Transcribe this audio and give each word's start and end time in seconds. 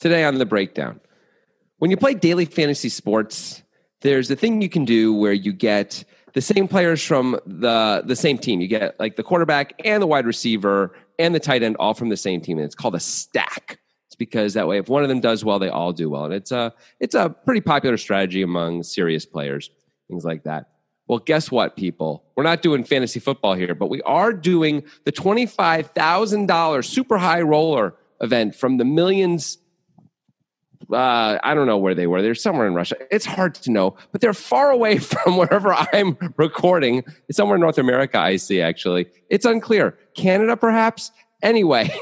today 0.00 0.24
on 0.24 0.38
the 0.38 0.46
breakdown. 0.46 1.00
When 1.78 1.90
you 1.90 1.96
play 1.96 2.14
daily 2.14 2.44
fantasy 2.44 2.88
sports, 2.88 3.62
there's 4.00 4.30
a 4.30 4.36
thing 4.36 4.60
you 4.60 4.68
can 4.68 4.84
do 4.84 5.14
where 5.14 5.32
you 5.32 5.52
get 5.52 6.04
the 6.32 6.40
same 6.40 6.68
players 6.68 7.02
from 7.02 7.38
the 7.46 8.02
the 8.04 8.16
same 8.16 8.38
team. 8.38 8.60
You 8.60 8.68
get 8.68 8.98
like 8.98 9.16
the 9.16 9.22
quarterback 9.22 9.74
and 9.84 10.02
the 10.02 10.06
wide 10.06 10.26
receiver 10.26 10.94
and 11.18 11.34
the 11.34 11.40
tight 11.40 11.62
end 11.62 11.76
all 11.78 11.94
from 11.94 12.08
the 12.08 12.16
same 12.16 12.40
team, 12.40 12.58
and 12.58 12.64
it's 12.64 12.74
called 12.74 12.94
a 12.94 13.00
stack. 13.00 13.78
It's 14.06 14.16
because 14.16 14.54
that 14.54 14.66
way, 14.66 14.78
if 14.78 14.88
one 14.88 15.02
of 15.02 15.08
them 15.08 15.20
does 15.20 15.44
well, 15.44 15.58
they 15.58 15.68
all 15.68 15.92
do 15.92 16.10
well, 16.10 16.24
and 16.24 16.34
it's 16.34 16.52
a 16.52 16.72
it's 16.98 17.14
a 17.14 17.30
pretty 17.30 17.60
popular 17.60 17.96
strategy 17.96 18.42
among 18.42 18.82
serious 18.82 19.26
players, 19.26 19.70
things 20.08 20.24
like 20.24 20.44
that. 20.44 20.70
Well, 21.08 21.18
guess 21.18 21.50
what, 21.50 21.76
people? 21.76 22.24
We're 22.36 22.44
not 22.44 22.62
doing 22.62 22.84
fantasy 22.84 23.18
football 23.18 23.54
here, 23.54 23.74
but 23.74 23.90
we 23.90 24.00
are 24.02 24.32
doing 24.32 24.84
the 25.04 25.10
$25,000 25.10 26.84
super 26.84 27.18
high 27.18 27.40
roller 27.40 27.96
event 28.20 28.54
from 28.54 28.76
the 28.76 28.84
millions. 28.84 29.58
Uh, 30.92 31.38
I 31.42 31.54
don't 31.54 31.66
know 31.66 31.78
where 31.78 31.94
they 31.94 32.06
were. 32.06 32.22
They're 32.22 32.34
somewhere 32.34 32.66
in 32.66 32.74
Russia. 32.74 32.96
It's 33.10 33.26
hard 33.26 33.54
to 33.56 33.70
know, 33.70 33.96
but 34.12 34.20
they're 34.20 34.34
far 34.34 34.70
away 34.70 34.98
from 34.98 35.36
wherever 35.36 35.74
I'm 35.74 36.16
recording. 36.36 37.04
It's 37.28 37.36
somewhere 37.36 37.56
in 37.56 37.60
North 37.60 37.78
America, 37.78 38.18
I 38.18 38.36
see, 38.36 38.60
actually. 38.60 39.06
It's 39.28 39.44
unclear. 39.44 39.98
Canada, 40.14 40.56
perhaps? 40.56 41.12
Anyway. 41.42 41.94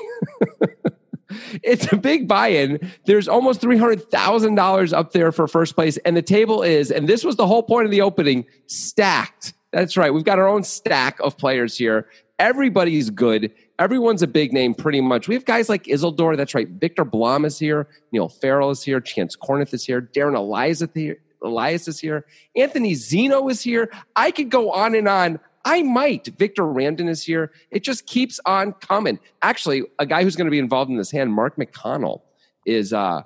it's 1.62 1.92
a 1.92 1.96
big 1.96 2.28
buy-in. 2.28 2.91
There's 3.04 3.28
almost 3.28 3.60
three 3.60 3.77
hundred 3.77 4.10
thousand 4.10 4.54
dollars 4.54 4.92
up 4.92 5.12
there 5.12 5.32
for 5.32 5.46
first 5.46 5.74
place, 5.74 5.96
and 5.98 6.16
the 6.16 6.23
table 6.23 6.62
is, 6.62 6.90
and 6.90 7.09
this 7.09 7.24
was 7.24 7.37
the 7.37 7.46
whole 7.46 7.62
point 7.62 7.84
of 7.84 7.90
the 7.90 8.01
opening, 8.01 8.46
stacked. 8.66 9.54
That's 9.73 9.96
right. 9.96 10.12
We've 10.12 10.24
got 10.24 10.38
our 10.38 10.48
own 10.48 10.62
stack 10.62 11.18
of 11.20 11.37
players 11.37 11.76
here. 11.76 12.09
Everybody's 12.38 13.10
good. 13.10 13.52
Everyone's 13.78 14.23
a 14.23 14.27
big 14.27 14.52
name, 14.52 14.74
pretty 14.74 15.00
much. 15.00 15.28
We 15.28 15.34
have 15.34 15.45
guys 15.45 15.68
like 15.68 15.84
Isildur. 15.84 16.37
That's 16.37 16.55
right. 16.55 16.68
Viktor 16.68 17.05
Blom 17.05 17.45
is 17.45 17.59
here. 17.59 17.88
Neil 18.10 18.28
Farrell 18.28 18.70
is 18.70 18.82
here. 18.82 19.01
Chance 19.01 19.37
Kornuth 19.37 19.73
is 19.73 19.84
here. 19.84 20.02
Darren 20.02 20.37
Elias 20.37 20.82
here. 20.95 21.18
Elias 21.43 21.87
is 21.87 22.01
here. 22.01 22.26
Anthony 22.57 22.95
Zinno 22.95 23.48
is 23.51 23.62
here. 23.62 23.90
I 24.16 24.32
could 24.32 24.51
go 24.51 24.73
on 24.73 24.95
and 24.95 25.07
on. 25.09 25.38
I 25.65 25.82
might. 25.82 26.26
Victor 26.38 26.66
Randon 26.66 27.09
is 27.09 27.23
here. 27.23 27.52
It 27.70 27.85
just 27.85 28.07
keeps 28.07 28.40
on 28.46 28.73
coming. 28.73 29.20
Actually, 29.43 29.82
a 29.98 30.07
guy 30.07 30.23
who's 30.23 30.35
going 30.35 30.46
to 30.46 30.51
be 30.51 30.59
involved 30.59 30.90
in 30.90 30.96
this 30.96 31.10
hand, 31.10 31.32
Mark 31.32 31.57
McConnell, 31.57 32.23
is 32.66 32.92
uh, 32.92 33.23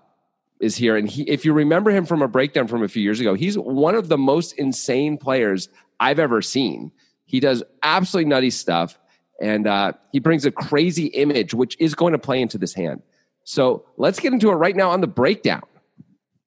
is 0.60 0.76
here. 0.76 0.96
And 0.96 1.08
he, 1.08 1.22
if 1.22 1.44
you 1.44 1.52
remember 1.52 1.90
him 1.90 2.04
from 2.04 2.20
a 2.22 2.28
breakdown 2.28 2.66
from 2.66 2.82
a 2.82 2.88
few 2.88 3.02
years 3.02 3.20
ago, 3.20 3.34
he's 3.34 3.56
one 3.56 3.94
of 3.94 4.08
the 4.08 4.18
most 4.18 4.52
insane 4.54 5.16
players 5.18 5.68
I've 6.00 6.18
ever 6.18 6.42
seen. 6.42 6.92
He 7.26 7.40
does 7.40 7.62
absolutely 7.82 8.28
nutty 8.28 8.50
stuff, 8.50 8.98
and 9.40 9.66
uh, 9.66 9.92
he 10.12 10.18
brings 10.18 10.44
a 10.44 10.50
crazy 10.50 11.06
image, 11.06 11.54
which 11.54 11.76
is 11.78 11.94
going 11.94 12.12
to 12.12 12.18
play 12.18 12.40
into 12.40 12.58
this 12.58 12.74
hand. 12.74 13.02
So 13.44 13.84
let's 13.96 14.20
get 14.20 14.32
into 14.32 14.50
it 14.50 14.54
right 14.54 14.76
now 14.76 14.90
on 14.90 15.00
the 15.00 15.06
breakdown 15.06 15.62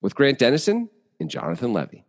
with 0.01 0.15
Grant 0.15 0.39
Dennison 0.39 0.89
and 1.19 1.29
Jonathan 1.29 1.73
Levy. 1.73 2.05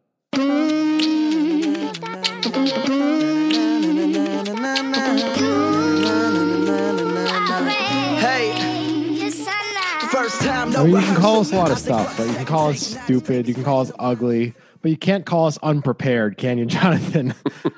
I 10.76 10.84
mean, 10.84 10.94
you 10.94 11.00
can 11.00 11.16
call 11.16 11.40
us 11.40 11.52
a 11.52 11.56
lot 11.56 11.70
of 11.70 11.78
stuff, 11.78 12.16
but 12.16 12.28
you 12.28 12.34
can 12.34 12.44
call 12.44 12.68
us 12.68 12.80
stupid, 12.80 13.48
you 13.48 13.54
can 13.54 13.64
call 13.64 13.80
us 13.80 13.92
ugly, 13.98 14.54
but 14.82 14.90
you 14.90 14.96
can't 14.96 15.26
call 15.26 15.46
us 15.46 15.58
unprepared, 15.62 16.36
can 16.36 16.58
you, 16.58 16.66
Jonathan? 16.66 17.34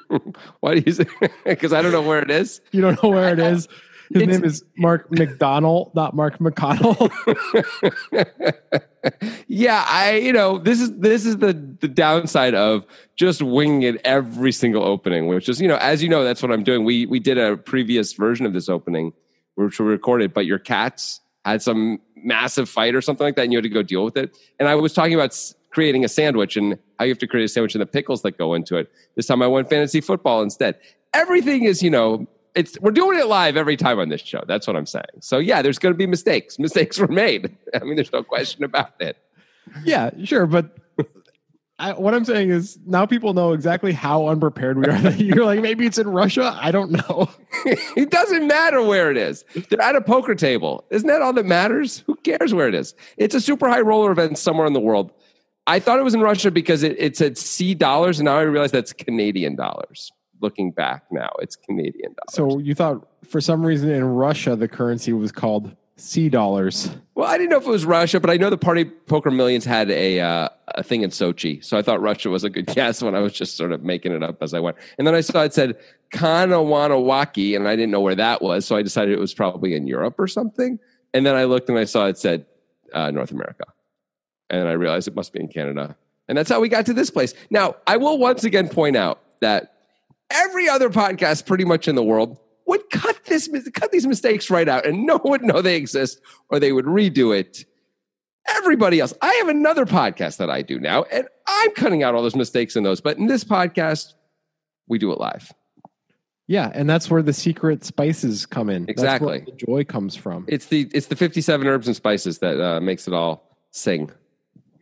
Why 0.60 0.76
do 0.76 0.82
you 0.84 0.92
say? 0.92 1.06
Because 1.44 1.72
I 1.72 1.82
don't 1.82 1.92
know 1.92 2.02
where 2.02 2.20
it 2.20 2.30
is. 2.30 2.60
You 2.72 2.80
don't 2.80 3.02
know 3.02 3.10
where 3.10 3.32
it 3.32 3.38
is. 3.38 3.68
His 4.12 4.22
it's, 4.22 4.32
name 4.32 4.44
is 4.44 4.64
Mark 4.78 5.10
McDonald, 5.10 5.94
not 5.94 6.16
Mark 6.16 6.38
McConnell. 6.38 7.10
yeah, 9.46 9.84
I 9.86 10.16
you 10.16 10.32
know 10.32 10.58
this 10.58 10.80
is 10.80 10.96
this 10.98 11.26
is 11.26 11.36
the 11.38 11.52
the 11.80 11.88
downside 11.88 12.54
of 12.54 12.86
just 13.16 13.42
winging 13.42 13.82
it 13.82 14.00
every 14.04 14.52
single 14.52 14.82
opening, 14.82 15.26
which 15.26 15.48
is 15.48 15.60
you 15.60 15.68
know 15.68 15.76
as 15.76 16.02
you 16.02 16.08
know 16.08 16.24
that's 16.24 16.42
what 16.42 16.50
I'm 16.50 16.64
doing. 16.64 16.84
We 16.84 17.04
we 17.04 17.20
did 17.20 17.36
a 17.36 17.58
previous 17.58 18.14
version 18.14 18.46
of 18.46 18.54
this 18.54 18.70
opening, 18.70 19.12
which 19.56 19.78
we 19.78 19.84
recorded, 19.84 20.32
but 20.32 20.46
your 20.46 20.58
cats 20.58 21.20
had 21.44 21.60
some 21.60 22.00
massive 22.16 22.68
fight 22.68 22.94
or 22.94 23.02
something 23.02 23.26
like 23.26 23.36
that, 23.36 23.42
and 23.42 23.52
you 23.52 23.58
had 23.58 23.64
to 23.64 23.68
go 23.68 23.82
deal 23.82 24.04
with 24.04 24.16
it. 24.16 24.36
And 24.58 24.68
I 24.68 24.74
was 24.74 24.92
talking 24.92 25.14
about 25.14 25.34
creating 25.70 26.04
a 26.04 26.08
sandwich 26.08 26.56
and 26.56 26.78
how 26.98 27.04
you 27.04 27.10
have 27.10 27.18
to 27.18 27.26
create 27.26 27.44
a 27.44 27.48
sandwich 27.48 27.74
and 27.74 27.82
the 27.82 27.86
pickles 27.86 28.22
that 28.22 28.38
go 28.38 28.54
into 28.54 28.76
it. 28.76 28.90
This 29.16 29.26
time 29.26 29.42
I 29.42 29.46
went 29.46 29.68
fantasy 29.68 30.00
football 30.00 30.42
instead. 30.42 30.78
Everything 31.14 31.64
is, 31.64 31.82
you 31.82 31.90
know, 31.90 32.26
it's 32.54 32.78
we're 32.80 32.90
doing 32.90 33.18
it 33.18 33.26
live 33.26 33.56
every 33.56 33.76
time 33.76 33.98
on 33.98 34.08
this 34.08 34.20
show. 34.20 34.42
That's 34.46 34.66
what 34.66 34.76
I'm 34.76 34.86
saying. 34.86 35.04
So 35.20 35.38
yeah, 35.38 35.62
there's 35.62 35.78
going 35.78 35.92
to 35.92 35.98
be 35.98 36.06
mistakes. 36.06 36.58
Mistakes 36.58 36.98
were 36.98 37.08
made. 37.08 37.56
I 37.74 37.84
mean, 37.84 37.96
there's 37.96 38.12
no 38.12 38.22
question 38.22 38.64
about 38.64 38.94
it. 39.00 39.16
Yeah, 39.84 40.10
sure, 40.24 40.46
but 40.46 40.78
I, 41.80 41.92
what 41.92 42.12
I'm 42.12 42.24
saying 42.24 42.50
is 42.50 42.76
now 42.86 43.06
people 43.06 43.34
know 43.34 43.52
exactly 43.52 43.92
how 43.92 44.26
unprepared 44.26 44.78
we 44.78 44.86
are. 44.86 45.10
You're 45.12 45.44
like, 45.44 45.60
maybe 45.60 45.86
it's 45.86 45.98
in 45.98 46.08
Russia. 46.08 46.58
I 46.60 46.72
don't 46.72 46.90
know. 46.90 47.30
it 47.96 48.10
doesn't 48.10 48.48
matter 48.48 48.82
where 48.82 49.12
it 49.12 49.16
is. 49.16 49.44
They're 49.68 49.80
at 49.80 49.94
a 49.94 50.00
poker 50.00 50.34
table. 50.34 50.84
Isn't 50.90 51.06
that 51.06 51.22
all 51.22 51.32
that 51.34 51.46
matters? 51.46 52.02
Who 52.06 52.16
cares 52.16 52.52
where 52.52 52.66
it 52.66 52.74
is? 52.74 52.94
It's 53.16 53.34
a 53.34 53.40
super 53.40 53.68
high 53.68 53.80
roller 53.80 54.10
event 54.10 54.38
somewhere 54.38 54.66
in 54.66 54.72
the 54.72 54.80
world. 54.80 55.12
I 55.68 55.80
thought 55.80 56.00
it 56.00 56.02
was 56.02 56.14
in 56.14 56.22
Russia 56.22 56.50
because 56.50 56.82
it, 56.82 56.96
it 56.98 57.16
said 57.16 57.36
C 57.36 57.74
dollars, 57.74 58.18
and 58.18 58.24
now 58.24 58.38
I 58.38 58.42
realize 58.42 58.72
that's 58.72 58.94
Canadian 58.94 59.54
dollars. 59.54 60.10
Looking 60.40 60.70
back 60.70 61.04
now, 61.10 61.30
it's 61.40 61.56
Canadian 61.56 62.14
dollars. 62.14 62.54
So 62.54 62.58
you 62.58 62.74
thought 62.74 63.06
for 63.28 63.40
some 63.40 63.64
reason 63.64 63.90
in 63.90 64.04
Russia 64.04 64.56
the 64.56 64.66
currency 64.66 65.12
was 65.12 65.30
called 65.30 65.76
C 65.96 66.30
dollars. 66.30 66.90
Well, 67.14 67.28
I 67.28 67.36
didn't 67.36 67.50
know 67.50 67.58
if 67.58 67.66
it 67.66 67.70
was 67.70 67.84
Russia, 67.84 68.18
but 68.18 68.30
I 68.30 68.38
know 68.38 68.48
the 68.48 68.56
Party 68.56 68.86
Poker 68.86 69.30
Millions 69.30 69.66
had 69.66 69.90
a 69.90 70.20
uh, 70.20 70.48
a 70.68 70.82
thing 70.82 71.02
in 71.02 71.10
Sochi, 71.10 71.62
so 71.62 71.76
I 71.76 71.82
thought 71.82 72.00
Russia 72.00 72.30
was 72.30 72.44
a 72.44 72.50
good 72.50 72.66
guess 72.74 73.02
when 73.02 73.14
I 73.14 73.18
was 73.18 73.34
just 73.34 73.58
sort 73.58 73.72
of 73.72 73.82
making 73.82 74.12
it 74.12 74.22
up 74.22 74.42
as 74.42 74.54
I 74.54 74.60
went. 74.60 74.78
And 74.96 75.06
then 75.06 75.14
I 75.14 75.20
saw 75.20 75.42
it 75.42 75.52
said 75.52 75.76
Kahnawake, 76.14 77.54
and 77.54 77.68
I 77.68 77.76
didn't 77.76 77.90
know 77.90 78.00
where 78.00 78.14
that 78.14 78.40
was, 78.40 78.64
so 78.64 78.74
I 78.74 78.82
decided 78.82 79.12
it 79.12 79.20
was 79.20 79.34
probably 79.34 79.74
in 79.74 79.86
Europe 79.86 80.14
or 80.18 80.28
something. 80.28 80.78
And 81.12 81.26
then 81.26 81.34
I 81.34 81.44
looked 81.44 81.68
and 81.68 81.78
I 81.78 81.84
saw 81.84 82.06
it 82.06 82.16
said 82.16 82.46
uh, 82.94 83.10
North 83.10 83.32
America, 83.32 83.64
and 84.50 84.68
I 84.68 84.72
realized 84.72 85.08
it 85.08 85.14
must 85.14 85.32
be 85.32 85.40
in 85.40 85.48
Canada. 85.48 85.96
And 86.28 86.36
that's 86.36 86.50
how 86.50 86.60
we 86.60 86.68
got 86.68 86.86
to 86.86 86.94
this 86.94 87.10
place. 87.10 87.34
Now, 87.50 87.76
I 87.86 87.96
will 87.96 88.18
once 88.18 88.44
again 88.44 88.68
point 88.68 88.96
out 88.96 89.20
that 89.40 89.74
every 90.30 90.68
other 90.68 90.90
podcast, 90.90 91.46
pretty 91.46 91.64
much 91.64 91.88
in 91.88 91.94
the 91.94 92.02
world, 92.02 92.38
would 92.68 92.88
cut 92.90 93.24
this 93.24 93.48
cut 93.72 93.90
these 93.90 94.06
mistakes 94.06 94.50
right 94.50 94.68
out 94.68 94.86
and 94.86 95.06
no 95.06 95.16
one 95.18 95.30
would 95.30 95.42
know 95.42 95.60
they 95.60 95.76
exist 95.76 96.20
or 96.50 96.60
they 96.60 96.72
would 96.72 96.84
redo 96.84 97.36
it. 97.36 97.64
Everybody 98.56 99.00
else. 99.00 99.12
I 99.20 99.32
have 99.34 99.48
another 99.48 99.84
podcast 99.84 100.38
that 100.38 100.48
i 100.48 100.62
do 100.62 100.78
now 100.78 101.02
and 101.04 101.26
i'm 101.46 101.70
cutting 101.72 102.02
out 102.02 102.14
all 102.14 102.22
those 102.22 102.36
mistakes 102.36 102.76
in 102.76 102.82
those 102.82 103.00
but 103.00 103.18
in 103.18 103.26
this 103.26 103.42
podcast 103.42 104.14
we 104.86 104.98
do 104.98 105.10
it 105.12 105.18
live. 105.18 105.52
Yeah 106.46 106.70
and 106.74 106.88
that's 106.88 107.10
where 107.10 107.22
the 107.22 107.32
secret 107.32 107.84
spices 107.84 108.46
come 108.46 108.70
in. 108.70 108.88
Exactly. 108.88 109.40
the 109.40 109.52
joy 109.52 109.84
comes 109.84 110.14
from. 110.14 110.44
It's 110.46 110.66
the 110.66 110.90
it's 110.92 111.06
the 111.06 111.16
57 111.16 111.66
herbs 111.66 111.86
and 111.86 111.96
spices 111.96 112.38
that 112.38 112.60
uh, 112.60 112.80
makes 112.80 113.08
it 113.08 113.14
all 113.14 113.56
sing 113.70 114.10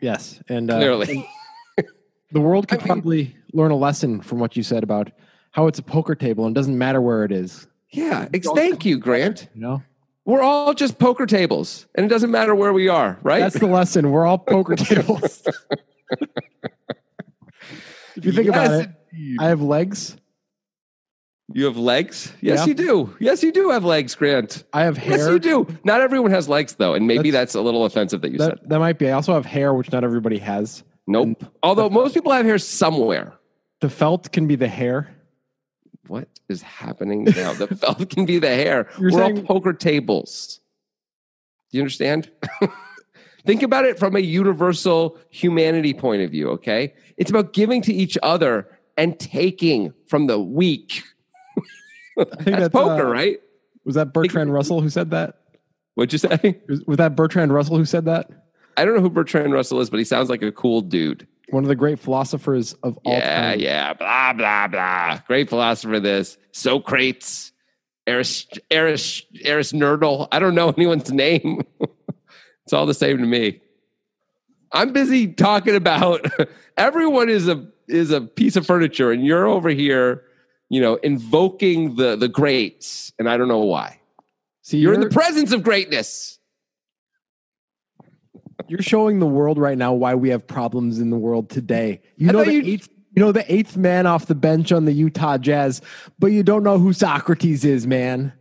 yes 0.00 0.40
and 0.48 0.70
uh, 0.70 0.76
clearly 0.76 1.28
and 1.78 1.86
the 2.32 2.40
world 2.40 2.68
could 2.68 2.78
I 2.78 2.82
mean, 2.82 2.86
probably 2.86 3.36
learn 3.52 3.70
a 3.70 3.76
lesson 3.76 4.20
from 4.20 4.38
what 4.38 4.56
you 4.56 4.62
said 4.62 4.82
about 4.82 5.10
how 5.52 5.66
it's 5.66 5.78
a 5.78 5.82
poker 5.82 6.14
table 6.14 6.46
and 6.46 6.54
doesn't 6.54 6.76
matter 6.76 7.00
where 7.00 7.24
it 7.24 7.32
is 7.32 7.66
yeah, 7.90 8.28
ex- 8.34 8.48
thank 8.54 8.84
you, 8.84 8.98
Grant. 8.98 9.48
You 9.54 9.60
know, 9.60 9.82
we're 10.24 10.42
all 10.42 10.74
just 10.74 10.98
poker 10.98 11.26
tables, 11.26 11.86
and 11.94 12.04
it 12.04 12.08
doesn't 12.08 12.30
matter 12.30 12.54
where 12.54 12.72
we 12.72 12.88
are, 12.88 13.18
right? 13.22 13.40
That's 13.40 13.58
the 13.58 13.66
lesson. 13.66 14.10
We're 14.10 14.26
all 14.26 14.38
poker 14.38 14.76
tables. 14.76 15.42
if 18.16 18.24
you 18.24 18.32
think 18.32 18.46
yes, 18.46 18.66
about 18.66 18.70
it, 18.72 18.90
indeed. 19.12 19.38
I 19.40 19.48
have 19.48 19.62
legs. 19.62 20.16
You 21.52 21.64
have 21.66 21.76
legs? 21.76 22.32
Yes, 22.40 22.60
yeah. 22.60 22.66
you 22.66 22.74
do. 22.74 23.16
Yes, 23.20 23.42
you 23.42 23.52
do 23.52 23.70
have 23.70 23.84
legs, 23.84 24.14
Grant. 24.14 24.64
I 24.72 24.82
have 24.82 24.96
hair. 24.96 25.18
Yes, 25.18 25.28
you 25.28 25.38
do. 25.38 25.66
Not 25.84 26.00
everyone 26.00 26.32
has 26.32 26.48
legs, 26.48 26.74
though, 26.74 26.94
and 26.94 27.06
maybe 27.06 27.30
that's, 27.30 27.52
that's 27.52 27.54
a 27.54 27.60
little 27.60 27.84
offensive 27.84 28.20
that 28.22 28.32
you 28.32 28.38
that, 28.38 28.58
said. 28.58 28.68
That 28.68 28.78
might 28.80 28.98
be. 28.98 29.08
I 29.08 29.12
also 29.12 29.32
have 29.34 29.46
hair, 29.46 29.72
which 29.72 29.92
not 29.92 30.02
everybody 30.02 30.38
has. 30.38 30.82
Nope. 31.06 31.24
And 31.24 31.50
Although 31.62 31.88
most 31.88 32.14
people 32.14 32.32
have 32.32 32.44
hair 32.44 32.58
somewhere. 32.58 33.34
The 33.80 33.88
felt 33.88 34.32
can 34.32 34.48
be 34.48 34.56
the 34.56 34.68
hair 34.68 35.16
what 36.08 36.28
is 36.48 36.62
happening 36.62 37.24
now? 37.24 37.52
the 37.54 37.66
felt 37.80 38.08
can 38.10 38.26
be 38.26 38.38
the 38.38 38.48
hair. 38.48 38.88
You're 38.98 39.10
We're 39.10 39.18
saying, 39.18 39.38
all 39.38 39.44
poker 39.44 39.72
tables. 39.72 40.60
Do 41.70 41.78
you 41.78 41.82
understand? 41.82 42.30
Think 43.46 43.62
about 43.62 43.84
it 43.84 43.98
from 43.98 44.16
a 44.16 44.20
universal 44.20 45.18
humanity 45.30 45.94
point 45.94 46.22
of 46.22 46.30
view, 46.30 46.50
okay? 46.50 46.94
It's 47.16 47.30
about 47.30 47.52
giving 47.52 47.80
to 47.82 47.92
each 47.92 48.18
other 48.22 48.68
and 48.96 49.18
taking 49.18 49.92
from 50.06 50.26
the 50.26 50.38
weak. 50.38 51.02
That's, 52.16 52.44
that's, 52.44 52.68
poker, 52.70 53.06
uh, 53.06 53.10
right? 53.10 53.38
Was 53.84 53.94
that 53.94 54.12
Bertrand 54.12 54.52
Russell 54.52 54.80
who 54.80 54.90
said 54.90 55.10
that? 55.10 55.40
What'd 55.94 56.12
you 56.12 56.18
say? 56.18 56.60
Was, 56.68 56.84
was 56.86 56.96
that 56.98 57.16
Bertrand 57.16 57.54
Russell 57.54 57.78
who 57.78 57.86
said 57.86 58.04
that? 58.04 58.28
I 58.76 58.84
don't 58.84 58.94
know 58.94 59.00
who 59.00 59.08
Bertrand 59.08 59.54
Russell 59.54 59.80
is, 59.80 59.88
but 59.88 59.98
he 59.98 60.04
sounds 60.04 60.28
like 60.28 60.42
a 60.42 60.52
cool 60.52 60.82
dude 60.82 61.26
one 61.50 61.64
of 61.64 61.68
the 61.68 61.76
great 61.76 61.98
philosophers 61.98 62.72
of 62.82 62.98
all 63.04 63.12
yeah, 63.12 63.50
time. 63.50 63.60
Yeah, 63.60 63.92
blah, 63.94 64.32
blah, 64.32 64.68
blah. 64.68 65.20
Great 65.26 65.48
philosopher, 65.48 66.00
this. 66.00 66.38
Socrates, 66.52 67.52
Eris, 68.06 68.46
Eris, 68.70 69.22
Eris 69.42 69.72
Nerdle. 69.72 70.28
I 70.32 70.38
don't 70.38 70.54
know 70.54 70.68
anyone's 70.76 71.10
name. 71.10 71.62
It's 72.64 72.72
all 72.72 72.86
the 72.86 72.94
same 72.94 73.18
to 73.18 73.24
me. 73.24 73.60
I'm 74.72 74.92
busy 74.92 75.28
talking 75.28 75.76
about 75.76 76.26
everyone 76.76 77.28
is 77.28 77.46
a 77.46 77.64
is 77.86 78.10
a 78.10 78.20
piece 78.20 78.56
of 78.56 78.66
furniture, 78.66 79.12
and 79.12 79.24
you're 79.24 79.46
over 79.46 79.68
here, 79.68 80.24
you 80.68 80.80
know, 80.80 80.96
invoking 80.96 81.96
the 81.96 82.16
the 82.16 82.28
greats, 82.28 83.12
and 83.18 83.28
I 83.28 83.36
don't 83.36 83.48
know 83.48 83.60
why. 83.64 84.00
See, 84.62 84.78
You're 84.78 84.94
in 84.94 85.00
the 85.00 85.10
presence 85.10 85.52
of 85.52 85.62
greatness. 85.62 86.38
You're 88.68 88.82
showing 88.82 89.20
the 89.20 89.26
world 89.26 89.58
right 89.58 89.78
now 89.78 89.92
why 89.92 90.14
we 90.16 90.30
have 90.30 90.46
problems 90.46 90.98
in 90.98 91.10
the 91.10 91.16
world 91.16 91.50
today. 91.50 92.00
You 92.16 92.30
I 92.30 92.32
know 92.32 92.44
the 92.44 92.54
you- 92.54 92.72
eighth, 92.74 92.88
you 93.14 93.22
know 93.22 93.30
the 93.32 93.50
eighth 93.52 93.76
man 93.76 94.06
off 94.06 94.26
the 94.26 94.34
bench 94.34 94.72
on 94.72 94.84
the 94.84 94.92
Utah 94.92 95.38
Jazz, 95.38 95.80
but 96.18 96.28
you 96.28 96.42
don't 96.42 96.62
know 96.64 96.78
who 96.78 96.92
Socrates 96.92 97.64
is, 97.64 97.86
man. 97.86 98.32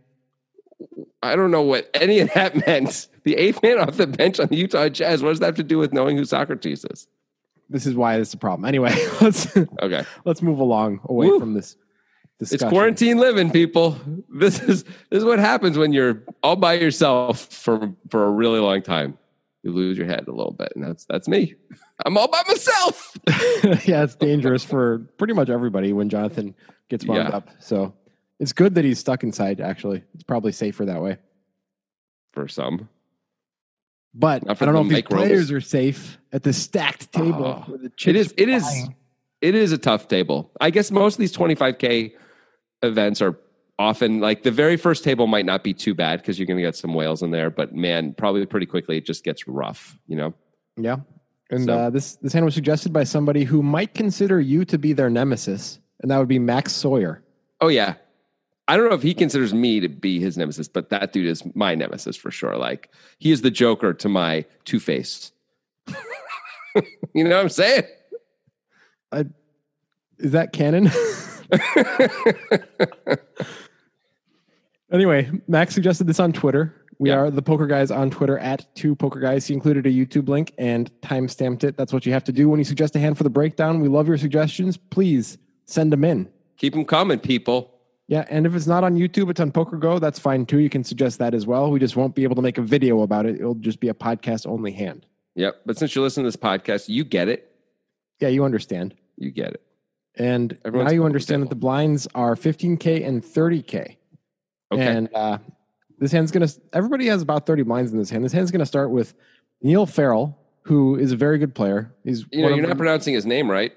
I 1.22 1.36
don't 1.36 1.50
know 1.50 1.62
what 1.62 1.88
any 1.94 2.18
of 2.20 2.32
that 2.34 2.54
meant. 2.66 3.08
The 3.24 3.36
eighth 3.36 3.62
man 3.62 3.78
off 3.78 3.96
the 3.96 4.06
bench 4.06 4.40
on 4.40 4.48
the 4.48 4.56
Utah 4.56 4.88
Jazz. 4.88 5.22
What 5.22 5.30
does 5.30 5.38
that 5.40 5.46
have 5.46 5.54
to 5.56 5.62
do 5.62 5.78
with 5.78 5.92
knowing 5.92 6.16
who 6.16 6.24
Socrates 6.24 6.84
is? 6.90 7.06
This 7.70 7.86
is 7.86 7.94
why 7.94 8.18
this 8.18 8.28
is 8.28 8.34
a 8.34 8.38
problem. 8.38 8.64
Anyway, 8.64 8.94
let's 9.20 9.46
Okay. 9.80 10.04
let's 10.24 10.42
move 10.42 10.58
along 10.58 11.00
away 11.04 11.28
Woo. 11.28 11.38
from 11.40 11.54
this. 11.54 11.76
It's 12.40 12.62
quarantine 12.62 13.16
living, 13.18 13.50
people. 13.50 13.96
This 14.28 14.60
is 14.60 14.84
this 14.84 15.18
is 15.20 15.24
what 15.24 15.38
happens 15.38 15.78
when 15.78 15.92
you're 15.92 16.22
all 16.42 16.56
by 16.56 16.74
yourself 16.74 17.46
for 17.52 17.92
for 18.10 18.24
a 18.24 18.30
really 18.30 18.60
long 18.60 18.82
time. 18.82 19.16
You 19.62 19.72
lose 19.72 19.96
your 19.96 20.06
head 20.06 20.28
a 20.28 20.32
little 20.32 20.52
bit, 20.52 20.72
and 20.76 20.84
that's 20.84 21.04
that's 21.06 21.28
me. 21.28 21.54
I'm 22.04 22.16
all 22.18 22.28
by 22.28 22.42
myself. 22.46 23.16
yeah, 23.88 24.02
it's 24.04 24.14
dangerous 24.16 24.62
for 24.64 24.98
pretty 25.16 25.32
much 25.32 25.48
everybody 25.48 25.92
when 25.94 26.08
Jonathan 26.10 26.54
gets 26.90 27.06
wound 27.06 27.28
Yeah. 27.30 27.36
up. 27.36 27.48
So 27.58 27.94
it's 28.38 28.52
good 28.52 28.74
that 28.74 28.84
he's 28.84 28.98
stuck 28.98 29.22
inside. 29.22 29.60
Actually, 29.60 30.02
it's 30.14 30.22
probably 30.22 30.52
safer 30.52 30.84
that 30.84 31.00
way. 31.02 31.16
For 32.32 32.48
some, 32.48 32.90
But 34.12 34.42
for 34.44 34.50
I 34.50 34.66
don't 34.66 34.74
know 34.74 34.82
if 34.84 34.92
microbes. 34.92 35.24
players 35.26 35.50
are 35.50 35.60
safe 35.62 36.18
at 36.32 36.42
the 36.42 36.52
stacked 36.52 37.10
table. 37.12 37.64
Oh, 37.66 37.78
it 38.06 38.14
is. 38.14 38.34
It 38.36 38.50
is. 38.50 38.62
flying. 38.62 38.94
It 39.40 39.54
is 39.54 39.72
a 39.72 39.78
tough 39.78 40.06
table. 40.06 40.50
I 40.60 40.68
guess 40.70 40.90
most 40.90 41.14
of 41.14 41.18
these 41.18 41.34
25k 41.34 42.12
events 42.86 43.20
are 43.20 43.38
often 43.78 44.20
like 44.20 44.42
the 44.42 44.50
very 44.50 44.76
first 44.76 45.04
table 45.04 45.26
might 45.26 45.44
not 45.44 45.62
be 45.62 45.74
too 45.74 45.94
bad 45.94 46.20
because 46.20 46.38
you're 46.38 46.46
going 46.46 46.56
to 46.56 46.62
get 46.62 46.76
some 46.76 46.94
whales 46.94 47.22
in 47.22 47.30
there, 47.30 47.50
but 47.50 47.74
man, 47.74 48.14
probably 48.14 48.46
pretty 48.46 48.66
quickly 48.66 48.96
it 48.96 49.04
just 49.04 49.22
gets 49.24 49.46
rough. 49.46 49.98
You 50.06 50.16
know. 50.16 50.34
Yeah. 50.76 50.96
And 51.50 51.64
So- 51.66 51.78
uh, 51.78 51.90
this 51.90 52.16
this 52.16 52.32
hand 52.32 52.44
was 52.44 52.54
suggested 52.54 52.92
by 52.92 53.04
somebody 53.04 53.44
who 53.44 53.62
might 53.62 53.94
consider 53.94 54.40
you 54.40 54.64
to 54.64 54.78
be 54.78 54.92
their 54.92 55.10
nemesis, 55.10 55.78
and 56.00 56.10
that 56.10 56.18
would 56.18 56.28
be 56.28 56.38
Max 56.38 56.72
Sawyer. 56.72 57.22
Oh 57.60 57.68
yeah. 57.68 57.94
I 58.68 58.76
don't 58.76 58.88
know 58.88 58.96
if 58.96 59.02
he 59.02 59.14
considers 59.14 59.54
me 59.54 59.78
to 59.78 59.88
be 59.88 60.18
his 60.18 60.36
nemesis, 60.36 60.66
but 60.66 60.90
that 60.90 61.12
dude 61.12 61.26
is 61.26 61.44
my 61.54 61.76
nemesis 61.76 62.16
for 62.16 62.32
sure. 62.32 62.56
Like 62.56 62.90
he 63.18 63.30
is 63.30 63.42
the 63.42 63.50
Joker 63.50 63.94
to 63.94 64.08
my 64.08 64.44
Two 64.64 64.80
Face. 64.80 65.30
you 67.14 67.22
know 67.24 67.30
what 67.36 67.42
I'm 67.42 67.48
saying? 67.48 67.84
I, 69.12 69.24
Is 70.18 70.32
that 70.32 70.52
canon? 70.52 70.90
anyway, 74.92 75.30
Max 75.48 75.74
suggested 75.74 76.06
this 76.06 76.20
on 76.20 76.32
Twitter. 76.32 76.74
We 76.98 77.10
Yeah. 77.10 77.16
are 77.18 77.30
the 77.30 77.42
poker 77.42 77.66
guys 77.66 77.90
on 77.90 78.10
Twitter 78.10 78.38
at 78.38 78.74
two 78.74 78.94
poker 78.96 79.20
guys. 79.20 79.46
He 79.46 79.52
included 79.54 79.86
a 79.86 79.90
YouTube 79.90 80.28
link 80.28 80.52
and 80.56 80.90
time 81.02 81.28
stamped 81.28 81.62
it. 81.64 81.76
That's 81.76 81.92
what 81.92 82.06
you 82.06 82.12
have 82.12 82.24
to 82.24 82.32
do 82.32 82.48
when 82.48 82.58
you 82.58 82.64
suggest 82.64 82.96
a 82.96 82.98
hand 82.98 83.18
for 83.18 83.24
the 83.24 83.30
breakdown. 83.30 83.80
We 83.80 83.88
love 83.88 84.08
your 84.08 84.16
suggestions. 84.16 84.76
Please 84.78 85.36
send 85.66 85.92
them 85.92 86.04
in. 86.04 86.28
Keep 86.56 86.72
them 86.72 86.84
coming, 86.86 87.18
people. 87.18 87.72
Yeah, 88.08 88.24
and 88.30 88.46
if 88.46 88.54
it's 88.54 88.68
not 88.68 88.84
on 88.84 88.94
YouTube, 88.96 89.30
it's 89.30 89.40
on 89.40 89.50
Poker 89.50 89.76
Go. 89.76 89.98
That's 89.98 90.18
fine 90.18 90.46
too. 90.46 90.58
You 90.58 90.70
can 90.70 90.84
suggest 90.84 91.18
that 91.18 91.34
as 91.34 91.44
well. 91.44 91.70
We 91.72 91.80
just 91.80 91.96
won't 91.96 92.14
be 92.14 92.22
able 92.22 92.36
to 92.36 92.42
make 92.42 92.56
a 92.56 92.62
video 92.62 93.02
about 93.02 93.26
it. 93.26 93.34
It'll 93.34 93.56
just 93.56 93.80
be 93.80 93.88
a 93.88 93.94
podcast 93.94 94.46
only 94.46 94.70
hand. 94.72 95.04
Yep. 95.34 95.62
But 95.66 95.76
since 95.76 95.94
you're 95.94 96.04
listening 96.04 96.24
to 96.24 96.28
this 96.28 96.36
podcast, 96.36 96.88
you 96.88 97.04
get 97.04 97.28
it. 97.28 97.50
Yeah, 98.20 98.28
you 98.28 98.44
understand. 98.44 98.94
You 99.18 99.30
get 99.32 99.52
it. 99.54 99.62
And 100.16 100.58
Everyone's 100.64 100.90
now 100.90 100.94
you 100.94 101.04
understand 101.04 101.42
that 101.42 101.50
the 101.50 101.56
blinds 101.56 102.08
are 102.14 102.34
15K 102.34 103.06
and 103.06 103.22
30K. 103.22 103.96
Okay. 104.72 104.86
And 104.86 105.14
uh, 105.14 105.38
this 105.98 106.12
hand's 106.12 106.30
going 106.30 106.46
to, 106.46 106.60
everybody 106.72 107.06
has 107.06 107.22
about 107.22 107.46
30 107.46 107.62
blinds 107.62 107.92
in 107.92 107.98
this 107.98 108.10
hand. 108.10 108.24
This 108.24 108.32
hand's 108.32 108.50
going 108.50 108.60
to 108.60 108.66
start 108.66 108.90
with 108.90 109.14
Neil 109.62 109.86
Farrell, 109.86 110.38
who 110.62 110.96
is 110.96 111.12
a 111.12 111.16
very 111.16 111.38
good 111.38 111.54
player. 111.54 111.94
He's 112.04 112.24
you 112.32 112.42
know, 112.42 112.48
you're 112.48 112.66
not 112.66 112.76
pronouncing 112.76 113.14
his 113.14 113.26
name 113.26 113.50
right. 113.50 113.72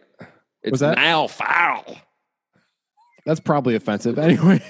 It's? 0.63 0.81
Niall 0.81 1.27
Farrell. 1.27 1.97
That's 3.25 3.39
probably 3.39 3.75
offensive. 3.75 4.17
Anyway, 4.29 4.61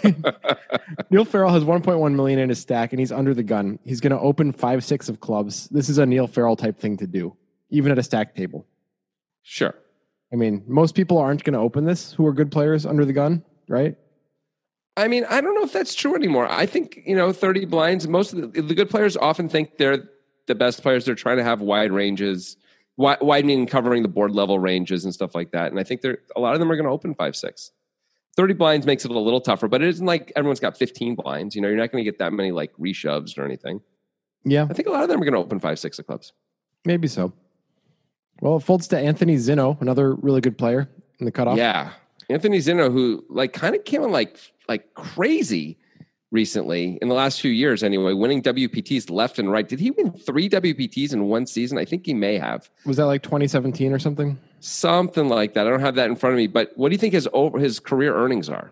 Neil 1.10 1.26
Farrell 1.26 1.52
has 1.54 1.64
1.1 1.64 2.16
million 2.16 2.40
in 2.40 2.50
his 2.50 2.60
stack, 2.60 2.92
and 2.94 3.00
he's 3.00 3.12
under 3.12 3.34
the 3.34 3.44
gun. 3.44 3.80
He's 3.86 4.00
going 4.00 4.12
to 4.12 4.20
open 4.20 4.52
five, 4.52 4.84
six 4.84 5.08
of 5.08 5.20
clubs. 5.20 5.68
This 5.70 5.90
is 5.90 5.98
a 5.98 6.06
Neil 6.06 6.28
Farrell 6.28 6.56
type 6.56 6.78
thing 6.78 6.98
to 6.98 7.08
do, 7.08 7.36
even 7.70 7.92
at 7.92 7.98
a 7.98 8.04
stack 8.04 8.36
table. 8.36 8.66
Sure. 9.44 9.74
I 10.32 10.36
mean, 10.36 10.64
most 10.68 10.96
people 10.96 11.18
aren't 11.18 11.44
going 11.44 11.54
to 11.54 11.60
open 11.60 11.86
this 11.86 12.14
who 12.14 12.26
are 12.26 12.34
good 12.34 12.52
players 12.52 12.86
under 12.86 13.06
the 13.06 13.14
gun, 13.14 13.44
right? 13.68 13.96
I 14.96 15.08
mean, 15.08 15.26
I 15.30 15.42
don't 15.42 15.56
know 15.56 15.64
if 15.64 15.74
that's 15.74 15.96
true 15.96 16.16
anymore. 16.16 16.48
I 16.50 16.66
think, 16.66 17.02
you 17.06 17.16
know, 17.16 17.32
30 17.32 17.66
blinds, 17.66 18.08
most 18.08 18.34
of 18.34 18.54
the, 18.54 18.62
the 18.62 18.76
good 18.76 18.90
players 18.90 19.16
often 19.18 19.50
think 19.50 19.78
they're 19.78 20.10
the 20.48 20.56
best 20.56 20.82
players. 20.82 21.06
They're 21.06 21.16
trying 21.16 21.38
to 21.38 21.44
have 21.44 21.62
wide 21.62 21.92
ranges, 21.92 22.58
wi- 22.98 23.18
widening 23.22 23.60
and 23.60 23.70
covering 23.70 24.04
the 24.04 24.10
board 24.10 24.32
level 24.32 24.60
ranges 24.60 25.06
and 25.06 25.14
stuff 25.14 25.34
like 25.34 25.52
that. 25.52 25.72
And 25.72 25.80
I 25.80 25.84
think 25.84 26.02
they're, 26.02 26.20
a 26.36 26.40
lot 26.40 26.54
of 26.54 26.60
them 26.60 26.72
are 26.72 26.76
going 26.76 26.86
to 26.86 26.92
open 26.92 27.16
five, 27.16 27.36
six. 27.36 27.72
30 28.36 28.54
blinds 28.54 28.86
makes 28.86 29.06
it 29.06 29.12
a 29.12 29.20
little 29.20 29.42
tougher, 29.42 29.68
but 29.68 29.82
it 29.82 29.88
isn't 29.88 30.06
like 30.06 30.32
everyone's 30.36 30.60
got 30.60 30.78
15 30.78 31.16
blinds. 31.16 31.56
You 31.56 31.62
know, 31.62 31.68
you're 31.70 31.78
not 31.78 31.92
going 31.92 32.04
to 32.04 32.10
get 32.10 32.20
that 32.20 32.34
many 32.34 32.52
like 32.52 32.72
reshoves 32.78 33.38
or 33.38 33.46
anything. 33.46 33.82
Yeah, 34.46 34.68
I 34.70 34.74
think 34.74 34.88
a 34.88 34.92
lot 34.92 35.04
of 35.04 35.10
them 35.10 35.22
are 35.22 35.26
going 35.26 35.34
to 35.34 35.40
open 35.40 35.60
five, 35.60 35.80
six 35.80 36.00
of 36.00 36.08
clubs. 36.08 36.34
maybe 36.86 37.08
so. 37.08 37.34
Well, 38.42 38.58
it 38.58 38.62
folds 38.62 38.88
to 38.90 38.98
Anthony 38.98 39.36
Zinno, 39.36 39.80
another 39.82 40.14
really 40.16 40.42
good 40.42 40.58
player 40.58 40.90
in 41.20 41.26
the 41.26 41.32
cutoff. 41.32 41.58
Yeah. 41.58 41.92
Anthony 42.30 42.60
Zinno, 42.60 42.92
who 42.92 43.24
like 43.30 43.54
kind 43.54 43.76
of 43.76 43.84
came 43.86 44.04
on 44.04 44.12
like 44.12 44.38
like 44.68 44.94
crazy 44.94 45.78
recently 46.32 47.00
in 47.02 47.08
the 47.10 47.16
last 47.16 47.42
few 47.42 47.50
years 47.52 47.82
anyway, 47.84 48.14
winning 48.14 48.42
WPTs 48.44 49.10
left 49.10 49.40
and 49.40 49.52
right. 49.52 49.68
Did 49.68 49.80
he 49.80 49.92
win 49.92 50.12
three 50.12 50.48
WPTs 50.48 51.12
in 51.14 51.26
one 51.26 51.48
season? 51.48 51.78
I 51.78 51.86
think 51.86 52.06
he 52.06 52.14
may 52.14 52.38
have. 52.38 52.70
Was 52.86 52.98
that 52.98 53.06
like 53.06 53.24
2017 53.24 53.92
or 53.92 53.98
something? 54.00 54.38
Something 54.60 55.28
like 55.28 55.54
that. 55.56 55.66
I 55.66 55.70
don't 55.72 55.80
have 55.80 55.96
that 55.96 56.10
in 56.10 56.16
front 56.16 56.34
of 56.34 56.38
me, 56.38 56.48
but 56.48 56.72
what 56.76 56.90
do 56.90 56.94
you 56.94 57.00
think 57.00 57.14
his 57.14 57.28
over 57.34 57.58
his 57.58 57.80
career 57.80 58.16
earnings 58.16 58.48
are? 58.48 58.72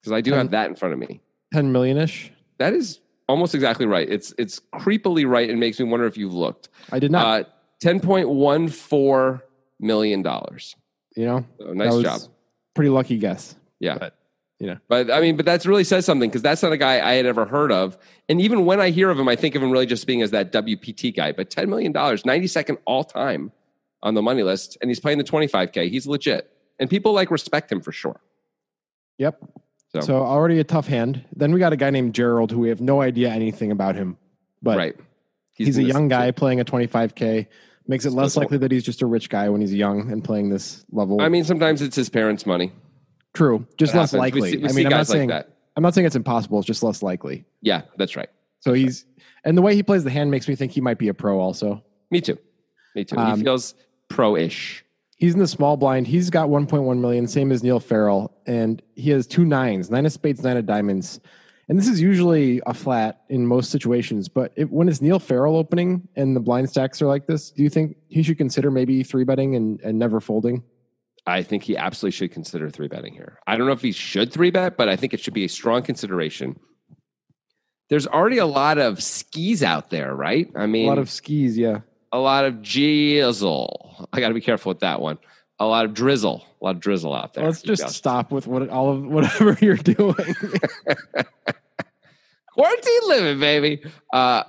Because 0.00 0.12
I 0.12 0.20
do 0.20 0.32
Um, 0.32 0.38
have 0.38 0.50
that 0.50 0.68
in 0.68 0.76
front 0.76 0.92
of 0.92 1.00
me. 1.00 1.20
10 1.54 1.72
million 1.72 1.96
ish. 1.96 2.30
That 2.58 2.74
is 2.74 3.00
almost 3.28 3.54
exactly 3.54 3.86
right. 3.86 4.08
It's 4.08 4.34
it's 4.36 4.60
creepily 4.74 5.26
right 5.26 5.48
and 5.48 5.58
makes 5.58 5.80
me 5.80 5.86
wonder 5.86 6.06
if 6.06 6.16
you've 6.18 6.34
looked. 6.34 6.68
I 6.92 6.98
did 6.98 7.10
not, 7.10 7.40
Uh, 7.40 7.44
Ten 7.80 8.00
point 8.00 8.28
one 8.28 8.68
four 8.68 9.44
million 9.80 10.22
dollars. 10.22 10.74
you 11.14 11.24
know, 11.26 11.44
So 11.58 11.72
nice 11.72 12.02
job. 12.02 12.20
pretty 12.74 12.90
lucky 12.90 13.18
guess. 13.18 13.54
Yeah. 13.80 13.98
But, 13.98 14.14
you 14.58 14.66
know. 14.68 14.78
But 14.88 15.10
I 15.10 15.20
mean, 15.20 15.36
but 15.36 15.44
that's 15.44 15.66
really 15.66 15.84
says 15.84 16.06
something 16.06 16.30
because 16.30 16.42
that's 16.42 16.62
not 16.62 16.72
a 16.72 16.78
guy 16.78 17.06
I 17.06 17.14
had 17.14 17.26
ever 17.26 17.44
heard 17.44 17.70
of. 17.70 17.98
And 18.28 18.40
even 18.40 18.64
when 18.64 18.80
I 18.80 18.90
hear 18.90 19.10
of 19.10 19.18
him, 19.18 19.28
I 19.28 19.36
think 19.36 19.54
of 19.54 19.62
him 19.62 19.70
really 19.70 19.86
just 19.86 20.06
being 20.06 20.22
as 20.22 20.30
that 20.30 20.52
WPT 20.52 21.14
guy. 21.14 21.32
But 21.32 21.50
$10 21.50 21.68
million, 21.68 21.92
92nd 21.92 22.78
all 22.86 23.04
time 23.04 23.52
on 24.02 24.14
the 24.14 24.22
money 24.22 24.42
list, 24.42 24.78
and 24.80 24.90
he's 24.90 25.00
playing 25.00 25.18
the 25.18 25.24
25K. 25.24 25.90
He's 25.90 26.06
legit. 26.06 26.50
And 26.78 26.88
people 26.88 27.12
like 27.12 27.30
respect 27.30 27.70
him 27.72 27.80
for 27.82 27.92
sure. 27.92 28.20
Yep. 29.18 29.40
So, 29.94 30.00
So 30.00 30.16
already 30.22 30.58
a 30.58 30.64
tough 30.64 30.86
hand. 30.86 31.24
Then 31.34 31.52
we 31.52 31.58
got 31.58 31.72
a 31.72 31.76
guy 31.76 31.90
named 31.90 32.14
Gerald 32.14 32.50
who 32.50 32.58
we 32.60 32.68
have 32.70 32.80
no 32.80 33.00
idea 33.02 33.30
anything 33.30 33.70
about 33.70 33.94
him. 33.94 34.16
But 34.62 34.76
right. 34.78 34.96
He's, 35.56 35.78
a 35.78 35.82
young 35.82 36.08
guy 36.08 36.30
playing 36.30 36.60
a 36.60 36.64
25K. 36.64 37.46
Makes 37.88 38.04
it 38.04 38.10
less 38.10 38.36
likely 38.36 38.58
that 38.58 38.72
he's 38.72 38.82
just 38.82 39.00
a 39.02 39.06
rich 39.06 39.28
guy 39.30 39.48
when 39.48 39.60
he's 39.60 39.72
young 39.72 40.10
and 40.10 40.22
playing 40.22 40.50
this 40.50 40.84
level. 40.90 41.20
I 41.20 41.28
mean, 41.28 41.44
sometimes 41.44 41.82
it's 41.82 41.94
his 41.94 42.08
parents' 42.08 42.44
money. 42.44 42.72
true. 43.32 43.64
Just 43.76 43.92
That 43.92 44.00
less 44.00 44.10
happens. 44.10 44.34
We 44.34 44.40
likely. 44.40 44.50
see- 44.50 44.56
we 44.58 44.68
I 44.68 44.72
mean, 44.72 44.86
I'm 44.86 44.90
not 44.90 44.98
like 44.98 45.06
saying 45.06 45.28
that. 45.28 45.50
I'm 45.76 45.82
not 45.82 45.94
saying 45.94 46.06
it's 46.06 46.16
impossible. 46.16 46.58
It's 46.58 46.66
just 46.66 46.82
less 46.82 47.02
likely. 47.02 47.44
Yeah, 47.60 47.82
that's 47.96 48.16
right. 48.16 48.28
So 48.60 48.72
he's 48.72 49.04
and 49.44 49.56
the 49.56 49.62
way 49.62 49.74
he 49.76 49.82
plays 49.82 50.02
the 50.04 50.10
hand 50.10 50.30
makes 50.30 50.48
me 50.48 50.56
think 50.56 50.72
he 50.72 50.80
might 50.80 50.98
be 50.98 51.08
a 51.08 51.14
pro 51.14 51.38
also. 51.38 51.84
Me 52.10 52.20
too. 52.20 52.38
Me 52.96 53.04
too. 53.04 53.16
Um, 53.16 53.38
he 53.38 53.44
feels 53.44 53.74
pro-ish. 54.08 54.84
He's 55.18 55.34
in 55.34 55.38
the 55.40 55.46
small 55.46 55.76
blind. 55.76 56.06
He's 56.06 56.28
got 56.30 56.48
1.1 56.48 56.98
million, 56.98 57.26
same 57.28 57.52
as 57.52 57.62
Neil 57.62 57.80
Farrell, 57.80 58.36
and 58.46 58.82
he 58.96 59.10
has 59.10 59.26
two 59.26 59.44
nines, 59.44 59.90
nine 59.90 60.04
of 60.04 60.12
spades, 60.12 60.42
nine 60.42 60.56
of 60.56 60.66
diamonds. 60.66 61.20
And 61.68 61.78
this 61.78 61.88
is 61.88 62.00
usually 62.00 62.62
a 62.66 62.72
flat 62.72 63.22
in 63.28 63.46
most 63.46 63.70
situations. 63.70 64.28
But 64.28 64.52
if, 64.54 64.70
when 64.70 64.88
it's 64.88 65.00
Neil 65.00 65.18
Farrell 65.18 65.56
opening 65.56 66.06
and 66.14 66.36
the 66.36 66.40
blind 66.40 66.70
stacks 66.70 67.02
are 67.02 67.06
like 67.06 67.26
this, 67.26 67.50
do 67.50 67.62
you 67.62 67.68
think 67.70 67.96
he 68.08 68.22
should 68.22 68.38
consider 68.38 68.70
maybe 68.70 69.02
three 69.02 69.24
betting 69.24 69.56
and, 69.56 69.80
and 69.80 69.98
never 69.98 70.20
folding? 70.20 70.62
I 71.26 71.42
think 71.42 71.64
he 71.64 71.76
absolutely 71.76 72.12
should 72.12 72.30
consider 72.30 72.70
three 72.70 72.86
betting 72.86 73.12
here. 73.12 73.40
I 73.48 73.56
don't 73.56 73.66
know 73.66 73.72
if 73.72 73.82
he 73.82 73.90
should 73.90 74.32
three 74.32 74.50
bet, 74.50 74.76
but 74.76 74.88
I 74.88 74.94
think 74.94 75.12
it 75.12 75.18
should 75.18 75.34
be 75.34 75.44
a 75.44 75.48
strong 75.48 75.82
consideration. 75.82 76.60
There's 77.88 78.06
already 78.06 78.38
a 78.38 78.46
lot 78.46 78.78
of 78.78 79.02
skis 79.02 79.64
out 79.64 79.90
there, 79.90 80.14
right? 80.14 80.48
I 80.54 80.66
mean, 80.66 80.86
a 80.86 80.88
lot 80.88 80.98
of 80.98 81.10
skis, 81.10 81.58
yeah. 81.58 81.80
a 82.12 82.18
lot 82.18 82.44
of 82.44 82.54
jizzle. 82.54 84.06
I 84.12 84.20
got 84.20 84.28
to 84.28 84.34
be 84.34 84.40
careful 84.40 84.70
with 84.70 84.80
that 84.80 85.00
one. 85.00 85.18
A 85.58 85.66
lot 85.66 85.86
of 85.86 85.94
drizzle, 85.94 86.44
a 86.60 86.64
lot 86.64 86.74
of 86.76 86.80
drizzle 86.80 87.14
out 87.14 87.32
there. 87.32 87.44
Let's 87.46 87.62
just 87.62 87.88
stop 87.88 88.30
with 88.30 88.46
what 88.46 88.68
all 88.68 88.92
of 88.92 89.02
whatever 89.04 89.56
you're 89.62 89.76
doing. 89.76 90.14
quarantine 92.56 93.00
living, 93.06 93.40
baby. 93.40 93.82
Uh, 94.12 94.42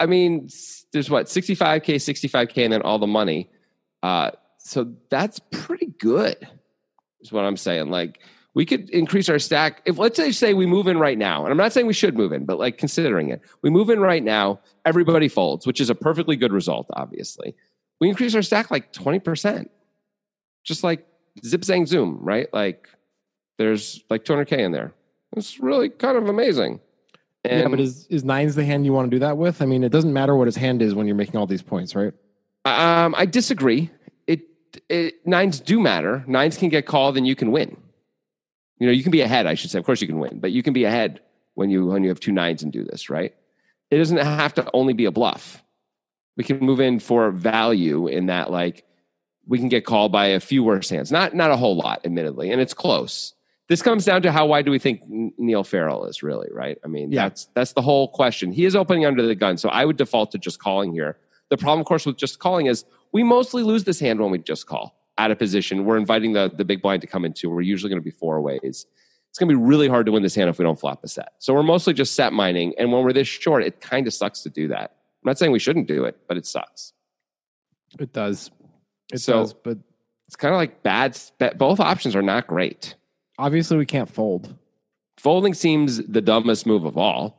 I 0.00 0.06
mean, 0.06 0.48
there's 0.92 1.10
what 1.10 1.26
65k, 1.26 1.96
65k, 1.96 2.64
and 2.64 2.72
then 2.72 2.82
all 2.82 2.98
the 2.98 3.06
money. 3.06 3.50
Uh, 4.02 4.30
so 4.58 4.92
that's 5.10 5.38
pretty 5.50 5.92
good, 5.98 6.36
is 7.20 7.32
what 7.32 7.44
I'm 7.44 7.56
saying. 7.56 7.90
Like 7.90 8.20
we 8.54 8.66
could 8.66 8.90
increase 8.90 9.28
our 9.28 9.38
stack. 9.38 9.82
If 9.84 9.98
let's 9.98 10.16
say 10.16 10.30
say 10.30 10.54
we 10.54 10.66
move 10.66 10.86
in 10.86 10.98
right 10.98 11.18
now, 11.18 11.44
and 11.44 11.50
I'm 11.50 11.56
not 11.56 11.72
saying 11.72 11.86
we 11.86 11.92
should 11.92 12.16
move 12.16 12.32
in, 12.32 12.44
but 12.44 12.58
like 12.58 12.78
considering 12.78 13.30
it, 13.30 13.40
we 13.62 13.70
move 13.70 13.90
in 13.90 14.00
right 14.00 14.22
now, 14.22 14.60
everybody 14.84 15.28
folds, 15.28 15.66
which 15.66 15.80
is 15.80 15.90
a 15.90 15.94
perfectly 15.94 16.36
good 16.36 16.52
result, 16.52 16.86
obviously. 16.92 17.54
We 18.00 18.08
increase 18.08 18.34
our 18.34 18.42
stack 18.42 18.70
like 18.70 18.92
20%. 18.92 19.68
Just 20.64 20.84
like 20.84 21.06
zip 21.44 21.62
zang 21.62 21.86
zoom, 21.86 22.18
right? 22.22 22.52
Like 22.52 22.88
there's 23.58 24.02
like 24.10 24.24
200k 24.24 24.58
in 24.58 24.72
there. 24.72 24.92
It's 25.36 25.60
really 25.60 25.88
kind 25.88 26.16
of 26.16 26.28
amazing. 26.28 26.80
And 27.44 27.60
yeah, 27.60 27.68
but 27.68 27.80
is 27.80 28.06
is 28.06 28.22
nines 28.22 28.54
the 28.54 28.64
hand 28.64 28.84
you 28.84 28.92
want 28.92 29.10
to 29.10 29.16
do 29.16 29.18
that 29.20 29.36
with? 29.36 29.62
I 29.62 29.66
mean, 29.66 29.82
it 29.82 29.90
doesn't 29.90 30.12
matter 30.12 30.36
what 30.36 30.46
his 30.46 30.56
hand 30.56 30.80
is 30.80 30.94
when 30.94 31.06
you're 31.06 31.16
making 31.16 31.36
all 31.36 31.46
these 31.46 31.62
points, 31.62 31.94
right? 31.94 32.12
Um, 32.64 33.14
I 33.16 33.26
disagree. 33.26 33.90
It, 34.28 34.42
it 34.88 35.26
nines 35.26 35.58
do 35.58 35.80
matter. 35.80 36.22
Nines 36.28 36.56
can 36.56 36.68
get 36.68 36.86
called, 36.86 37.16
and 37.16 37.26
you 37.26 37.34
can 37.34 37.50
win. 37.50 37.76
You 38.78 38.86
know, 38.86 38.92
you 38.92 39.02
can 39.02 39.10
be 39.10 39.22
ahead. 39.22 39.46
I 39.46 39.54
should 39.54 39.70
say. 39.70 39.78
Of 39.78 39.84
course, 39.84 40.00
you 40.00 40.06
can 40.06 40.20
win, 40.20 40.38
but 40.38 40.52
you 40.52 40.62
can 40.62 40.72
be 40.72 40.84
ahead 40.84 41.20
when 41.54 41.68
you 41.68 41.86
when 41.86 42.04
you 42.04 42.10
have 42.10 42.20
two 42.20 42.32
nines 42.32 42.62
and 42.62 42.72
do 42.72 42.84
this. 42.84 43.10
Right? 43.10 43.34
It 43.90 43.98
doesn't 43.98 44.18
have 44.18 44.54
to 44.54 44.70
only 44.72 44.92
be 44.92 45.06
a 45.06 45.10
bluff. 45.10 45.62
We 46.36 46.44
can 46.44 46.60
move 46.60 46.80
in 46.80 47.00
for 47.00 47.30
value 47.30 48.06
in 48.06 48.26
that, 48.26 48.50
like 48.50 48.84
we 49.46 49.58
can 49.58 49.68
get 49.68 49.84
called 49.84 50.12
by 50.12 50.26
a 50.26 50.40
few 50.40 50.62
worse 50.62 50.88
hands. 50.88 51.10
Not 51.12 51.34
not 51.34 51.50
a 51.50 51.56
whole 51.56 51.76
lot, 51.76 52.00
admittedly, 52.04 52.50
and 52.50 52.60
it's 52.60 52.74
close. 52.74 53.34
This 53.68 53.80
comes 53.80 54.04
down 54.04 54.22
to 54.22 54.32
how 54.32 54.46
wide 54.46 54.64
do 54.64 54.70
we 54.70 54.78
think 54.78 55.02
Neil 55.06 55.64
Farrell 55.64 56.04
is 56.04 56.22
really, 56.22 56.48
right? 56.52 56.78
I 56.84 56.88
mean, 56.88 57.10
Yeah. 57.10 57.24
that's 57.28 57.46
that's 57.54 57.72
the 57.72 57.82
whole 57.82 58.08
question. 58.08 58.52
He 58.52 58.64
is 58.64 58.76
opening 58.76 59.06
under 59.06 59.22
the 59.26 59.34
gun, 59.34 59.56
so 59.56 59.68
I 59.68 59.84
would 59.84 59.96
default 59.96 60.30
to 60.32 60.38
just 60.38 60.58
calling 60.58 60.92
here. 60.92 61.16
The 61.48 61.56
problem, 61.56 61.80
of 61.80 61.86
course, 61.86 62.04
with 62.06 62.16
just 62.16 62.38
calling 62.38 62.66
is 62.66 62.84
we 63.12 63.22
mostly 63.22 63.62
lose 63.62 63.84
this 63.84 64.00
hand 64.00 64.20
when 64.20 64.30
we 64.30 64.38
just 64.38 64.66
call 64.66 64.96
out 65.18 65.30
of 65.30 65.38
position. 65.38 65.84
We're 65.84 65.98
inviting 65.98 66.32
the, 66.32 66.50
the 66.54 66.64
big 66.64 66.80
blind 66.82 67.02
to 67.02 67.06
come 67.06 67.24
into. 67.24 67.50
We're 67.50 67.60
usually 67.60 67.90
going 67.90 68.00
to 68.00 68.04
be 68.04 68.10
four 68.10 68.40
ways. 68.40 68.60
It's 69.28 69.38
going 69.38 69.48
to 69.48 69.54
be 69.56 69.62
really 69.62 69.88
hard 69.88 70.06
to 70.06 70.12
win 70.12 70.22
this 70.22 70.34
hand 70.34 70.48
if 70.50 70.58
we 70.58 70.62
don't 70.64 70.78
flop 70.80 71.04
a 71.04 71.08
set. 71.08 71.32
So 71.38 71.52
we're 71.54 71.62
mostly 71.62 71.92
just 71.94 72.14
set 72.14 72.32
mining. 72.32 72.74
And 72.78 72.90
when 72.92 73.02
we're 73.02 73.12
this 73.12 73.28
short, 73.28 73.62
it 73.64 73.80
kind 73.80 74.06
of 74.06 74.14
sucks 74.14 74.42
to 74.42 74.50
do 74.50 74.68
that. 74.68 74.92
I'm 75.22 75.26
not 75.28 75.38
saying 75.38 75.52
we 75.52 75.58
shouldn't 75.58 75.86
do 75.88 76.04
it, 76.04 76.16
but 76.26 76.36
it 76.38 76.46
sucks. 76.46 76.92
It 77.98 78.12
does. 78.12 78.50
It 79.12 79.18
So- 79.20 79.32
does, 79.34 79.54
but 79.54 79.78
It's 80.26 80.36
kind 80.36 80.54
of 80.54 80.58
like 80.58 80.82
bad. 80.82 81.18
Both 81.58 81.78
options 81.78 82.16
are 82.16 82.22
not 82.22 82.46
great. 82.46 82.94
obviously 83.38 83.76
we 83.76 83.86
can't 83.86 84.08
fold. 84.08 84.54
Folding 85.18 85.52
seems 85.54 85.98
the 86.06 86.20
dumbest 86.20 86.66
move 86.66 86.84
of 86.84 86.96
all. 86.96 87.38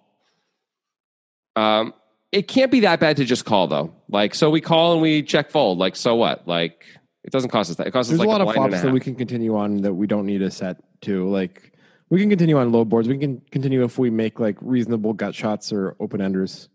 Um, 1.56 1.94
it 2.32 2.48
can't 2.48 2.72
be 2.72 2.82
that 2.82 3.00
bad 3.00 3.18
to 3.18 3.26
just 3.26 3.46
call 3.46 3.68
though. 3.68 3.94
Like, 4.10 4.36
so 4.36 4.50
we 4.50 4.60
call 4.62 4.94
and 4.94 5.02
we 5.02 5.22
check 5.24 5.50
fold. 5.52 5.78
Like, 5.78 5.96
so 5.96 6.16
what? 6.16 6.48
Like, 6.48 6.86
it 7.24 7.32
doesn't 7.32 7.50
cost 7.52 7.70
us 7.70 7.78
that. 7.78 7.88
It 7.88 7.92
costs 7.92 8.10
There's 8.10 8.20
us 8.20 8.26
like 8.26 8.28
a 8.28 8.32
lot 8.32 8.42
of 8.42 8.46
blind 8.46 8.58
and 8.66 8.72
flops 8.74 8.84
that 8.84 8.92
we 8.94 9.00
can 9.00 9.16
continue 9.16 9.56
on 9.56 9.78
that 9.78 9.94
we 9.94 10.08
don't 10.08 10.26
need 10.26 10.42
a 10.42 10.52
set 10.52 10.78
to. 11.02 11.30
Like 11.30 11.72
we 12.10 12.20
can 12.20 12.30
continue 12.30 12.58
on 12.58 12.72
low 12.72 12.84
boards. 12.86 13.08
We 13.08 13.18
can 13.18 13.42
continue 13.52 13.84
if 13.84 13.98
we 13.98 14.10
make 14.10 14.40
like 14.40 14.58
reasonable 14.62 15.14
gut 15.14 15.34
shots 15.36 15.72
or 15.72 15.96
open 16.00 16.22
enders. 16.22 16.70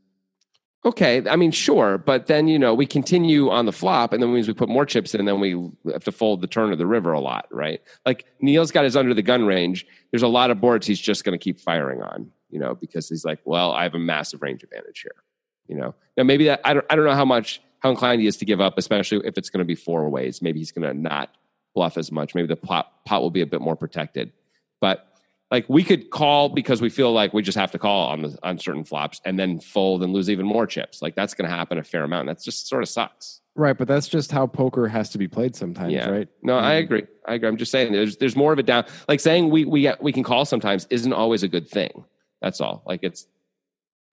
Okay, 0.88 1.23
I 1.28 1.37
mean, 1.37 1.50
sure, 1.50 1.99
but 1.99 2.28
then 2.28 2.49
you 2.49 2.59
know 2.59 2.73
we 2.73 2.87
continue 2.87 3.50
on 3.50 3.66
the 3.66 3.73
flop, 3.73 4.14
and 4.14 4.23
then 4.23 4.33
means 4.33 4.49
we 4.49 4.54
put 4.54 4.71
more 4.71 4.87
chips 4.87 5.12
in, 5.12 5.21
and 5.21 5.28
then 5.28 5.38
we 5.38 5.52
have 5.92 6.02
to 6.04 6.12
fold 6.12 6.40
the 6.40 6.47
turn 6.47 6.73
of 6.73 6.78
the 6.78 6.87
river 6.87 7.12
a 7.12 7.21
lot, 7.21 7.47
right? 7.50 7.83
Like 8.07 8.25
Neil's 8.40 8.71
got 8.71 8.85
his 8.85 8.97
under 8.97 9.12
the 9.12 9.21
gun 9.21 9.45
range. 9.45 9.87
There's 10.12 10.23
a 10.23 10.28
lot 10.28 10.50
of 10.50 10.62
boards 10.62 10.87
he's 10.87 10.99
just 10.99 11.25
going 11.25 11.38
to 11.38 11.45
keep 11.45 11.61
firing 11.61 12.00
on, 12.00 12.30
you 12.49 12.59
know, 12.59 12.75
because 12.75 13.07
he's 13.07 13.23
like, 13.23 13.38
well, 13.45 13.73
I 13.73 13.83
have 13.83 13.95
a 13.95 13.99
massive 13.99 14.40
range 14.40 14.62
advantage 14.62 15.02
here, 15.02 15.23
you 15.66 15.76
know. 15.76 15.95
Now 16.16 16.23
maybe 16.23 16.47
that 16.47 16.62
I 16.64 16.73
don't 16.73 16.87
I 16.88 16.97
don't 16.97 17.04
know 17.04 17.14
how 17.14 17.26
much 17.26 17.61
how 17.80 17.90
inclined 17.90 18.23
he 18.23 18.26
is 18.26 18.38
to 18.38 18.47
give 18.47 18.62
up, 18.62 18.78
especially 18.78 19.26
if 19.26 19.37
it's 19.37 19.50
going 19.50 19.59
to 19.59 19.66
be 19.66 19.75
four 19.75 20.09
ways. 20.09 20.40
Maybe 20.40 20.59
he's 20.59 20.73
going 20.73 20.88
to 20.88 20.99
not 20.99 21.28
bluff 21.75 21.99
as 21.99 22.11
much. 22.11 22.35
Maybe 22.35 22.49
the 22.49 22.57
pot 22.57 23.04
pot 23.04 23.21
will 23.21 23.30
be 23.30 23.42
a 23.42 23.47
bit 23.47 23.61
more 23.61 23.76
protected, 23.76 24.33
but 24.80 25.08
like 25.50 25.64
we 25.69 25.83
could 25.83 26.11
call 26.11 26.49
because 26.50 26.81
we 26.83 26.90
feel 26.90 27.12
like 27.12 27.33
we 27.33 27.43
just 27.43 27.57
have 27.57 27.71
to 27.73 27.78
call 27.78 28.09
on 28.09 28.23
the 28.23 28.38
on 28.43 28.59
certain 28.59 28.85
flops 28.85 29.21
and 29.25 29.38
then 29.38 29.59
fold 29.61 30.02
and 30.02 30.12
lose 30.12 30.28
even 30.28 30.45
more 30.47 30.67
chips. 30.67 31.00
Like 31.00 31.14
that's 31.14 31.35
going 31.35 31.49
to 31.49 31.55
happen 31.57 31.78
a 31.78 31.85
fair 31.85 32.05
amount. 32.05 32.26
That 32.28 32.43
just 32.43 32.69
sort 32.69 32.83
of 32.83 32.88
sucks. 32.88 33.40
Right, 33.55 33.76
but 33.76 33.88
that's 33.88 34.07
just 34.09 34.31
how 34.31 34.47
poker 34.47 34.87
has 34.87 35.09
to 35.11 35.19
be 35.19 35.26
played 35.26 35.57
sometimes, 35.57 35.93
Yeah. 35.93 36.09
right? 36.11 36.28
No, 36.43 36.59
I 36.59 36.75
Mhm. 36.75 36.85
agree. 36.85 37.02
I 37.26 37.35
agree. 37.35 37.49
I'm 37.49 37.57
just 37.57 37.73
saying 37.73 37.93
there's 37.93 38.17
there's 38.19 38.37
more 38.37 38.52
of 38.52 38.59
it 38.59 38.67
down. 38.67 38.85
Like 39.09 39.21
saying 39.21 39.50
we 39.50 39.64
we 39.64 39.90
we 40.00 40.12
can 40.12 40.23
call 40.23 40.45
sometimes 40.45 40.87
isn't 40.90 41.12
always 41.12 41.43
a 41.43 41.49
good 41.49 41.69
thing. 41.69 42.05
That's 42.43 42.61
all. 42.61 42.83
Like 42.87 43.00
it's. 43.02 43.26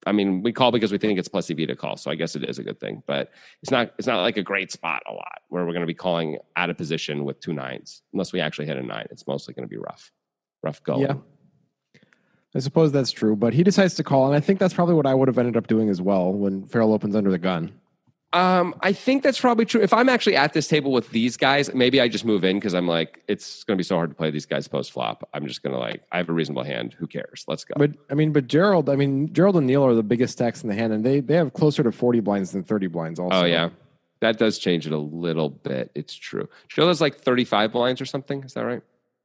I 0.07 0.11
mean, 0.11 0.43
we 0.43 0.53
call 0.53 0.71
because 0.71 0.91
we 0.91 0.99
think 0.99 1.17
it's 1.17 1.27
plus 1.27 1.49
EV 1.49 1.65
to 1.67 1.75
call, 1.75 1.97
so 1.97 2.11
I 2.11 2.15
guess 2.15 2.35
it 2.35 2.47
is 2.47 2.59
a 2.59 2.63
good 2.63 2.79
thing. 2.79 3.01
But 3.07 3.31
it's 3.63 3.71
not. 3.71 3.91
It's 3.97 4.07
not 4.07 4.21
like 4.21 4.37
a 4.37 4.43
great 4.43 4.71
spot 4.71 5.01
a 5.07 5.11
lot 5.11 5.41
where 5.49 5.65
we're 5.65 5.71
going 5.73 5.81
to 5.81 5.87
be 5.87 5.95
calling 5.95 6.37
out 6.55 6.69
of 6.69 6.77
position 6.77 7.25
with 7.25 7.39
two 7.39 7.53
nines, 7.53 8.03
unless 8.13 8.31
we 8.31 8.39
actually 8.39 8.67
hit 8.67 8.77
a 8.77 8.83
nine. 8.83 9.07
It's 9.09 9.25
mostly 9.27 9.53
going 9.55 9.67
to 9.67 9.69
be 9.69 9.77
rough, 9.77 10.11
rough 10.65 10.83
going. 10.83 11.01
Yeah. 11.01 11.15
I 12.55 12.59
suppose 12.59 12.91
that's 12.91 13.11
true, 13.11 13.35
but 13.35 13.53
he 13.53 13.63
decides 13.63 13.95
to 13.95 14.03
call, 14.03 14.27
and 14.27 14.35
I 14.35 14.39
think 14.39 14.59
that's 14.59 14.73
probably 14.73 14.95
what 14.95 15.05
I 15.05 15.13
would 15.13 15.27
have 15.27 15.37
ended 15.37 15.57
up 15.57 15.67
doing 15.67 15.89
as 15.89 16.01
well 16.01 16.31
when 16.31 16.65
Farrell 16.67 16.93
opens 16.93 17.15
under 17.15 17.29
the 17.29 17.37
gun. 17.37 17.73
Um, 18.31 18.75
I 18.81 18.91
think 18.91 19.23
that's 19.23 19.39
probably 19.39 19.65
true. 19.65 19.81
If 19.81 19.93
I'm 19.93 20.09
actually 20.09 20.35
at 20.35 20.53
this 20.53 20.67
table 20.67 20.91
with 20.91 21.09
these 21.11 21.37
guys, 21.37 21.73
maybe 21.73 22.01
I 22.01 22.07
just 22.07 22.25
move 22.25 22.43
in 22.43 22.57
because 22.57 22.73
I'm 22.73 22.87
like, 22.87 23.23
it's 23.29 23.63
going 23.63 23.77
to 23.77 23.79
be 23.79 23.83
so 23.83 23.95
hard 23.95 24.09
to 24.09 24.15
play 24.15 24.29
these 24.29 24.45
guys 24.45 24.67
post 24.67 24.91
flop. 24.91 25.27
I'm 25.33 25.47
just 25.47 25.63
going 25.63 25.73
to 25.73 25.79
like, 25.79 26.01
I 26.11 26.17
have 26.17 26.27
a 26.27 26.33
reasonable 26.33 26.63
hand. 26.63 26.93
Who 26.97 27.07
cares? 27.07 27.45
Let's 27.47 27.63
go. 27.63 27.75
But 27.77 27.91
I 28.09 28.13
mean, 28.13 28.33
but 28.33 28.47
Gerald, 28.47 28.89
I 28.89 28.95
mean, 28.95 29.31
Gerald 29.31 29.55
and 29.55 29.67
Neil 29.67 29.85
are 29.85 29.93
the 29.93 30.03
biggest 30.03 30.33
stacks 30.33 30.63
in 30.63 30.69
the 30.69 30.75
hand, 30.75 30.91
and 30.91 31.05
they 31.05 31.21
they 31.21 31.35
have 31.35 31.53
closer 31.53 31.81
to 31.83 31.93
forty 31.93 32.19
blinds 32.19 32.51
than 32.51 32.63
thirty 32.63 32.87
blinds. 32.87 33.19
Also, 33.19 33.43
oh 33.43 33.45
yeah, 33.45 33.69
that 34.19 34.37
does 34.37 34.59
change 34.59 34.87
it 34.87 34.91
a 34.93 34.97
little 34.97 35.49
bit. 35.49 35.91
It's 35.95 36.13
true. 36.13 36.49
Sheila's 36.67 37.01
like 37.01 37.19
35 37.19 37.71
blinds 37.71 38.01
or 38.01 38.05
something. 38.05 38.43
Is 38.43 38.53
that 38.53 38.65
right? 38.65 38.81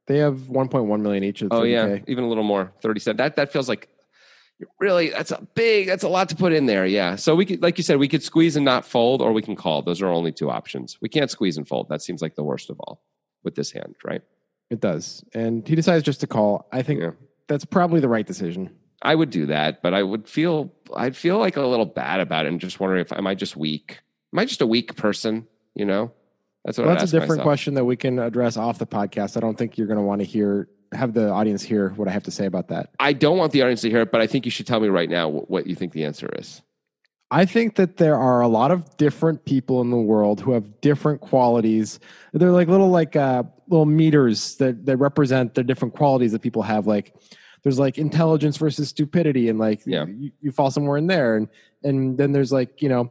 They 0.07 0.17
have 0.17 0.49
one 0.49 0.67
point 0.67 0.85
one 0.85 1.01
million 1.03 1.23
each. 1.23 1.43
Oh 1.43 1.47
30K. 1.49 1.71
yeah, 1.71 1.97
even 2.07 2.23
a 2.23 2.27
little 2.27 2.43
more. 2.43 2.73
37. 2.81 3.17
That 3.17 3.35
that 3.35 3.51
feels 3.51 3.69
like 3.69 3.87
really 4.79 5.09
that's 5.09 5.31
a 5.31 5.41
big. 5.55 5.87
That's 5.87 6.03
a 6.03 6.09
lot 6.09 6.29
to 6.29 6.35
put 6.35 6.53
in 6.53 6.65
there. 6.65 6.85
Yeah. 6.85 7.15
So 7.15 7.35
we 7.35 7.45
could, 7.45 7.61
like 7.61 7.77
you 7.77 7.83
said, 7.83 7.97
we 7.97 8.07
could 8.07 8.23
squeeze 8.23 8.55
and 8.55 8.65
not 8.65 8.85
fold, 8.85 9.21
or 9.21 9.31
we 9.33 9.41
can 9.41 9.55
call. 9.55 9.81
Those 9.81 10.01
are 10.01 10.07
only 10.07 10.31
two 10.31 10.49
options. 10.49 10.97
We 11.01 11.09
can't 11.09 11.29
squeeze 11.31 11.57
and 11.57 11.67
fold. 11.67 11.89
That 11.89 12.01
seems 12.01 12.21
like 12.21 12.35
the 12.35 12.43
worst 12.43 12.69
of 12.69 12.79
all 12.79 13.01
with 13.43 13.55
this 13.55 13.71
hand, 13.71 13.95
right? 14.05 14.21
it 14.69 14.79
does, 14.79 15.21
and 15.33 15.67
he 15.67 15.75
decides 15.75 16.01
just 16.05 16.21
to 16.21 16.27
call. 16.27 16.69
I 16.71 16.81
think 16.81 17.01
Yeah. 17.01 17.11
that's 17.49 17.65
probably 17.65 17.99
the 17.99 18.07
right 18.07 18.25
decision. 18.25 18.69
I 19.01 19.15
would 19.15 19.29
do 19.29 19.47
that, 19.47 19.81
but 19.81 19.93
I 19.93 20.01
would 20.01 20.29
feel 20.29 20.71
I'd 20.95 21.17
feel 21.17 21.39
like 21.39 21.57
a 21.57 21.61
little 21.65 21.85
bad 21.87 22.21
about 22.21 22.45
it 22.45 22.49
and 22.49 22.59
just 22.61 22.79
wondering 22.79 23.01
if 23.01 23.11
am 23.11 23.27
I 23.27 23.35
just 23.35 23.57
weak? 23.57 23.99
Am 24.33 24.39
I 24.39 24.45
just 24.45 24.61
a 24.61 24.65
weak 24.67 24.95
person? 24.95 25.45
You 25.75 25.83
know, 25.85 26.11
that's 26.65 26.77
what 26.77 26.87
Well, 26.87 26.95
that's 26.95 27.11
a 27.11 27.15
different 27.15 27.29
myself. 27.39 27.43
question 27.45 27.73
that 27.75 27.85
we 27.85 27.95
can 27.95 28.19
address 28.19 28.57
off 28.57 28.77
the 28.79 28.87
podcast. 28.87 29.37
I 29.37 29.39
don't 29.39 29.57
think 29.57 29.77
you're 29.77 29.87
going 29.87 29.97
to 29.99 30.03
want 30.03 30.21
to 30.21 30.25
hear 30.25 30.67
have 30.93 31.13
the 31.13 31.29
audience 31.29 31.63
hear 31.63 31.89
what 31.91 32.09
I 32.09 32.11
have 32.11 32.23
to 32.23 32.31
say 32.31 32.45
about 32.45 32.67
that. 32.67 32.89
I 32.99 33.13
don't 33.13 33.37
want 33.37 33.53
the 33.53 33.61
audience 33.61 33.79
to 33.81 33.89
hear 33.89 34.01
it, 34.01 34.11
but 34.11 34.19
I 34.19 34.27
think 34.27 34.43
you 34.43 34.51
should 34.51 34.67
tell 34.67 34.81
me 34.81 34.89
right 34.89 35.09
now 35.09 35.29
what 35.29 35.65
you 35.65 35.73
think 35.73 35.93
the 35.93 36.03
answer 36.03 36.29
is. 36.37 36.61
I 37.33 37.45
think 37.45 37.75
that 37.75 37.95
there 37.95 38.17
are 38.17 38.41
a 38.41 38.49
lot 38.49 38.71
of 38.71 38.97
different 38.97 39.45
people 39.45 39.79
in 39.79 39.89
the 39.89 39.95
world 39.95 40.41
who 40.41 40.51
have 40.51 40.81
different 40.81 41.21
qualities. 41.21 42.01
They're 42.33 42.51
like 42.51 42.67
little 42.67 42.89
like 42.89 43.15
uh, 43.15 43.43
little 43.69 43.85
meters 43.85 44.57
that 44.57 44.85
that 44.85 44.97
represent 44.97 45.53
the 45.53 45.63
different 45.63 45.95
qualities 45.95 46.33
that 46.33 46.41
people 46.41 46.61
have. 46.63 46.87
Like 46.87 47.15
there's 47.63 47.79
like 47.79 47.97
intelligence 47.97 48.57
versus 48.57 48.89
stupidity, 48.89 49.47
and 49.47 49.57
like 49.59 49.79
Yeah. 49.85 50.05
you, 50.07 50.31
you 50.41 50.51
fall 50.51 50.71
somewhere 50.71 50.97
in 50.97 51.07
there, 51.07 51.37
and 51.37 51.47
and 51.85 52.17
then 52.17 52.33
there's 52.33 52.51
like 52.51 52.81
you 52.81 52.89
know 52.89 53.09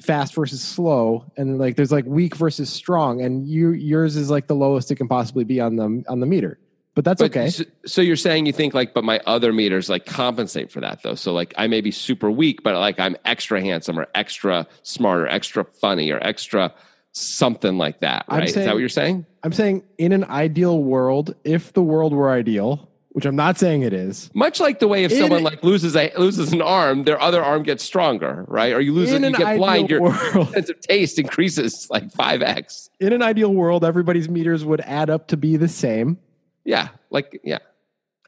fast 0.00 0.34
versus 0.34 0.62
slow, 0.62 1.30
and 1.36 1.58
like 1.58 1.76
there's 1.76 1.92
like 1.92 2.04
weak 2.06 2.36
versus 2.36 2.70
strong, 2.70 3.22
and 3.22 3.46
you 3.46 3.70
yours 3.70 4.16
is 4.16 4.30
like 4.30 4.46
the 4.46 4.54
lowest 4.54 4.90
it 4.90 4.96
can 4.96 5.08
possibly 5.08 5.44
be 5.44 5.60
on 5.60 5.76
the 5.76 6.04
on 6.08 6.20
the 6.20 6.26
meter. 6.26 6.58
But 6.94 7.04
that's 7.04 7.22
But 7.22 7.30
okay. 7.30 7.48
So, 7.48 7.64
so 7.86 8.00
you're 8.02 8.16
saying 8.16 8.44
you 8.44 8.52
think 8.52 8.74
like, 8.74 8.92
but 8.92 9.02
my 9.02 9.18
other 9.26 9.52
meters 9.52 9.88
like 9.88 10.04
compensate 10.04 10.70
for 10.70 10.80
that 10.80 11.02
though. 11.02 11.14
So 11.14 11.32
like 11.32 11.54
I 11.56 11.66
may 11.66 11.80
be 11.80 11.90
super 11.90 12.30
weak, 12.30 12.62
but 12.62 12.74
like 12.74 13.00
I'm 13.00 13.16
extra 13.24 13.60
handsome 13.62 13.98
or 13.98 14.08
extra 14.14 14.66
smart 14.82 15.20
or 15.20 15.28
extra 15.28 15.64
funny 15.64 16.10
or 16.10 16.22
extra 16.22 16.74
something 17.12 17.78
like 17.78 18.00
that. 18.00 18.26
Right? 18.28 18.48
is 18.48 18.54
that 18.54 18.66
what 18.66 18.78
you're 18.78 18.88
saying? 18.90 19.24
I'm 19.42 19.52
saying 19.52 19.84
in 19.98 20.12
an 20.12 20.24
ideal 20.24 20.82
world, 20.82 21.34
if 21.44 21.72
the 21.72 21.82
world 21.82 22.12
were 22.12 22.30
ideal, 22.30 22.88
which 23.12 23.24
I'm 23.26 23.36
not 23.36 23.58
saying 23.58 23.82
it 23.82 23.92
is, 23.92 24.30
Much 24.34 24.58
like 24.60 24.78
the 24.78 24.88
way 24.88 25.04
if 25.04 25.12
In- 25.12 25.18
someone 25.18 25.42
like 25.42 25.62
loses 25.62 25.94
a 25.96 26.10
loses 26.16 26.52
an 26.52 26.62
arm, 26.62 27.04
their 27.04 27.20
other 27.20 27.42
arm 27.42 27.62
gets 27.62 27.84
stronger, 27.84 28.44
right? 28.48 28.72
Or 28.72 28.80
you 28.80 28.92
lose 28.92 29.12
it, 29.12 29.22
you 29.22 29.32
get 29.36 29.56
blind, 29.58 29.90
your 29.90 30.00
world, 30.02 30.48
sense 30.52 30.70
of 30.70 30.80
taste 30.80 31.18
increases 31.18 31.88
like 31.90 32.10
five 32.12 32.42
x. 32.42 32.88
in 33.00 33.12
an 33.12 33.22
ideal 33.22 33.52
world, 33.52 33.84
everybody's 33.84 34.28
meters 34.28 34.64
would 34.64 34.80
add 34.80 35.10
up 35.10 35.28
to 35.28 35.36
be 35.36 35.56
the 35.56 35.68
same. 35.68 36.18
Yeah, 36.64 36.88
like 37.10 37.40
yeah. 37.44 37.58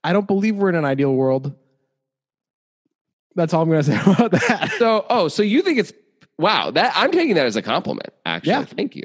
I 0.02 0.12
don't 0.12 0.26
believe 0.26 0.56
we're 0.56 0.68
in 0.68 0.74
an 0.74 0.84
ideal 0.84 1.14
world. 1.14 1.54
That's 3.36 3.52
all 3.54 3.62
I'm 3.62 3.68
going 3.70 3.82
to 3.84 3.90
say 3.90 4.00
about 4.12 4.30
that. 4.32 4.72
So 4.78 5.06
oh, 5.10 5.28
so 5.28 5.42
you 5.42 5.62
think 5.62 5.78
it's 5.78 5.92
wow? 6.38 6.70
That 6.70 6.92
I'm 6.94 7.10
taking 7.10 7.34
that 7.36 7.46
as 7.46 7.56
a 7.56 7.62
compliment. 7.62 8.10
Actually, 8.26 8.50
Yeah. 8.52 8.64
thank 8.64 8.96
you. 8.96 9.04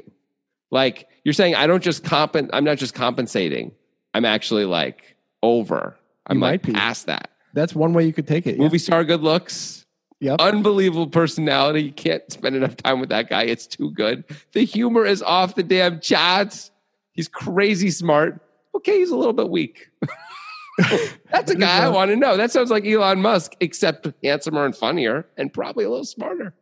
Like 0.70 1.08
you're 1.24 1.32
saying, 1.32 1.54
I 1.54 1.66
don't 1.66 1.82
just 1.82 2.04
compen. 2.04 2.48
I'm 2.52 2.64
not 2.64 2.78
just 2.78 2.94
compensating. 2.94 3.72
I'm 4.14 4.24
actually 4.24 4.64
like 4.64 5.09
over. 5.42 5.96
I'm 6.26 6.36
You 6.38 6.42
like 6.42 6.50
might 6.52 6.62
be. 6.62 6.72
past 6.72 7.06
that. 7.06 7.30
That's 7.54 7.74
one 7.74 7.92
way 7.92 8.04
you 8.06 8.12
could 8.12 8.28
take 8.28 8.46
it. 8.46 8.56
yeah. 8.56 8.62
Movie 8.62 8.78
star, 8.78 9.04
good 9.04 9.22
looks. 9.22 9.84
Yep. 10.20 10.40
Unbelievable 10.40 11.06
personality. 11.06 11.82
You 11.84 11.92
can't 11.92 12.22
spend 12.30 12.54
enough 12.54 12.76
time 12.76 13.00
with 13.00 13.08
that 13.08 13.28
guy. 13.30 13.44
It's 13.44 13.66
too 13.66 13.90
good. 13.90 14.24
The 14.52 14.64
humor 14.64 15.06
is 15.06 15.22
off 15.22 15.54
the 15.54 15.62
damn 15.62 15.98
charts. 16.00 16.70
He's 17.12 17.26
crazy 17.26 17.90
smart. 17.90 18.38
Okay, 18.74 18.98
he's 18.98 19.10
a 19.10 19.16
little 19.16 19.32
bit 19.32 19.48
weak. 19.48 19.88
That's 21.30 21.50
a 21.50 21.56
guy 21.56 21.84
I 21.84 21.88
want 21.88 22.10
to 22.10 22.16
know. 22.16 22.36
That 22.36 22.50
sounds 22.50 22.70
like 22.70 22.86
Elon 22.86 23.20
Musk, 23.20 23.54
except 23.60 24.08
handsomer 24.22 24.64
and 24.64 24.76
funnier 24.76 25.26
and 25.36 25.52
probably 25.52 25.84
a 25.84 25.90
little 25.90 26.04
smarter. 26.04 26.54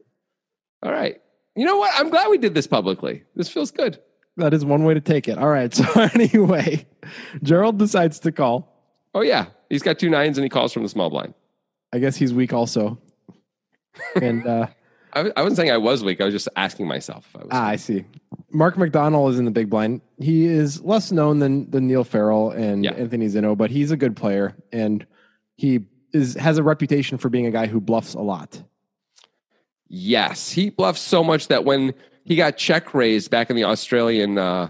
All 0.82 0.90
right. 0.92 1.20
You 1.54 1.64
know 1.64 1.76
what? 1.76 1.90
I'm 1.97 2.11
glad 2.11 2.28
we 2.28 2.38
did 2.38 2.54
this 2.54 2.66
publicly. 2.66 3.25
This 3.37 3.49
feels 3.49 3.70
good. 3.70 4.00
That 4.38 4.54
is 4.54 4.64
one 4.64 4.85
way 4.85 4.95
to 4.95 5.00
take 5.00 5.28
it. 5.28 5.37
All 5.38 5.49
right. 5.49 5.73
So 5.75 6.00
anyway, 6.14 6.87
Gerald 7.42 7.78
decides 7.78 8.18
to 8.21 8.33
call. 8.33 8.75
Oh 9.14 9.21
yeah, 9.23 9.47
he's 9.68 9.83
got 9.83 9.99
two 9.99 10.09
nines 10.11 10.38
and 10.38 10.45
he 10.45 10.49
calls 10.49 10.73
from 10.73 10.83
the 10.83 10.88
small 10.88 11.11
blind. 11.11 11.35
I 11.92 11.99
guess 11.99 12.16
he's 12.16 12.33
weak 12.35 12.52
also. 12.52 12.99
And 14.21 14.47
uh, 14.47 14.66
I, 15.14 15.30
I 15.37 15.42
wasn't 15.42 15.57
saying 15.57 15.71
I 15.71 15.78
was 15.78 16.04
weak. 16.04 16.21
I 16.21 16.25
was 16.25 16.35
just 16.35 16.49
asking 16.57 16.87
myself 16.87 17.26
if 17.30 17.37
I 17.37 17.45
was. 17.45 17.49
ah, 17.50 17.66
I 17.66 17.76
see. 17.76 18.04
Mark 18.52 18.76
McDonald 18.78 19.33
is 19.33 19.38
in 19.38 19.45
the 19.45 19.50
big 19.50 19.68
blind. 19.71 20.00
He 20.18 20.47
is 20.47 20.83
less 20.83 21.11
known 21.12 21.38
than 21.38 21.71
than 21.71 21.87
Neil 21.87 22.04
Farrell 22.04 22.50
and 22.50 22.85
Yeah. 22.85 22.92
Anthony 22.92 23.26
Zinno, 23.26 23.57
but 23.57 23.71
he's 23.71 23.90
a 23.90 23.97
good 23.97 24.16
player 24.16 24.54
and 24.73 25.07
he 25.57 25.80
is 26.12 26.35
has 26.35 26.59
a 26.59 26.62
reputation 26.62 27.18
for 27.18 27.28
being 27.28 27.47
a 27.47 27.50
guy 27.50 27.66
who 27.66 27.80
bluffs 27.80 28.14
a 28.14 28.21
lot. 28.21 28.62
Yes, 29.88 30.50
he 30.52 30.71
bluffs 30.71 31.00
so 31.00 31.25
much 31.25 31.49
that 31.49 31.64
when 31.64 31.95
he 32.28 32.37
got 32.37 32.58
check 32.58 32.92
raised 32.92 33.30
back 33.30 33.49
in 33.49 33.56
the 33.56 33.64
Australian 33.64 34.37
uh, 34.37 34.68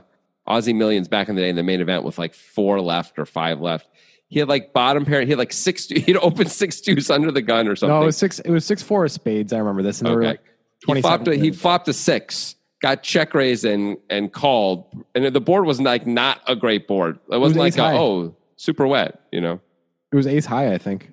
Aussie 0.48 0.74
Millions 0.74 1.08
back 1.08 1.28
in 1.28 1.34
the 1.34 1.42
day 1.42 1.50
in 1.50 1.56
the 1.56 1.64
main 1.64 1.80
event 1.80 2.04
with 2.04 2.16
like 2.18 2.32
four 2.32 2.80
left 2.80 3.18
or 3.18 3.26
five 3.26 3.60
left, 3.60 3.88
he 4.28 4.38
had 4.38 4.48
like 4.48 4.72
bottom 4.72 5.04
pair. 5.04 5.22
He 5.22 5.30
had 5.30 5.38
like 5.38 5.52
six. 5.52 5.86
He'd 5.88 6.16
open 6.18 6.46
six 6.46 6.80
twos 6.80 7.10
under 7.10 7.32
the 7.32 7.42
gun 7.42 7.66
or 7.66 7.74
something. 7.74 7.96
No, 7.96 8.02
it 8.02 8.06
was 8.06 8.16
six. 8.16 8.38
It 8.38 8.50
was 8.50 8.64
six 8.64 8.80
four 8.80 9.04
of 9.04 9.10
spades. 9.10 9.52
I 9.52 9.58
remember 9.58 9.82
this. 9.82 10.00
And 10.00 10.08
Okay. 10.08 10.26
like 10.28 10.40
he 10.86 11.02
flopped. 11.02 11.26
A, 11.26 11.34
he 11.34 11.50
flopped 11.50 11.88
a 11.88 11.92
six. 11.92 12.54
Got 12.80 13.02
check 13.02 13.34
raised 13.34 13.64
and 13.64 13.96
and 14.08 14.32
called, 14.32 14.86
and 15.16 15.34
the 15.34 15.40
board 15.40 15.66
was 15.66 15.80
like 15.80 16.06
not 16.06 16.40
a 16.46 16.54
great 16.54 16.86
board. 16.86 17.18
It 17.28 17.38
wasn't 17.38 17.64
ace 17.64 17.76
like 17.76 17.92
a, 17.92 17.98
oh 17.98 18.36
super 18.54 18.86
wet, 18.86 19.20
you 19.32 19.40
know. 19.40 19.60
It 20.12 20.16
was 20.16 20.28
ace 20.28 20.46
high, 20.46 20.72
I 20.72 20.78
think. 20.78 21.10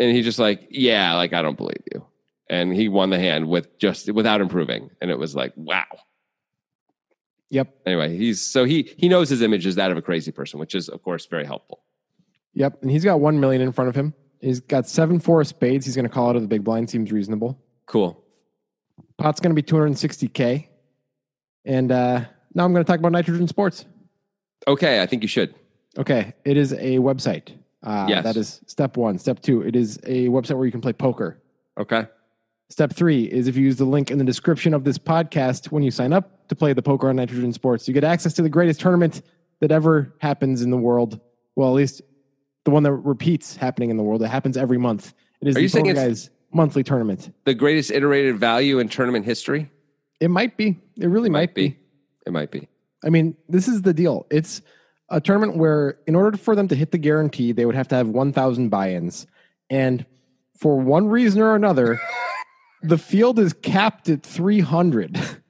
And 0.00 0.10
he 0.14 0.22
just 0.22 0.40
like 0.40 0.66
yeah, 0.70 1.14
like 1.14 1.32
I 1.32 1.40
don't 1.40 1.56
believe 1.56 1.82
you. 1.94 2.04
And 2.50 2.74
he 2.74 2.88
won 2.88 3.10
the 3.10 3.18
hand 3.18 3.48
with 3.48 3.78
just 3.78 4.12
without 4.12 4.40
improving, 4.40 4.90
and 5.00 5.10
it 5.10 5.18
was 5.18 5.34
like 5.34 5.52
wow. 5.56 5.86
Yep. 7.50 7.72
anyway, 7.86 8.16
he's 8.16 8.42
so 8.42 8.64
he 8.64 8.92
he 8.98 9.08
knows 9.08 9.28
his 9.28 9.40
image 9.40 9.64
is 9.64 9.76
that 9.76 9.90
of 9.90 9.96
a 9.96 10.02
crazy 10.02 10.32
person, 10.32 10.58
which 10.58 10.74
is 10.74 10.88
of 10.88 11.02
course 11.02 11.26
very 11.26 11.44
helpful. 11.46 11.82
Yep. 12.54 12.82
And 12.82 12.90
he's 12.90 13.04
got 13.04 13.20
one 13.20 13.38
million 13.40 13.62
in 13.62 13.72
front 13.72 13.88
of 13.88 13.94
him. 13.94 14.12
He's 14.40 14.60
got 14.60 14.88
seven 14.88 15.20
four 15.20 15.40
of 15.40 15.46
spades. 15.46 15.86
He's 15.86 15.94
going 15.96 16.06
to 16.06 16.12
call 16.12 16.28
out 16.28 16.36
of 16.36 16.42
the 16.42 16.48
big 16.48 16.64
blind. 16.64 16.90
Seems 16.90 17.12
reasonable. 17.12 17.58
Cool. 17.86 18.22
Pot's 19.18 19.40
going 19.40 19.54
to 19.54 19.60
be 19.60 19.66
260k. 19.66 20.66
And 21.64 21.90
uh, 21.92 22.24
now 22.54 22.64
I'm 22.64 22.72
going 22.72 22.84
to 22.84 22.90
talk 22.90 22.98
about 22.98 23.12
nitrogen 23.12 23.48
sports. 23.48 23.86
Okay, 24.68 25.00
I 25.02 25.06
think 25.06 25.22
you 25.22 25.28
should. 25.28 25.54
Okay, 25.98 26.32
it 26.44 26.56
is 26.56 26.72
a 26.74 26.98
website. 26.98 27.52
Uh, 27.82 28.06
Yes. 28.08 28.24
That 28.24 28.36
is 28.36 28.60
step 28.66 28.96
one. 28.96 29.18
Step 29.18 29.40
two, 29.40 29.62
it 29.62 29.76
is 29.76 29.98
a 30.04 30.28
website 30.28 30.56
where 30.56 30.66
you 30.66 30.72
can 30.72 30.80
play 30.80 30.92
poker. 30.92 31.38
Okay. 31.78 32.06
Step 32.70 32.92
three 32.92 33.24
is 33.24 33.46
if 33.46 33.56
you 33.56 33.62
use 33.64 33.76
the 33.76 33.84
link 33.84 34.10
in 34.10 34.18
the 34.18 34.24
description 34.24 34.74
of 34.74 34.84
this 34.84 34.98
podcast 34.98 35.66
when 35.70 35.82
you 35.82 35.90
sign 35.90 36.12
up 36.12 36.48
to 36.48 36.54
play 36.54 36.72
the 36.72 36.82
poker 36.82 37.08
on 37.08 37.16
Nitrogen 37.16 37.52
Sports, 37.52 37.86
you 37.86 37.94
get 37.94 38.04
access 38.04 38.32
to 38.34 38.42
the 38.42 38.48
greatest 38.48 38.80
tournament 38.80 39.22
that 39.60 39.70
ever 39.70 40.14
happens 40.20 40.62
in 40.62 40.70
the 40.70 40.76
world. 40.76 41.20
Well, 41.56 41.68
at 41.68 41.74
least 41.74 42.02
the 42.64 42.70
one 42.70 42.82
that 42.84 42.92
repeats 42.92 43.54
happening 43.56 43.90
in 43.90 43.96
the 43.96 44.02
world. 44.02 44.22
It 44.22 44.28
happens 44.28 44.56
every 44.56 44.78
month. 44.78 45.12
It 45.40 45.48
is 45.48 45.54
Are 45.54 45.58
the 45.58 45.62
you 45.62 45.68
saying 45.68 45.84
Poker 45.86 45.98
it's- 46.00 46.06
Guys 46.08 46.30
monthly 46.52 46.84
tournament. 46.84 47.32
The 47.44 47.54
greatest 47.54 47.90
iterated 47.90 48.38
value 48.38 48.78
in 48.78 48.88
tournament 48.88 49.24
history 49.24 49.68
It 50.20 50.30
might 50.30 50.56
be. 50.56 50.78
It 50.98 51.08
really 51.08 51.28
might, 51.28 51.52
be. 51.54 51.76
It 52.26 52.32
might 52.32 52.50
be. 52.52 52.68
I 53.04 53.10
mean, 53.10 53.36
this 53.48 53.66
is 53.68 53.82
the 53.82 53.92
deal. 53.92 54.24
It's 54.30 54.62
a 55.10 55.20
tournament 55.20 55.58
where, 55.58 55.98
in 56.06 56.14
order 56.14 56.38
for 56.38 56.54
them 56.54 56.68
to 56.68 56.74
hit 56.76 56.92
the 56.92 56.98
guarantee, 56.98 57.50
they 57.52 57.66
would 57.66 57.74
have 57.74 57.88
to 57.88 57.96
have 57.96 58.08
1,000 58.08 58.68
buy 58.68 58.92
ins. 58.92 59.26
And 59.68 60.06
for 60.56 60.78
one 60.80 61.08
reason 61.08 61.42
or 61.42 61.54
another, 61.56 62.00
the 62.84 62.98
field 62.98 63.38
is 63.38 63.52
capped 63.52 64.08
at 64.08 64.22
300. 64.22 65.18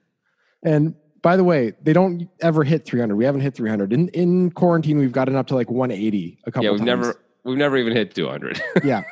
And 0.67 0.95
by 1.21 1.37
the 1.37 1.45
way, 1.45 1.73
they 1.83 1.93
don't 1.93 2.27
ever 2.41 2.65
hit 2.65 2.87
300. 2.87 3.15
We 3.17 3.27
haven't 3.27 3.43
hit 3.43 3.55
300. 3.55 3.93
In, 3.93 4.09
in 4.09 4.51
quarantine, 4.51 4.97
we've 4.99 5.13
gotten 5.13 5.37
up 5.37 5.47
to 5.49 5.55
like 5.55 5.71
180 5.71 6.39
a 6.47 6.51
couple 6.51 6.65
Yeah, 6.65 6.71
we've 6.71 6.79
times. 6.81 6.87
never 6.87 7.21
we've 7.45 7.59
never 7.59 7.77
even 7.77 7.93
hit 7.95 8.15
200. 8.15 8.63
yeah. 8.85 9.03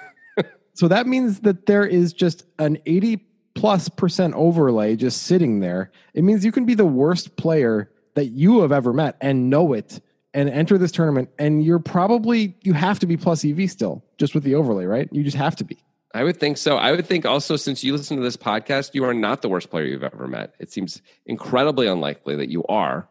so 0.73 0.89
that 0.89 1.07
means 1.07 1.41
that 1.41 1.67
there 1.67 1.85
is 1.85 2.15
just 2.15 2.45
an 2.59 2.79
80 2.87 3.23
plus 3.55 3.91
percent 3.91 4.33
overlay 4.35 4.97
just 4.97 5.25
sitting 5.25 5.61
there. 5.61 5.91
It 6.15 6.25
means 6.25 6.43
you 6.43 6.53
can 6.53 6.65
be 6.65 6.75
the 6.75 6.87
worst 6.87 7.37
player 7.37 7.91
that 8.15 8.29
you 8.29 8.61
have 8.63 8.73
ever 8.73 8.95
met 8.95 9.19
and 9.21 9.51
know 9.51 9.75
it 9.75 10.01
and 10.33 10.49
enter 10.49 10.79
this 10.79 10.91
tournament. 10.93 11.29
And 11.39 11.63
you're 11.63 11.79
probably, 11.79 12.57
you 12.63 12.73
have 12.73 12.99
to 13.01 13.07
be 13.07 13.19
plus 13.19 13.45
EV 13.45 13.71
still, 13.71 14.03
just 14.17 14.35
with 14.35 14.45
the 14.45 14.55
overlay, 14.55 14.87
right? 14.87 15.07
You 15.13 15.23
just 15.23 15.37
have 15.37 15.55
to 15.57 15.65
be. 15.65 15.77
I 16.15 16.25
would 16.25 16.39
think 16.39 16.59
so. 16.59 16.77
I 16.77 16.91
would 16.91 17.07
think 17.07 17.25
also 17.25 17.57
since 17.57 17.83
you 17.83 17.93
listen 17.97 18.17
to 18.19 18.23
this 18.23 18.37
podcast, 18.37 18.95
you 18.95 19.05
are 19.05 19.15
not 19.15 19.41
the 19.43 19.49
worst 19.49 19.71
player 19.71 19.85
you've 19.85 20.05
ever 20.05 20.29
met. 20.29 20.55
It 20.59 20.71
seems 20.71 21.01
incredibly 21.25 21.87
unlikely 21.87 22.37
that 22.37 22.51
you 22.51 22.65
are, 22.65 23.09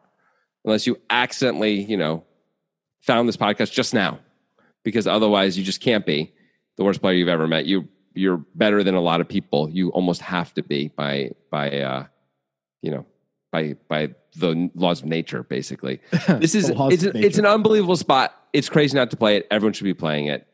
unless 0.66 0.86
you 0.86 1.00
accidentally, 1.10 1.82
you 1.82 1.98
know, 1.98 2.24
found 3.02 3.28
this 3.28 3.38
podcast 3.38 3.72
just 3.72 3.94
now, 3.94 4.20
because 4.84 5.08
otherwise 5.08 5.58
you 5.58 5.64
just 5.64 5.82
can't 5.82 6.06
be 6.06 6.32
the 6.78 6.84
worst 6.84 7.02
player 7.02 7.16
you've 7.16 7.28
ever 7.28 7.48
met. 7.48 7.66
You 7.66 7.88
you're 8.14 8.38
better 8.56 8.84
than 8.84 8.96
a 8.96 9.02
lot 9.02 9.22
of 9.22 9.28
people. 9.28 9.70
You 9.70 9.90
almost 9.90 10.22
have 10.22 10.54
to 10.56 10.64
be 10.64 10.90
by 10.90 11.32
by 11.50 11.82
uh, 11.82 12.06
you 12.82 12.92
know 12.92 13.06
by 13.52 13.76
by 13.88 14.14
the 14.36 14.70
laws 14.76 15.02
of 15.02 15.08
nature. 15.08 15.44
Basically, 15.44 16.00
this 16.28 16.56
is 16.56 16.72
it's, 16.76 17.04
it's 17.04 17.38
an 17.38 17.46
unbelievable 17.46 17.98
spot. 17.98 18.36
It's 18.54 18.70
crazy 18.70 18.96
not 18.96 19.10
to 19.12 19.18
play 19.18 19.38
it. 19.38 19.48
Everyone 19.50 19.74
should 19.74 19.86
be 19.86 19.94
playing 19.94 20.28
it. 20.28 20.48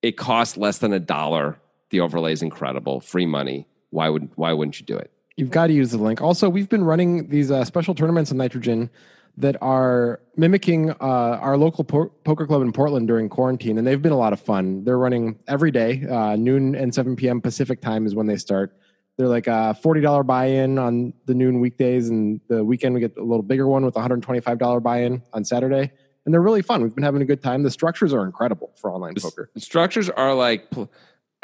It 0.00 0.16
costs 0.16 0.56
less 0.56 0.78
than 0.78 0.92
a 0.92 1.00
dollar. 1.00 1.58
The 1.92 2.00
overlay 2.00 2.32
is 2.32 2.42
incredible. 2.42 3.00
Free 3.00 3.26
money. 3.26 3.68
Why 3.90 4.08
would 4.08 4.30
why 4.34 4.52
wouldn't 4.54 4.80
you 4.80 4.86
do 4.86 4.96
it? 4.96 5.12
You've 5.36 5.50
got 5.50 5.66
to 5.66 5.74
use 5.74 5.90
the 5.90 5.98
link. 5.98 6.20
Also, 6.22 6.48
we've 6.48 6.68
been 6.68 6.84
running 6.84 7.28
these 7.28 7.50
uh, 7.50 7.64
special 7.64 7.94
tournaments 7.94 8.30
on 8.32 8.38
Nitrogen 8.38 8.90
that 9.36 9.56
are 9.62 10.20
mimicking 10.36 10.90
uh, 10.90 10.94
our 11.00 11.56
local 11.58 11.84
po- 11.84 12.10
poker 12.24 12.46
club 12.46 12.62
in 12.62 12.72
Portland 12.72 13.08
during 13.08 13.28
quarantine, 13.28 13.76
and 13.76 13.86
they've 13.86 14.00
been 14.00 14.12
a 14.12 14.16
lot 14.16 14.32
of 14.32 14.40
fun. 14.40 14.84
They're 14.84 14.98
running 14.98 15.38
every 15.48 15.70
day, 15.70 16.06
uh, 16.06 16.36
noon 16.36 16.74
and 16.74 16.94
7 16.94 17.14
p.m. 17.16 17.40
Pacific 17.42 17.82
time 17.82 18.06
is 18.06 18.14
when 18.14 18.26
they 18.26 18.36
start. 18.36 18.74
They're 19.18 19.28
like 19.28 19.46
a 19.46 19.76
$40 19.82 20.26
buy 20.26 20.46
in 20.46 20.78
on 20.78 21.12
the 21.26 21.34
noon 21.34 21.60
weekdays, 21.60 22.08
and 22.08 22.40
the 22.48 22.64
weekend 22.64 22.94
we 22.94 23.00
get 23.00 23.16
a 23.18 23.22
little 23.22 23.42
bigger 23.42 23.66
one 23.66 23.84
with 23.84 23.94
$125 23.94 24.82
buy 24.82 25.02
in 25.02 25.22
on 25.34 25.44
Saturday. 25.44 25.90
And 26.24 26.32
they're 26.32 26.42
really 26.42 26.62
fun. 26.62 26.82
We've 26.82 26.94
been 26.94 27.04
having 27.04 27.20
a 27.20 27.24
good 27.26 27.42
time. 27.42 27.62
The 27.64 27.70
structures 27.70 28.14
are 28.14 28.24
incredible 28.24 28.70
for 28.80 28.92
online 28.92 29.14
poker. 29.14 29.50
The 29.54 29.60
structures 29.60 30.08
are 30.08 30.34
like 30.34 30.70
pl- 30.70 30.84
uh, 30.84 30.86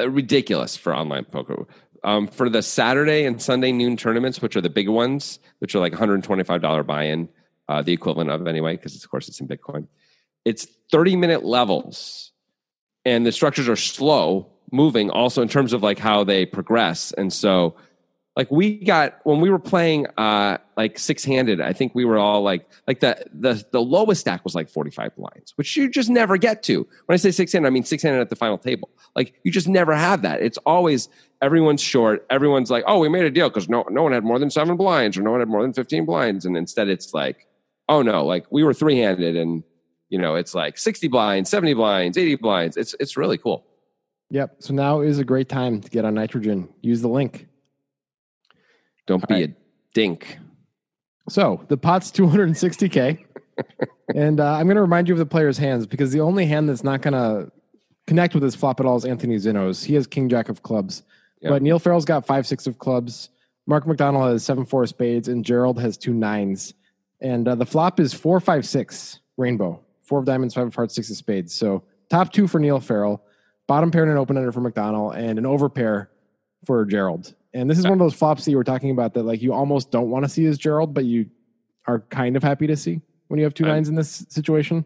ridiculous 0.07 0.77
for 0.77 0.95
online 0.95 1.25
poker. 1.25 1.65
Um, 2.03 2.27
for 2.27 2.49
the 2.49 2.61
Saturday 2.61 3.25
and 3.25 3.41
Sunday 3.41 3.73
noon 3.73 3.97
tournaments, 3.97 4.41
which 4.41 4.55
are 4.55 4.61
the 4.61 4.69
big 4.69 4.87
ones, 4.87 5.39
which 5.59 5.75
are 5.75 5.79
like 5.79 5.91
$125 5.91 6.85
buy-in, 6.85 7.27
uh, 7.67 7.81
the 7.81 7.91
equivalent 7.91 8.29
of 8.29 8.47
anyway, 8.47 8.77
because 8.77 9.03
of 9.03 9.09
course 9.09 9.27
it's 9.27 9.41
in 9.41 9.47
Bitcoin. 9.47 9.87
It's 10.45 10.65
30 10.91 11.17
minute 11.17 11.43
levels, 11.43 12.31
and 13.03 13.25
the 13.25 13.31
structures 13.31 13.67
are 13.67 13.75
slow 13.75 14.49
moving. 14.71 15.09
Also 15.11 15.41
in 15.41 15.49
terms 15.49 15.73
of 15.73 15.83
like 15.83 15.99
how 15.99 16.23
they 16.23 16.45
progress, 16.45 17.11
and 17.11 17.31
so 17.33 17.75
like 18.39 18.49
we 18.49 18.77
got 18.85 19.19
when 19.25 19.41
we 19.41 19.49
were 19.49 19.59
playing 19.59 20.07
uh 20.17 20.57
like 20.77 20.97
six 20.97 21.25
handed 21.25 21.59
i 21.59 21.73
think 21.73 21.93
we 21.93 22.05
were 22.05 22.17
all 22.17 22.41
like 22.41 22.65
like 22.87 23.01
the 23.01 23.21
the 23.33 23.61
the 23.73 23.81
lowest 23.81 24.21
stack 24.21 24.45
was 24.45 24.55
like 24.55 24.69
45 24.69 25.13
blinds 25.17 25.51
which 25.57 25.75
you 25.75 25.89
just 25.89 26.09
never 26.09 26.37
get 26.37 26.63
to 26.63 26.87
when 27.05 27.13
i 27.13 27.17
say 27.17 27.31
six 27.31 27.51
handed 27.51 27.67
i 27.67 27.69
mean 27.69 27.83
six 27.83 28.01
handed 28.01 28.21
at 28.21 28.29
the 28.29 28.37
final 28.37 28.57
table 28.57 28.89
like 29.13 29.33
you 29.43 29.51
just 29.51 29.67
never 29.67 29.93
have 29.93 30.21
that 30.21 30.41
it's 30.41 30.57
always 30.59 31.09
everyone's 31.41 31.81
short 31.81 32.25
everyone's 32.29 32.71
like 32.71 32.85
oh 32.87 32.97
we 32.99 33.09
made 33.09 33.25
a 33.25 33.29
deal 33.29 33.49
because 33.49 33.67
no 33.67 33.83
no 33.89 34.03
one 34.03 34.13
had 34.13 34.23
more 34.23 34.39
than 34.39 34.49
seven 34.49 34.77
blinds 34.77 35.17
or 35.17 35.21
no 35.21 35.31
one 35.31 35.41
had 35.41 35.49
more 35.49 35.61
than 35.61 35.73
15 35.73 36.05
blinds 36.05 36.45
and 36.45 36.55
instead 36.55 36.87
it's 36.87 37.13
like 37.13 37.45
oh 37.89 38.01
no 38.01 38.25
like 38.25 38.45
we 38.51 38.63
were 38.63 38.73
three 38.73 38.99
handed 38.99 39.35
and 39.35 39.63
you 40.07 40.17
know 40.17 40.35
it's 40.35 40.55
like 40.55 40.77
60 40.77 41.09
blinds 41.09 41.49
70 41.49 41.73
blinds 41.73 42.17
80 42.17 42.35
blinds 42.35 42.77
it's 42.77 42.95
it's 43.01 43.17
really 43.17 43.37
cool 43.37 43.65
Yep. 44.31 44.57
So 44.59 44.73
now 44.73 45.01
is 45.01 45.17
a 45.17 45.23
great 45.23 45.49
time 45.49 45.81
to 45.81 45.89
get 45.89 46.05
on 46.05 46.13
Nitrogen. 46.13 46.69
Use 46.81 47.01
the 47.01 47.07
link. 47.07 47.48
Don't 49.09 49.27
be 49.27 49.35
All 49.35 49.41
a 49.41 49.55
dink 49.93 50.37
So 51.29 51.63
the 51.67 51.77
pot's 51.77 52.11
260k, 52.11 53.25
and 54.15 54.39
uh, 54.39 54.53
I'm 54.53 54.65
going 54.67 54.75
to 54.75 54.81
remind 54.81 55.07
you 55.07 55.13
of 55.15 55.19
the 55.19 55.25
player's 55.25 55.57
hands 55.57 55.85
because 55.85 56.11
the 56.11 56.21
only 56.21 56.45
hand 56.45 56.69
that's 56.69 56.83
not 56.83 57.01
going 57.01 57.13
to 57.13 57.51
connect 58.07 58.33
with 58.33 58.43
his 58.43 58.55
flop 58.55 58.79
at 58.79 58.85
all 58.85 58.97
is 58.97 59.05
Anthony 59.05 59.35
Zinno's. 59.35 59.83
He 59.83 59.93
has 59.95 60.07
king 60.07 60.29
jack 60.29 60.49
of 60.49 60.63
clubs, 60.63 61.03
Yeah. 61.41 61.49
but 61.49 61.61
Neil 61.61 61.77
Farrell's 61.79 62.05
got 62.05 62.25
five 62.25 62.47
six 62.47 62.65
of 62.67 62.79
clubs. 62.79 63.29
Mark 63.67 63.85
McDonald 63.85 64.31
has 64.31 64.43
seven 64.43 64.65
four 64.65 64.83
of 64.83 64.89
spades, 64.89 65.27
and 65.27 65.43
Gerald 65.45 65.79
has 65.79 65.97
two 65.97 66.13
nines. 66.13 66.73
And 67.21 67.47
uh, 67.47 67.55
the 67.55 67.65
flop 67.65 67.99
is 67.99 68.13
four 68.13 68.39
five 68.39 68.65
six 68.65 69.19
rainbow, 69.37 69.79
four 70.01 70.19
of 70.19 70.25
diamonds, 70.25 70.53
five 70.55 70.67
of 70.67 70.75
hearts, 70.75 70.95
six 70.95 71.09
of 71.11 71.17
spades. 71.17 71.53
So 71.53 71.83
top 72.09 72.31
two 72.33 72.47
for 72.47 72.59
Neil 72.59 72.79
Farrell, 72.79 73.21
bottom 73.67 73.91
pair 73.91 74.03
and 74.03 74.11
an 74.11 74.17
open 74.17 74.37
ender 74.37 74.51
for 74.51 74.61
McDonald, 74.61 75.15
and 75.15 75.37
an 75.37 75.45
over 75.45 75.69
pair 75.69 76.09
for 76.65 76.85
Gerald. 76.85 77.35
And 77.53 77.69
this 77.69 77.79
is 77.79 77.83
one 77.85 77.93
of 77.93 77.99
those 77.99 78.13
flops 78.13 78.45
that 78.45 78.51
you 78.51 78.57
were 78.57 78.63
talking 78.63 78.91
about 78.91 79.13
that 79.15 79.23
like 79.23 79.41
you 79.41 79.53
almost 79.53 79.91
don't 79.91 80.09
want 80.09 80.23
to 80.25 80.29
see 80.29 80.45
as 80.45 80.57
Gerald, 80.57 80.93
but 80.93 81.05
you 81.05 81.29
are 81.87 82.01
kind 82.09 82.35
of 82.37 82.43
happy 82.43 82.67
to 82.67 82.75
see 82.77 83.01
when 83.27 83.39
you 83.39 83.43
have 83.43 83.53
two 83.53 83.65
I'm- 83.65 83.75
nines 83.75 83.89
in 83.89 83.95
this 83.95 84.25
situation. 84.29 84.85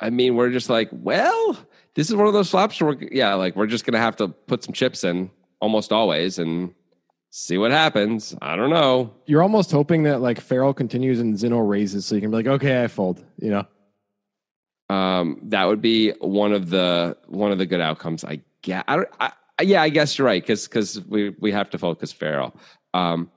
I 0.00 0.10
mean, 0.10 0.34
we're 0.34 0.50
just 0.50 0.68
like, 0.68 0.88
well, 0.92 1.56
this 1.94 2.10
is 2.10 2.16
one 2.16 2.26
of 2.26 2.32
those 2.32 2.50
flops 2.50 2.80
where, 2.80 2.94
we're, 2.94 3.08
yeah, 3.12 3.34
like 3.34 3.54
we're 3.56 3.68
just 3.68 3.84
gonna 3.86 3.98
have 3.98 4.16
to 4.16 4.28
put 4.28 4.64
some 4.64 4.74
chips 4.74 5.04
in 5.04 5.30
almost 5.60 5.92
always 5.92 6.38
and 6.38 6.74
see 7.30 7.58
what 7.58 7.70
happens. 7.70 8.34
I 8.42 8.56
don't 8.56 8.70
know. 8.70 9.14
You're 9.26 9.42
almost 9.42 9.70
hoping 9.70 10.02
that 10.04 10.20
like 10.20 10.40
Farrell 10.40 10.74
continues 10.74 11.20
and 11.20 11.34
Zinno 11.34 11.66
raises 11.66 12.06
so 12.06 12.14
you 12.16 12.20
can 12.20 12.30
be 12.30 12.36
like, 12.36 12.46
okay, 12.46 12.82
I 12.82 12.88
fold, 12.88 13.24
you 13.38 13.50
know. 13.50 13.66
Um, 14.94 15.38
that 15.44 15.64
would 15.64 15.80
be 15.80 16.10
one 16.20 16.52
of 16.52 16.70
the 16.70 17.16
one 17.26 17.52
of 17.52 17.58
the 17.58 17.66
good 17.66 17.80
outcomes. 17.80 18.24
I 18.24 18.40
get. 18.62 18.84
I 18.86 18.96
don't. 18.96 19.08
I, 19.18 19.32
yeah, 19.62 19.82
I 19.82 19.88
guess 19.88 20.18
you're 20.18 20.26
right 20.26 20.42
because 20.42 20.66
because 20.68 21.00
we 21.06 21.30
we 21.40 21.52
have 21.52 21.70
to 21.70 21.78
focus 21.78 22.12
Farrell. 22.12 22.54
Um, 22.92 23.30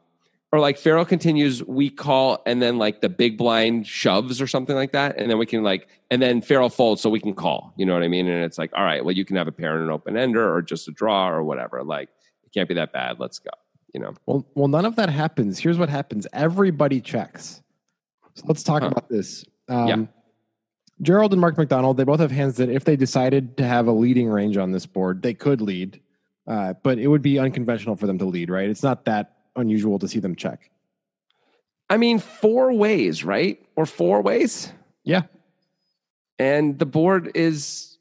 or 0.53 0.59
like 0.59 0.77
Farrell 0.77 1.03
continues, 1.03 1.61
we 1.63 1.89
call, 1.89 2.41
and 2.45 2.61
then 2.61 2.77
like 2.77 3.01
the 3.01 3.09
big 3.09 3.37
blind 3.37 3.85
shoves 3.85 4.41
or 4.41 4.47
something 4.47 4.75
like 4.75 4.93
that, 4.93 5.17
and 5.17 5.29
then 5.29 5.37
we 5.37 5.45
can 5.45 5.61
like, 5.61 5.89
and 6.09 6.21
then 6.21 6.41
Farrell 6.41 6.69
folds, 6.69 7.01
so 7.01 7.09
we 7.09 7.19
can 7.19 7.33
call. 7.33 7.73
You 7.77 7.85
know 7.85 7.93
what 7.93 8.01
I 8.03 8.07
mean? 8.07 8.27
And 8.27 8.43
it's 8.45 8.57
like, 8.57 8.71
all 8.73 8.83
right, 8.85 9.03
well, 9.03 9.13
you 9.15 9.25
can 9.25 9.35
have 9.35 9.47
a 9.47 9.51
pair 9.51 9.75
and 9.75 9.83
an 9.83 9.89
open 9.89 10.15
ender, 10.15 10.53
or 10.53 10.61
just 10.61 10.87
a 10.87 10.91
draw, 10.91 11.29
or 11.29 11.43
whatever. 11.43 11.83
Like, 11.83 12.09
it 12.45 12.53
can't 12.53 12.69
be 12.69 12.75
that 12.75 12.93
bad. 12.93 13.19
Let's 13.19 13.39
go. 13.39 13.51
You 13.93 13.99
know. 13.99 14.13
Well, 14.25 14.45
well, 14.55 14.67
none 14.69 14.85
of 14.85 14.95
that 14.95 15.09
happens. 15.09 15.59
Here's 15.59 15.77
what 15.77 15.89
happens: 15.89 16.25
everybody 16.31 17.01
checks. 17.01 17.61
So 18.35 18.45
let's 18.47 18.63
talk 18.63 18.83
Huh. 18.83 18.89
about 18.89 19.09
this. 19.09 19.43
Um, 19.67 19.87
Yeah. 19.87 20.05
Gerald 21.01 21.31
and 21.33 21.39
Mark 21.41 21.57
McDonald, 21.57 21.97
they 21.97 22.03
both 22.05 22.19
have 22.19 22.31
hands 22.31 22.55
that, 22.57 22.69
if 22.69 22.85
they 22.85 22.95
decided 22.95 23.55
to 23.57 23.63
have 23.67 23.85
a 23.87 23.91
leading 23.91 24.29
range 24.29 24.57
on 24.57 24.71
this 24.71 24.85
board, 24.87 25.21
they 25.21 25.33
could 25.33 25.61
lead, 25.61 25.99
uh, 26.47 26.73
but 26.83 26.97
it 26.99 27.07
would 27.07 27.21
be 27.21 27.37
unconventional 27.39 27.95
for 27.95 28.07
them 28.07 28.17
to 28.19 28.25
lead. 28.25 28.49
Right? 28.49 28.69
It's 28.69 28.83
not 28.83 29.05
that 29.05 29.37
unusual 29.55 29.99
to 29.99 30.07
see 30.07 30.19
them 30.19 30.35
check. 30.35 30.69
I 31.89 31.97
mean, 31.97 32.19
four 32.19 32.73
ways, 32.73 33.23
right? 33.23 33.65
Or 33.75 33.85
four 33.85 34.21
ways. 34.21 34.71
Yeah, 35.03 35.23
and 36.39 36.77
the 36.77 36.85
board 36.85 37.31
is 37.35 37.97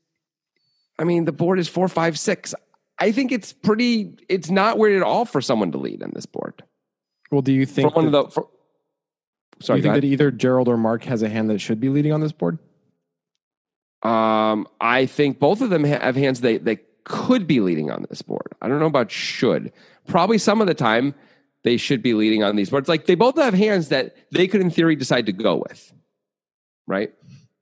i 0.98 1.04
mean 1.04 1.24
the 1.24 1.32
board 1.32 1.58
is 1.58 1.68
four 1.68 1.88
five 1.88 2.18
six 2.18 2.54
i 2.98 3.12
think 3.12 3.32
it's 3.32 3.52
pretty 3.52 4.14
it's 4.28 4.50
not 4.50 4.78
weird 4.78 4.96
at 4.96 5.02
all 5.02 5.24
for 5.24 5.40
someone 5.40 5.72
to 5.72 5.78
lead 5.78 6.02
on 6.02 6.10
this 6.14 6.26
board 6.26 6.62
Well, 7.30 7.42
do 7.42 7.52
you 7.52 7.66
for 7.66 7.72
think? 7.72 7.96
one 7.96 8.10
that, 8.10 8.18
of 8.18 8.26
the 8.26 8.30
for, 8.30 8.48
do 9.58 9.64
sorry 9.66 9.78
you 9.78 9.82
think 9.82 9.94
that 9.94 10.04
either 10.04 10.30
Gerald 10.30 10.68
or 10.68 10.76
Mark 10.76 11.04
has 11.04 11.22
a 11.22 11.28
hand 11.28 11.50
that 11.50 11.60
should 11.60 11.80
be 11.80 11.88
leading 11.88 12.12
on 12.12 12.20
this 12.20 12.32
board? 12.32 12.58
um 14.02 14.66
i 14.80 15.06
think 15.06 15.38
both 15.38 15.60
of 15.62 15.70
them 15.70 15.84
have 15.84 16.16
hands 16.16 16.40
they 16.40 16.58
they 16.58 16.78
could 17.06 17.46
be 17.46 17.60
leading 17.60 17.90
on 17.90 18.04
this 18.10 18.20
board 18.20 18.52
i 18.60 18.68
don't 18.68 18.80
know 18.80 18.86
about 18.86 19.10
should 19.10 19.72
probably 20.06 20.38
some 20.38 20.60
of 20.60 20.66
the 20.66 20.74
time 20.74 21.14
they 21.62 21.76
should 21.76 22.02
be 22.02 22.12
leading 22.14 22.42
on 22.42 22.56
these 22.56 22.70
boards 22.70 22.88
like 22.88 23.06
they 23.06 23.14
both 23.14 23.36
have 23.36 23.54
hands 23.54 23.88
that 23.88 24.14
they 24.30 24.46
could 24.46 24.60
in 24.60 24.70
theory 24.70 24.94
decide 24.94 25.24
to 25.26 25.32
go 25.32 25.56
with 25.68 25.92
right 26.86 27.12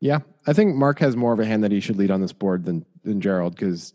Yeah, 0.01 0.19
I 0.47 0.53
think 0.53 0.75
Mark 0.77 0.99
has 0.99 1.17
more 1.17 1.33
of 1.33 1.41
a 1.41 1.47
hand 1.47 1.65
that 1.65 1.73
he 1.73 1.81
should 1.81 1.97
lead 1.97 2.11
on 2.11 2.21
this 2.21 2.33
board 2.35 2.67
than 2.67 2.85
than 3.05 3.23
Gerald 3.23 3.55
because 3.55 3.95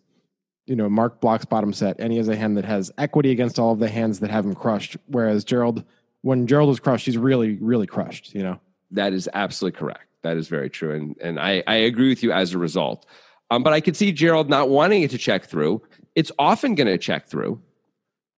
you 0.65 0.75
know 0.75 0.89
Mark 0.89 1.21
blocks 1.21 1.45
bottom 1.45 1.71
set 1.71 1.99
and 1.99 2.11
he 2.11 2.17
has 2.17 2.27
a 2.27 2.35
hand 2.35 2.57
that 2.57 2.65
has 2.65 2.91
equity 2.97 3.29
against 3.31 3.59
all 3.59 3.73
of 3.73 3.79
the 3.79 3.89
hands 3.89 4.19
that 4.21 4.31
have 4.31 4.43
him 4.45 4.55
crushed. 4.55 4.97
Whereas 5.05 5.43
Gerald, 5.43 5.83
when 6.21 6.47
Gerald 6.47 6.71
is 6.71 6.79
crushed, 6.79 7.05
he's 7.05 7.17
really 7.17 7.57
really 7.61 7.85
crushed. 7.85 8.33
You 8.33 8.41
know. 8.41 8.59
That 8.91 9.13
is 9.13 9.29
absolutely 9.33 9.77
correct. 9.77 10.07
That 10.23 10.35
is 10.37 10.47
very 10.47 10.69
true, 10.71 10.95
and 10.95 11.15
and 11.21 11.39
I 11.39 11.63
I 11.67 11.75
agree 11.75 12.09
with 12.09 12.23
you 12.23 12.31
as 12.31 12.55
a 12.55 12.57
result. 12.57 13.05
Um, 13.51 13.63
but 13.63 13.73
I 13.73 13.81
could 13.81 13.95
see 13.95 14.11
Gerald 14.11 14.49
not 14.49 14.69
wanting 14.69 15.01
it 15.01 15.11
to 15.11 15.17
check 15.17 15.45
through. 15.45 15.81
It's 16.15 16.31
often 16.37 16.75
going 16.75 16.87
to 16.87 16.97
check 16.97 17.25
through, 17.27 17.61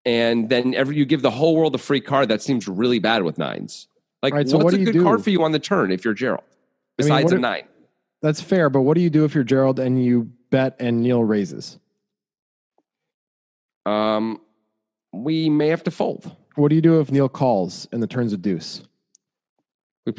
and 0.04 0.48
then 0.48 0.74
every 0.74 0.96
you 0.96 1.04
give 1.04 1.22
the 1.22 1.30
whole 1.30 1.56
world 1.56 1.74
a 1.74 1.78
free 1.78 2.00
card. 2.00 2.28
That 2.28 2.42
seems 2.42 2.68
really 2.68 2.98
bad 3.00 3.22
with 3.24 3.38
nines. 3.38 3.88
Like, 4.22 4.34
right, 4.34 4.48
so 4.48 4.56
what's 4.58 4.64
what 4.64 4.74
a 4.74 4.84
good 4.84 4.92
do? 4.92 5.02
card 5.02 5.24
for 5.24 5.30
you 5.30 5.42
on 5.42 5.52
the 5.52 5.58
turn 5.58 5.90
if 5.90 6.04
you're 6.04 6.14
Gerald? 6.14 6.44
I 6.98 7.02
mean, 7.02 7.08
Besides 7.08 7.32
a 7.32 7.36
if- 7.36 7.40
nine, 7.40 7.62
That's 8.22 8.40
fair, 8.42 8.68
but 8.70 8.82
what 8.82 8.94
do 8.94 9.00
you 9.00 9.08
do 9.10 9.24
if 9.24 9.34
you're 9.34 9.44
Gerald 9.44 9.80
and 9.80 10.04
you 10.04 10.30
bet 10.50 10.76
and 10.78 11.02
Neil 11.02 11.24
raises? 11.24 11.78
um, 13.86 14.40
we 15.12 15.48
may 15.48 15.68
have 15.68 15.82
to 15.84 15.90
fold. 15.90 16.36
What 16.54 16.68
do 16.68 16.74
you 16.74 16.82
do 16.82 17.00
if 17.00 17.10
Neil 17.10 17.28
calls 17.30 17.88
and 17.92 18.02
the 18.02 18.06
turns 18.06 18.32
a 18.32 18.36
deuce? 18.36 18.82
We 20.06 20.12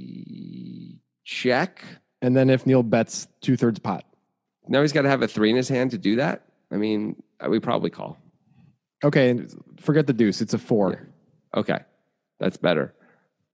probably 0.00 0.98
check. 1.24 1.82
And 2.22 2.36
then 2.36 2.50
if 2.50 2.66
Neil 2.66 2.82
bets 2.82 3.28
two 3.40 3.56
thirds 3.56 3.78
pot, 3.78 4.04
Now 4.66 4.82
he's 4.82 4.92
got 4.92 5.02
to 5.02 5.08
have 5.08 5.22
a 5.22 5.28
three 5.28 5.50
in 5.50 5.56
his 5.56 5.68
hand 5.68 5.92
to 5.92 5.98
do 5.98 6.16
that. 6.16 6.42
I 6.70 6.76
mean, 6.76 7.22
uh, 7.40 7.48
we 7.48 7.60
probably 7.60 7.90
call. 7.90 8.18
okay, 9.04 9.38
forget 9.78 10.06
the 10.06 10.12
deuce. 10.12 10.40
It's 10.40 10.54
a 10.54 10.58
four. 10.58 11.08
Okay, 11.56 11.78
that's 12.40 12.56
better. 12.56 12.92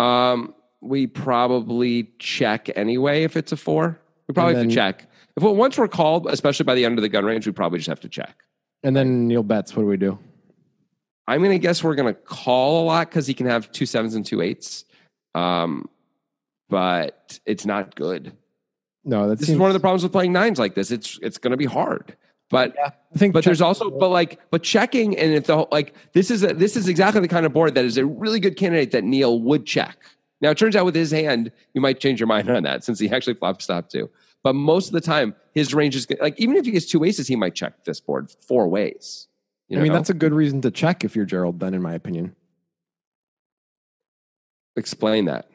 Um, 0.01 0.55
we 0.81 1.07
probably 1.07 2.11
check 2.19 2.69
anyway 2.75 3.23
if 3.23 3.37
it's 3.37 3.53
a 3.53 3.57
four. 3.57 4.01
We 4.29 4.35
probably 4.35 4.55
And 4.55 4.63
have 4.63 4.69
to 4.71 4.75
check. 4.75 5.09
If 5.37 5.43
well, 5.43 5.55
once 5.55 5.79
we're 5.79 5.89
called, 5.89 6.27
especially 6.27 6.65
by 6.65 6.75
the 6.75 6.87
under 6.87 7.01
the 7.01 7.09
gun 7.09 7.25
range, 7.25 7.47
we 7.47 7.53
probably 7.53 7.79
just 7.79 7.89
have 7.89 8.01
to 8.01 8.09
check. 8.09 8.37
And 8.83 8.97
then 8.97 9.29
Neil 9.29 9.43
bets. 9.43 9.75
What 9.77 9.83
do 9.83 9.89
we 9.89 9.97
do? 9.97 10.19
I'm 11.27 11.41
going 11.41 11.53
to 11.53 11.59
guess 11.59 11.83
we're 11.83 11.95
going 11.95 12.13
to 12.13 12.21
call 12.21 12.83
a 12.83 12.85
lot 12.85 13.09
because 13.09 13.27
he 13.27 13.35
can 13.35 13.47
have 13.47 13.73
two 13.73 13.87
sevens 13.87 14.15
and 14.15 14.27
two 14.27 14.43
eights. 14.43 14.85
Um, 15.35 15.89
but 16.69 17.39
it's 17.47 17.65
not 17.65 17.95
good. 17.95 18.37
No, 19.05 19.29
that 19.29 19.39
This 19.39 19.49
seems, 19.49 19.57
is 19.57 19.61
one 19.61 19.71
of 19.71 19.75
the 19.75 19.81
problems 19.81 20.03
with 20.03 20.13
playing 20.13 20.33
nines 20.33 20.59
like 20.59 20.75
this. 20.75 20.91
It's 20.91 21.19
it's 21.23 21.39
going 21.39 21.51
to 21.51 21.57
be 21.57 21.67
hard. 21.67 22.17
But 22.51 22.75
I 22.79 22.93
think. 23.19 23.33
but 23.33 23.41
check- 23.41 23.47
there's 23.47 23.61
also 23.63 23.91
but 23.91 24.09
like 24.11 24.41
but 24.51 24.63
checking 24.63 25.17
and 25.19 25.33
if 25.35 25.45
the 25.45 25.57
whole- 25.57 25.69
like 25.73 25.95
this 26.13 26.31
is 26.31 26.43
a, 26.43 26.49
this 26.55 26.77
is 26.77 26.89
exactly 26.89 27.21
the 27.21 27.29
kind 27.29 27.45
of 27.47 27.53
board 27.53 27.75
that 27.75 27.85
is 27.85 27.97
a 27.97 28.07
really 28.07 28.41
good 28.41 28.57
candidate 28.57 28.91
that 28.93 29.05
Neil 29.05 29.41
would 29.41 29.67
check. 29.67 29.99
Now 30.41 30.51
it 30.51 30.59
turns 30.59 30.77
out 30.77 30.85
with 30.85 30.95
his 30.95 31.11
hand 31.11 31.51
you 31.75 31.81
might 31.81 32.01
change 32.01 32.21
your 32.21 32.27
mind 32.27 32.49
on 32.51 32.63
that 32.65 32.85
since 32.85 32.99
he 32.99 33.09
actually 33.11 33.35
flop 33.35 33.61
stop 33.63 33.89
too. 33.89 34.11
But 34.43 34.55
most 34.55 34.89
of 34.89 34.93
the 34.93 35.01
time 35.01 35.35
his 35.53 35.75
range 35.75 35.97
is 35.97 36.07
good. 36.07 36.19
like 36.21 36.39
even 36.39 36.57
if 36.57 36.65
he 36.65 36.71
gets 36.71 36.87
two 36.87 37.03
aces 37.05 37.27
he 37.27 37.37
might 37.37 37.55
check 37.55 37.85
this 37.85 38.01
board 38.01 38.31
four 38.47 38.69
ways. 38.69 39.29
You 39.69 39.79
I 39.79 39.83
mean, 39.83 39.93
that's 39.93 40.11
a 40.11 40.15
good 40.15 40.35
reason 40.35 40.61
to 40.61 40.71
check 40.71 41.05
if 41.05 41.17
you're 41.17 41.25
Gerald. 41.25 41.59
Then, 41.59 41.73
in 41.73 41.81
my 41.81 41.95
opinion. 41.95 42.37
explain 44.77 45.25
that. 45.27 45.49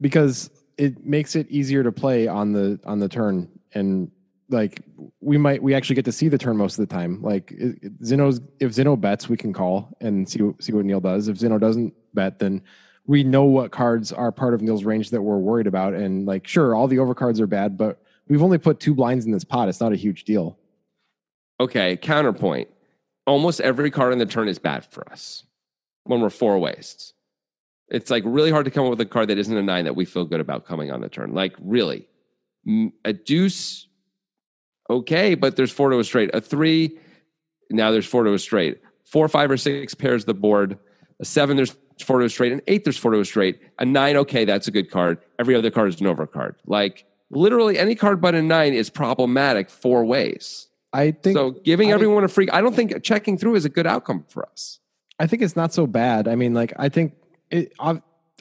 because 0.00 0.50
it 0.80 1.04
makes 1.04 1.36
it 1.36 1.46
easier 1.50 1.82
to 1.82 1.92
play 1.92 2.26
on 2.26 2.52
the 2.52 2.80
on 2.84 2.98
the 2.98 3.08
turn. 3.08 3.48
And 3.74 4.10
like 4.48 4.80
we 5.20 5.36
might 5.36 5.62
we 5.62 5.74
actually 5.74 5.94
get 5.96 6.06
to 6.06 6.12
see 6.12 6.28
the 6.28 6.38
turn 6.38 6.56
most 6.56 6.78
of 6.78 6.88
the 6.88 6.92
time. 6.92 7.20
Like 7.22 7.52
it, 7.52 7.78
it- 7.82 8.02
Zinno's 8.02 8.40
if 8.60 8.72
Zinno 8.72 8.98
bets 8.98 9.28
we 9.28 9.36
can 9.36 9.52
call 9.52 9.94
and 10.00 10.28
see 10.28 10.40
see 10.58 10.72
what 10.72 10.84
neil 10.86 11.00
does. 11.00 11.28
If 11.28 11.36
Zinno 11.38 11.60
doesn't 11.60 11.92
bet 12.14 12.38
then 12.38 12.62
we 13.06 13.22
know 13.24 13.44
what 13.44 13.72
cards 13.72 14.10
are 14.12 14.32
part 14.32 14.54
of 14.54 14.62
neil's 14.62 14.84
range 14.84 15.10
that 15.10 15.20
we're 15.22 15.38
worried 15.38 15.66
about. 15.66 15.92
And 15.94 16.26
like 16.26 16.46
sure 16.46 16.74
all 16.74 16.88
the 16.88 16.96
overcards 16.96 17.40
are 17.40 17.46
bad 17.46 17.76
but 17.76 18.02
we've 18.28 18.42
only 18.42 18.58
put 18.58 18.80
two 18.80 18.94
blinds 18.94 19.26
in 19.26 19.32
this 19.32 19.44
pot. 19.44 19.68
It's 19.68 19.80
not 19.80 19.92
a 19.92 19.96
huge 19.96 20.24
deal. 20.24 20.58
Okay, 21.60 21.96
counterpoint. 21.98 22.68
Almost 23.26 23.60
every 23.60 23.90
card 23.90 24.14
in 24.14 24.18
the 24.18 24.26
turn 24.26 24.48
is 24.48 24.58
bad 24.58 24.86
for 24.86 25.06
us 25.12 25.44
when 26.04 26.22
we're 26.22 26.30
four 26.30 26.58
ways. 26.58 27.12
It's 27.90 28.10
like 28.10 28.22
really 28.26 28.50
hard 28.50 28.64
to 28.66 28.70
come 28.70 28.84
up 28.84 28.90
with 28.90 29.00
a 29.00 29.06
card 29.06 29.28
that 29.28 29.38
isn't 29.38 29.56
a 29.56 29.62
nine 29.62 29.84
that 29.84 29.96
we 29.96 30.04
feel 30.04 30.24
good 30.24 30.40
about 30.40 30.64
coming 30.66 30.90
on 30.90 31.00
the 31.00 31.08
turn. 31.08 31.32
Like 31.34 31.54
really, 31.60 32.06
a 33.04 33.12
deuce, 33.12 33.88
okay, 34.88 35.34
but 35.34 35.56
there's 35.56 35.72
four 35.72 35.90
to 35.90 35.98
a 35.98 36.04
straight. 36.04 36.30
A 36.34 36.40
three, 36.40 36.98
now 37.70 37.90
there's 37.90 38.06
four 38.06 38.24
to 38.24 38.32
a 38.32 38.38
straight. 38.38 38.80
Four, 39.04 39.28
five, 39.28 39.50
or 39.50 39.56
six 39.56 39.94
pairs 39.94 40.24
the 40.24 40.34
board. 40.34 40.78
A 41.20 41.24
seven, 41.24 41.56
there's 41.56 41.76
four 42.04 42.20
to 42.20 42.26
a 42.26 42.30
straight. 42.30 42.52
An 42.52 42.62
eight, 42.68 42.84
there's 42.84 42.96
four 42.96 43.10
to 43.12 43.20
a 43.20 43.24
straight. 43.24 43.60
A 43.78 43.84
nine, 43.84 44.16
okay, 44.18 44.44
that's 44.44 44.68
a 44.68 44.70
good 44.70 44.90
card. 44.90 45.18
Every 45.38 45.54
other 45.56 45.70
card 45.70 45.88
is 45.88 46.00
an 46.00 46.06
overcard. 46.06 46.54
Like 46.66 47.04
literally 47.30 47.78
any 47.78 47.94
card 47.94 48.20
but 48.20 48.34
a 48.34 48.42
nine 48.42 48.72
is 48.74 48.90
problematic 48.90 49.70
four 49.70 50.04
ways. 50.04 50.68
i 50.92 51.12
think 51.12 51.36
So 51.36 51.52
giving 51.52 51.90
I- 51.90 51.94
everyone 51.94 52.24
a 52.24 52.28
free, 52.28 52.48
I 52.50 52.60
don't 52.60 52.74
think 52.74 53.02
checking 53.02 53.36
through 53.38 53.54
is 53.56 53.64
a 53.64 53.68
good 53.68 53.86
outcome 53.86 54.24
for 54.28 54.48
us. 54.48 54.78
I 55.18 55.26
think 55.26 55.42
it's 55.42 55.54
not 55.56 55.72
so 55.74 55.86
bad. 55.86 56.26
I 56.28 56.34
mean, 56.34 56.54
like 56.54 56.72
I 56.78 56.88
think 56.88 57.12
it. 57.50 57.72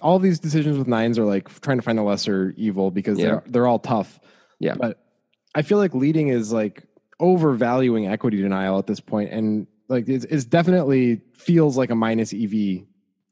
All 0.02 0.17
these 0.17 0.39
decisions 0.39 0.78
with 0.78 0.88
nines 0.88 1.19
are 1.19 1.26
like 1.26 1.50
trying 1.62 1.78
to 1.78 1.82
find 1.82 1.98
the 1.98 2.04
lesser 2.04 2.54
evil 2.56 2.89
because 2.89 3.19
Yeah. 3.19 3.26
they're 3.26 3.43
they're 3.48 3.67
all 3.67 3.80
tough. 3.80 4.19
Yeah. 4.60 4.76
But 4.76 5.04
I 5.56 5.62
feel 5.62 5.78
like 5.78 5.93
leading 5.93 6.30
is 6.30 6.54
like 6.54 6.84
overvaluing 7.19 8.08
equity 8.08 8.41
denial 8.41 8.80
at 8.80 8.88
this 8.88 9.00
point, 9.02 9.32
and 9.32 9.67
like 9.89 10.08
it's, 10.08 10.24
it's 10.26 10.45
definitely 10.45 11.22
feels 11.34 11.78
like 11.78 11.89
a 11.89 11.95
minus 11.95 12.34
EV. 12.34 12.84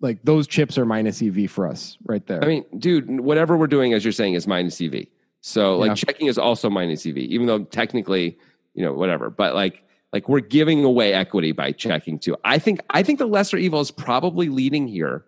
Like 0.02 0.20
those 0.24 0.46
chips 0.46 0.78
are 0.78 0.86
minus 0.86 1.22
EV 1.22 1.50
for 1.50 1.68
us 1.68 1.98
right 2.06 2.26
there. 2.28 2.44
I 2.44 2.48
mean, 2.48 2.66
dude, 2.78 3.20
whatever 3.22 3.56
we're 3.58 3.68
doing, 3.68 3.94
as 3.94 4.04
you're 4.04 4.12
saying, 4.12 4.34
is 4.34 4.46
minus 4.46 4.80
EV. 4.82 5.06
So 5.42 5.78
like 5.78 5.90
Yeah. 5.90 5.96
checking 5.96 6.28
is 6.28 6.38
also 6.38 6.70
minus 6.70 7.06
EV, 7.06 7.18
even 7.18 7.48
though 7.48 7.63
technically, 7.63 8.38
you 8.74 8.84
know, 8.84 8.94
whatever. 8.94 9.30
But 9.30 9.56
like, 9.56 9.84
like 10.13 10.28
we're 10.28 10.40
giving 10.42 10.84
away 10.84 11.13
equity 11.13 11.52
by 11.54 11.72
checking 11.72 12.20
too. 12.20 12.36
I 12.44 12.60
think 12.60 12.82
I 12.90 13.04
think 13.04 13.20
the 13.20 13.26
lesser 13.26 13.58
evil 13.58 13.80
is 13.80 13.90
probably 13.92 14.50
leading 14.50 14.88
here, 14.88 15.24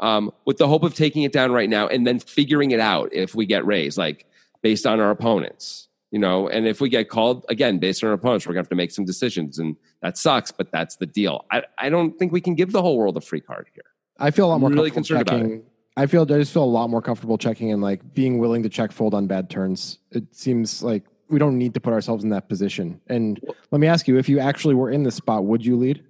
um, 0.00 0.30
with 0.44 0.58
the 0.58 0.68
hope 0.68 0.82
of 0.84 0.94
taking 0.94 1.22
it 1.22 1.32
down 1.32 1.52
right 1.52 1.68
now 1.68 1.88
and 1.88 2.06
then 2.06 2.18
figuring 2.18 2.70
it 2.70 2.80
out 2.80 3.10
if 3.12 3.34
we 3.34 3.46
get 3.46 3.66
raised, 3.66 3.98
like 3.98 4.26
based 4.62 4.86
on 4.86 5.00
our 5.00 5.10
opponents. 5.10 5.88
you 6.10 6.18
know, 6.18 6.48
and 6.48 6.66
if 6.66 6.80
we 6.80 6.88
get 6.88 7.08
called 7.08 7.44
again 7.48 7.78
based 7.78 8.02
on 8.02 8.08
our 8.08 8.14
opponents, 8.14 8.46
we're 8.46 8.54
gonna 8.54 8.60
have 8.60 8.68
to 8.68 8.74
make 8.74 8.90
some 8.90 9.04
decisions, 9.04 9.58
and 9.58 9.76
that 10.00 10.16
sucks. 10.16 10.50
But 10.50 10.70
that's 10.72 10.96
the 10.96 11.06
deal. 11.06 11.44
I, 11.50 11.62
I 11.78 11.90
don't 11.90 12.18
think 12.18 12.32
we 12.32 12.40
can 12.40 12.54
give 12.54 12.72
the 12.72 12.80
whole 12.80 12.96
world 12.96 13.16
a 13.16 13.20
free 13.20 13.40
card 13.40 13.66
here. 13.74 13.84
I 14.18 14.30
feel 14.30 14.46
a 14.46 14.50
lot 14.50 14.60
more 14.60 14.70
Really 14.70 14.90
comfortable 14.90 15.20
concerned 15.20 15.42
about 15.44 15.48
checking. 15.50 15.62
I 15.96 16.06
feel 16.06 16.22
I 16.22 16.38
just 16.38 16.52
feel 16.52 16.64
a 16.64 16.64
lot 16.64 16.88
more 16.88 17.02
comfortable 17.02 17.36
checking 17.36 17.72
and 17.72 17.82
like 17.82 18.14
being 18.14 18.38
willing 18.38 18.62
to 18.62 18.68
check 18.68 18.92
fold 18.92 19.14
on 19.14 19.26
bad 19.26 19.50
turns. 19.50 19.98
It 20.12 20.34
seems 20.34 20.82
like 20.82 21.04
we 21.28 21.38
don't 21.38 21.58
need 21.58 21.74
to 21.74 21.80
put 21.80 21.92
ourselves 21.92 22.24
in 22.24 22.30
that 22.30 22.48
position. 22.48 23.00
And 23.08 23.38
let 23.70 23.80
me 23.80 23.86
ask 23.86 24.08
you, 24.08 24.16
if 24.16 24.28
you 24.28 24.38
actually 24.38 24.74
were 24.74 24.90
in 24.90 25.02
this 25.02 25.16
spot, 25.16 25.44
would 25.44 25.64
you 25.64 25.76
lead? 25.76 26.04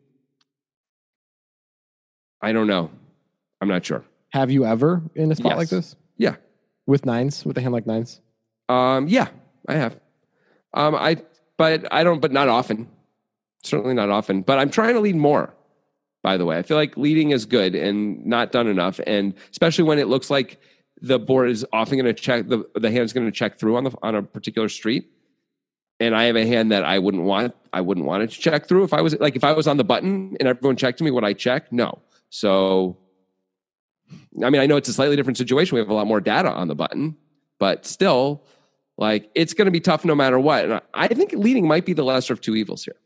I 2.40 2.53
don't 2.53 2.68
know. 2.68 2.90
I'm 3.60 3.68
not 3.68 3.84
sure. 3.84 4.04
Have 4.30 4.50
you 4.50 4.64
ever 4.64 5.02
in 5.14 5.30
a 5.32 5.34
spot 5.36 5.52
Yes. 5.52 5.58
like 5.58 5.68
this 5.68 5.96
Yeah. 6.16 6.36
with 6.86 7.06
nines, 7.06 7.44
with 7.44 7.56
a 7.58 7.60
hand 7.60 7.72
like 7.72 7.86
nines? 7.86 8.20
Um, 8.68 9.08
yeah, 9.08 9.28
I 9.66 9.74
have. 9.74 9.98
Um, 10.74 10.94
I, 10.94 11.16
but 11.56 11.90
I 11.92 12.04
don't, 12.04 12.20
but 12.20 12.32
not 12.32 12.48
often. 12.48 12.88
Certainly 13.64 13.94
not 13.94 14.10
often. 14.10 14.42
But 14.42 14.58
I'm 14.58 14.70
trying 14.70 14.94
to 14.94 15.00
lead 15.00 15.16
more. 15.16 15.54
By 16.22 16.36
the 16.36 16.44
way, 16.44 16.58
I 16.58 16.62
feel 16.62 16.76
like 16.76 16.96
leading 16.96 17.30
is 17.30 17.46
good 17.46 17.74
and 17.74 18.24
not 18.26 18.52
done 18.52 18.66
enough, 18.66 19.00
and 19.06 19.34
especially 19.50 19.84
when 19.84 19.98
it 19.98 20.08
looks 20.08 20.30
like 20.30 20.60
the 21.00 21.18
board 21.18 21.48
is 21.48 21.64
often 21.72 21.96
going 21.96 22.12
to 22.12 22.20
check 22.20 22.48
the 22.48 22.68
the 22.74 22.90
hand's 22.90 23.12
going 23.12 23.24
to 23.24 23.32
check 23.32 23.58
through 23.58 23.76
on 23.76 23.84
the 23.84 23.92
on 24.02 24.14
a 24.16 24.22
particular 24.22 24.68
street. 24.68 25.10
And 26.00 26.14
I 26.16 26.24
have 26.24 26.36
a 26.36 26.44
hand 26.46 26.72
that 26.72 26.84
I 26.84 26.98
wouldn't 26.98 27.22
want. 27.22 27.54
I 27.72 27.80
wouldn't 27.80 28.04
want 28.04 28.24
it 28.24 28.30
to 28.32 28.38
check 28.38 28.66
through 28.66 28.82
if 28.84 28.92
I 28.92 29.00
was 29.00 29.18
like 29.20 29.36
if 29.36 29.44
I 29.44 29.52
was 29.52 29.66
on 29.68 29.76
the 29.76 29.84
button 29.84 30.36
and 30.40 30.48
everyone 30.48 30.76
checked 30.76 30.98
to 30.98 31.04
me. 31.04 31.12
Would 31.12 31.24
I 31.24 31.32
check? 31.34 31.72
No. 31.72 31.98
So, 32.30 32.96
I 34.44 34.50
mean, 34.50 34.60
I 34.60 34.66
know 34.66 34.76
it's 34.76 34.88
a 34.88 34.92
slightly 34.92 35.16
different 35.16 35.36
situation. 35.38 35.74
We 35.74 35.80
have 35.80 35.88
a 35.90 35.94
lot 35.94 36.06
more 36.06 36.20
data 36.20 36.50
on 36.50 36.68
the 36.68 36.74
button, 36.74 37.16
but 37.58 37.86
still, 37.86 38.44
like 38.96 39.30
it's 39.34 39.54
going 39.54 39.66
to 39.66 39.70
be 39.72 39.80
tough 39.80 40.04
no 40.04 40.14
matter 40.14 40.38
what. 40.38 40.64
And 40.64 40.80
I- 40.94 41.08
think 41.08 41.32
leading 41.32 41.66
might 41.66 41.86
be 41.86 41.92
the 41.92 42.04
lesser 42.04 42.32
of 42.32 42.40
two 42.40 42.54
evils 42.56 42.84
here. 42.84 42.96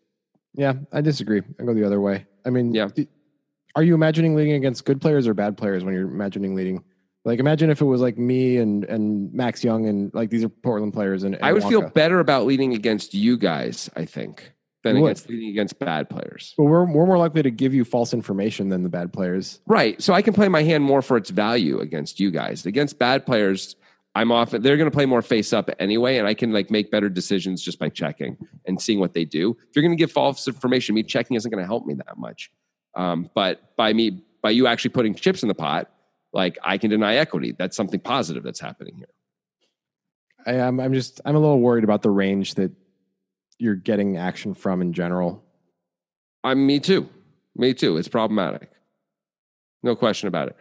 Yeah, 0.54 0.74
I 0.92 1.00
disagree. 1.00 1.42
I 1.60 1.64
go 1.64 1.74
the 1.74 1.84
other 1.84 2.00
way. 2.00 2.26
I 2.44 2.50
mean, 2.50 2.74
Yeah. 2.74 2.88
Are 3.74 3.82
you 3.82 3.94
imagining 3.94 4.34
leading 4.34 4.52
against 4.52 4.84
good 4.84 5.00
players 5.00 5.26
or 5.26 5.32
bad 5.32 5.56
players 5.56 5.82
when 5.82 5.94
you're 5.94 6.06
imagining 6.06 6.54
leading? 6.54 6.84
Like, 7.24 7.38
imagine 7.40 7.70
if 7.70 7.80
it 7.80 7.84
was 7.86 8.00
like 8.02 8.18
me 8.18 8.58
and 8.58 8.84
and 8.84 9.32
Max 9.32 9.64
Young 9.64 9.86
and 9.86 10.12
like 10.12 10.28
these 10.28 10.44
are 10.44 10.48
Portland 10.50 10.92
players 10.92 11.22
and, 11.22 11.36
and 11.36 11.44
I 11.44 11.52
would 11.54 11.64
feel 11.64 11.88
better 11.88 12.20
about 12.20 12.44
leading 12.44 12.74
against 12.74 13.14
you 13.14 13.38
guys, 13.38 13.88
I 13.96 14.04
think, 14.04 14.52
than 14.82 14.96
against 14.96 15.28
leading 15.28 15.50
against 15.50 15.78
bad 15.78 16.08
players. 16.10 16.54
But 16.56 16.64
we're 16.64 16.84
we're 16.84 17.06
more 17.06 17.18
likely 17.18 17.42
to 17.42 17.50
give 17.50 17.74
you 17.74 17.84
false 17.84 18.12
information 18.12 18.68
than 18.68 18.82
the 18.82 18.88
bad 18.88 19.12
players. 19.12 19.60
Right. 19.66 20.00
So 20.02 20.12
I 20.12 20.22
can 20.22 20.34
play 20.34 20.48
my 20.48 20.62
hand 20.62 20.84
more 20.84 21.02
for 21.02 21.16
its 21.16 21.30
value 21.30 21.80
against 21.80 22.20
you 22.20 22.30
guys. 22.30 22.66
Against 22.66 22.98
bad 22.98 23.24
players, 23.24 23.76
I'm 24.14 24.30
often 24.30 24.62
they're 24.62 24.76
going 24.76 24.90
to 24.90 24.94
play 24.94 25.06
more 25.06 25.22
face 25.22 25.52
up 25.52 25.70
anyway, 25.78 26.18
and 26.18 26.26
I 26.26 26.34
can 26.34 26.52
like 26.52 26.70
make 26.70 26.90
better 26.90 27.08
decisions 27.08 27.62
just 27.62 27.78
by 27.78 27.88
checking 27.88 28.36
and 28.66 28.80
seeing 28.80 29.00
what 29.00 29.14
they 29.14 29.24
do. 29.24 29.56
If 29.68 29.76
you're 29.76 29.82
going 29.82 29.96
to 29.96 30.00
give 30.00 30.12
false 30.12 30.46
information, 30.46 30.94
me 30.94 31.02
checking 31.02 31.36
isn't 31.36 31.50
going 31.50 31.62
to 31.62 31.66
help 31.66 31.86
me 31.86 31.94
that 31.94 32.18
much. 32.18 32.50
Um, 32.94 33.30
but 33.34 33.74
by 33.76 33.92
me, 33.92 34.22
by 34.42 34.50
you 34.50 34.66
actually 34.66 34.90
putting 34.90 35.14
chips 35.14 35.42
in 35.42 35.48
the 35.48 35.54
pot, 35.54 35.90
like 36.32 36.58
I 36.62 36.76
can 36.76 36.90
deny 36.90 37.16
equity. 37.16 37.54
That's 37.56 37.76
something 37.76 38.00
positive 38.00 38.42
that's 38.42 38.60
happening 38.60 38.96
here. 38.96 39.08
I, 40.44 40.60
I'm 40.66 40.80
I'm 40.80 40.92
just 40.92 41.20
I'm 41.24 41.36
a 41.36 41.38
little 41.38 41.60
worried 41.60 41.84
about 41.84 42.02
the 42.02 42.10
range 42.10 42.54
that 42.54 42.72
you're 43.62 43.76
getting 43.76 44.16
action 44.16 44.54
from 44.54 44.82
in 44.82 44.92
general. 44.92 45.40
I'm 46.42 46.66
me 46.66 46.80
too. 46.80 47.08
Me 47.54 47.72
too. 47.72 47.96
It's 47.96 48.08
problematic. 48.08 48.70
No 49.84 49.94
question 49.94 50.26
about 50.26 50.48
it. 50.48 50.56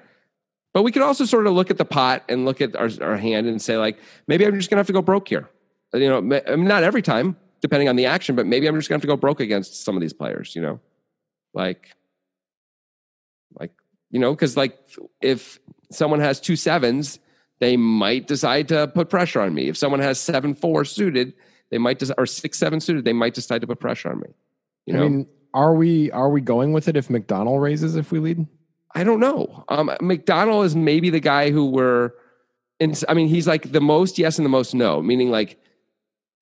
But 0.73 0.83
we 0.83 0.91
could 0.91 1.01
also 1.01 1.25
sort 1.25 1.47
of 1.47 1.53
look 1.53 1.71
at 1.71 1.77
the 1.77 1.85
pot 1.85 2.23
and 2.29 2.45
look 2.45 2.61
at 2.61 2.75
our, 2.75 2.89
our 3.01 3.17
hand 3.17 3.47
and 3.47 3.59
say, 3.59 3.77
like, 3.77 3.97
maybe 4.27 4.45
I'm 4.45 4.55
just 4.55 4.69
going 4.69 4.77
to 4.77 4.81
have 4.81 4.87
to 4.87 4.93
go 4.93 5.01
broke 5.01 5.27
here. 5.27 5.49
Uh, 5.93 5.97
you 5.97 6.09
know, 6.09 6.17
I 6.47 6.55
mean, 6.55 6.67
not 6.67 6.83
every 6.83 7.01
time, 7.01 7.35
depending 7.59 7.89
on 7.89 7.95
the 7.95 8.05
action, 8.05 8.35
but 8.35 8.45
maybe 8.45 8.67
I'm 8.67 8.75
just 8.75 8.87
going 8.87 9.01
to 9.01 9.03
have 9.03 9.09
to 9.09 9.15
go 9.15 9.19
broke 9.19 9.39
against 9.39 9.83
some 9.83 9.95
of 9.95 10.01
these 10.01 10.13
players, 10.13 10.55
you 10.55 10.61
know? 10.61 10.79
Like, 11.55 11.89
like, 13.59 13.71
you 14.11 14.19
know, 14.19 14.31
because 14.31 14.55
like 14.55 14.77
if 15.21 15.59
someone 15.91 16.19
has 16.19 16.39
two 16.39 16.55
sevens, 16.55 17.19
they 17.59 17.77
might 17.77 18.27
decide 18.27 18.67
to 18.67 18.87
put 18.87 19.09
pressure 19.09 19.41
on 19.41 19.53
me. 19.53 19.67
If 19.69 19.77
someone 19.77 19.99
has 19.99 20.19
seven 20.19 20.53
four 20.53 20.85
suited, 20.85 21.33
they 21.71 21.77
might 21.77 21.99
des- 21.99 22.13
or 22.17 22.25
six 22.25 22.57
seven 22.57 22.79
suited, 22.79 23.05
they 23.05 23.13
might 23.13 23.33
decide 23.33 23.61
to 23.61 23.67
put 23.67 23.79
pressure 23.79 24.09
on 24.11 24.19
me. 24.19 24.27
You 24.85 24.93
know, 24.93 25.05
I 25.05 25.09
mean, 25.09 25.27
are 25.53 25.73
we 25.73 26.11
are 26.11 26.29
we 26.29 26.41
going 26.41 26.73
with 26.73 26.87
it 26.87 26.95
if 26.95 27.09
McDonald 27.09 27.61
raises 27.61 27.95
if 27.95 28.11
we 28.11 28.19
lead? 28.19 28.45
I 28.93 29.03
don't 29.03 29.19
know. 29.19 29.63
Um, 29.69 29.89
McDonald 30.01 30.65
is 30.65 30.75
maybe 30.75 31.09
the 31.09 31.19
guy 31.19 31.49
who 31.51 31.71
we're. 31.71 32.11
In, 32.79 32.93
I 33.07 33.13
mean, 33.13 33.27
he's 33.27 33.47
like 33.47 33.71
the 33.71 33.79
most 33.81 34.17
yes 34.17 34.37
and 34.37 34.45
the 34.45 34.49
most 34.49 34.73
no, 34.73 35.01
meaning 35.01 35.29
like 35.31 35.59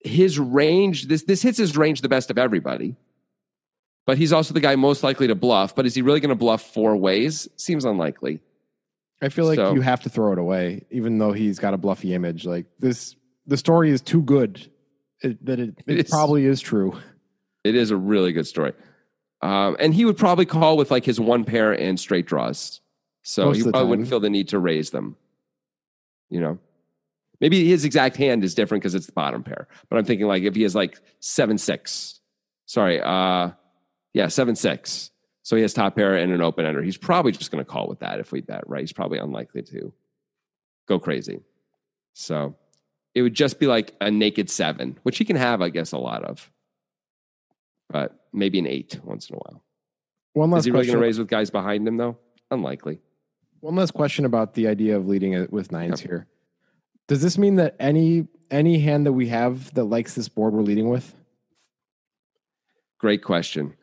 his 0.04 0.40
range. 0.40 1.08
This 1.08 1.24
this 1.24 1.42
hits 1.42 1.58
his 1.58 1.78
range 1.78 2.02
the 2.02 2.10
best 2.10 2.32
of 2.32 2.38
everybody, 2.38 2.96
but 4.08 4.18
he's 4.18 4.34
also 4.34 4.54
the 4.54 4.62
guy 4.62 4.76
most 4.76 5.04
likely 5.04 5.28
to 5.28 5.36
bluff. 5.36 5.76
But 5.76 5.86
is 5.86 5.94
he 5.94 6.02
really 6.02 6.22
going 6.22 6.30
to 6.30 6.36
bluff 6.36 6.62
four 6.74 6.96
ways? 6.96 7.48
Seems 7.58 7.86
unlikely. 7.86 8.40
I 9.22 9.28
feel 9.30 9.46
like 9.46 9.58
So- 9.58 9.74
you 9.74 9.82
have 9.82 10.02
to 10.04 10.10
throw 10.10 10.32
it 10.32 10.40
away, 10.40 10.86
even 10.92 11.18
though 11.18 11.34
he's 11.34 11.60
got 11.60 11.74
a 11.74 11.78
bluffy 11.78 12.14
image. 12.14 12.46
Like 12.46 12.66
this, 12.80 13.18
the 13.46 13.58
story 13.58 13.90
is 13.92 14.02
too 14.02 14.22
good 14.22 14.72
it, 15.22 15.46
that 15.46 15.60
it, 15.60 15.76
it, 15.88 16.10
probably 16.10 16.46
is 16.46 16.62
true. 16.62 16.98
It 17.64 17.76
is 17.76 17.92
a 17.92 17.98
really 17.98 18.32
good 18.32 18.48
story, 18.48 18.74
um, 19.42 19.76
and 19.80 19.94
he 19.94 20.06
would 20.06 20.18
probably 20.18 20.46
call 20.46 20.78
with 20.78 20.92
like 20.92 21.06
his 21.06 21.20
one 21.20 21.44
pair 21.44 21.74
and 21.74 22.00
straight 22.00 22.26
draws, 22.26 22.82
so 23.24 23.46
Most 23.46 23.58
he 23.58 23.64
probably 23.64 23.90
wouldn't 23.90 24.08
feel 24.08 24.20
the 24.20 24.30
need 24.30 24.50
to 24.50 24.60
raise 24.60 24.92
them. 24.92 25.16
You 26.30 26.40
know, 26.40 26.60
maybe 27.42 27.68
his 27.68 27.86
exact 27.86 28.16
hand 28.18 28.44
is 28.44 28.56
different 28.56 28.82
because 28.82 28.96
it's 28.96 29.08
the 29.08 29.12
bottom 29.12 29.44
pair. 29.44 29.68
But 29.90 29.98
I'm 29.98 30.06
thinking 30.06 30.28
like 30.28 30.44
if 30.44 30.56
he 30.56 30.64
has 30.64 30.76
like 30.76 31.00
seven 31.20 31.58
six, 31.58 32.20
sorry, 32.66 33.02
uh, 33.02 33.52
yeah, 34.14 34.28
seven 34.28 34.56
six. 34.56 35.12
So 35.44 35.56
he 35.56 35.64
has 35.64 35.74
top 35.74 35.96
pair 35.96 36.16
and 36.16 36.32
an 36.32 36.42
open 36.42 36.66
ender. 36.66 36.84
He's 36.84 36.98
probably 36.98 37.32
just 37.32 37.50
going 37.50 37.64
to 37.64 37.70
call 37.70 37.88
with 37.88 38.00
that 38.00 38.20
if 38.20 38.32
we 38.32 38.42
bet, 38.42 38.70
right? 38.70 38.82
He's 38.82 38.94
probably 38.94 39.18
unlikely 39.18 39.64
to 39.64 39.92
go 40.88 41.00
crazy. 41.00 41.40
So 42.14 42.56
it 43.16 43.22
would 43.22 43.34
just 43.34 43.60
be 43.60 43.68
like 43.68 43.96
a 44.02 44.12
naked 44.12 44.50
seven, 44.50 44.98
which 45.04 45.18
he 45.18 45.26
can 45.26 45.36
have, 45.36 45.62
I 45.62 45.70
guess, 45.70 45.92
a 45.92 45.98
lot 45.98 46.24
of, 46.24 46.50
but 47.90 48.20
maybe 48.32 48.60
an 48.60 48.68
eight 48.68 49.00
once 49.04 49.30
in 49.30 49.36
a 49.36 49.40
while. 49.40 49.64
One 50.34 50.52
last 50.52 50.60
Is 50.62 50.66
he 50.66 50.72
really 50.72 50.86
going 50.86 50.98
to 50.98 51.02
raise 51.02 51.18
with 51.18 51.28
guys 51.28 51.50
behind 51.50 51.88
him 51.88 51.98
though? 51.98 52.18
Unlikely. 52.52 53.00
One 53.62 53.76
last 53.76 53.94
question 53.94 54.26
about 54.26 54.54
the 54.54 54.68
idea 54.68 54.96
of 54.96 55.08
leading 55.08 55.34
it 55.34 55.52
with 55.52 55.72
nines 55.72 56.00
here. 56.00 56.28
Does 57.08 57.22
this 57.22 57.38
mean 57.38 57.56
that 57.56 57.76
any 57.80 58.28
any 58.52 58.80
hand 58.80 59.06
that 59.06 59.14
we 59.14 59.28
have 59.28 59.74
that 59.74 59.86
likes 59.86 60.16
this 60.16 60.30
board 60.30 60.54
we're 60.54 60.62
leading 60.62 60.90
with? 60.90 61.14
Great 63.00 63.24
question. 63.24 63.76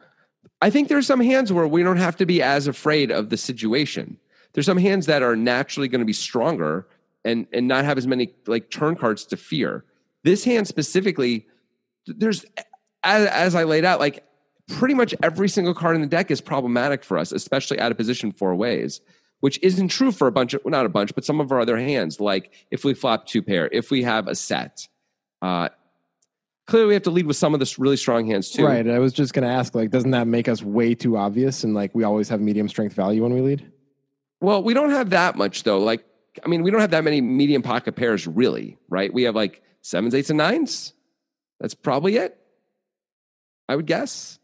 I 0.63 0.71
think 0.71 0.89
there's 0.89 1.07
some 1.07 1.21
hands 1.21 1.53
where 1.53 1.67
we 1.67 1.83
don't 1.83 1.97
have 1.99 2.17
to 2.17 2.27
be 2.27 2.43
as 2.43 2.67
afraid 2.67 3.11
of 3.11 3.31
the 3.31 3.37
situation. 3.37 4.19
There's 4.53 4.67
some 4.67 4.79
hands 4.79 5.07
that 5.07 5.23
are 5.23 5.37
naturally 5.37 5.89
going 5.89 6.01
to 6.01 6.07
be 6.07 6.13
stronger 6.13 6.87
and 7.27 7.47
and 7.53 7.69
not 7.69 7.85
have 7.85 7.99
as 7.99 8.07
many 8.07 8.35
like 8.47 8.71
turn 8.71 8.97
cards 8.97 9.25
to 9.27 9.37
fear. 9.37 9.85
This 10.25 10.45
hand 10.45 10.67
specifically, 10.67 11.47
there's 12.07 12.45
as, 13.03 13.27
as 13.29 13.55
I 13.55 13.65
laid 13.65 13.85
out, 13.85 14.01
like 14.01 14.25
pretty 14.69 14.95
much 14.95 15.15
every 15.23 15.49
single 15.49 15.75
card 15.75 15.97
in 15.97 16.03
the 16.03 16.09
deck 16.09 16.31
is 16.31 16.41
problematic 16.41 17.05
for 17.05 17.19
us, 17.19 17.33
especially 17.33 17.79
out 17.79 17.93
of 17.93 17.99
position 17.99 18.33
four 18.33 18.55
ways, 18.55 19.01
which 19.41 19.59
isn't 19.63 19.89
true 19.89 20.11
for 20.11 20.27
a 20.27 20.33
bunch 20.33 20.55
of 20.55 20.63
well, 20.65 20.73
not 20.73 20.87
a 20.87 20.89
bunch, 20.89 21.15
but 21.15 21.25
some 21.25 21.41
of 21.41 21.53
our 21.53 21.61
other 21.61 21.77
hands. 21.77 22.21
Like 22.21 22.53
if 22.71 22.85
we 22.85 22.95
flop 22.95 23.27
two 23.27 23.43
pair, 23.43 23.69
if 23.73 23.91
we 23.91 24.03
have 24.03 24.29
a 24.29 24.35
set, 24.35 24.89
uh, 25.43 25.69
clearly 26.67 26.89
we 26.89 26.95
have 26.95 27.05
to 27.05 27.11
lead 27.11 27.27
with 27.27 27.37
some 27.37 27.55
of 27.55 27.61
the 27.61 27.75
really 27.79 27.97
strong 27.97 28.27
hands 28.27 28.51
too. 28.51 28.65
Right. 28.65 28.89
I 28.89 28.99
was 28.99 29.13
just 29.13 29.33
going 29.33 29.47
to 29.47 29.53
ask, 29.53 29.75
like, 29.75 29.91
doesn't 29.91 30.11
that 30.11 30.27
make 30.27 30.49
us 30.49 30.63
way 30.63 30.95
too 30.95 31.17
obvious? 31.17 31.63
And 31.65 31.75
like, 31.75 31.95
we 31.95 32.03
always 32.03 32.29
have 32.29 32.41
medium 32.41 32.69
strength 32.69 32.95
value 32.95 33.23
when 33.23 33.33
we 33.35 33.41
lead. 33.41 33.71
Well, 34.41 34.63
we 34.63 34.75
don't 34.75 34.91
have 34.91 35.11
that 35.11 35.37
much 35.37 35.63
though. 35.63 35.79
Like, 35.79 36.05
I 36.45 36.49
mean, 36.49 36.63
we 36.63 36.71
don't 36.71 36.81
have 36.81 36.91
that 36.91 37.05
many 37.05 37.21
medium 37.21 37.63
pocket 37.63 37.97
pairs 37.97 38.27
really, 38.27 38.79
right? 38.89 39.13
We 39.13 39.25
have 39.25 39.35
like 39.35 39.63
sevens, 39.83 40.15
eights, 40.15 40.31
and 40.31 40.39
nines. 40.39 40.93
That's 41.61 41.75
probably 41.75 42.17
it. 42.17 42.39
I 43.69 43.77
would 43.77 43.87
guess. 43.87 44.39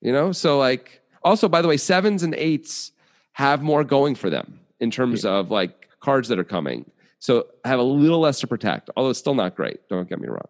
You 0.00 0.12
know, 0.12 0.32
so 0.32 0.58
like, 0.58 1.02
also, 1.22 1.48
by 1.48 1.60
the 1.62 1.68
way, 1.68 1.76
sevens 1.76 2.22
and 2.22 2.34
eights 2.34 2.92
have 3.32 3.62
more 3.62 3.84
going 3.84 4.14
for 4.14 4.30
them 4.30 4.60
in 4.78 4.90
terms 4.90 5.24
of 5.24 5.50
like 5.50 5.88
cards 6.00 6.28
that 6.28 6.38
are 6.38 6.44
coming. 6.44 6.90
So 7.18 7.46
have 7.64 7.78
a 7.78 7.82
little 7.82 8.20
less 8.20 8.40
to 8.40 8.46
protect, 8.46 8.88
although 8.96 9.10
it's 9.10 9.18
still 9.18 9.34
not 9.34 9.54
great. 9.54 9.86
Don't 9.88 10.08
get 10.08 10.20
me 10.20 10.28
wrong. 10.28 10.48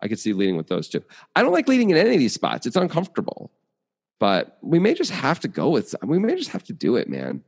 I 0.00 0.06
could 0.06 0.20
see 0.20 0.32
leading 0.32 0.56
with 0.56 0.68
those 0.68 0.88
two. 0.88 1.02
I 1.34 1.42
don't 1.42 1.52
like 1.52 1.66
leading 1.66 1.90
in 1.90 1.96
any 1.96 2.14
of 2.14 2.20
these 2.20 2.34
spots. 2.34 2.66
It's 2.66 2.76
uncomfortable 2.76 3.50
but 4.18 4.56
we 4.62 4.78
may 4.78 4.94
just 4.94 5.10
have 5.10 5.40
to 5.40 5.48
go 5.48 5.68
with 5.68 5.94
we 6.02 6.18
may 6.18 6.34
just 6.34 6.50
have 6.50 6.64
to 6.64 6.72
do 6.72 6.96
it 6.96 7.08
man 7.08 7.42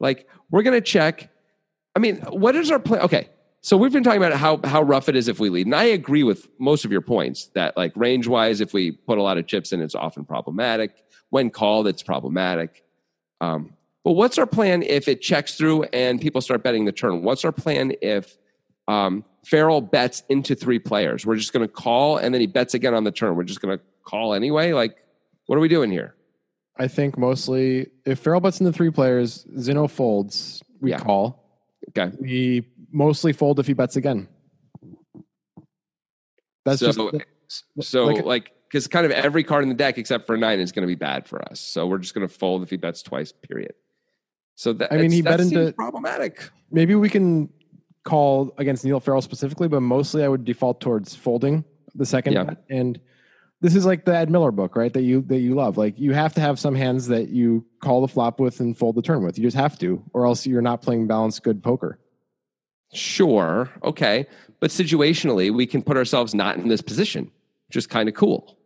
like 0.00 0.28
we're 0.50 0.62
gonna 0.62 0.80
check 0.80 1.30
i 1.94 1.98
mean 1.98 2.16
what 2.30 2.56
is 2.56 2.70
our 2.70 2.78
plan 2.78 3.00
okay 3.02 3.28
so 3.62 3.76
we've 3.76 3.92
been 3.92 4.02
talking 4.02 4.22
about 4.22 4.32
how 4.32 4.60
how 4.64 4.82
rough 4.82 5.08
it 5.08 5.16
is 5.16 5.28
if 5.28 5.38
we 5.38 5.48
lead 5.48 5.66
and 5.66 5.74
i 5.74 5.84
agree 5.84 6.22
with 6.22 6.48
most 6.58 6.84
of 6.84 6.90
your 6.90 7.00
points 7.00 7.46
that 7.54 7.76
like 7.76 7.92
range 7.96 8.26
wise 8.26 8.60
if 8.60 8.72
we 8.72 8.90
put 8.90 9.18
a 9.18 9.22
lot 9.22 9.38
of 9.38 9.46
chips 9.46 9.72
in 9.72 9.80
it's 9.80 9.94
often 9.94 10.24
problematic 10.24 11.04
when 11.30 11.50
called 11.50 11.86
it's 11.86 12.02
problematic 12.02 12.84
um, 13.42 13.72
but 14.04 14.12
what's 14.12 14.36
our 14.36 14.46
plan 14.46 14.82
if 14.82 15.08
it 15.08 15.22
checks 15.22 15.54
through 15.54 15.84
and 15.84 16.20
people 16.20 16.40
start 16.40 16.62
betting 16.62 16.84
the 16.84 16.92
turn 16.92 17.22
what's 17.22 17.44
our 17.44 17.52
plan 17.52 17.92
if 18.02 18.36
um, 18.88 19.24
Farrell 19.46 19.80
bets 19.80 20.24
into 20.28 20.54
three 20.54 20.78
players. 20.78 21.24
We're 21.24 21.36
just 21.36 21.52
going 21.52 21.66
to 21.66 21.72
call, 21.72 22.18
and 22.18 22.34
then 22.34 22.40
he 22.40 22.46
bets 22.46 22.74
again 22.74 22.94
on 22.94 23.04
the 23.04 23.12
turn. 23.12 23.36
We're 23.36 23.44
just 23.44 23.60
going 23.60 23.78
to 23.78 23.84
call 24.04 24.34
anyway. 24.34 24.72
Like, 24.72 24.96
what 25.46 25.56
are 25.56 25.60
we 25.60 25.68
doing 25.68 25.90
here? 25.90 26.14
I 26.78 26.88
think 26.88 27.18
mostly 27.18 27.88
if 28.06 28.20
Farrell 28.20 28.40
bets 28.40 28.60
into 28.60 28.72
three 28.72 28.90
players, 28.90 29.44
Zinno 29.56 29.88
folds, 29.90 30.62
we 30.80 30.90
Yeah. 30.90 30.98
call. 30.98 31.44
Okay. 31.90 32.14
We 32.18 32.66
mostly 32.90 33.32
fold 33.32 33.58
if 33.58 33.66
he 33.66 33.72
bets 33.74 33.96
again. 33.96 34.28
That's 36.64 36.80
so, 36.80 36.86
just 36.86 37.90
so 37.90 38.06
like- 38.06 38.24
like, 38.24 38.52
because 38.68 38.86
kind 38.86 39.04
of 39.04 39.10
every 39.12 39.42
card 39.42 39.62
in 39.64 39.68
the 39.68 39.74
deck 39.74 39.98
except 39.98 40.26
for 40.26 40.36
nine 40.36 40.60
is 40.60 40.70
going 40.72 40.82
to 40.82 40.86
be 40.86 40.94
bad 40.94 41.26
for 41.26 41.42
us. 41.50 41.58
So 41.60 41.86
we're 41.86 41.98
just 41.98 42.14
going 42.14 42.26
to 42.26 42.32
fold 42.32 42.62
if 42.62 42.70
he 42.70 42.76
bets 42.76 43.02
twice. 43.02 43.32
Period. 43.32 43.74
So 44.54 44.72
that 44.74 44.92
I 44.92 44.98
mean, 44.98 45.10
he 45.10 45.22
that 45.22 45.30
bet 45.38 45.40
seems 45.40 45.52
into- 45.52 45.72
problematic. 45.72 46.50
maybe 46.70 46.94
we 46.94 47.08
can 47.08 47.48
call 48.04 48.54
against 48.58 48.84
Niall 48.84 49.00
Farrell 49.00 49.22
specifically, 49.22 49.68
but 49.68 49.80
mostly 49.80 50.22
I 50.22 50.28
would 50.28 50.44
default 50.44 50.80
towards 50.80 51.14
folding 51.14 51.64
the 51.94 52.06
second 52.06 52.34
Yeah. 52.34 52.44
bet. 52.44 52.64
And 52.70 53.00
this 53.60 53.74
is 53.74 53.84
like 53.84 54.04
the 54.04 54.16
Ed 54.16 54.30
Miller 54.30 54.50
book, 54.50 54.74
right? 54.74 54.92
That 54.92 55.02
you 55.02 55.22
that 55.22 55.40
you 55.40 55.54
love. 55.54 55.76
Like 55.76 55.98
you 55.98 56.12
have 56.12 56.34
to 56.34 56.40
have 56.40 56.58
some 56.58 56.74
hands 56.74 57.08
that 57.08 57.28
you 57.28 57.64
call 57.80 58.00
the 58.00 58.08
flop 58.08 58.40
with 58.40 58.60
and 58.60 58.76
fold 58.76 58.96
the 58.96 59.02
turn 59.02 59.22
with. 59.22 59.38
You 59.38 59.44
just 59.44 59.56
have 59.56 59.78
to, 59.80 60.02
or 60.12 60.26
else 60.26 60.46
you're 60.46 60.62
not 60.62 60.82
playing 60.82 61.06
balanced 61.06 61.42
good 61.42 61.62
poker. 61.62 61.98
Sure. 62.92 63.70
Okay. 63.84 64.26
But 64.60 64.70
situationally, 64.70 65.54
we 65.54 65.66
can 65.66 65.82
put 65.82 65.96
ourselves 65.96 66.34
not 66.34 66.56
in 66.56 66.68
this 66.68 66.80
position, 66.80 67.30
which 67.68 67.76
is 67.76 67.86
kind 67.86 68.08
of 68.08 68.14
cool. 68.14 68.58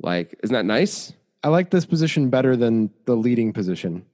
Like, 0.00 0.38
isn't 0.42 0.54
that 0.54 0.66
nice? 0.66 1.12
I 1.44 1.48
like 1.48 1.70
this 1.70 1.86
position 1.86 2.28
better 2.30 2.56
than 2.56 2.90
the 3.04 3.16
leading 3.16 3.52
position. 3.52 4.04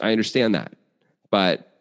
I 0.00 0.12
understand 0.12 0.54
that. 0.54 0.74
But 1.30 1.72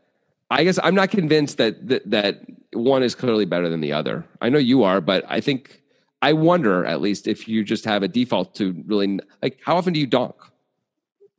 I 0.49 0.63
guess 0.63 0.79
I'm 0.83 0.95
not 0.95 1.11
convinced 1.11 1.57
that, 1.57 1.87
that 1.87 2.09
that 2.11 2.41
one 2.73 3.03
is 3.03 3.15
clearly 3.15 3.45
better 3.45 3.69
than 3.69 3.81
the 3.81 3.93
other. 3.93 4.25
I 4.41 4.49
know 4.49 4.59
you 4.59 4.83
are, 4.83 5.01
but 5.01 5.23
I 5.27 5.41
think 5.41 5.80
I 6.21 6.33
wonder 6.33 6.85
at 6.85 7.01
least 7.01 7.27
if 7.27 7.47
you 7.47 7.63
just 7.63 7.85
have 7.85 8.03
a 8.03 8.07
default 8.07 8.55
to 8.55 8.83
really 8.85 9.19
like 9.41 9.59
how 9.65 9.77
often 9.77 9.93
do 9.93 9.99
you 9.99 10.07
donk? 10.07 10.35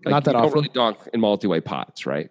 Like, 0.05 0.11
Not 0.13 0.25
that 0.25 0.31
you 0.31 0.35
don't 0.35 0.45
often. 0.47 0.55
really 0.55 0.69
donk 0.75 0.99
in 1.13 1.21
multi-way 1.21 1.61
pots, 1.61 2.07
right? 2.07 2.31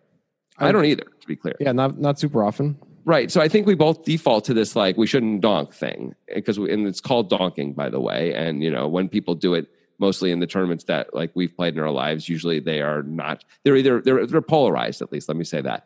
I, 0.58 0.68
I- 0.68 0.72
don't 0.72 0.86
either, 0.86 1.06
to 1.06 1.28
be 1.28 1.36
clear. 1.36 1.56
Yeah, 1.60 1.72
not 1.72 2.00
not 2.00 2.20
super 2.20 2.44
often. 2.44 2.78
Right. 3.04 3.32
So 3.32 3.42
I 3.42 3.48
think 3.48 3.66
we 3.66 3.74
both 3.74 4.04
default 4.06 4.46
to 4.46 4.54
this 4.54 4.76
like 4.76 4.96
we 4.98 5.08
shouldn't 5.08 5.42
donk 5.42 5.74
thing 5.74 6.14
eh, 6.30 6.36
because 6.36 6.60
we, 6.60 6.72
and 6.72 6.86
it's 6.86 7.02
called 7.02 7.32
donking 7.32 7.74
by 7.76 7.90
the 7.90 8.00
way. 8.00 8.34
And 8.34 8.62
you 8.64 8.70
know 8.70 8.88
when 8.88 9.10
people 9.10 9.34
do 9.34 9.54
it 9.56 9.68
mostly 9.98 10.32
in 10.32 10.40
the 10.40 10.48
tournaments 10.48 10.84
that 10.86 11.14
like 11.14 11.32
we've 11.34 11.56
played 11.56 11.76
in 11.76 11.80
our 11.80 11.90
lives, 11.92 12.28
usually 12.30 12.60
they 12.60 12.82
are 12.82 13.02
not. 13.04 13.44
They're 13.64 13.76
either 13.78 14.02
they're 14.02 14.28
they're 14.28 14.42
polarized 14.42 15.02
at 15.02 15.12
least. 15.12 15.30
Let 15.30 15.38
me 15.38 15.46
say 15.46 15.62
that. 15.62 15.86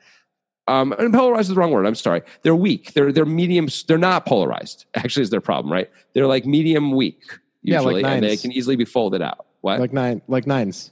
Um, 0.68 0.94
and 0.94 1.14
polarized 1.14 1.50
is 1.50 1.56
the 1.56 1.56
wrong 1.56 1.72
word. 1.72 1.86
I'm 1.86 1.96
sorry. 1.96 2.24
They're 2.42 2.56
weak. 2.56 2.94
They're 2.94 3.12
they're 3.12 3.26
medium. 3.26 3.68
They're 3.88 3.98
not 3.98 4.26
polarized. 4.26 4.86
Actually, 4.96 5.24
is 5.24 5.30
their 5.30 5.42
problem. 5.42 5.72
Right. 5.72 5.90
They're 6.14 6.28
like 6.28 6.46
medium 6.46 6.92
weak 6.92 7.22
Yeah, 7.62 7.82
like 7.82 7.98
usually, 7.98 8.04
and 8.12 8.24
they 8.24 8.38
can 8.38 8.52
easily 8.52 8.76
be 8.76 8.86
folded 8.86 9.22
out. 9.22 9.46
What? 9.62 9.80
Like 9.80 9.94
nine, 9.94 10.22
like 10.28 10.48
nines. 10.48 10.92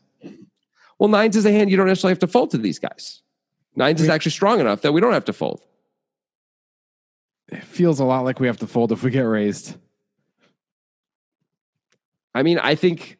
well, 0.99 1.09
nines 1.09 1.35
is 1.35 1.45
a 1.45 1.51
hand 1.51 1.71
you 1.71 1.77
don't 1.77 1.87
necessarily 1.87 2.11
have 2.11 2.19
to 2.19 2.27
fold 2.27 2.51
to 2.51 2.57
these 2.57 2.79
guys. 2.79 3.21
Nines 3.75 4.01
is 4.01 4.09
actually 4.09 4.31
strong 4.31 4.59
enough 4.59 4.81
that 4.81 4.91
we 4.91 5.01
don't 5.01 5.13
have 5.13 5.25
to 5.25 5.33
fold. 5.33 5.61
It 7.47 7.63
feels 7.63 7.99
a 7.99 8.05
lot 8.05 8.23
like 8.23 8.39
we 8.39 8.47
have 8.47 8.57
to 8.57 8.67
fold 8.67 8.91
if 8.91 9.03
we 9.03 9.11
get 9.11 9.21
raised. 9.21 9.75
I 12.35 12.43
mean, 12.43 12.59
I 12.59 12.75
think 12.75 13.17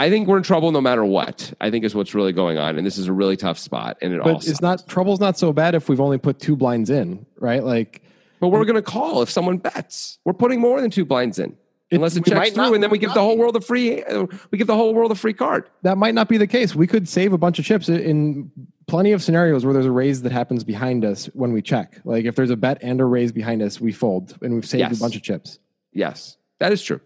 I 0.00 0.08
think 0.08 0.26
we're 0.28 0.38
in 0.38 0.42
trouble 0.42 0.72
no 0.72 0.80
matter 0.80 1.04
what. 1.04 1.52
I 1.60 1.70
think 1.70 1.84
is 1.84 1.94
what's 1.94 2.14
really 2.14 2.32
going 2.32 2.56
on, 2.58 2.78
and 2.78 2.86
this 2.86 2.96
is 2.96 3.06
a 3.06 3.12
really 3.12 3.36
tough 3.36 3.58
spot. 3.58 3.98
And 4.00 4.12
it 4.14 4.20
all, 4.20 4.32
But 4.34 4.48
it's 4.48 4.60
not 4.62 4.88
trouble's 4.88 5.20
not 5.20 5.36
so 5.38 5.52
bad 5.52 5.74
if 5.74 5.88
we've 5.88 6.00
only 6.00 6.16
put 6.18 6.38
two 6.40 6.56
blinds 6.56 6.88
in, 6.90 7.26
right? 7.38 7.62
Like 7.62 8.02
but 8.40 8.48
we're 8.48 8.64
going 8.64 8.76
to 8.76 8.82
call 8.82 9.20
if 9.20 9.28
someone 9.30 9.58
bets. 9.58 10.18
We're 10.24 10.32
putting 10.32 10.60
more 10.60 10.80
than 10.80 10.90
two 10.90 11.04
blinds 11.04 11.38
in, 11.38 11.54
unless 11.90 12.16
it 12.16 12.24
checks 12.24 12.52
through, 12.52 12.72
and 12.72 12.82
then 12.82 12.90
we 12.90 12.96
give 12.98 13.12
the 13.12 13.20
whole 13.20 13.36
world 13.36 13.54
a 13.56 13.60
free. 13.60 14.02
We 14.50 14.56
give 14.56 14.66
the 14.66 14.74
whole 14.76 14.94
world 14.94 15.12
a 15.12 15.14
free 15.14 15.34
card. 15.34 15.68
that 15.82 15.98
might 15.98 16.14
not 16.14 16.28
be 16.28 16.38
the 16.38 16.46
case. 16.46 16.74
We 16.74 16.86
could 16.86 17.06
save 17.06 17.34
a 17.34 17.38
bunch 17.38 17.58
of 17.58 17.66
chips 17.66 17.90
in 17.90 18.50
plenty 18.86 19.12
of 19.12 19.22
scenarios 19.22 19.64
where 19.66 19.74
there's 19.74 19.86
a 19.86 19.90
raise 19.92 20.22
that 20.22 20.32
happens 20.32 20.64
behind 20.64 21.04
us 21.04 21.26
when 21.34 21.52
we 21.52 21.60
check. 21.62 22.00
Like 22.04 22.24
if 22.24 22.34
there's 22.36 22.50
a 22.50 22.56
bet 22.56 22.78
and 22.80 23.00
a 23.00 23.04
raise 23.04 23.32
behind 23.32 23.60
us, 23.60 23.78
we 23.80 23.92
fold 23.92 24.36
and 24.40 24.54
we've 24.54 24.66
saved 24.66 24.80
Yes. 24.80 24.96
a 24.96 25.00
bunch 25.00 25.14
of 25.16 25.22
chips. 25.22 25.58
Yes, 25.92 26.38
that 26.58 26.72
is 26.72 26.82
true. 26.82 27.00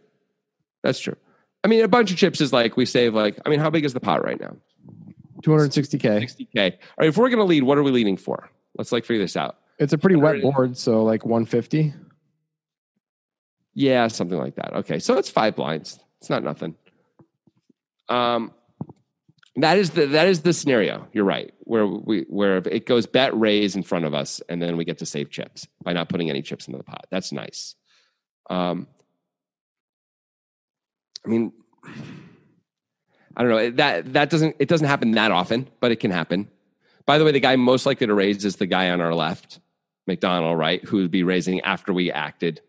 That's 0.84 1.00
true. 1.00 1.16
I 1.64 1.68
mean, 1.68 1.82
a 1.82 1.88
bunch 1.88 2.10
of 2.10 2.18
chips 2.18 2.40
is 2.42 2.52
like 2.52 2.76
we 2.76 2.84
save. 2.84 3.14
Like, 3.14 3.38
I 3.44 3.48
mean, 3.48 3.58
how 3.58 3.70
big 3.70 3.84
is 3.84 3.94
the 3.94 4.00
pot 4.00 4.22
right 4.22 4.38
now? 4.38 4.54
260k. 5.42 6.00
60k. 6.02 6.72
All 6.72 6.78
right, 6.98 7.08
if 7.08 7.16
we're 7.16 7.30
going 7.30 7.38
to 7.38 7.44
lead, 7.44 7.62
what 7.62 7.78
are 7.78 7.82
we 7.82 7.90
leading 7.90 8.18
for? 8.18 8.50
Let's 8.76 8.92
like 8.92 9.04
figure 9.04 9.22
this 9.22 9.36
out. 9.36 9.58
It's 9.78 9.92
a 9.92 9.98
pretty 9.98 10.16
wet 10.16 10.40
board, 10.40 10.76
so 10.76 11.02
like 11.02 11.24
150. 11.24 11.94
Yeah, 13.74 14.06
something 14.08 14.38
like 14.38 14.54
that. 14.56 14.72
Okay, 14.74 14.98
so 14.98 15.16
it's 15.18 15.30
five 15.30 15.56
blinds. 15.56 15.98
It's 16.20 16.30
not 16.30 16.44
nothing. 16.44 16.76
Um, 18.08 18.52
that 19.56 19.78
is 19.78 19.90
the 19.90 20.06
that 20.06 20.28
is 20.28 20.42
the 20.42 20.52
scenario. 20.52 21.08
You're 21.12 21.24
right. 21.24 21.52
Where 21.60 21.86
we 21.86 22.24
where 22.28 22.58
it 22.58 22.86
goes 22.86 23.06
bet 23.06 23.36
raise 23.38 23.74
in 23.74 23.82
front 23.82 24.04
of 24.04 24.14
us, 24.14 24.40
and 24.48 24.62
then 24.62 24.76
we 24.76 24.84
get 24.84 24.98
to 24.98 25.06
save 25.06 25.30
chips 25.30 25.66
by 25.82 25.92
not 25.92 26.08
putting 26.08 26.30
any 26.30 26.42
chips 26.42 26.66
into 26.66 26.78
the 26.78 26.84
pot. 26.84 27.06
That's 27.10 27.32
nice. 27.32 27.74
Um, 28.48 28.86
I 31.24 31.28
mean, 31.28 31.52
I 33.36 33.42
don't 33.42 33.50
know 33.50 33.70
that 33.72 34.12
that 34.12 34.30
doesn't 34.30 34.56
it 34.58 34.68
doesn't 34.68 34.86
happen 34.86 35.12
that 35.12 35.30
often, 35.30 35.68
but 35.80 35.90
it 35.90 35.96
can 35.96 36.10
happen. 36.10 36.48
By 37.06 37.18
the 37.18 37.24
way, 37.24 37.32
the 37.32 37.40
guy 37.40 37.56
most 37.56 37.86
likely 37.86 38.06
to 38.06 38.14
raise 38.14 38.44
is 38.44 38.56
the 38.56 38.66
guy 38.66 38.90
on 38.90 39.00
our 39.00 39.14
left, 39.14 39.60
McDonald, 40.06 40.58
right? 40.58 40.82
Who 40.84 40.98
would 40.98 41.10
be 41.10 41.22
raising 41.22 41.60
after 41.60 41.92
we 41.92 42.10
acted 42.10 42.60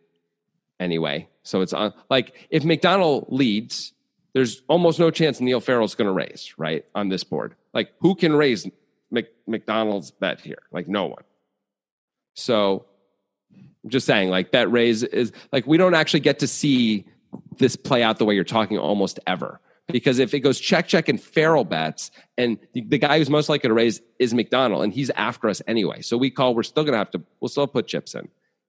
anyway. 0.79 1.27
So 1.43 1.61
it's 1.61 1.73
on 1.73 1.93
like 2.09 2.47
if 2.49 2.63
McDonald 2.63 3.27
leads, 3.29 3.93
there's 4.33 4.61
almost 4.67 4.99
no 4.99 5.11
chance 5.11 5.39
Niall 5.39 5.61
Farrell's 5.61 5.95
going 5.95 6.07
to 6.07 6.13
raise, 6.13 6.53
right? 6.57 6.85
On 6.95 7.09
this 7.09 7.23
board. 7.23 7.55
Like 7.73 7.93
who 7.99 8.15
can 8.15 8.35
raise 8.35 8.67
Mc, 9.11 9.27
McDonald's 9.47 10.11
bet 10.11 10.41
here? 10.41 10.63
Like 10.71 10.87
no 10.87 11.05
one. 11.05 11.23
So 12.33 12.85
I'm 13.53 13.89
just 13.89 14.05
saying, 14.05 14.29
like 14.29 14.51
that 14.51 14.71
raise 14.71 15.03
is 15.03 15.31
like 15.51 15.67
we 15.67 15.77
don't 15.77 15.93
actually 15.93 16.21
get 16.21 16.39
to 16.39 16.47
see 16.47 17.05
this 17.57 17.75
play 17.75 18.03
out 18.03 18.17
the 18.17 18.25
way 18.25 18.35
you're 18.35 18.43
talking 18.43 18.77
almost 18.77 19.19
ever. 19.27 19.59
Because 19.87 20.17
if 20.17 20.33
it 20.33 20.39
goes 20.39 20.59
check, 20.59 20.87
check, 20.87 21.09
and 21.09 21.21
Farrell 21.21 21.63
bets, 21.63 22.09
and 22.39 22.57
the, 22.73 22.81
the 22.81 22.97
guy 22.97 23.19
who's 23.19 23.29
most 23.29 23.49
likely 23.49 23.67
to 23.67 23.73
raise 23.73 24.01
is 24.17 24.33
McDonald, 24.33 24.83
and 24.83 24.91
he's 24.91 25.11
after 25.11 25.47
us 25.47 25.61
anyway. 25.67 26.01
So 26.01 26.17
we 26.17 26.31
call, 26.31 26.55
we're 26.55 26.63
still 26.63 26.83
going 26.83 26.93
to 26.93 26.97
have 26.97 27.11
to, 27.11 27.21
we'll 27.39 27.49
still 27.49 27.67
put 27.67 27.85
chips 27.85 28.15
in. 28.15 28.27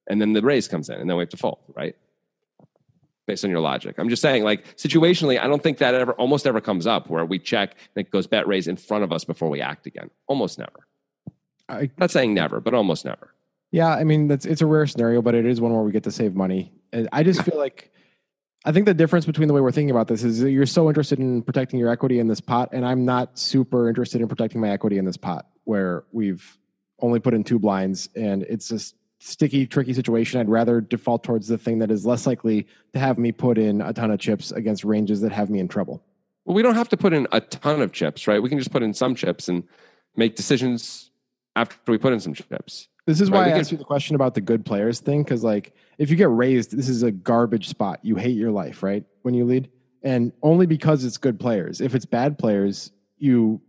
And 0.09 0.20
then 0.20 0.35
the 0.35 0.42
raise 0.42 0.68
comes 0.68 0.90
in, 0.90 1.00
and 1.00 1.09
then 1.09 1.16
we 1.16 1.22
have 1.22 1.31
to 1.31 1.38
fold, 1.38 1.59
right? 1.74 1.96
Based 3.26 3.44
on 3.44 3.50
your 3.50 3.61
logic. 3.61 3.96
I'm 3.98 4.11
just 4.11 4.20
saying, 4.20 4.44
like, 4.44 4.76
situationally, 4.76 5.40
I 5.40 5.46
don't 5.46 5.62
think 5.62 5.79
that 5.79 5.94
ever, 5.94 6.12
almost 6.12 6.46
ever 6.46 6.61
comes 6.61 6.87
up 6.87 7.09
where 7.09 7.24
we 7.24 7.38
check 7.38 7.74
and 7.96 8.07
it 8.07 8.11
goes 8.11 8.26
bet 8.26 8.46
raise 8.46 8.68
in 8.68 8.76
front 8.76 9.02
of 9.02 9.11
us 9.11 9.24
before 9.24 9.48
we 9.48 9.61
act 9.62 9.87
again. 9.87 10.11
Almost 10.26 10.59
never. 10.59 10.87
I, 11.68 11.90
Not 11.98 12.11
saying 12.11 12.35
never, 12.35 12.61
but 12.61 12.74
almost 12.74 13.05
never. 13.05 13.33
yeah, 13.72 13.88
I 13.88 14.05
mean 14.05 14.29
that's 14.29 14.46
it's 14.46 14.61
a 14.61 14.66
rare 14.66 14.87
scenario, 14.87 15.22
but 15.22 15.35
it 15.35 15.44
is 15.44 15.61
one 15.61 15.72
where 15.72 15.83
we 15.83 15.90
get 15.90 16.05
to 16.05 16.12
save 16.12 16.37
money. 16.37 16.72
I 17.11 17.24
just 17.24 17.42
feel 17.42 17.59
like 17.59 17.90
I 18.66 18.72
think 18.72 18.85
the 18.85 18.94
difference 18.94 19.26
between 19.26 19.46
the 19.46 19.55
way 19.55 19.61
we're 19.61 19.70
thinking 19.70 19.92
about 19.92 20.09
this 20.09 20.24
is 20.24 20.42
you're 20.42 20.66
so 20.66 20.88
interested 20.88 21.20
in 21.20 21.40
protecting 21.40 21.79
your 21.79 21.88
equity 21.88 22.18
in 22.18 22.26
this 22.26 22.40
pot, 22.40 22.70
and 22.72 22.85
I'm 22.85 23.05
not 23.05 23.38
super 23.38 23.88
interested 23.88 24.20
in 24.20 24.26
protecting 24.26 24.61
my 24.61 24.70
equity 24.70 24.98
in 24.98 25.05
this 25.05 25.16
pot 25.16 25.46
where 25.62 26.02
we've 26.11 26.59
only 26.98 27.20
put 27.20 27.33
in 27.33 27.44
two 27.44 27.61
blinds 27.61 28.09
and 28.16 28.42
it's 28.42 28.72
a 28.72 28.81
sticky, 29.20 29.68
tricky 29.68 29.92
situation. 29.92 30.40
I'd 30.40 30.48
rather 30.48 30.81
default 30.81 31.22
towards 31.22 31.46
the 31.46 31.57
thing 31.57 31.79
that 31.79 31.92
is 31.92 32.05
less 32.05 32.26
likely 32.26 32.66
to 32.92 32.98
have 32.98 33.18
me 33.18 33.31
put 33.31 33.57
in 33.57 33.81
a 33.81 33.92
ton 33.92 34.11
of 34.11 34.18
chips 34.18 34.50
against 34.50 34.83
ranges 34.83 35.20
that 35.20 35.31
have 35.31 35.48
me 35.48 35.61
in 35.61 35.68
trouble. 35.68 36.02
Well, 36.44 36.57
we 36.57 36.62
don't 36.62 36.74
have 36.74 36.88
to 36.88 36.96
put 36.96 37.12
in 37.12 37.29
a 37.31 37.40
ton 37.40 37.81
of 37.81 37.92
chips, 37.92 38.26
right? 38.26 38.42
We 38.42 38.48
can 38.48 38.59
just 38.59 38.72
put 38.72 38.83
in 38.83 38.94
some 38.94 39.14
chips 39.14 39.48
and 39.48 39.62
make 40.16 40.35
decisions 40.35 41.12
after 41.55 41.92
we 41.92 41.98
put 41.98 42.12
in 42.12 42.18
some 42.18 42.35
chips. 42.35 42.88
This 43.07 43.21
is 43.21 43.31
Right, 43.31 43.47
why 43.47 43.55
I 43.55 43.59
asked 43.59 43.71
you 43.71 43.79
the 43.79 43.85
question 43.85 44.17
about 44.17 44.35
the 44.35 44.40
good 44.40 44.67
players 44.67 44.98
thing, 44.98 45.23
because 45.23 45.44
like 45.44 45.73
if 45.96 46.11
you 46.11 46.17
get 46.17 46.29
raised, 46.29 46.77
this 46.77 46.88
is 46.88 47.04
a 47.04 47.13
garbage 47.13 47.69
spot. 47.69 48.00
You 48.02 48.17
hate 48.17 48.37
your 48.37 48.50
life, 48.50 48.83
right? 48.83 49.04
When 49.23 49.33
you 49.33 49.44
lead, 49.44 49.71
and 50.02 50.33
only 50.42 50.67
because 50.67 51.04
it's 51.04 51.17
good 51.17 51.38
players. 51.38 51.81
If 51.81 51.94
it's 51.94 52.04
bad 52.04 52.37
players, 52.37 52.90
you 53.19 53.61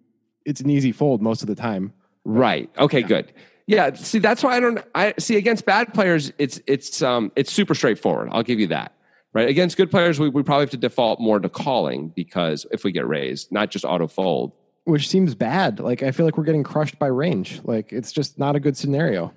it's 0.44 0.60
an 0.62 0.70
easy 0.70 0.92
fold 0.92 1.22
most 1.22 1.42
of 1.42 1.48
the 1.48 1.56
time. 1.56 1.94
Right. 2.26 2.70
Okay, 2.80 3.04
good. 3.04 3.32
Yeah, 3.68 3.94
see 3.94 4.20
that's 4.20 4.44
why 4.44 4.58
I 4.58 4.60
don't 4.60 4.84
I 4.96 5.14
see 5.20 5.38
against 5.38 5.66
bad 5.66 5.94
players 5.94 6.32
it's 6.40 6.60
it's 6.66 7.02
um 7.04 7.32
it's 7.36 7.52
super 7.52 7.76
straightforward. 7.76 8.30
I'll 8.32 8.44
give 8.44 8.60
you 8.60 8.68
that. 8.68 8.94
Right? 9.34 9.50
Against 9.50 9.78
good 9.78 9.92
players 9.92 10.20
we, 10.20 10.30
we 10.30 10.42
probably 10.42 10.64
have 10.64 10.72
to 10.72 10.78
default 10.78 11.20
more 11.20 11.40
to 11.40 11.50
calling 11.50 12.12
because 12.16 12.66
if 12.72 12.84
we 12.84 12.92
get 12.92 13.08
raised, 13.08 13.52
not 13.52 13.70
just 13.70 13.86
auto 13.86 14.08
fold. 14.08 14.54
Which 14.88 15.10
seems 15.10 15.36
bad. 15.36 15.82
Like 15.82 16.02
I 16.02 16.12
feel 16.12 16.26
like 16.26 16.38
we're 16.38 16.46
getting 16.46 16.64
crushed 16.64 16.98
by 16.98 17.08
range. 17.08 17.60
Like 17.66 17.92
it's 17.92 18.14
just 18.14 18.40
not 18.40 18.56
a 18.56 18.60
good 18.60 18.78
scenario. 18.78 19.34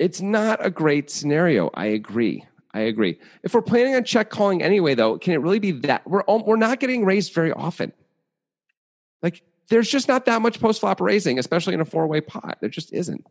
It's 0.00 0.20
not 0.20 0.64
a 0.64 0.68
great 0.68 1.10
scenario. 1.10 1.70
I 1.74 1.86
agree. 1.86 2.44
I 2.74 2.80
agree. 2.80 3.20
If 3.44 3.54
we're 3.54 3.62
planning 3.62 3.94
on 3.94 4.02
check 4.02 4.30
calling 4.30 4.64
anyway, 4.64 4.94
though, 4.94 5.16
can 5.16 5.32
it 5.32 5.36
really 5.36 5.60
be 5.60 5.70
that 5.72 6.04
we're 6.08 6.24
we're 6.26 6.56
not 6.56 6.80
getting 6.80 7.04
raised 7.04 7.32
very 7.34 7.52
often? 7.52 7.92
Like 9.22 9.42
there's 9.68 9.88
just 9.88 10.08
not 10.08 10.24
that 10.24 10.42
much 10.42 10.58
post 10.58 10.80
flop 10.80 11.00
raising, 11.00 11.38
especially 11.38 11.74
in 11.74 11.80
a 11.80 11.84
four 11.84 12.08
way 12.08 12.20
pot. 12.20 12.58
There 12.60 12.68
just 12.68 12.92
isn't. 12.92 13.24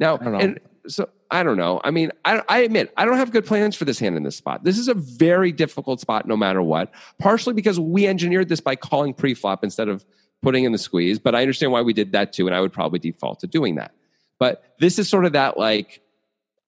Now, 0.00 0.16
I 0.16 0.24
don't 0.24 0.32
know. 0.32 0.38
and 0.40 0.60
so 0.88 1.08
I 1.30 1.44
don't 1.44 1.56
know. 1.56 1.80
I 1.84 1.92
mean, 1.92 2.10
I, 2.24 2.42
I 2.48 2.58
admit 2.58 2.92
I 2.96 3.04
don't 3.04 3.18
have 3.18 3.30
good 3.30 3.46
plans 3.46 3.76
for 3.76 3.84
this 3.84 4.00
hand 4.00 4.16
in 4.16 4.24
this 4.24 4.34
spot. 4.34 4.64
This 4.64 4.78
is 4.78 4.88
a 4.88 4.94
very 4.94 5.52
difficult 5.52 6.00
spot, 6.00 6.26
no 6.26 6.36
matter 6.36 6.60
what. 6.60 6.92
Partially 7.20 7.54
because 7.54 7.78
we 7.78 8.08
engineered 8.08 8.48
this 8.48 8.60
by 8.60 8.74
calling 8.74 9.14
pre-flop 9.14 9.62
instead 9.62 9.88
of 9.88 10.04
putting 10.44 10.64
in 10.64 10.72
the 10.72 10.78
squeeze. 10.78 11.18
But 11.18 11.34
I 11.34 11.40
understand 11.40 11.72
why 11.72 11.82
we 11.82 11.92
did 11.92 12.12
that 12.12 12.32
too, 12.32 12.46
and 12.46 12.54
I 12.54 12.60
would 12.60 12.72
probably 12.72 12.98
default 12.98 13.40
to 13.40 13.46
doing 13.46 13.74
that. 13.76 13.92
But 14.38 14.62
this 14.78 14.98
is 14.98 15.08
sort 15.08 15.24
of 15.24 15.32
that 15.32 15.58
like 15.58 16.00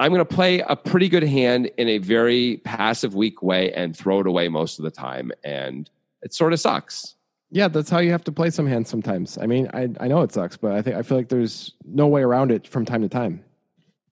I'm 0.00 0.12
going 0.12 0.24
to 0.24 0.34
play 0.34 0.60
a 0.60 0.76
pretty 0.76 1.08
good 1.08 1.22
hand 1.22 1.70
in 1.78 1.88
a 1.88 1.98
very 1.98 2.58
passive, 2.64 3.14
weak 3.14 3.42
way 3.42 3.72
and 3.72 3.96
throw 3.96 4.20
it 4.20 4.26
away 4.26 4.48
most 4.48 4.78
of 4.78 4.84
the 4.84 4.90
time, 4.90 5.30
and 5.44 5.88
it 6.22 6.34
sort 6.34 6.52
of 6.52 6.60
sucks. 6.60 7.14
Yeah, 7.50 7.68
that's 7.68 7.88
how 7.88 8.00
you 8.00 8.10
have 8.10 8.24
to 8.24 8.32
play 8.32 8.50
some 8.50 8.66
hands 8.66 8.88
sometimes. 8.88 9.38
I 9.38 9.46
mean, 9.46 9.70
I 9.72 9.88
I 10.00 10.08
know 10.08 10.22
it 10.22 10.32
sucks, 10.32 10.56
but 10.56 10.72
I 10.72 10.82
think 10.82 10.96
I 10.96 11.02
feel 11.02 11.16
like 11.16 11.28
there's 11.28 11.72
no 11.84 12.08
way 12.08 12.22
around 12.22 12.50
it 12.50 12.66
from 12.66 12.84
time 12.84 13.02
to 13.02 13.08
time. 13.08 13.44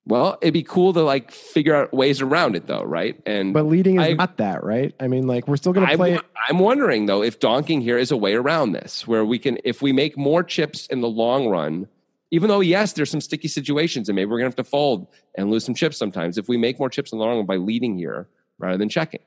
Well, 0.07 0.37
it'd 0.43 0.53
be 0.53 0.63
cool 0.63 0.93
to 0.93 1.03
like 1.03 1.31
figure 1.31 1.75
out 1.75 1.93
ways 1.95 2.21
around 2.21 2.57
it, 2.57 2.67
though, 2.67 2.83
right? 2.83 3.19
And 3.25 3.55
But 3.55 3.65
leading 3.65 3.99
is 3.99 4.07
I- 4.09 4.13
not 4.13 4.37
that, 4.37 4.63
right? 4.63 4.95
I 5.01 5.09
mean, 5.09 5.27
like 5.27 5.49
we're 5.49 5.57
still 5.57 5.73
going 5.73 5.87
to 5.89 5.97
play 5.97 6.15
it. 6.15 6.21
I'm 6.49 6.59
wondering 6.59 7.07
though 7.07 7.23
if 7.23 7.41
donking 7.41 7.81
here 7.81 7.97
is 7.97 8.11
a 8.11 8.17
way 8.17 8.35
around 8.35 8.73
this, 8.73 9.07
where 9.07 9.25
we 9.25 9.39
can, 9.39 9.59
if 9.65 9.81
we 9.81 9.93
make 9.93 10.19
more 10.19 10.43
chips 10.43 10.87
in 10.89 11.01
the 11.01 11.09
long 11.09 11.49
run, 11.49 11.89
even 12.31 12.49
though 12.49 12.61
yes, 12.61 12.93
there's 12.93 13.11
some 13.11 13.21
sticky 13.23 13.49
situations, 13.49 14.09
and 14.09 14.17
maybe 14.17 14.27
we're 14.31 14.39
gonna 14.39 14.49
have 14.49 14.57
to 14.57 14.65
fold 14.65 15.07
and 15.37 15.51
lose 15.51 15.65
some 15.65 15.75
chips 15.75 15.97
sometimes. 15.97 16.37
If 16.37 16.49
we 16.49 16.59
make 16.59 16.79
more 16.79 16.91
chips 16.91 17.11
in 17.13 17.19
the 17.19 17.25
long 17.25 17.39
run 17.39 17.47
by 17.47 17.57
leading 17.57 17.97
here 17.97 18.29
rather 18.59 18.77
than 18.77 18.91
checking, 18.91 19.21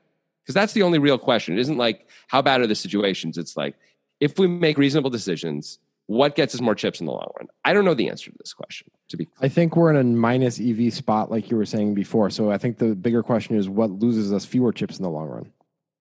because 0.44 0.54
that's 0.54 0.74
the 0.74 0.82
only 0.82 1.00
real 1.00 1.18
question. 1.18 1.58
It 1.58 1.60
isn't 1.60 1.76
like 1.76 2.06
how 2.28 2.40
bad 2.40 2.60
are 2.60 2.66
the 2.68 2.74
situations. 2.76 3.36
It's 3.36 3.56
like 3.56 3.74
if 4.20 4.38
we 4.38 4.46
make 4.46 4.78
reasonable 4.78 5.10
decisions, 5.10 5.78
what 6.08 6.34
gets 6.34 6.54
us 6.54 6.60
more 6.60 6.74
chips 6.74 6.98
in 7.00 7.06
the 7.06 7.12
long 7.12 7.30
run? 7.38 7.46
I 7.64 7.72
don't 7.72 7.84
know 7.84 7.94
the 7.94 8.08
answer 8.10 8.30
to 8.30 8.36
this 8.40 8.52
question. 8.52 8.90
To 9.10 9.16
be 9.16 9.26
clear. 9.26 9.36
I 9.46 9.48
think 9.48 9.76
we're 9.76 9.90
in 9.90 9.96
a 9.96 10.02
minus 10.04 10.58
EV 10.60 10.92
spot, 10.92 11.30
like 11.30 11.50
you 11.50 11.56
were 11.56 11.64
saying 11.66 11.94
before. 11.94 12.28
So 12.30 12.50
I 12.50 12.58
think 12.58 12.78
the 12.78 12.94
bigger 12.96 13.22
question 13.22 13.56
is 13.56 13.68
what 13.68 13.90
loses 13.90 14.32
us 14.32 14.44
fewer 14.44 14.72
chips 14.72 14.96
in 14.98 15.02
the 15.04 15.10
long 15.10 15.28
run. 15.28 15.52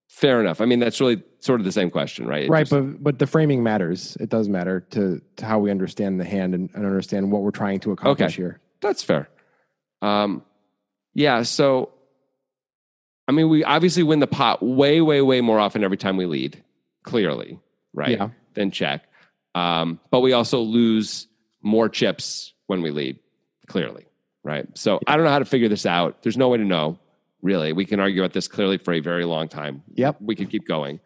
fair 0.10 0.40
enough. 0.42 0.62
I 0.62 0.66
mean, 0.66 0.80
that's 0.80 1.00
really 1.02 1.22
sort 1.40 1.60
of 1.62 1.66
the 1.66 1.72
same 1.72 1.90
question, 1.92 2.26
right? 2.26 2.46
It 2.46 2.50
right, 2.50 2.62
just- 2.66 2.72
but 2.72 3.04
but 3.04 3.20
the 3.20 3.28
framing 3.28 3.62
matters. 3.64 4.18
It 4.20 4.30
does 4.30 4.48
matter 4.50 4.80
to 4.92 5.22
to 5.36 5.46
how 5.46 5.60
we 5.60 5.70
understand 5.70 6.20
the 6.20 6.26
hand 6.26 6.56
and, 6.56 6.70
and 6.74 6.86
understand 6.86 7.32
what 7.32 7.42
we're 7.44 7.52
trying 7.52 7.80
to 7.82 7.92
accomplish 7.92 8.34
Okay. 8.34 8.42
here. 8.42 8.60
That's 8.82 9.04
fair. 9.04 9.30
Um, 10.02 10.44
yeah. 11.14 11.42
So, 11.44 11.90
I 13.28 13.32
mean, 13.34 13.50
we 13.50 13.64
obviously 13.64 14.04
win 14.04 14.20
the 14.20 14.28
pot 14.28 14.64
way, 14.64 15.02
way, 15.02 15.22
way 15.22 15.42
more 15.42 15.60
often 15.60 15.84
every 15.84 15.98
time 15.98 16.16
we 16.18 16.26
lead, 16.26 16.64
clearly, 17.04 17.60
right? 17.94 18.12
Yeah. 18.12 18.30
Then 18.54 18.72
check. 18.72 19.07
Um, 19.58 20.00
but 20.12 20.20
we 20.20 20.34
also 20.34 20.60
lose 20.60 21.28
more 21.64 21.90
chips 21.90 22.54
when 22.68 22.84
we 22.84 22.92
lead, 22.92 23.18
clearly, 23.66 24.06
right? 24.44 24.68
So 24.78 25.00
I 25.08 25.16
don't 25.16 25.26
know 25.26 25.32
how 25.32 25.40
to 25.40 25.46
figure 25.46 25.68
this 25.68 25.88
out. 25.88 26.22
There's 26.22 26.38
no 26.38 26.50
way 26.50 26.60
to 26.60 26.64
know, 26.64 27.00
really. 27.42 27.74
We 27.74 27.84
can 27.84 28.00
argue 28.00 28.22
about 28.22 28.34
this 28.34 28.48
clearly 28.48 28.78
for 28.78 28.94
a 28.94 29.00
very 29.00 29.26
long 29.26 29.48
time. 29.48 29.82
Yep. 29.96 30.18
We 30.22 30.36
could 30.36 30.52
keep 30.52 30.68
going. 30.68 31.00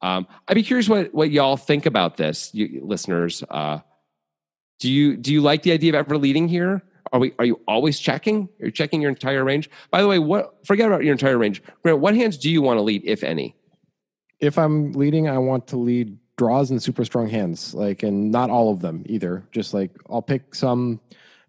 Um, 0.00 0.26
I'd 0.48 0.54
be 0.54 0.64
curious 0.64 0.88
what, 0.88 1.14
what 1.14 1.30
y'all 1.30 1.56
think 1.56 1.86
about 1.86 2.16
this, 2.16 2.50
you 2.52 2.80
listeners. 2.82 3.44
Uh, 3.48 3.78
do 4.80 4.90
you 4.90 5.16
do 5.16 5.32
you 5.32 5.40
like 5.40 5.62
the 5.62 5.70
idea 5.70 5.90
of 5.92 5.94
ever 5.94 6.18
leading 6.18 6.48
here? 6.48 6.82
Are 7.12 7.20
we 7.20 7.34
are 7.38 7.44
you 7.44 7.60
always 7.68 8.00
checking? 8.00 8.48
Are 8.60 8.66
you 8.66 8.72
checking 8.72 9.00
your 9.00 9.10
entire 9.10 9.44
range? 9.44 9.70
By 9.92 10.02
the 10.02 10.08
way, 10.08 10.18
what 10.18 10.66
forget 10.66 10.88
about 10.88 11.04
your 11.04 11.12
entire 11.12 11.38
range. 11.38 11.62
Grant, 11.84 12.00
what 12.00 12.16
hands 12.16 12.36
do 12.36 12.50
you 12.50 12.62
want 12.62 12.78
to 12.78 12.82
lead, 12.82 13.02
if 13.04 13.22
any? 13.22 13.54
If 14.40 14.58
I'm 14.58 14.90
leading, 14.90 15.28
I 15.28 15.38
want 15.38 15.68
to 15.68 15.76
lead 15.76 16.18
draws 16.36 16.70
and 16.70 16.82
super 16.82 17.04
strong 17.04 17.28
hands, 17.28 17.74
like 17.74 18.02
and 18.02 18.30
not 18.30 18.50
all 18.50 18.72
of 18.72 18.80
them 18.80 19.02
either. 19.06 19.46
Just 19.52 19.74
like 19.74 19.90
I'll 20.08 20.22
pick 20.22 20.54
some, 20.54 21.00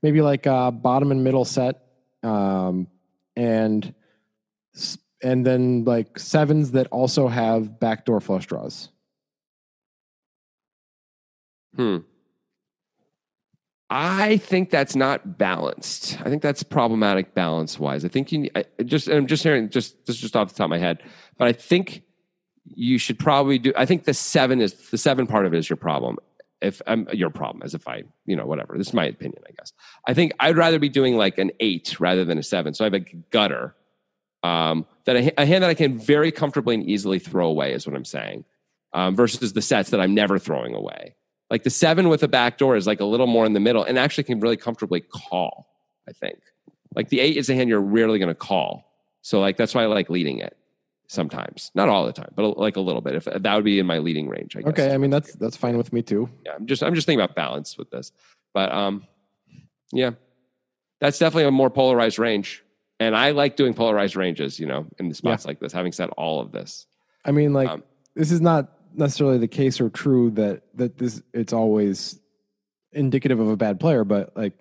maybe 0.01 0.21
like 0.21 0.47
uh, 0.47 0.71
bottom 0.71 1.11
and 1.11 1.23
middle 1.23 1.45
set, 1.45 1.81
um, 2.23 2.87
and 3.35 3.93
and 5.21 5.45
then 5.45 5.85
like 5.85 6.19
sevens 6.19 6.71
that 6.71 6.87
also 6.87 7.27
have 7.27 7.79
backdoor 7.79 8.19
flush 8.19 8.45
draws. 8.45 8.89
Hmm. 11.75 11.97
I 13.89 14.37
think 14.37 14.71
that's 14.71 14.95
not 14.95 15.37
balanced. 15.37 16.17
I 16.21 16.29
think 16.29 16.41
that's 16.41 16.63
problematic 16.63 17.35
balance 17.35 17.77
wise. 17.77 18.03
I 18.03 18.07
think 18.07 18.31
you 18.31 18.49
I, 18.55 18.65
just 18.83 19.07
I'm 19.07 19.27
just 19.27 19.43
hearing 19.43 19.69
just 19.69 20.03
this 20.05 20.15
is 20.15 20.21
just 20.21 20.35
off 20.35 20.49
the 20.49 20.55
top 20.55 20.65
of 20.65 20.71
my 20.71 20.79
head, 20.79 21.03
but 21.37 21.47
I 21.47 21.53
think 21.53 22.01
you 22.65 22.97
should 22.97 23.19
probably 23.19 23.59
do. 23.59 23.73
I 23.75 23.85
think 23.85 24.05
the 24.05 24.13
seven 24.13 24.61
is 24.61 24.73
the 24.89 24.97
seven 24.97 25.27
part 25.27 25.45
of 25.45 25.53
it 25.53 25.57
is 25.57 25.69
your 25.69 25.77
problem. 25.77 26.17
If 26.61 26.81
um, 26.87 27.07
your 27.11 27.29
problem, 27.29 27.61
as 27.61 27.73
if 27.73 27.87
I, 27.89 28.03
you 28.25 28.37
know, 28.37 28.45
whatever. 28.45 28.77
This 28.77 28.87
is 28.87 28.93
my 28.93 29.05
opinion, 29.05 29.43
I 29.45 29.51
guess. 29.51 29.73
I 30.07 30.13
think 30.13 30.31
I'd 30.39 30.55
rather 30.55 30.79
be 30.79 30.87
doing 30.87 31.17
like 31.17 31.37
an 31.37 31.51
eight 31.59 31.99
rather 31.99 32.23
than 32.23 32.37
a 32.37 32.43
seven. 32.43 32.73
So 32.73 32.85
I 32.85 32.87
have 32.87 32.93
a 32.93 32.99
gutter 33.31 33.75
um, 34.43 34.85
that 35.03 35.17
a, 35.17 35.41
a 35.41 35.45
hand 35.45 35.63
that 35.63 35.69
I 35.69 35.73
can 35.73 35.99
very 35.99 36.31
comfortably 36.31 36.75
and 36.75 36.89
easily 36.89 37.19
throw 37.19 37.49
away 37.49 37.73
is 37.73 37.85
what 37.85 37.97
I'm 37.97 38.05
saying, 38.05 38.45
um, 38.93 39.13
versus 39.13 39.51
the 39.51 39.61
sets 39.61 39.89
that 39.89 39.99
I'm 39.99 40.13
never 40.13 40.39
throwing 40.39 40.73
away. 40.73 41.15
Like 41.49 41.63
the 41.63 41.69
seven 41.69 42.07
with 42.07 42.23
a 42.23 42.29
back 42.29 42.57
door 42.57 42.77
is 42.77 42.87
like 42.87 43.01
a 43.01 43.05
little 43.05 43.27
more 43.27 43.45
in 43.45 43.51
the 43.51 43.59
middle 43.59 43.83
and 43.83 43.99
actually 43.99 44.23
can 44.23 44.39
really 44.39 44.57
comfortably 44.57 45.01
call. 45.01 45.67
I 46.07 46.13
think. 46.13 46.39
Like 46.95 47.09
the 47.09 47.19
eight 47.19 47.35
is 47.35 47.49
a 47.49 47.55
hand 47.55 47.69
you're 47.69 47.81
rarely 47.81 48.19
going 48.19 48.29
to 48.29 48.35
call. 48.35 48.89
So 49.21 49.41
like 49.41 49.57
that's 49.57 49.75
why 49.75 49.83
I 49.83 49.87
like 49.87 50.09
leading 50.09 50.39
it 50.39 50.55
sometimes, 51.07 51.71
not 51.75 51.89
all 51.89 52.05
the 52.05 52.13
time, 52.13 52.31
but 52.35 52.57
like 52.57 52.75
a 52.75 52.81
little 52.81 53.01
bit. 53.01 53.15
If 53.15 53.25
that 53.25 53.55
would 53.55 53.63
be 53.63 53.79
in 53.79 53.85
my 53.85 53.99
leading 53.99 54.27
range, 54.27 54.55
I 54.55 54.61
guess. 54.61 54.69
Okay, 54.69 54.93
I 54.93 54.97
mean 54.97 55.09
that's 55.09 55.33
that's 55.33 55.57
fine 55.57 55.77
with 55.77 55.93
me 55.93 56.01
too. 56.01 56.29
Yeah, 56.45 56.53
I'm 56.55 56.65
just 56.65 56.83
I'm 56.83 56.95
just 56.95 57.05
thinking 57.05 57.23
about 57.23 57.35
balance 57.35 57.77
with 57.77 57.89
this, 57.91 58.11
but 58.53 58.71
um, 58.71 59.05
yeah, 59.91 60.11
that's 60.99 61.19
definitely 61.19 61.45
a 61.45 61.51
more 61.51 61.69
polarized 61.69 62.19
range, 62.19 62.63
and 62.99 63.15
I 63.15 63.31
like 63.31 63.55
doing 63.55 63.73
polarized 63.73 64.15
ranges. 64.15 64.59
You 64.59 64.67
know, 64.67 64.87
in 64.99 65.09
the 65.09 65.15
spots 65.15 65.45
like 65.45 65.59
this. 65.59 65.73
Having 65.73 65.91
said 65.93 66.09
all 66.17 66.41
of 66.41 66.51
this, 66.51 66.87
I 67.25 67.31
mean, 67.31 67.53
like 67.53 67.69
Um, 67.69 67.83
this 68.15 68.31
is 68.31 68.41
not 68.41 68.71
necessarily 68.95 69.37
the 69.37 69.47
case 69.47 69.81
or 69.81 69.89
true 69.89 70.31
that 70.31 70.63
that 70.75 70.97
this 70.97 71.21
it's 71.33 71.53
always 71.53 72.19
indicative 72.91 73.39
of 73.39 73.49
a 73.49 73.57
bad 73.57 73.79
player, 73.79 74.03
but 74.03 74.35
like 74.35 74.53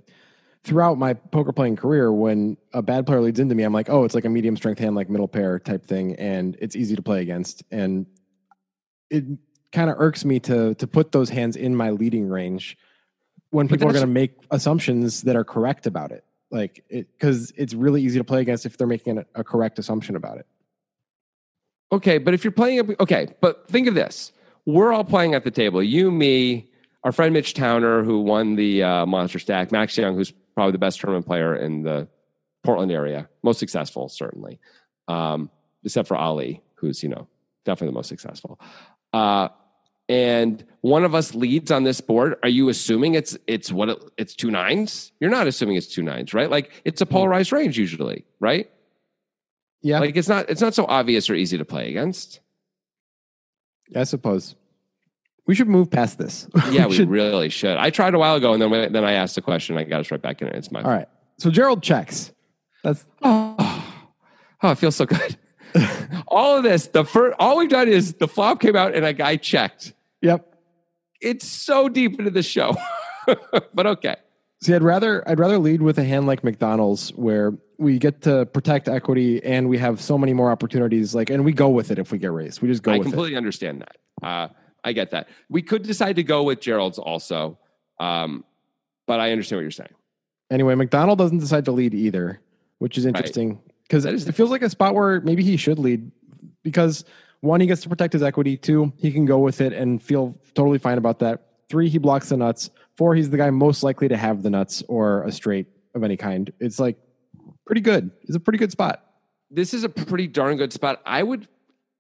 throughout 0.65 0.99
my 0.99 1.15
poker 1.15 1.53
playing 1.53 1.77
career, 1.77 2.13
when 2.13 2.57
a 2.73 2.83
bad 2.83 3.07
player 3.07 3.21
leads 3.21 3.41
into 3.41 3.55
me, 3.55 3.65
I'm 3.65 3.73
like, 3.73 3.91
oh, 3.91 4.05
it's 4.05 4.15
like 4.15 4.25
a 4.25 4.29
medium 4.29 4.57
strength 4.57 4.79
hand, 4.79 4.95
like 4.95 5.11
middle 5.11 5.29
pair 5.29 5.59
type 5.59 5.85
thing, 5.85 6.15
and 6.17 6.57
it's 6.61 6.77
easy 6.77 6.95
to 6.97 7.03
play 7.03 7.21
against, 7.21 7.63
and 7.71 8.07
it 9.11 9.25
kind 9.73 9.91
of 9.91 9.97
irks 9.99 10.25
me 10.25 10.39
to 10.39 10.75
to 10.75 10.87
put 10.87 11.13
those 11.13 11.31
hands 11.31 11.57
in 11.57 11.75
my 11.75 11.91
leading 11.91 12.29
range 12.29 12.77
when 13.51 13.69
people 13.69 13.89
are 13.89 13.93
going 13.93 14.03
to 14.03 14.07
make 14.07 14.33
assumptions 14.51 15.23
that 15.23 15.37
are 15.37 15.45
correct 15.45 15.87
about 15.87 16.11
it, 16.11 16.25
like 16.51 16.85
it 16.89 17.07
because 17.13 17.53
it's 17.57 17.75
really 17.75 18.03
easy 18.03 18.19
to 18.19 18.25
play 18.25 18.41
against 18.41 18.65
if 18.65 18.77
they're 18.77 18.87
making 18.87 19.19
a, 19.19 19.27
a 19.35 19.45
correct 19.45 19.79
assumption 19.79 20.17
about 20.17 20.39
it. 20.39 20.47
Okay, 21.93 22.17
but 22.17 22.33
if 22.33 22.45
you're 22.45 22.53
playing, 22.53 22.97
okay, 23.01 23.29
but 23.41 23.69
think 23.69 23.87
of 23.87 23.95
this: 23.95 24.33
we're 24.65 24.93
all 24.93 25.05
playing 25.05 25.35
at 25.35 25.45
the 25.45 25.51
table. 25.51 25.83
You, 25.83 26.11
me, 26.11 26.71
our 27.05 27.13
friend 27.13 27.33
Mitch 27.33 27.55
Towner, 27.55 28.03
who 28.03 28.21
won 28.21 28.55
the 28.57 28.83
uh, 28.83 29.07
Monster 29.07 29.39
Stack, 29.39 29.73
Max 29.73 29.97
Young, 29.97 30.15
who's 30.15 30.33
probably 30.55 30.73
the 30.73 30.79
best 30.79 31.01
tournament 31.01 31.27
player 31.27 31.57
in 31.57 31.83
the 31.83 32.09
Portland 32.63 32.93
area, 32.93 33.29
most 33.43 33.59
successful, 33.59 34.09
certainly, 34.09 34.61
um, 35.09 35.51
except 35.85 36.09
for 36.09 36.17
Ali, 36.17 36.63
who's 36.75 37.03
you 37.03 37.09
know 37.09 37.27
definitely 37.65 37.89
the 37.89 37.97
most 37.97 38.09
successful. 38.09 38.61
Uh, 39.13 39.49
and 40.09 40.65
one 40.81 41.05
of 41.05 41.15
us 41.15 41.35
leads 41.35 41.71
on 41.71 41.85
this 41.85 42.01
board. 42.01 42.37
Are 42.43 42.49
you 42.49 42.69
assuming 42.69 43.15
it's 43.15 43.37
it's 43.47 43.73
what 43.73 43.89
it, 43.89 43.99
it's 44.17 44.35
two 44.35 44.51
nines? 44.51 45.13
You're 45.21 45.31
not 45.31 45.47
assuming 45.47 45.77
it's 45.77 45.87
two 45.87 46.03
nines, 46.03 46.35
right? 46.35 46.51
Like 46.51 46.71
it's 46.85 47.01
a 47.01 47.07
polarized 47.07 47.53
range 47.53 47.79
usually, 47.79 48.25
right? 48.39 48.71
Yeah, 49.81 49.99
Like 49.99 50.17
it's 50.17 50.29
not 50.29 50.51
it's 50.51 50.61
not 50.61 50.75
so 50.75 50.87
obvious 50.87 51.29
or 51.29 51.35
easy 51.35 51.59
to 51.59 51.65
play 51.65 51.89
against. 51.89 52.41
I 53.95 54.05
suppose 54.05 54.55
we 55.47 55.55
should 55.55 55.69
move 55.69 55.91
past 55.91 56.19
this. 56.19 56.49
Yeah, 56.71 56.87
we 56.87 56.95
should- 56.95 57.09
really 57.09 57.49
should. 57.49 57.77
I 57.77 57.91
tried 57.91 58.15
a 58.15 58.19
while 58.19 58.37
ago, 58.37 58.53
and 58.53 58.63
then 58.63 58.93
then 58.93 59.05
I 59.05 59.13
asked 59.13 59.35
the 59.35 59.43
question. 59.43 59.77
I 59.77 59.85
got 59.85 60.01
us 60.01 60.11
right 60.11 60.23
back 60.23 60.43
in 60.43 60.49
it. 60.49 60.55
It's 60.55 60.71
my 60.71 60.83
All 60.83 60.91
right. 60.91 61.09
So 61.39 61.51
Gerald 61.51 61.83
checks. 61.83 62.33
That's 62.85 63.05
oh, 63.23 63.85
oh, 64.63 64.71
it 64.71 64.79
feels 64.79 64.97
so 64.97 65.07
good. 65.07 65.37
all 66.29 66.57
of 66.57 66.63
this, 66.63 66.89
the 66.89 67.05
first, 67.05 67.35
all 67.39 67.59
we've 67.59 67.69
done 67.71 67.89
is 67.89 68.15
the 68.15 68.29
flop 68.29 68.61
came 68.61 68.77
out 68.77 68.95
and 68.95 69.05
a 69.05 69.13
guy 69.13 69.37
checked. 69.37 69.95
yep. 70.21 70.49
It's 71.21 71.47
so 71.47 71.89
deep 71.89 72.19
into 72.19 72.33
the 72.33 72.43
show, 72.43 72.77
but 73.75 73.87
okay. 73.87 74.17
See, 74.61 74.75
I'd 74.75 74.83
rather 74.83 75.29
I'd 75.29 75.39
rather 75.39 75.59
lead 75.59 75.83
with 75.83 75.99
a 75.99 76.05
hand 76.05 76.27
like 76.27 76.43
McDonald's 76.43 77.11
where 77.11 77.53
we 77.79 77.99
get 77.99 78.23
to 78.23 78.47
protect 78.47 78.89
equity 78.89 79.43
and 79.45 79.69
we 79.69 79.79
have 79.79 80.01
so 80.01 80.19
many 80.19 80.33
more 80.33 80.51
opportunities. 80.51 81.15
Like, 81.15 81.31
and 81.31 81.45
we 81.45 81.53
go 81.53 81.69
with 81.69 81.91
it 81.91 81.99
if 81.99 82.11
we 82.13 82.19
get 82.19 82.33
raised. 82.33 82.61
We 82.61 82.69
just 82.69 82.83
go 82.83 82.93
I 82.93 82.99
completely 82.99 83.37
understand 83.37 83.83
that. 83.83 84.27
Uh, 84.27 84.49
I 84.85 84.93
get 84.93 85.11
that. 85.13 85.29
We 85.49 85.63
could 85.63 85.83
decide 85.83 86.17
to 86.17 86.23
go 86.23 86.43
with 86.43 86.61
Gerald's 86.61 86.99
also, 86.99 87.59
um, 88.01 88.45
but 89.07 89.21
I 89.21 89.31
understand 89.33 89.59
what 89.59 89.63
you're 89.63 89.71
saying. 89.71 89.95
Anyway, 90.51 90.75
McDonald 90.75 91.19
doesn't 91.19 91.39
decide 91.39 91.65
to 91.67 91.73
lead 91.73 91.95
either, 91.95 92.41
which 92.79 92.99
is 92.99 93.07
interesting 93.07 93.61
because 93.83 94.05
That 94.05 94.15
is- 94.15 94.29
it 94.29 94.35
feels 94.35 94.51
like 94.51 94.63
a 94.63 94.71
spot 94.71 94.95
where 94.95 95.21
maybe 95.21 95.43
he 95.43 95.57
should 95.57 95.79
lead 95.79 96.11
because 96.63 97.05
one, 97.41 97.61
he 97.61 97.67
gets 97.67 97.83
to 97.83 97.89
protect 97.89 98.13
his 98.13 98.23
equity. 98.23 98.57
Two, 98.57 98.93
he 98.99 99.11
can 99.11 99.25
go 99.25 99.39
with 99.41 99.61
it 99.61 99.73
and 99.73 100.01
feel 100.03 100.39
totally 100.55 100.79
fine 100.79 100.99
about 100.99 101.19
that. 101.21 101.43
Three, 101.69 101.89
he 101.89 101.99
blocks 101.99 102.29
the 102.29 102.37
nuts. 102.37 102.71
Four, 102.97 103.15
he's 103.17 103.31
the 103.31 103.37
guy 103.37 103.51
most 103.51 103.83
likely 103.83 104.07
to 104.09 104.17
have 104.17 104.43
the 104.43 104.51
nuts 104.51 104.83
or 104.89 105.25
a 105.25 105.33
straight 105.33 105.67
of 105.95 106.05
any 106.05 106.17
kind, 106.17 106.53
it's 106.61 106.79
like 106.79 106.97
pretty 107.67 107.81
good. 107.81 108.11
It's 108.23 108.37
a 108.37 108.41
pretty 108.41 108.59
good 108.59 108.71
spot. 108.73 109.05
This 109.51 109.75
is 109.75 109.85
a 109.85 109.89
pretty 109.89 110.27
darn 110.27 110.57
good 110.57 110.73
spot. 110.73 111.03
I 111.05 111.23
would, 111.23 111.49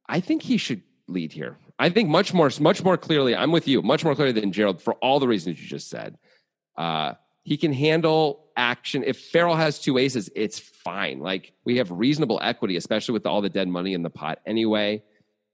I 0.09 0.20
think 0.20 0.43
he 0.43 0.57
should 0.57 0.83
lead 1.09 1.33
here. 1.33 1.59
I 1.83 1.91
think 1.91 2.09
much 2.09 2.33
more, 2.33 2.49
much 2.61 2.85
more 2.85 2.97
clearly. 2.97 3.35
I'm 3.35 3.51
with 3.51 3.66
you, 3.66 3.83
much 3.83 4.05
more 4.05 4.14
clearly 4.14 4.41
than 4.41 4.53
Gerald 4.53 4.80
for 4.80 4.95
all 4.95 5.18
the 5.18 5.26
reasons 5.26 5.61
you 5.61 5.66
just 5.66 5.91
said. 5.91 6.16
Uh, 6.78 7.14
he 7.43 7.57
can 7.57 7.72
handle 7.72 8.45
action. 8.57 9.03
If 9.05 9.18
Farrell 9.18 9.57
has 9.57 9.80
two 9.80 9.99
aces, 9.99 10.30
it's 10.37 10.61
fine. 10.61 11.18
Like 11.18 11.55
we 11.64 11.78
have 11.78 11.91
reasonable 11.91 12.39
equity, 12.41 12.76
especially 12.76 13.14
with 13.14 13.26
all 13.26 13.41
the 13.41 13.49
dead 13.49 13.66
money 13.66 13.95
in 13.95 14.05
the 14.05 14.11
pot 14.11 14.39
anyway. 14.47 15.03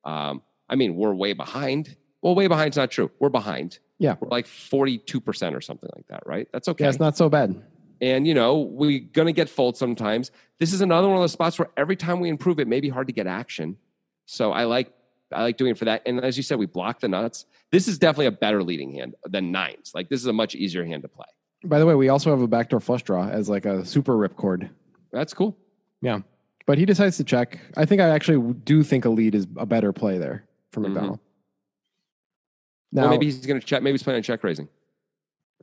Um, 0.04 0.42
I 0.68 0.76
mean, 0.76 0.96
we're 0.96 1.14
way 1.14 1.32
behind. 1.32 1.96
Well, 2.20 2.34
way 2.34 2.46
behind 2.46 2.72
behind's 2.72 2.76
not 2.76 2.90
true. 2.90 3.10
We're 3.18 3.30
behind. 3.30 3.78
Yeah. 3.98 4.16
We're 4.20 4.28
like 4.28 4.44
42% 4.44 5.56
or 5.56 5.62
something 5.62 5.88
like 5.96 6.08
that, 6.08 6.24
right? 6.26 6.46
That's 6.52 6.68
okay. 6.68 6.84
Yeah, 6.84 6.90
it's 6.90 7.00
not 7.00 7.16
so 7.16 7.30
bad. 7.30 7.58
And, 8.02 8.26
you 8.26 8.34
know, 8.34 8.58
we're 8.58 9.00
going 9.00 9.28
to 9.28 9.32
get 9.32 9.48
fold 9.48 9.78
sometimes. 9.78 10.30
This 10.60 10.74
is 10.74 10.82
another 10.82 11.08
one 11.08 11.16
of 11.16 11.22
those 11.22 11.32
spots 11.32 11.58
where 11.58 11.70
every 11.74 11.96
time 11.96 12.20
we 12.20 12.28
improve, 12.28 12.60
it 12.60 12.68
may 12.68 12.80
be 12.80 12.90
hard 12.90 13.06
to 13.06 13.14
get 13.14 13.26
action. 13.26 13.78
So 14.26 14.52
I 14.52 14.64
like 14.64 14.92
I 15.32 15.42
like 15.42 15.56
doing 15.56 15.72
it 15.72 15.78
for 15.78 15.84
that. 15.84 16.02
And 16.06 16.24
as 16.24 16.36
you 16.36 16.42
said, 16.42 16.58
we 16.58 16.66
block 16.66 17.00
the 17.00 17.08
nuts. 17.08 17.46
This 17.70 17.88
is 17.88 17.98
definitely 17.98 18.26
a 18.26 18.32
better 18.32 18.62
leading 18.62 18.92
hand 18.92 19.14
than 19.24 19.52
nines. 19.52 19.92
Like 19.94 20.08
this 20.08 20.20
is 20.20 20.26
a 20.26 20.32
much 20.32 20.54
easier 20.54 20.84
hand 20.84 21.02
to 21.02 21.08
play. 21.08 21.26
By 21.64 21.78
the 21.78 21.86
way, 21.86 21.94
we 21.94 22.08
also 22.08 22.30
have 22.30 22.40
a 22.40 22.48
backdoor 22.48 22.80
flush 22.80 23.02
draw 23.02 23.28
as 23.28 23.48
like 23.48 23.66
a 23.66 23.84
super 23.84 24.14
ripcord. 24.14 24.70
That's 25.12 25.34
cool. 25.34 25.56
Yeah. 26.00 26.20
But 26.66 26.78
he 26.78 26.84
decides 26.84 27.16
to 27.16 27.24
check. 27.24 27.58
I 27.76 27.84
think 27.84 28.00
I 28.00 28.08
actually 28.08 28.54
do 28.64 28.82
think 28.82 29.04
a 29.04 29.10
lead 29.10 29.34
is 29.34 29.46
a 29.56 29.66
better 29.66 29.92
play 29.92 30.18
there 30.18 30.44
for 30.70 30.80
mm-hmm. 30.80 30.92
McDonald. 30.92 31.20
Now, 32.92 33.02
well, 33.02 33.10
maybe 33.10 33.26
he's 33.26 33.44
going 33.44 33.60
to 33.60 33.66
check. 33.66 33.82
Maybe 33.82 33.94
he's 33.94 34.02
planning 34.02 34.20
on 34.20 34.22
check 34.22 34.42
raising. 34.44 34.68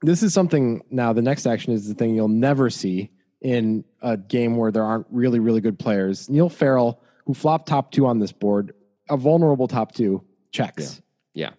this 0.02 0.22
is 0.24 0.34
something 0.34 0.84
now 0.90 1.14
the 1.14 1.22
next 1.22 1.46
action 1.46 1.74
is 1.74 1.88
the 1.88 1.94
thing 1.94 2.16
you'll 2.16 2.28
never 2.28 2.70
see 2.70 3.10
in 3.42 3.84
a 4.02 4.18
game 4.18 4.58
where 4.58 4.72
there 4.72 4.84
aren't 4.84 5.08
really 5.10 5.40
really 5.40 5.62
good 5.62 5.80
players 5.80 6.30
niall 6.30 6.50
farrell 6.50 7.02
who 7.26 7.34
flopped 7.34 7.68
top 7.68 7.92
two 7.92 8.06
on 8.06 8.20
this 8.20 8.32
board 8.32 8.74
a 9.10 9.18
vulnerable 9.18 9.68
top 9.68 9.94
two 9.94 10.24
checks 10.52 11.02
Yeah. 11.34 11.52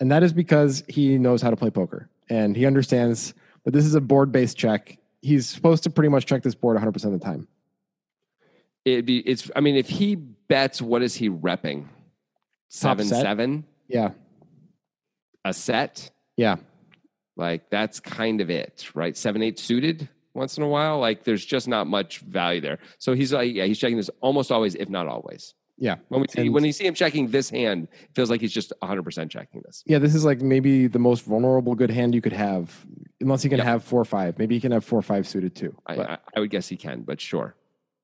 and 0.00 0.10
that 0.10 0.22
is 0.22 0.32
because 0.32 0.82
he 0.88 1.18
knows 1.18 1.42
how 1.42 1.50
to 1.50 1.56
play 1.56 1.70
poker 1.70 2.08
and 2.30 2.56
he 2.56 2.66
understands 2.66 3.34
that 3.64 3.72
this 3.72 3.84
is 3.84 3.94
a 3.94 4.00
board 4.00 4.32
based 4.32 4.56
check 4.56 4.98
he's 5.22 5.46
supposed 5.48 5.82
to 5.84 5.90
pretty 5.90 6.08
much 6.08 6.26
check 6.26 6.42
this 6.42 6.54
board 6.54 6.76
100% 6.76 7.04
of 7.04 7.12
the 7.12 7.18
time 7.18 7.46
It'd 8.84 9.04
be. 9.04 9.18
It's. 9.18 9.50
I 9.54 9.60
mean, 9.60 9.76
if 9.76 9.86
he 9.88 10.14
bets, 10.14 10.80
what 10.80 11.02
is 11.02 11.14
he 11.14 11.28
repping? 11.28 11.88
Seven 12.70 13.04
seven 13.06 13.64
yeah 13.86 14.10
a 15.44 15.52
set. 15.52 16.10
yeah 16.38 16.56
Like 17.36 17.68
that's 17.68 18.00
kind 18.00 18.40
of 18.40 18.48
it, 18.48 18.88
right? 18.94 19.14
Seven 19.14 19.42
eight 19.42 19.58
suited 19.58 20.08
once 20.32 20.56
in 20.56 20.62
a 20.62 20.68
while. 20.68 21.00
Like 21.00 21.24
there's 21.24 21.44
just 21.44 21.68
not 21.68 21.86
much 21.86 22.20
value 22.20 22.62
there. 22.62 22.78
So 22.98 23.12
he's 23.12 23.30
like, 23.32 23.52
yeah, 23.54 23.64
he's 23.64 23.78
checking 23.78 23.98
this 23.98 24.10
almost 24.22 24.50
always, 24.50 24.74
if 24.74 24.88
not 24.88 25.06
always. 25.06 25.52
Yeah 25.78 25.96
When 26.08 26.20
we 26.20 26.26
see 26.28 26.40
And- 26.42 26.54
when 26.54 26.64
you 26.64 26.72
see 26.72 26.86
him 26.86 26.94
checking 26.94 27.28
this 27.30 27.48
hand, 27.50 27.88
it 28.02 28.10
feels 28.14 28.30
like 28.30 28.40
he's 28.40 28.52
just 28.52 28.72
100 28.80 29.02
percent 29.02 29.30
checking 29.30 29.62
this. 29.64 29.82
yeah 29.86 29.98
this 29.98 30.14
is 30.14 30.24
like 30.24 30.40
maybe 30.40 30.86
the 30.88 30.98
most 30.98 31.24
vulnerable 31.24 31.74
good 31.74 31.90
hand 31.90 32.14
you 32.14 32.20
could 32.20 32.32
have 32.32 32.84
unless 33.20 33.42
he 33.42 33.48
can 33.48 33.58
Yep. 33.58 33.66
have 33.66 33.84
four 33.84 34.04
five 34.04 34.38
maybe 34.38 34.54
he 34.56 34.60
can 34.60 34.72
have 34.72 34.84
four 34.84 35.02
five 35.02 35.26
suited 35.26 35.54
too 35.54 35.76
I, 35.86 35.94
I, 35.96 36.18
I 36.36 36.40
would 36.40 36.50
guess 36.50 36.68
he 36.68 36.76
can, 36.76 37.02
but 37.02 37.20
sure, 37.20 37.54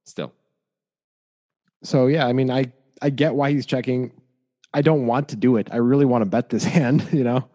still. 0.05 0.33
So 1.83 2.07
yeah, 2.07 2.27
I 2.27 2.33
mean, 2.33 2.51
I 2.51 2.73
I 3.03 3.11
get 3.11 3.35
why 3.35 3.51
he's 3.53 3.67
checking. 3.67 4.13
I 4.73 4.81
don't 4.83 5.07
want 5.07 5.29
to 5.29 5.37
do 5.37 5.57
it. 5.57 5.69
I 5.71 5.77
really 5.77 6.05
want 6.07 6.23
to 6.23 6.27
bet 6.27 6.49
this 6.49 6.65
hand. 6.77 7.07
You 7.13 7.25
know, 7.25 7.49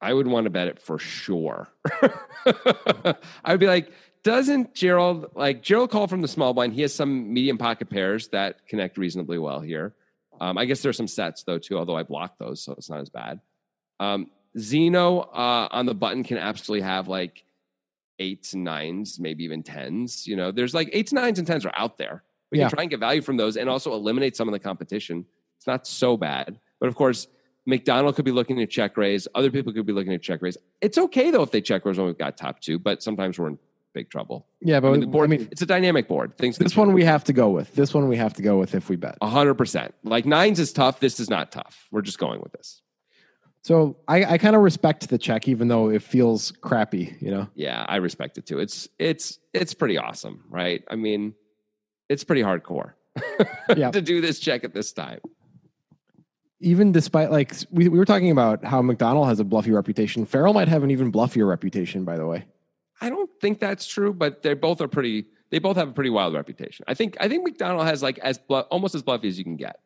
I 0.00 0.12
would 0.12 0.26
want 0.26 0.44
to 0.44 0.50
bet 0.50 0.68
it 0.68 0.78
for 0.80 0.98
sure. 0.98 1.68
I 2.46 3.14
would 3.48 3.60
be 3.60 3.66
like, 3.66 3.90
doesn't 4.22 4.74
Gerald 4.74 5.30
like 5.34 5.62
Gerald 5.62 5.90
call 5.90 6.06
from 6.06 6.20
the 6.22 6.28
small 6.28 6.54
blind? 6.54 6.74
He 6.74 6.82
has 6.82 6.94
some 6.94 7.32
medium 7.32 7.58
pocket 7.58 7.90
pairs 7.90 8.28
that 8.28 8.66
connect 8.68 8.96
reasonably 8.98 9.38
well 9.38 9.60
here. 9.60 9.94
Um, 10.40 10.56
I 10.58 10.64
guess 10.64 10.80
there's 10.82 10.96
some 10.96 11.08
sets 11.08 11.42
though 11.42 11.58
too, 11.58 11.76
although 11.78 11.96
I 11.96 12.02
blocked 12.02 12.38
those, 12.38 12.62
so 12.62 12.72
it's 12.72 12.88
not 12.90 13.00
as 13.00 13.10
bad. 13.10 13.40
Um, 14.00 14.28
Zinno 14.56 15.28
uh, 15.32 15.68
on 15.70 15.86
the 15.86 15.94
button 15.94 16.24
can 16.24 16.38
absolutely 16.38 16.82
have 16.86 17.08
like 17.08 17.44
eights 18.18 18.52
and 18.52 18.64
nines, 18.64 19.18
maybe 19.18 19.44
even 19.44 19.62
tens. 19.62 20.26
You 20.26 20.36
know, 20.36 20.52
there's 20.52 20.74
like 20.74 20.90
eights, 20.92 21.12
nines, 21.12 21.38
and 21.38 21.46
tens 21.46 21.64
are 21.64 21.72
out 21.74 21.98
there. 21.98 22.22
We 22.50 22.58
Yeah. 22.58 22.64
can 22.68 22.76
try 22.76 22.82
and 22.82 22.90
get 22.90 23.00
value 23.00 23.22
from 23.22 23.36
those 23.36 23.56
and 23.56 23.68
also 23.68 23.92
eliminate 23.94 24.36
some 24.36 24.46
of 24.48 24.52
the 24.52 24.58
competition. 24.58 25.24
It's 25.56 25.66
not 25.66 25.86
so 25.86 26.16
bad. 26.16 26.58
But 26.80 26.88
of 26.88 26.94
course, 26.94 27.28
McDonald 27.64 28.14
could 28.16 28.24
be 28.24 28.30
looking 28.32 28.56
to 28.56 28.66
check 28.66 28.96
raise. 28.96 29.26
Other 29.34 29.50
people 29.50 29.72
could 29.72 29.86
be 29.86 29.92
looking 29.92 30.12
to 30.12 30.18
check 30.18 30.42
raise. 30.42 30.56
It's 30.80 30.98
okay 30.98 31.30
though 31.30 31.42
if 31.42 31.50
they 31.50 31.60
check 31.60 31.84
raise 31.84 31.96
when 31.96 32.06
we've 32.06 32.18
got 32.18 32.36
top 32.36 32.60
two, 32.60 32.78
but 32.78 33.02
sometimes 33.02 33.38
we're 33.38 33.48
in 33.48 33.58
big 33.92 34.10
trouble. 34.10 34.46
yeah, 34.60 34.78
I 34.78 34.80
but 34.80 34.90
mean, 34.92 35.00
the 35.00 35.06
board, 35.06 35.28
I 35.28 35.36
mean, 35.36 35.48
it's 35.50 35.62
a 35.62 35.66
dynamic 35.66 36.08
board. 36.08 36.36
Things 36.38 36.58
this 36.58 36.76
one 36.76 36.92
we 36.92 37.04
have 37.04 37.24
to 37.24 37.32
go 37.32 37.50
with. 37.50 37.74
This 37.74 37.92
one 37.94 38.08
we 38.08 38.16
have 38.16 38.34
to 38.34 38.42
go 38.42 38.58
with 38.58 38.74
if 38.74 38.88
we 38.88 38.96
bet. 38.96 39.16
hundred 39.22 39.54
percent. 39.54 39.94
Like 40.04 40.26
nines 40.26 40.58
is 40.58 40.72
tough. 40.72 41.00
This 41.00 41.20
is 41.20 41.28
not 41.30 41.52
tough. 41.52 41.86
We're 41.90 42.02
just 42.02 42.18
going 42.18 42.40
with 42.42 42.52
this. 42.52 42.80
So 43.64 43.96
I, 44.08 44.24
I 44.24 44.38
kind 44.38 44.56
of 44.56 44.62
respect 44.62 45.08
the 45.08 45.18
check, 45.18 45.46
even 45.46 45.68
though 45.68 45.88
it 45.88 46.02
feels 46.02 46.50
crappy. 46.50 47.16
You 47.20 47.30
know, 47.30 47.48
Yeah, 47.54 47.84
I 47.88 47.96
respect 47.96 48.36
it 48.38 48.46
too. 48.46 48.58
It's 48.58 48.88
it's 48.98 49.38
it's 49.52 49.72
pretty 49.74 49.98
awesome, 49.98 50.44
right? 50.48 50.82
I 50.90 50.96
mean, 50.96 51.34
it's 52.08 52.24
pretty 52.24 52.42
hardcore 52.42 52.94
Yeah. 53.76 53.90
to 53.92 54.02
do 54.02 54.20
this 54.20 54.40
check 54.40 54.64
at 54.64 54.74
this 54.74 54.92
time. 54.92 55.20
even 56.60 56.92
despite 56.92 57.30
like 57.30 57.54
we, 57.70 57.88
we 57.88 57.98
were 57.98 58.04
talking 58.04 58.30
about 58.30 58.64
how 58.64 58.82
McDonald 58.82 59.28
has 59.28 59.38
a 59.40 59.44
bluffy 59.44 59.70
reputation. 59.70 60.26
Farrell 60.26 60.54
might 60.54 60.68
have 60.68 60.82
an 60.82 60.90
even 60.90 61.12
bluffier 61.12 61.48
reputation, 61.48 62.04
by 62.04 62.16
the 62.16 62.26
way. 62.26 62.44
I 63.02 63.10
don't 63.10 63.28
think 63.40 63.58
that's 63.58 63.84
true, 63.86 64.14
but 64.14 64.42
they 64.42 64.54
both 64.54 64.80
are 64.80 64.86
pretty. 64.86 65.26
They 65.50 65.58
both 65.58 65.76
have 65.76 65.88
a 65.88 65.92
pretty 65.92 66.10
wild 66.10 66.34
reputation. 66.34 66.84
I 66.86 66.94
think. 66.94 67.16
I 67.18 67.28
think 67.28 67.42
McDonald 67.42 67.86
has 67.86 68.02
like 68.02 68.18
as 68.20 68.38
blu- 68.38 68.60
almost 68.60 68.94
as 68.94 69.02
bluffy 69.02 69.26
as 69.26 69.36
you 69.36 69.44
can 69.44 69.56
get. 69.56 69.80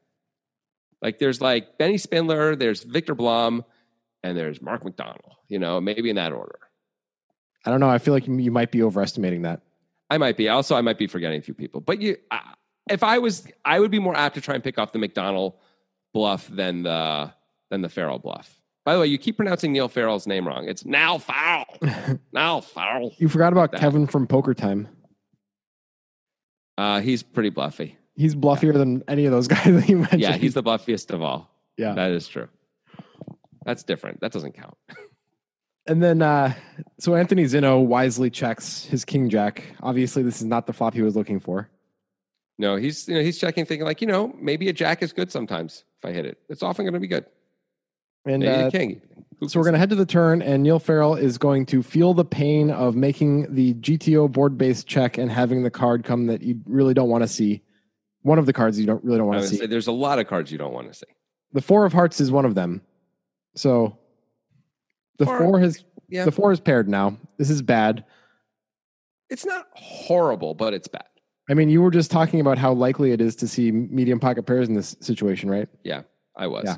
Like 1.01 1.19
there's 1.19 1.41
like 1.41 1.79
Benny 1.79 1.97
Spindler, 1.97 2.57
there's 2.57 2.83
Viktor 2.83 3.15
Blom, 3.15 3.65
and 4.23 4.37
there's 4.37 4.61
Mark 4.61 4.85
McDonald. 4.85 5.33
You 5.49 5.59
know, 5.59 5.81
maybe 5.81 6.11
in 6.11 6.17
that 6.17 6.33
order. 6.33 6.59
I 7.65 7.71
don't 7.71 7.81
know. 7.81 7.89
I 7.89 7.99
feel 7.99 8.13
like 8.13 8.27
you, 8.27 8.37
you 8.37 8.51
might 8.51 8.71
be 8.71 8.83
overestimating 8.83 9.43
that. 9.43 9.63
I 10.11 10.19
might 10.19 10.37
be. 10.37 10.49
Also, 10.51 10.77
I 10.77 10.83
might 10.83 10.99
be 10.99 11.07
forgetting 11.07 11.39
a 11.39 11.43
few 11.43 11.55
people. 11.55 11.81
But 11.81 12.03
you, 12.03 12.19
uh, 12.31 12.39
if 12.89 13.03
I 13.03 13.19
was, 13.19 13.49
I 13.65 13.81
would 13.81 13.91
be 13.91 13.99
more 13.99 14.17
apt 14.17 14.35
to 14.37 14.41
try 14.43 14.55
and 14.55 14.63
pick 14.63 14.79
off 14.79 14.93
the 14.93 14.99
McDonald 14.99 15.55
bluff 16.13 16.47
than 16.49 16.83
the 16.83 17.33
than 17.71 17.81
the 17.81 17.89
Farrell 17.89 18.19
bluff. 18.19 18.56
By 18.87 18.95
the 18.95 19.01
way, 19.01 19.09
you 19.09 19.19
keep 19.19 19.37
pronouncing 19.37 19.73
Niall 19.73 19.89
Farrell's 19.89 20.29
name 20.29 20.47
wrong. 20.47 20.69
It's 20.69 20.85
now 20.87 21.19
Farrell. 21.19 21.67
now 22.33 22.61
Farrell. 22.61 23.13
You 23.19 23.29
forgot 23.29 23.53
about 23.53 23.73
That. 23.73 23.81
Kevin 23.81 24.07
from 24.07 24.29
Poker 24.29 24.55
Time. 24.55 24.87
Uh, 26.79 27.01
he's 27.01 27.25
pretty 27.25 27.51
bluffy. 27.51 27.99
He's 28.15 28.37
bluffier 28.37 28.73
than 28.73 29.03
any 29.09 29.27
of 29.27 29.33
those 29.33 29.49
guys 29.49 29.65
that 29.65 29.89
you 29.89 29.97
mentioned. 29.99 30.23
Yeah, 30.23 30.37
he's 30.37 30.55
the 30.55 30.63
bluffiest 30.63 31.11
of 31.11 31.21
all. 31.21 31.51
yeah. 31.77 31.95
That 31.95 32.13
is 32.13 32.29
true. 32.29 32.49
That's 33.65 33.83
different. 33.83 34.21
That 34.21 34.33
doesn't 34.33 34.53
count. 34.53 34.77
And 35.89 36.03
then, 36.03 36.21
uh, 36.21 36.53
so 36.99 37.15
Anthony 37.15 37.45
Zinno 37.45 37.81
wisely 37.87 38.29
checks 38.29 38.85
his 38.87 39.05
king 39.05 39.29
jack. 39.31 39.63
Obviously, 39.81 40.25
this 40.25 40.39
is 40.41 40.45
not 40.45 40.67
the 40.67 40.73
flop 40.73 40.95
he 40.95 41.03
was 41.03 41.15
looking 41.15 41.39
for. 41.39 41.71
No, 42.59 42.75
he's 42.75 43.07
you 43.07 43.15
know 43.15 43.21
he's 43.21 43.39
checking, 43.39 43.65
thinking 43.65 43.87
like 43.87 44.01
you 44.01 44.09
know 44.09 44.35
maybe 44.41 44.69
a 44.69 44.73
jack 44.73 45.01
is 45.01 45.13
good 45.13 45.31
sometimes 45.31 45.85
if 46.01 46.05
I 46.05 46.13
hit 46.13 46.27
it. 46.27 46.39
It's 46.49 46.65
often 46.65 46.85
going 46.87 46.95
to 46.95 46.99
be 46.99 47.07
good. 47.07 47.25
And 48.27 48.45
uh. 48.45 48.71
So 49.47 49.59
we're 49.61 49.65
going 49.65 49.75
to 49.75 49.79
head 49.79 49.91
to 49.91 49.97
the 49.97 50.07
turn, 50.07 50.41
and 50.41 50.63
Niall 50.63 50.79
Farrell 50.79 51.15
is 51.15 51.37
going 51.37 51.67
to 51.67 51.83
feel 51.83 52.15
the 52.15 52.25
pain 52.25 52.71
of 52.71 52.97
making 52.97 53.55
the 53.55 53.75
GTO 53.75 54.33
board 54.33 54.57
based 54.57 54.87
check 54.87 55.19
and 55.19 55.31
having 55.31 55.63
the 55.63 55.71
card 55.71 56.05
come 56.05 56.27
that 56.29 56.41
you 56.41 56.59
really 56.65 56.95
don't 56.95 57.11
want 57.11 57.23
to 57.23 57.29
see. 57.29 57.63
One 58.23 58.39
of 58.39 58.47
the 58.47 58.55
cards 58.55 58.81
you 58.81 58.87
don't 58.87 59.05
really 59.05 59.19
don't 59.19 59.27
want 59.27 59.43
to 59.43 59.47
see. 59.47 59.59
say 59.59 59.67
there's 59.67 59.89
a 59.89 59.93
lot 59.93 60.19
of 60.19 60.27
cards 60.27 60.51
you 60.51 60.57
don't 60.57 60.73
want 60.73 60.89
to 60.91 60.95
see. 60.95 61.07
The 61.53 61.61
four 61.61 61.85
of 61.85 61.93
hearts 61.93 62.19
is 62.19 62.31
one 62.33 62.47
of 62.47 62.55
them. 62.55 62.81
So 63.57 63.99
the 65.19 65.27
Four- 65.27 65.39
four 65.39 65.61
has 65.61 65.85
Yeah, 66.09 66.25
the 66.25 66.33
four 66.33 66.51
is 66.51 66.59
paired 66.61 66.89
now. 66.89 67.19
This 67.37 67.51
is 67.51 67.61
bad. 67.63 68.05
it's 69.29 69.45
not 69.45 69.67
horrible, 69.75 70.55
but 70.55 70.73
it's 70.73 70.89
bad. 70.89 71.05
I 71.51 71.55
mean, 71.55 71.69
you 71.69 71.83
were 71.83 71.91
just 71.91 72.11
talking 72.11 72.41
about 72.41 72.59
how 72.59 72.73
likely 72.73 73.13
it 73.13 73.21
is 73.21 73.37
to 73.37 73.49
see 73.49 73.71
medium 73.71 74.19
pocket 74.19 74.45
pairs 74.45 74.67
in 74.69 74.75
this 74.75 74.97
situation, 75.01 75.51
right? 75.51 75.69
Yeah, 75.85 76.03
I 76.37 76.47
was. 76.47 76.65
Yeah. 76.65 76.77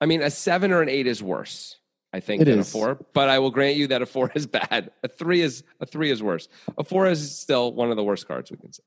I 0.00 0.06
mean, 0.06 0.22
a 0.22 0.30
seven 0.30 0.72
or 0.72 0.80
an 0.82 0.88
eight 0.88 1.06
is 1.06 1.22
worse, 1.22 1.76
I 2.12 2.20
think, 2.20 2.42
It 2.42 2.44
than 2.46 2.60
is. 2.60 2.68
a 2.68 2.72
four. 2.72 2.94
But 3.12 3.28
I 3.28 3.38
will 3.38 3.50
grant 3.50 3.76
you 3.76 3.88
that 3.88 4.00
a 4.02 4.06
four 4.06 4.30
is 4.34 4.46
bad. 4.46 4.90
A 5.02 5.08
three 5.08 5.42
is 5.42 5.62
a 5.80 5.86
three 5.86 6.10
is 6.10 6.22
worse. 6.22 6.48
A 6.78 6.84
four 6.84 7.06
is 7.06 7.38
still 7.38 7.72
one 7.72 7.90
of 7.90 7.96
the 7.96 8.04
worst 8.04 8.26
cards 8.26 8.50
we 8.50 8.56
can 8.56 8.72
see. 8.72 8.82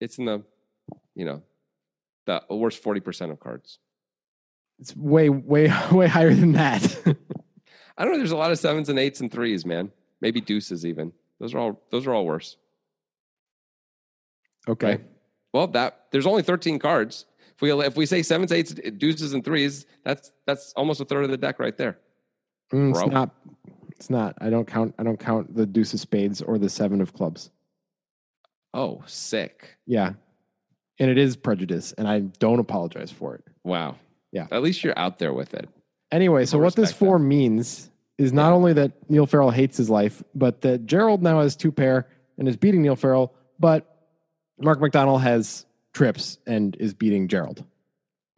It's 0.00 0.18
in 0.18 0.24
the, 0.24 0.42
you 1.14 1.24
know, 1.24 1.42
the 2.26 2.42
worst 2.50 2.82
forty 2.82 3.00
percent 3.00 3.32
of 3.32 3.40
cards. 3.40 3.78
It's 4.78 4.94
way, 4.96 5.28
way, 5.30 5.72
way 5.92 6.06
higher 6.06 6.34
than 6.34 6.52
that. 6.52 6.82
I 7.98 8.04
don't 8.04 8.12
know. 8.12 8.18
There's 8.18 8.30
a 8.32 8.36
lot 8.36 8.50
of 8.52 8.58
sevens 8.58 8.88
and 8.90 8.98
eights 8.98 9.20
and 9.20 9.32
threes, 9.32 9.64
man. 9.64 9.90
Maybe 10.20 10.40
deuces 10.40 10.84
even. 10.84 11.12
Those 11.40 11.54
are 11.54 11.58
all. 11.58 11.82
Those 11.90 12.06
are 12.06 12.14
all 12.14 12.26
worse. 12.26 12.56
okay. 14.68 14.86
Right. 14.86 15.04
Well, 15.52 15.66
that 15.68 16.06
there's 16.10 16.26
only 16.26 16.42
13 16.42 16.78
cards. 16.78 17.24
If 17.56 17.62
we 17.62 17.72
if 17.72 17.96
we 17.96 18.04
say 18.04 18.22
sevens, 18.22 18.52
eights, 18.52 18.74
deuces, 18.74 19.32
and 19.32 19.44
threes, 19.44 19.86
that's 20.04 20.30
that's 20.46 20.72
almost 20.76 21.00
a 21.00 21.04
third 21.04 21.24
of 21.24 21.30
the 21.30 21.38
deck 21.38 21.58
right 21.58 21.76
there. 21.76 21.98
Mm, 22.72 22.90
it's 22.90 23.12
not. 23.12 23.30
It's 23.92 24.10
not. 24.10 24.34
I 24.40 24.50
don't 24.50 24.66
count. 24.66 24.94
I 24.98 25.02
don't 25.02 25.18
count 25.18 25.54
the 25.54 25.64
deuce 25.64 25.94
of 25.94 26.00
spades 26.00 26.42
or 26.42 26.58
the 26.58 26.68
seven 26.68 27.00
of 27.00 27.14
clubs. 27.14 27.50
Oh, 28.74 29.02
sick. 29.06 29.78
Yeah. 29.86 30.12
And 30.98 31.10
it 31.10 31.16
is 31.16 31.34
prejudice, 31.34 31.92
and 31.96 32.06
I 32.06 32.20
don't 32.20 32.58
apologize 32.58 33.10
for 33.10 33.34
it. 33.34 33.44
Wow. 33.64 33.96
Yeah. 34.32 34.48
At 34.50 34.62
least 34.62 34.84
you're 34.84 34.98
out 34.98 35.18
there 35.18 35.32
with 35.32 35.54
it. 35.54 35.68
Anyway, 36.12 36.44
so 36.44 36.58
what 36.58 36.76
this 36.76 36.90
respect 36.90 37.10
that. 37.10 37.18
means 37.20 37.90
is 38.18 38.32
not 38.32 38.52
only 38.52 38.74
that 38.74 38.92
Niall 39.10 39.26
Farrell 39.26 39.50
hates 39.50 39.78
his 39.78 39.88
life, 39.88 40.22
but 40.34 40.60
that 40.60 40.86
Gerald 40.86 41.22
now 41.22 41.40
has 41.40 41.56
two 41.56 41.72
pair 41.72 42.06
and 42.38 42.48
is 42.48 42.56
beating 42.56 42.82
Niall 42.82 42.96
Farrell, 42.96 43.34
but 43.58 44.08
Mark 44.58 44.80
McDonald 44.80 45.22
has 45.22 45.64
trips 45.96 46.36
and 46.46 46.76
is 46.78 46.92
beating 46.92 47.26
Gerald. 47.26 47.64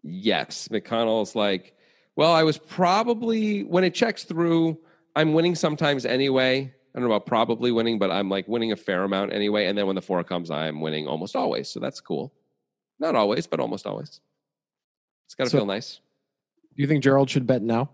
Yes. 0.05 0.69
McConnell's 0.69 1.35
like, 1.35 1.75
well, 2.15 2.31
I 2.33 2.45
was 2.45 2.57
probably, 2.57 3.65
when 3.65 3.83
it 3.83 3.95
checks 3.95 4.23
through, 4.25 4.79
I'm 5.17 5.33
winning 5.35 5.57
sometimes 5.57 6.07
anyway. 6.07 6.73
I 6.95 6.99
don't 6.99 7.09
know 7.09 7.15
about 7.15 7.27
probably 7.27 7.73
winning, 7.73 7.99
but 7.99 8.11
I'm 8.13 8.29
like 8.31 8.47
winning 8.47 8.71
a 8.71 8.77
fair 8.77 9.03
amount 9.03 9.33
anyway. 9.33 9.67
And 9.67 9.77
then 9.77 9.87
when 9.87 9.97
the 9.97 10.03
four 10.03 10.23
comes, 10.23 10.51
I'm 10.53 10.81
winning 10.81 11.09
almost 11.09 11.35
always. 11.35 11.69
So 11.69 11.81
that's 11.81 12.01
cool. 12.01 12.33
Not 13.01 13.17
always, 13.17 13.47
but 13.49 13.59
almost 13.61 13.87
always. 13.87 14.21
It's 15.27 15.35
got 15.35 15.45
to 15.45 15.51
So- 15.51 15.59
feel 15.59 15.67
nice. 15.67 16.01
Do 16.77 16.83
you 16.83 16.87
think 16.89 17.03
Gerald 17.03 17.29
should 17.29 17.45
bet 17.47 17.61
now? 17.61 17.91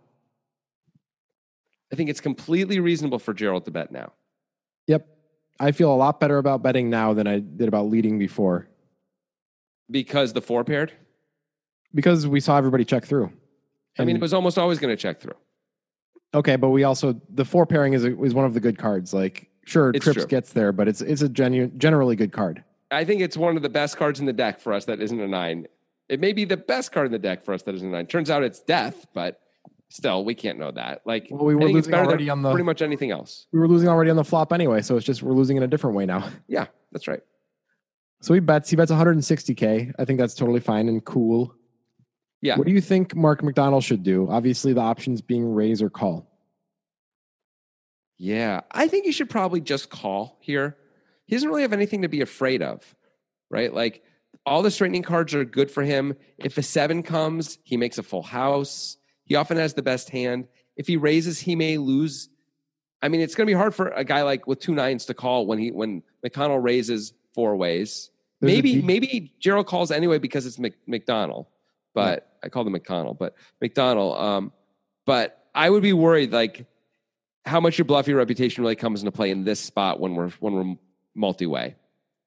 I 1.90 1.96
think 1.96 2.10
it's 2.10 2.20
completely 2.20 2.80
reasonable 2.80 3.18
for 3.18 3.32
Gerald 3.32 3.64
to 3.64 3.70
bet 3.70 3.90
now. 3.90 4.12
Yep. 4.88 5.08
I 5.58 5.72
feel 5.72 5.94
a 5.94 5.96
lot 5.96 6.20
better 6.20 6.36
about 6.36 6.62
betting 6.62 6.90
now 6.90 7.14
than 7.14 7.26
I 7.26 7.38
did 7.38 7.66
about 7.68 7.86
leading 7.86 8.18
before 8.18 8.68
Because 9.90 10.32
the 10.32 10.40
four 10.42 10.64
paired? 10.64 10.92
because 11.94 12.26
we 12.26 12.40
saw 12.40 12.58
everybody 12.58 12.84
check 12.84 13.04
through. 13.04 13.30
I 13.98 14.04
mean, 14.04 14.16
it 14.16 14.22
was 14.22 14.34
almost 14.34 14.58
always 14.58 14.80
going 14.80 14.90
to 14.90 15.00
check 15.00 15.20
through. 15.20 15.36
Okay, 16.34 16.56
but 16.56 16.70
we 16.70 16.82
also 16.82 17.20
the 17.30 17.44
four 17.44 17.64
pairing 17.66 17.92
is 17.92 18.04
a, 18.04 18.20
is 18.24 18.34
one 18.34 18.44
of 18.44 18.54
the 18.54 18.58
good 18.60 18.76
cards. 18.76 19.14
Like, 19.14 19.48
sure, 19.64 19.90
It's 19.94 20.02
trips 20.02 20.18
true. 20.22 20.26
gets 20.26 20.52
there, 20.52 20.72
but 20.72 20.88
it's 20.88 21.00
it's 21.00 21.22
a 21.22 21.28
genuine, 21.28 21.78
generally 21.78 22.16
good 22.16 22.32
card. 22.32 22.64
I 22.90 23.04
think 23.04 23.20
it's 23.20 23.36
one 23.36 23.56
of 23.56 23.62
the 23.62 23.68
best 23.68 23.96
cards 23.96 24.18
in 24.18 24.26
the 24.26 24.32
deck 24.32 24.58
for 24.58 24.72
us 24.72 24.86
that 24.86 25.00
isn't 25.00 25.20
a 25.20 25.28
nine. 25.28 25.68
It 26.08 26.18
may 26.20 26.32
be 26.32 26.44
the 26.44 26.56
best 26.56 26.90
card 26.90 27.06
in 27.06 27.12
the 27.12 27.18
deck 27.20 27.44
for 27.44 27.54
us 27.54 27.62
that 27.62 27.74
isn't 27.76 27.88
a 27.88 27.92
nine. 27.92 28.06
Turns 28.06 28.30
out 28.30 28.42
it's 28.42 28.58
death, 28.60 29.06
but 29.14 29.40
still, 29.90 30.24
we 30.24 30.34
can't 30.34 30.58
know 30.58 30.72
that. 30.72 31.02
Like, 31.06 31.28
Well, 31.30 31.44
we 31.44 31.52
I 31.52 31.56
were 31.56 31.60
think 31.60 31.68
it's 31.78 31.86
losing 31.86 31.90
better 31.92 32.04
already 32.08 32.24
than 32.24 32.30
on 32.32 32.42
the 32.42 32.50
pretty 32.50 32.64
much 32.64 32.82
anything 32.82 33.12
else. 33.12 33.46
we 33.52 33.60
were 33.60 33.68
losing 33.68 33.88
already 33.88 34.10
on 34.10 34.16
the 34.16 34.24
flop 34.24 34.52
anyway, 34.52 34.82
so 34.82 34.96
it's 34.96 35.06
just 35.06 35.22
we're 35.22 35.32
losing 35.32 35.56
in 35.56 35.62
a 35.62 35.68
different 35.68 35.94
way 35.96 36.04
now. 36.06 36.28
Yeah, 36.48 36.66
that's 36.90 37.06
right. 37.06 37.20
So 38.24 38.32
he 38.32 38.40
bets. 38.40 38.70
He 38.70 38.76
bets 38.76 38.90
160k. 38.90 39.92
I 39.98 40.04
think 40.06 40.18
that's 40.18 40.34
totally 40.34 40.60
fine 40.60 40.88
and 40.88 41.04
cool. 41.04 41.54
Yeah. 42.40 42.56
What 42.56 42.66
do 42.66 42.72
you 42.72 42.80
think 42.80 43.14
Mark 43.14 43.42
McDonald 43.42 43.84
should 43.84 44.02
do? 44.02 44.30
Obviously, 44.30 44.72
the 44.72 44.80
options 44.80 45.20
being 45.20 45.52
raise 45.52 45.82
or 45.82 45.90
call. 45.90 46.26
Yeah, 48.16 48.62
I 48.70 48.88
think 48.88 49.04
he 49.04 49.12
should 49.12 49.28
probably 49.28 49.60
just 49.60 49.90
call 49.90 50.38
here. 50.40 50.78
He 51.26 51.36
doesn't 51.36 51.46
really 51.50 51.60
have 51.60 51.74
anything 51.74 52.00
to 52.00 52.08
be 52.08 52.22
afraid 52.22 52.62
of, 52.62 52.94
right? 53.50 53.74
Like 53.74 54.02
all 54.46 54.62
the 54.62 54.70
straightening 54.70 55.02
cards 55.02 55.34
are 55.34 55.44
good 55.44 55.70
for 55.70 55.82
him. 55.82 56.14
If 56.38 56.56
a 56.56 56.62
seven 56.62 57.02
comes, 57.02 57.58
he 57.62 57.76
makes 57.76 57.98
a 57.98 58.02
full 58.02 58.22
house. 58.22 58.96
He 59.26 59.34
often 59.34 59.58
has 59.58 59.74
the 59.74 59.82
best 59.82 60.08
hand. 60.08 60.48
If 60.78 60.86
he 60.86 60.96
raises, 60.96 61.40
he 61.40 61.56
may 61.56 61.76
lose. 61.76 62.30
I 63.02 63.08
mean, 63.08 63.20
it's 63.20 63.34
going 63.34 63.46
to 63.46 63.50
be 63.50 63.58
hard 63.58 63.74
for 63.74 63.88
a 63.88 64.02
guy 64.02 64.22
like 64.22 64.46
with 64.46 64.60
two 64.60 64.74
nines 64.74 65.04
to 65.06 65.14
call 65.14 65.46
when 65.46 65.58
he 65.58 65.70
when 65.72 66.02
McConnell 66.24 66.62
raises 66.62 67.12
four 67.34 67.54
ways. 67.56 68.10
There's 68.44 68.56
maybe 68.56 68.72
deep- 68.74 68.84
maybe 68.84 69.32
Gerald 69.40 69.66
calls 69.66 69.90
anyway 69.90 70.18
because 70.18 70.46
it's 70.46 70.58
Mc, 70.58 70.74
McDonald, 70.86 71.46
but 71.94 72.36
I 72.42 72.48
call 72.48 72.64
them 72.64 72.74
McConnell, 72.74 73.16
but 73.18 73.34
McDonald. 73.60 74.18
Um, 74.18 74.52
but 75.06 75.44
I 75.54 75.70
would 75.70 75.82
be 75.82 75.92
worried 75.92 76.32
like 76.32 76.66
how 77.46 77.60
much 77.60 77.78
your 77.78 77.84
bluffy 77.84 78.12
reputation 78.14 78.62
really 78.62 78.76
comes 78.76 79.00
into 79.00 79.12
play 79.12 79.30
in 79.30 79.44
this 79.44 79.60
spot 79.60 80.00
when 80.00 80.14
we're 80.14 80.30
when 80.40 80.54
we're 80.54 80.76
multi-way, 81.14 81.76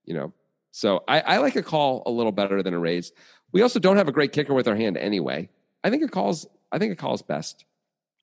you 0.05 0.13
know. 0.13 0.33
So 0.71 1.03
I, 1.07 1.21
I 1.21 1.37
like 1.37 1.55
a 1.55 1.63
call 1.63 2.03
a 2.05 2.11
little 2.11 2.31
better 2.31 2.61
than 2.61 2.73
a 2.73 2.79
raise. 2.79 3.11
We 3.51 3.61
also 3.61 3.79
don't 3.79 3.97
have 3.97 4.07
a 4.07 4.11
great 4.11 4.31
kicker 4.31 4.53
with 4.53 4.67
our 4.67 4.75
hand 4.75 4.97
anyway. 4.97 5.49
I 5.83 5.89
think 5.89 6.03
a 6.03 6.07
call's 6.07 6.45
I 6.71 6.77
think 6.77 6.93
a 6.93 6.95
call's 6.95 7.21
best. 7.21 7.65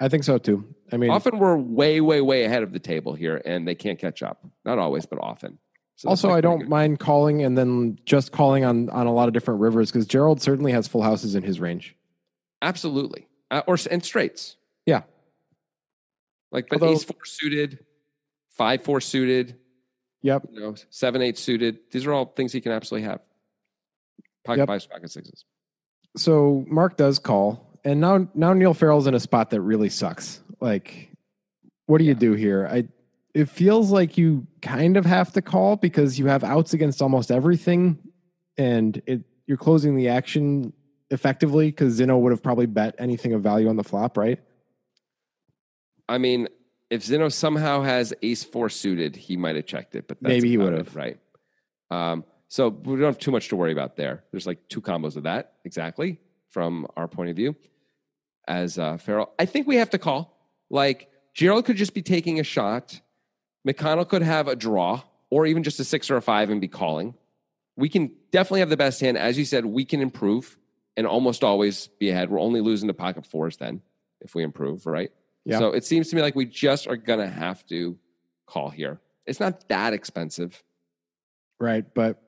I 0.01 0.09
think 0.09 0.24
so 0.24 0.38
too. 0.38 0.74
I 0.92 0.97
mean, 0.97 1.11
Often 1.11 1.38
we're 1.38 1.57
way, 1.57 2.01
way, 2.01 2.20
way 2.20 2.45
ahead 2.45 2.62
of 2.64 2.72
the 2.72 2.80
table 2.80 3.14
here, 3.14 3.40
and 3.45 3.66
they 3.66 3.76
can't 3.76 3.99
catch 3.99 4.22
up. 4.22 4.45
Not 4.64 4.78
always, 4.78 5.07
but 5.07 5.20
often. 5.20 5.59
So 5.97 6.09
also, 6.09 6.30
I 6.30 6.40
don't 6.40 6.61
good. 6.61 6.68
mind 6.68 6.99
calling 6.99 7.42
and 7.42 7.57
then 7.57 7.99
just 8.05 8.32
calling 8.32 8.64
on 8.64 8.90
on 8.90 9.07
a 9.07 9.12
lot 9.12 9.28
of 9.28 9.34
different 9.34 9.61
rivers 9.61 9.90
because 9.92 10.07
Gerald 10.07 10.42
certainly 10.42 10.72
has 10.72 10.88
full 10.88 11.03
houses 11.03 11.34
in 11.36 11.42
his 11.45 11.61
range. 11.61 11.95
Absolutely, 12.62 13.28
uh, 13.51 13.62
or 13.66 13.76
and 13.90 14.05
straights. 14.05 14.57
Yeah. 14.86 15.03
like 16.51 16.66
but 16.68 16.80
Although- 16.82 16.95
ace 16.95 17.05
four 17.05 17.24
suited, 17.24 17.84
five 18.51 18.82
four 18.82 19.01
suited, 19.01 19.57
Yep. 20.22 20.49
you 20.53 20.61
know, 20.61 20.74
seven 20.90 21.22
eight 21.22 21.38
suited. 21.38 21.78
These 21.92 22.07
are 22.07 22.12
all 22.12 22.26
things 22.26 22.53
he 22.53 22.61
can 22.61 22.72
absolutely 22.72 23.09
have. 23.09 23.20
Pocket 24.45 24.61
Yep. 24.61 24.66
fives, 24.68 24.86
pocket 24.86 25.11
sixes. 25.11 25.45
So 26.16 26.64
Mark 26.68 26.97
does 26.97 27.18
call, 27.18 27.78
and 27.84 28.01
now 28.01 28.28
now 28.34 28.53
Niall 28.53 28.74
Farrell's 28.74 29.07
in 29.07 29.14
a 29.14 29.20
spot 29.20 29.51
that 29.51 29.61
really 29.61 29.88
sucks. 29.88 30.40
Like, 30.61 31.11
what 31.86 31.99
do 31.99 32.05
you 32.05 32.14
do 32.14 32.32
here? 32.32 32.66
I 32.70 32.88
it 33.35 33.49
feels 33.49 33.91
like 33.91 34.16
you 34.16 34.47
kind 34.62 34.97
of 34.97 35.05
have 35.05 35.32
to 35.32 35.43
call 35.43 35.76
because 35.76 36.18
you 36.18 36.26
have 36.26 36.45
outs 36.45 36.72
against 36.72 37.03
almost 37.03 37.30
everything, 37.30 37.99
and 38.57 39.03
it 39.07 39.22
you're 39.47 39.59
closing 39.59 39.97
the 39.97 40.09
action 40.09 40.72
effectively 41.11 41.66
because 41.66 42.01
Zinno 42.01 42.18
would 42.18 42.32
have 42.32 42.43
probably 42.43 42.66
bet 42.66 42.95
anything 42.99 43.35
of 43.35 43.43
value 43.43 43.68
on 43.68 43.76
the 43.76 43.85
flop, 43.85 44.16
right? 44.16 44.41
I 46.09 46.18
mean, 46.18 46.49
if 46.91 47.05
Zinno 47.05 47.32
somehow 47.32 47.82
has 47.82 48.14
ace 48.22 48.45
four 48.45 48.68
suited, 48.68 49.16
he 49.16 49.37
might 49.37 49.57
have 49.57 49.66
checked 49.66 49.95
it, 49.95 50.09
but 50.09 50.18
that's 50.20 50.32
Maybe 50.32 50.49
he 50.49 50.57
would 50.57 50.72
have. 50.72 50.95
right? 50.97 51.18
Um, 51.91 52.24
so 52.49 52.68
we 52.68 52.97
don't 52.97 53.05
have 53.05 53.18
too 53.18 53.30
much 53.30 53.49
to 53.49 53.57
worry 53.57 53.72
about 53.72 53.97
there. 53.97 54.24
There's 54.30 54.47
like 54.47 54.68
two 54.68 54.80
combos 54.80 55.16
of 55.16 55.24
that 55.24 55.55
exactly 55.64 56.20
from 56.51 56.87
our 56.97 57.09
point 57.09 57.30
of 57.30 57.37
view 57.37 57.57
as 58.47 58.78
uh, 58.78 58.97
Farrell. 58.97 59.32
I 59.39 59.47
think 59.47 59.66
we 59.66 59.76
have 59.76 59.91
to 59.91 59.99
call. 59.99 60.39
Like 60.70 61.11
Gerald 61.35 61.64
could 61.64 61.76
just 61.76 61.95
be 61.95 62.03
taking 62.03 62.39
a 62.41 62.45
shot. 62.45 63.01
McConnell 63.66 64.08
could 64.08 64.22
have 64.22 64.48
a 64.48 64.56
draw 64.56 65.02
or 65.30 65.46
even 65.46 65.62
just 65.62 65.80
a 65.80 65.84
six 65.84 66.10
or 66.10 66.16
a 66.16 66.22
five 66.22 66.50
and 66.50 66.60
be 66.60 66.68
calling. 66.68 67.14
We 67.76 67.88
can 67.88 68.12
definitely 68.30 68.60
have 68.60 68.70
the 68.70 68.76
best 68.76 69.00
hand. 69.00 69.18
As 69.18 69.36
you 69.36 69.44
said, 69.44 69.64
we 69.66 69.84
can 69.84 70.00
improve 70.00 70.58
and 70.96 71.06
almost 71.06 71.42
always 71.42 71.88
be 71.98 72.10
ahead. 72.10 72.30
We're 72.30 72.40
only 72.40 72.60
losing 72.60 72.88
to 72.88 72.94
pocket 72.94 73.26
fours 73.26 73.56
then 73.56 73.82
if 74.20 74.34
we 74.34 74.42
improve, 74.42 74.86
right? 74.86 75.10
Yeah. 75.44 75.58
So 75.58 75.70
it 75.70 75.84
seems 75.84 76.08
to 76.10 76.16
me 76.16 76.22
like 76.22 76.34
we 76.34 76.46
just 76.46 76.86
are 76.86 76.96
going 76.96 77.18
to 77.18 77.28
have 77.28 77.66
to 77.66 77.98
call 78.46 78.70
here. 78.70 79.00
It's 79.26 79.40
not 79.40 79.68
that 79.68 79.92
expensive. 79.92 80.62
Right, 81.58 81.84
but 81.94 82.22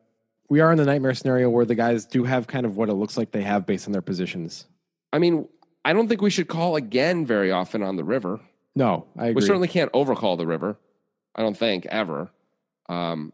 we 0.49 0.61
are 0.61 0.71
in 0.73 0.79
the 0.79 0.85
nightmare 0.85 1.15
scenario 1.15 1.51
where 1.51 1.65
the 1.65 1.75
guys 1.75 2.07
do 2.07 2.25
have 2.25 2.47
kind 2.47 2.65
of 2.65 2.77
what 2.77 2.89
it 2.89 2.95
looks 2.95 3.17
like 3.17 3.33
they 3.33 3.43
have 3.43 3.67
based 3.67 3.87
on 3.87 3.93
their 3.93 4.03
positions. 4.03 4.67
I 5.13 5.19
mean, 5.19 5.49
I 5.85 5.93
don't 5.93 6.09
think 6.09 6.23
we 6.23 6.31
should 6.31 6.49
call 6.49 6.77
again 6.77 7.27
very 7.27 7.51
often 7.51 7.83
on 7.83 7.97
the 7.97 8.05
river. 8.05 8.41
No, 8.75 9.07
I 9.17 9.29
agree. 9.29 9.35
We 9.35 9.43
certainly 9.43 9.69
can't 9.69 9.91
overcall 9.95 10.37
the 10.37 10.47
river. 10.47 10.77
I 11.37 11.43
don't 11.43 11.57
think 11.57 11.87
ever. 11.87 12.31
Um, 12.89 13.33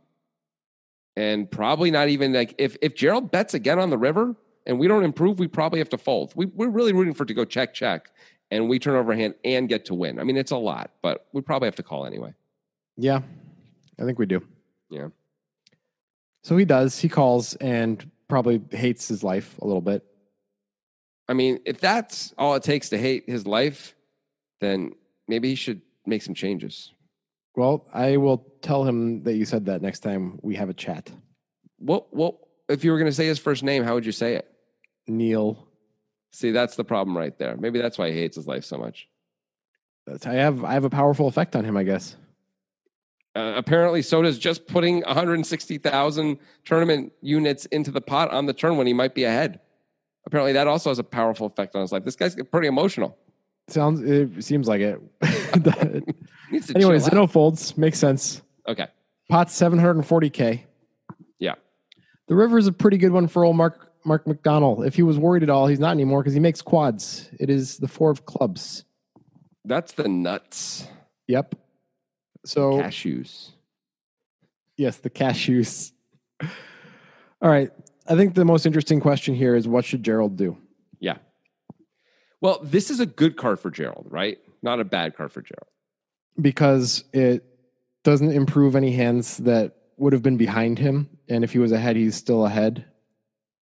and 1.16 1.50
probably 1.50 1.90
not 1.90 2.09
even 2.09 2.32
like 2.32 2.55
if 2.59 2.76
if 2.82 2.94
Gerald 2.94 3.30
bets 3.30 3.55
again 3.55 3.78
on 3.78 3.90
the 3.90 3.98
river 3.98 4.34
and 4.66 4.78
we 4.78 4.88
don't 4.88 5.05
improve, 5.05 5.38
we 5.38 5.46
probably 5.46 5.78
have 5.78 5.88
to 5.90 5.98
fold. 5.98 6.32
We, 6.34 6.46
we're 6.46 6.68
really 6.68 6.92
rooting 6.92 7.14
for 7.14 7.24
it 7.24 7.26
to 7.26 7.34
go 7.34 7.44
check 7.44 7.74
check, 7.74 8.11
and 8.50 8.68
we 8.68 8.78
turn 8.78 8.96
over 8.96 9.12
a 9.12 9.16
hand 9.16 9.34
and 9.44 9.68
get 9.68 9.84
to 9.86 9.94
win. 9.94 10.18
I 10.18 10.24
mean, 10.24 10.36
it's 10.36 10.50
a 10.50 10.57
lot, 10.57 10.90
but 11.03 11.26
we 11.32 11.40
probably 11.40 11.66
have 11.66 11.76
to 11.76 11.82
call 11.82 12.07
anyway. 12.07 12.34
Yeah, 12.96 13.20
I 13.98 14.05
think 14.05 14.18
we 14.18 14.26
do. 14.26 14.42
Yeah. 14.90 15.09
So 16.42 16.57
he 16.57 16.64
does. 16.64 16.98
He 16.98 17.09
calls 17.09 17.55
and 17.57 18.11
probably 18.28 18.61
hates 18.70 19.07
his 19.07 19.22
life 19.22 19.59
a 19.61 19.66
little 19.66 19.80
bit. 19.80 20.05
I 21.28 21.34
mean, 21.34 21.61
if 21.64 21.80
that's 21.80 22.34
all 22.36 22.55
it 22.55 22.62
takes 22.62 22.88
to 22.88 22.98
hate 22.98 23.28
his 23.28 23.46
life, 23.46 23.94
then 24.61 24.92
maybe 25.28 25.50
he 25.50 25.55
should 25.55 25.82
make 26.05 26.22
some 26.22 26.34
changes. 26.34 26.92
Well, 27.55 27.86
I 27.92 28.16
will 28.16 28.46
tell 28.62 28.84
him 28.84 29.22
that 29.24 29.34
you 29.34 29.44
said 29.44 29.66
that 29.66 29.82
next 29.82 30.00
time 30.00 30.38
we 30.42 30.55
have 30.57 30.68
a 30.68 30.74
chat. 30.74 31.11
What 31.78 32.14
what 32.14 32.36
if 32.68 32.84
you 32.84 32.92
were 32.92 32.98
going 32.98 33.11
to 33.11 33.14
say 33.14 33.26
his 33.26 33.38
first 33.38 33.62
name? 33.62 33.84
How 33.84 33.94
would 33.94 34.07
you 34.07 34.12
say 34.12 34.34
it? 34.34 34.48
Neil, 35.07 35.68
See, 36.32 36.50
that's 36.50 36.76
the 36.76 36.84
problem 36.84 37.16
right 37.16 37.38
there. 37.38 37.57
Maybe 37.57 37.78
that's 37.78 37.98
why 37.98 38.11
he 38.11 38.18
hates 38.18 38.36
his 38.36 38.46
life 38.46 38.64
so 38.64 38.78
much. 38.78 39.09
that's, 40.07 40.26
I 40.26 40.34
have 40.34 40.64
I 40.64 40.72
have 40.72 40.84
a 40.84 40.90
powerful 40.90 41.28
effect 41.28 41.55
on 41.55 41.64
him, 41.64 41.76
I 41.76 41.82
guess. 41.82 42.16
Uh, 43.34 43.55
apparently, 43.57 44.03
so 44.03 44.20
does 44.22 44.38
just 44.38 44.66
putting 44.66 45.00
160,000 45.03 46.38
tournament 46.64 47.12
units 47.22 47.64
into 47.66 47.90
the 47.90 48.00
pot 48.00 48.30
on 48.30 48.44
the 48.44 48.53
turn 48.53 48.76
when 48.76 48.86
he 48.86 48.92
might 48.92 49.14
be 49.14 49.24
ahead. 49.24 49.61
Apparently, 50.26 50.53
that 50.53 50.66
also 50.66 50.90
has 50.90 50.98
a 50.98 51.05
powerful 51.05 51.46
effect 51.46 51.74
on 51.74 51.80
his 51.82 51.92
life. 51.92 52.05
This 52.05 52.16
guy's 52.16 52.34
pretty 52.50 52.68
emotional. 52.68 53.16
Sounds 53.68 54.00
it 54.00 54.42
seems 54.42 54.68
like 54.68 54.80
it. 54.80 55.00
Anyway, 56.53 56.98
chill. 56.98 57.09
Zinno 57.09 57.30
folds 57.30 57.76
makes 57.76 57.98
sense. 57.98 58.42
Okay. 58.68 58.86
Pot's 59.28 59.59
740k. 59.59 60.62
Yeah. 61.38 61.55
The 62.28 62.34
river 62.34 62.59
is 62.59 62.66
a 62.66 62.72
pretty 62.72 62.98
good 62.98 63.12
one 63.12 63.28
for 63.28 63.44
old 63.44 63.57
Mark 63.57 63.90
Mark 64.05 64.26
McDonald. 64.26 64.84
If 64.84 64.96
he 64.96 65.03
was 65.03 65.18
worried 65.18 65.42
at 65.42 65.50
all, 65.50 65.66
he's 65.66 65.78
not 65.78 65.92
anymore 65.92 66.22
because 66.22 66.34
he 66.34 66.40
makes 66.40 66.61
quads. 66.61 67.30
It 67.38 67.48
is 67.50 67.78
the 67.78 67.88
four 67.88 68.11
of 68.11 68.26
clubs. 68.26 68.84
That's 69.64 69.92
the 69.92 70.09
nuts. 70.09 70.86
Yep. 71.28 71.55
So 72.44 72.72
Cashews. 72.72 73.50
yes, 74.76 74.96
the 74.96 75.11
cashews. 75.11 75.92
All 76.42 77.50
right. 77.50 77.70
I 78.09 78.16
think 78.16 78.34
the 78.34 78.44
most 78.44 78.66
interesting 78.66 79.00
question 79.00 79.34
here 79.34 79.55
is 79.55 79.68
what 79.68 79.84
should 79.84 80.03
Gerald 80.03 80.36
do? 80.36 80.57
Yeah. 80.98 81.18
Well, 82.40 82.59
this 82.62 82.90
is 82.90 82.98
a 82.98 83.07
good 83.07 83.36
card 83.36 83.61
for 83.61 83.70
Gerald, 83.70 84.07
right? 84.11 84.38
Not 84.62 84.80
a 84.80 84.84
bad 84.84 85.16
card 85.16 85.30
for 85.30 85.42
Gerald. 85.42 85.68
Because 86.41 87.05
it 87.12 87.45
doesn't 88.05 88.33
improve 88.33 88.74
any 88.74 88.93
hands 88.93 89.37
that 89.39 89.76
would 89.97 90.12
have 90.12 90.22
been 90.22 90.37
behind 90.37 90.78
him. 90.78 91.09
And 91.28 91.45
if 91.45 91.53
he 91.53 91.59
was 91.59 91.72
ahead, 91.72 91.97
he's 91.97 92.16
still 92.16 92.47
ahead. 92.47 92.85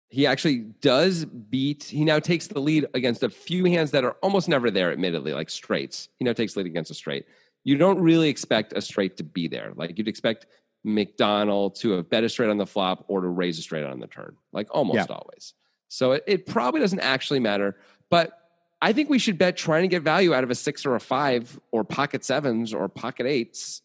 He 0.10 0.28
actually 0.28 0.60
does 0.82 1.24
beat, 1.26 1.84
he 1.84 2.04
now 2.04 2.20
takes 2.20 2.48
the 2.48 2.60
lead 2.60 2.86
against 2.94 3.24
a 3.24 3.30
few 3.30 3.64
hands 3.66 3.92
that 3.92 4.04
are 4.04 4.18
almost 4.22 4.50
never 4.50 4.70
there, 4.70 4.92
admittedly, 4.92 5.34
like 5.34 5.50
straights. 5.50 6.10
He 6.18 6.26
now 6.26 6.34
takes 6.34 6.54
the 6.54 6.60
lead 6.60 6.68
against 6.68 6.92
a 6.92 6.94
straight. 6.94 7.26
You 7.64 7.78
don't 7.78 8.00
really 8.00 8.28
expect 8.28 8.74
a 8.74 8.82
straight 8.82 9.16
to 9.18 9.24
be 9.24 9.48
there. 9.48 9.72
Like 9.76 9.98
you'd 9.98 10.10
expect 10.10 10.48
McDonald 10.84 11.76
to 11.76 11.92
have 11.92 12.10
bet 12.10 12.24
a 12.24 12.30
straight 12.30 12.50
on 12.50 12.58
the 12.58 12.66
flop 12.66 13.06
or 13.08 13.22
to 13.22 13.28
raise 13.28 13.58
a 13.58 13.62
straight 13.62 13.86
on 13.86 14.00
the 14.00 14.08
turn, 14.08 14.36
like 14.52 14.68
almost 14.72 14.98
Yeah. 15.10 15.16
always. 15.16 15.54
So 15.88 16.14
it, 16.14 16.24
it 16.28 16.46
probably 16.46 16.82
doesn't 16.82 17.00
actually 17.00 17.40
matter. 17.40 17.78
But 18.10 18.41
I 18.82 18.94
think 18.94 19.10
we 19.10 19.20
should 19.20 19.38
bet 19.38 19.58
trying 19.58 19.84
to 19.84 19.88
get 19.88 20.02
value 20.02 20.34
out 20.34 20.44
of 20.44 20.50
a 20.50 20.56
six 20.56 20.86
or 20.86 20.96
a 20.96 21.00
five 21.00 21.60
or 21.72 21.84
pocket 21.84 22.26
sevens 22.26 22.74
or 22.74 22.90
pocket 22.90 23.28
eights. 23.28 23.82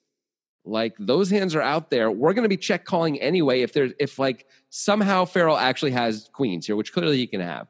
Like 0.64 0.94
those 0.98 1.30
hands 1.30 1.54
are 1.54 1.60
out 1.60 1.90
there. 1.90 2.10
We're 2.10 2.32
going 2.32 2.44
to 2.44 2.48
be 2.48 2.56
check 2.56 2.84
calling 2.84 3.20
anyway. 3.20 3.60
If 3.60 3.72
there's 3.72 3.92
if 4.00 4.18
like 4.18 4.46
somehow 4.70 5.24
Farrell 5.24 5.56
actually 5.56 5.92
has 5.92 6.28
queens 6.32 6.66
here, 6.66 6.76
which 6.76 6.92
clearly 6.92 7.18
he 7.18 7.26
can 7.26 7.40
have, 7.40 7.68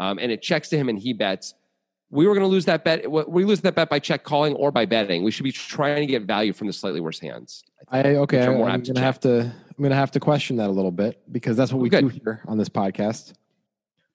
um, 0.00 0.18
and 0.18 0.30
it 0.30 0.42
checks 0.42 0.68
to 0.70 0.76
him 0.76 0.88
and 0.88 0.98
he 0.98 1.12
bets, 1.12 1.54
we 2.10 2.26
were 2.26 2.34
going 2.34 2.44
to 2.44 2.50
lose 2.50 2.66
that 2.66 2.84
bet. 2.84 3.10
We 3.10 3.44
lose 3.44 3.60
that 3.62 3.74
bet 3.74 3.88
by 3.88 3.98
check 3.98 4.24
calling 4.24 4.54
or 4.54 4.70
by 4.70 4.84
betting. 4.84 5.22
We 5.22 5.30
should 5.30 5.44
be 5.44 5.52
trying 5.52 6.00
to 6.00 6.06
get 6.06 6.22
value 6.22 6.52
from 6.52 6.66
the 6.66 6.72
slightly 6.72 7.00
worse 7.00 7.18
hands. 7.18 7.64
I 7.88 8.02
okay. 8.02 8.40
Which 8.40 8.48
are 8.48 8.68
I'm 8.68 8.82
gonna 8.82 8.94
to 8.94 9.00
have 9.00 9.20
to. 9.20 9.40
I'm 9.40 9.82
gonna 9.82 9.94
have 9.94 10.10
to 10.12 10.20
question 10.20 10.56
that 10.56 10.68
a 10.68 10.72
little 10.72 10.92
bit 10.92 11.22
because 11.32 11.56
that's 11.56 11.72
what 11.72 11.80
we 11.80 11.88
Good. 11.88 12.02
do 12.02 12.08
here 12.08 12.42
on 12.46 12.58
this 12.58 12.68
podcast. 12.68 13.32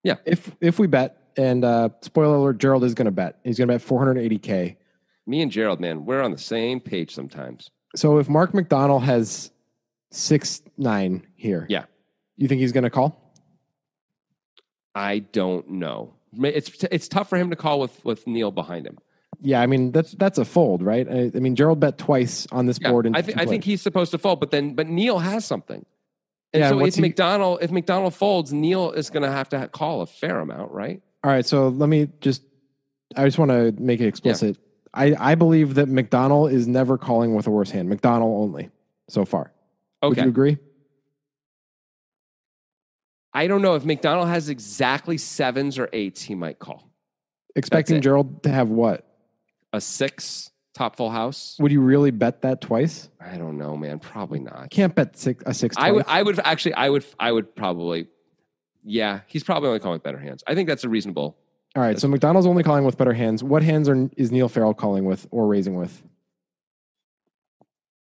Yeah. 0.03 0.15
If 0.25 0.55
if 0.61 0.77
we 0.77 0.87
bet, 0.87 1.18
and 1.39 1.63
uh, 1.63 1.89
spoiler 2.01 2.35
alert, 2.35 2.57
Gerald 2.59 2.83
is 2.83 2.93
gonna 2.93 3.11
bet. 3.11 3.39
He's 3.43 3.57
gonna 3.57 3.73
bet 3.73 3.81
480k. 3.81 4.75
Me 5.25 5.41
and 5.41 5.51
Gerald, 5.51 5.79
man, 5.79 6.05
we're 6.05 6.21
on 6.21 6.31
the 6.31 6.37
same 6.37 6.79
page 6.79 7.13
sometimes. 7.13 7.69
So 7.95 8.17
if 8.17 8.27
Mark 8.29 8.53
McDonald 8.53 9.03
has 9.03 9.51
six 10.11 10.61
nine 10.77 11.25
here, 11.35 11.65
Yeah. 11.69 11.85
you 12.37 12.47
think 12.47 12.61
he's 12.61 12.71
gonna 12.71 12.89
call? 12.89 13.33
I 14.95 15.19
don't 15.19 15.69
know. 15.69 16.13
It's 16.41 16.83
it's 16.91 17.07
tough 17.07 17.29
for 17.29 17.37
him 17.37 17.49
to 17.49 17.55
call 17.55 17.79
with 17.79 18.03
with 18.03 18.27
Niall 18.27 18.51
behind 18.51 18.85
him. 18.85 18.97
Yeah, 19.41 19.61
I 19.61 19.67
mean 19.67 19.91
that's 19.91 20.11
that's 20.13 20.37
a 20.37 20.45
fold, 20.45 20.81
right? 20.83 21.07
I, 21.09 21.31
I 21.33 21.39
mean 21.39 21.55
Gerald 21.55 21.79
bet 21.79 21.97
twice 21.97 22.45
on 22.51 22.65
this 22.65 22.79
Yeah, 22.81 22.91
board. 22.91 23.05
and 23.05 23.15
I, 23.15 23.21
th- 23.21 23.37
I 23.37 23.45
think 23.45 23.63
he's 23.63 23.81
supposed 23.81 24.11
to 24.11 24.17
fold, 24.17 24.39
but 24.39 24.51
then 24.51 24.75
but 24.75 24.87
Niall 24.87 25.19
has 25.19 25.45
something. 25.45 25.85
And 26.53 26.61
Yeah, 26.61 26.69
so 26.69 26.79
if 26.85 26.95
he- 26.95 27.01
McDonald 27.01 27.59
if 27.61 27.71
McDonald 27.71 28.13
folds, 28.15 28.51
Niall 28.51 28.91
is 28.91 29.09
going 29.09 29.23
to 29.23 29.31
have 29.31 29.49
to 29.49 29.67
call 29.69 30.01
a 30.01 30.07
fair 30.07 30.39
amount, 30.39 30.71
right? 30.71 31.01
All 31.23 31.31
right, 31.31 31.45
so 31.45 31.67
let 31.69 31.89
me 31.89 32.09
just. 32.21 32.43
I 33.15 33.25
just 33.25 33.37
want 33.39 33.49
to 33.51 33.71
make 33.81 33.99
it 34.01 34.07
explicit. 34.07 34.57
I, 34.93 35.15
I 35.19 35.35
believe 35.35 35.75
that 35.75 35.87
McDonald 35.87 36.51
is 36.51 36.67
never 36.67 36.97
calling 36.97 37.35
with 37.35 37.47
a 37.47 37.49
worse 37.51 37.71
hand. 37.71 37.89
McDonald 37.89 38.41
only 38.49 38.69
so 39.07 39.25
far. 39.25 39.51
Would 40.03 40.11
Okay. 40.13 40.23
you 40.23 40.29
agree? 40.29 40.57
I 43.33 43.47
don't 43.47 43.61
know 43.61 43.75
if 43.75 43.85
McDonald 43.85 44.27
has 44.27 44.49
exactly 44.49 45.17
sevens 45.17 45.77
or 45.77 45.89
eights, 45.93 46.21
he 46.21 46.35
might 46.35 46.59
call 46.59 46.89
Expecting. 47.55 48.01
Gerald 48.01 48.43
to 48.43 48.49
have 48.49 48.69
what? 48.69 49.05
a 49.73 49.79
six 49.81 50.49
top 50.73 50.95
full 50.95 51.11
house. 51.11 51.55
Would 51.59 51.71
you 51.71 51.81
really 51.81 52.09
bet 52.11 52.41
that 52.41 52.61
twice? 52.61 53.09
I 53.19 53.37
don't 53.37 53.57
know, 53.57 53.75
man. 53.77 53.99
Probably 53.99 54.39
not. 54.39 54.55
I 54.57 54.67
can't 54.67 54.95
bet 54.95 55.15
six, 55.17 55.43
a 55.45 55.53
six. 55.53 55.75
I 55.77 55.91
would. 55.91 56.05
I 56.07 56.23
would 56.23 56.39
actually. 56.39 56.73
I 56.73 56.89
would. 56.89 57.05
I 57.19 57.31
would 57.31 57.55
probably. 57.55 58.07
Yeah, 58.83 59.21
he's 59.27 59.43
probably 59.43 59.67
only 59.67 59.79
calling 59.79 59.95
with 59.95 60.03
better 60.03 60.19
hands. 60.19 60.43
I 60.47 60.55
think 60.55 60.67
that's 60.67 60.83
a 60.83 60.89
reasonable. 60.89 61.37
All 61.75 61.83
right, 61.83 61.99
so 61.99 62.07
McDonald's 62.07 62.47
only 62.47 62.63
calling 62.63 62.83
with 62.83 62.97
better 62.97 63.13
hands. 63.13 63.43
What 63.43 63.61
hands 63.61 63.87
are 63.87 64.09
is 64.17 64.31
Niall 64.31 64.49
Farrell 64.49 64.73
calling 64.73 65.05
with 65.05 65.27
or 65.31 65.47
raising 65.47 65.75
with? 65.75 66.01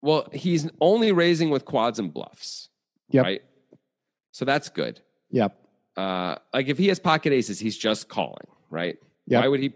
Well, 0.02 0.30
he's 0.32 0.70
only 0.80 1.12
raising 1.12 1.50
with 1.50 1.66
quads 1.66 2.00
and 2.00 2.14
bluffs. 2.14 2.70
Yep. 3.10 3.26
Right. 3.26 3.42
So 4.32 4.46
that's 4.46 4.70
good. 4.70 5.02
Yep. 5.32 5.58
Uh, 5.98 6.36
like 6.54 6.68
if 6.68 6.78
he 6.78 6.88
has 6.88 7.00
pocket 7.00 7.34
aces, 7.34 7.60
he's 7.60 7.78
just 7.78 8.08
calling, 8.08 8.48
right? 8.70 8.98
Yep. 9.28 9.44
Why 9.44 9.48
would 9.50 9.60
he? 9.60 9.74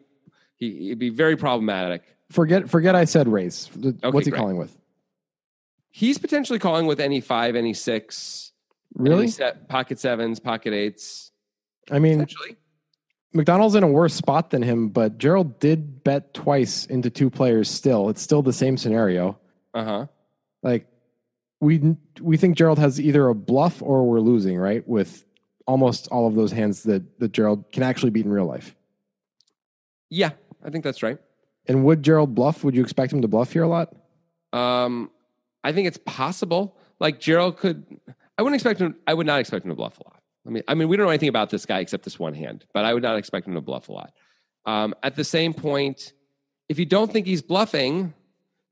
He 0.55 0.89
would 0.89 0.99
be 0.99 1.09
very 1.09 1.35
problematic. 1.35 2.03
Forget 2.31 2.69
forget 2.69 2.95
I 2.95 3.03
said 3.03 3.27
raise. 3.27 3.69
What's 3.75 4.25
he 4.25 4.31
great. 4.31 4.39
calling 4.39 4.55
with? 4.55 4.77
He's 5.89 6.17
potentially 6.17 6.57
calling 6.57 6.85
with 6.85 7.01
any 7.01 7.19
five, 7.19 7.55
any 7.55 7.73
six, 7.73 8.52
Really? 8.95 9.27
set, 9.27 9.67
pocket 9.67 9.99
sevens, 9.99 10.39
pocket 10.39 10.73
eights. 10.73 11.31
I 11.91 11.99
mean. 11.99 12.25
McDonald's 13.35 13.73
in 13.73 13.81
a 13.81 13.87
worse 13.87 14.13
spot 14.13 14.51
than 14.51 14.61
him, 14.61 14.89
but 14.89 15.17
Gerald 15.17 15.59
did 15.59 16.03
bet 16.03 16.35
twice 16.35 16.85
into 16.85 17.09
two 17.09 17.31
players. 17.31 17.67
Still, 17.67 18.09
it's 18.09 18.21
still 18.21 18.43
the 18.43 18.53
same 18.53 18.77
scenario. 18.77 19.39
Uh 19.73 19.83
huh. 19.83 20.05
Like 20.61 20.87
we 21.59 21.95
we 22.21 22.37
think 22.37 22.57
Gerald 22.57 22.77
has 22.77 23.01
either 23.01 23.27
a 23.27 23.33
bluff 23.33 23.81
or 23.81 24.05
we're 24.05 24.19
losing, 24.19 24.57
right? 24.57 24.87
With 24.87 25.25
almost 25.65 26.07
all 26.09 26.27
of 26.27 26.35
those 26.35 26.51
hands 26.51 26.83
that 26.83 27.19
that 27.19 27.31
Gerald 27.31 27.71
can 27.71 27.81
actually 27.81 28.11
beat 28.11 28.25
in 28.25 28.31
real 28.31 28.45
life. 28.45 28.75
Yeah, 30.09 30.31
I 30.63 30.69
think 30.69 30.83
that's 30.83 31.01
right. 31.01 31.17
And 31.65 31.83
would 31.85 32.03
Gerald 32.03 32.35
bluff? 32.35 32.63
Would 32.63 32.75
you 32.75 32.83
expect 32.83 33.11
him 33.11 33.21
to 33.21 33.27
bluff 33.27 33.53
here 33.53 33.63
a 33.63 33.67
lot? 33.67 33.95
Um, 34.51 35.09
I 35.63 35.71
think 35.71 35.87
it's 35.87 35.99
possible. 36.05 36.77
Like 36.99 37.19
Gerald 37.19 37.57
could. 37.57 37.85
I 38.37 38.41
wouldn't 38.41 38.55
expect 38.55 38.79
him. 38.79 38.95
I 39.05 39.13
would 39.13 39.27
not 39.27 39.39
expect 39.39 39.65
him 39.65 39.69
to 39.69 39.75
bluff 39.75 39.99
a 39.99 40.03
lot. 40.03 40.21
I 40.45 40.49
mean, 40.49 40.63
I 40.67 40.73
mean, 40.73 40.87
we 40.87 40.97
don't 40.97 41.05
know 41.05 41.11
anything 41.11 41.29
about 41.29 41.49
this 41.49 41.65
guy 41.65 41.79
except 41.79 42.03
this 42.03 42.19
one 42.19 42.33
hand, 42.33 42.65
but 42.73 42.85
I 42.85 42.93
would 42.93 43.03
not 43.03 43.17
expect 43.17 43.47
him 43.47 43.53
to 43.53 43.61
bluff 43.61 43.89
a 43.89 43.93
lot. 43.93 44.13
Um, 44.65 44.93
at 45.03 45.15
the 45.15 45.23
same 45.23 45.53
point, 45.53 46.13
if 46.69 46.79
you 46.79 46.85
don't 46.85 47.11
think 47.11 47.27
he's 47.27 47.41
bluffing, 47.41 48.13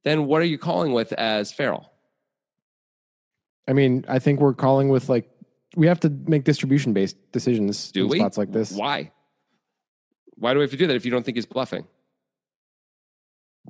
then 0.04 0.26
what 0.26 0.42
are 0.42 0.46
you 0.46 0.58
calling 0.58 0.94
with 0.94 1.14
as 1.14 1.52
Farrell? 1.52 1.92
I 3.68 3.74
mean, 3.74 4.06
I 4.08 4.20
think 4.20 4.40
we're 4.40 4.54
calling 4.54 4.90
with 4.90 5.08
like 5.08 5.30
we 5.76 5.88
have 5.88 6.00
to 6.02 6.10
make 6.10 6.44
distribution 6.44 6.94
based 6.94 7.16
decisions 7.32 7.92
Do 7.92 8.04
in 8.04 8.10
we? 8.10 8.20
spots 8.20 8.38
like 8.38 8.52
this. 8.52 8.72
Why? 8.72 9.12
Why 10.36 10.54
do 10.54 10.60
we 10.60 10.64
have 10.64 10.72
to 10.72 10.78
do 10.78 10.88
that 10.88 10.96
if 10.96 11.06
you 11.06 11.12
don't 11.12 11.24
think 11.24 11.38
he's 11.38 11.46
bluffing? 11.46 11.86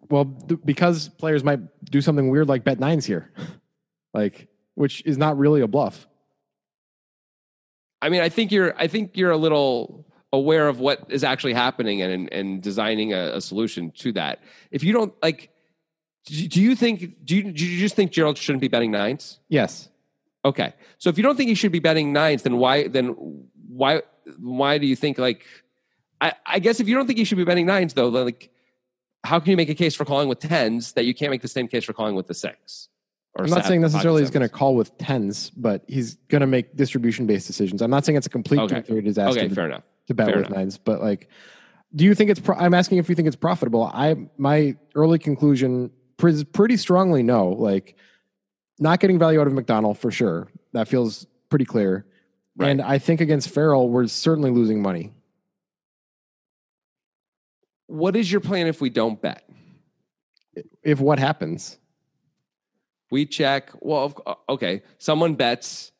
Well, 0.09 0.25
th- 0.47 0.61
because 0.63 1.09
players 1.09 1.43
might 1.43 1.59
do 1.85 2.01
something 2.01 2.29
weird 2.29 2.47
like 2.47 2.63
bet 2.63 2.79
nines 2.79 3.05
here, 3.05 3.31
like 4.13 4.47
which 4.75 5.03
is 5.05 5.17
not 5.17 5.37
really 5.37 5.61
a 5.61 5.67
bluff. 5.67 6.07
I 8.01 8.09
mean, 8.09 8.21
I 8.21 8.29
think 8.29 8.51
you're. 8.51 8.75
I 8.77 8.87
think 8.87 9.15
you're 9.15 9.31
a 9.31 9.37
little 9.37 10.07
aware 10.33 10.67
of 10.67 10.79
what 10.79 11.05
is 11.09 11.23
actually 11.23 11.53
happening 11.53 12.01
and 12.01 12.31
and 12.33 12.61
designing 12.61 13.13
a, 13.13 13.35
a 13.35 13.41
solution 13.41 13.91
to 13.97 14.11
that. 14.13 14.39
If 14.71 14.83
you 14.83 14.93
don't 14.93 15.13
like, 15.21 15.51
do 16.25 16.61
you 16.61 16.75
think? 16.75 17.25
Do 17.25 17.35
you, 17.35 17.51
do 17.51 17.65
you 17.65 17.79
just 17.79 17.95
think 17.95 18.11
Gerald 18.11 18.37
shouldn't 18.37 18.61
be 18.61 18.67
betting 18.67 18.91
nines? 18.91 19.39
Yes. 19.49 19.89
Okay, 20.43 20.73
so 20.97 21.09
if 21.09 21.17
you 21.17 21.23
don't 21.23 21.35
think 21.35 21.49
he 21.49 21.55
should 21.55 21.71
be 21.71 21.79
betting 21.79 22.13
nines, 22.13 22.41
then 22.41 22.57
why? 22.57 22.87
Then 22.87 23.09
why? 23.67 24.01
Why 24.39 24.79
do 24.79 24.87
you 24.87 24.95
think 24.95 25.19
like? 25.19 25.45
I, 26.19 26.33
I 26.45 26.59
guess 26.59 26.79
if 26.79 26.87
you 26.87 26.95
don't 26.95 27.07
think 27.07 27.19
he 27.19 27.25
should 27.25 27.37
be 27.37 27.43
betting 27.43 27.65
nines, 27.65 27.93
though, 27.95 28.11
then, 28.11 28.25
like, 28.25 28.51
how 29.23 29.39
can 29.39 29.51
you 29.51 29.57
make 29.57 29.69
a 29.69 29.75
case 29.75 29.95
for 29.95 30.05
calling 30.05 30.29
with 30.29 30.39
tens 30.39 30.93
that 30.93 31.05
you 31.05 31.15
can't 31.15 31.31
make 31.31 31.41
the 31.41 31.47
same 31.47 31.67
case 31.67 31.83
for 31.83 31.93
calling 31.93 32.15
with 32.15 32.27
the 32.27 32.35
six? 32.35 32.89
I'm 33.37 33.49
not 33.49 33.65
saying 33.65 33.81
necessarily 33.81 34.21
he's 34.21 34.29
going 34.29 34.47
to 34.47 34.49
call 34.49 34.75
with 34.75 34.97
tens, 34.97 35.49
but 35.51 35.83
he's 35.87 36.15
going 36.29 36.41
to 36.41 36.47
make 36.47 36.75
distribution 36.75 37.25
based 37.25 37.47
decisions. 37.47 37.81
I'm 37.81 37.89
not 37.89 38.05
saying 38.05 38.17
it's 38.17 38.27
a 38.27 38.29
complete 38.29 38.59
Okay. 38.59 39.01
disaster 39.01 39.39
Okay, 39.39 39.47
to, 39.47 39.55
fair 39.55 39.65
enough. 39.67 39.83
to 40.07 40.13
bet 40.13 40.27
fair 40.27 40.37
with 40.37 40.47
enough. 40.47 40.57
nines, 40.57 40.77
but 40.77 41.01
like, 41.01 41.29
do 41.95 42.03
you 42.03 42.13
think 42.13 42.29
it's? 42.29 42.39
Pro- 42.39 42.55
I'm 42.57 42.73
asking 42.73 42.97
if 42.99 43.09
you 43.09 43.15
think 43.15 43.27
it's 43.27 43.35
profitable. 43.37 43.83
I 43.83 44.15
my 44.37 44.75
early 44.95 45.19
conclusion 45.19 45.91
is 46.23 46.43
pretty 46.43 46.77
strongly 46.77 47.23
no. 47.23 47.49
Like, 47.49 47.95
not 48.79 48.99
getting 48.99 49.17
value 49.19 49.39
out 49.41 49.47
of 49.47 49.53
McDonald 49.53 49.97
for 49.97 50.11
sure. 50.11 50.47
That 50.73 50.87
feels 50.87 51.25
pretty 51.49 51.65
clear. 51.65 52.05
Right. 52.57 52.69
And 52.69 52.81
I 52.81 52.97
think 52.97 53.19
against 53.21 53.49
Farrell, 53.49 53.89
we're 53.89 54.07
certainly 54.07 54.51
losing 54.51 54.81
money. 54.81 55.11
What 57.87 58.15
is 58.15 58.31
your 58.31 58.41
plan 58.41 58.67
if 58.67 58.79
we 58.81 58.89
don't 58.89 59.21
bet? 59.21 59.43
If 60.83 60.99
what 60.99 61.19
happens, 61.19 61.77
We 63.11 63.25
check. 63.25 63.69
Well, 63.81 64.13
uh, 64.25 64.35
okay. 64.49 64.81
Someone 64.97 65.35
bets. 65.35 65.91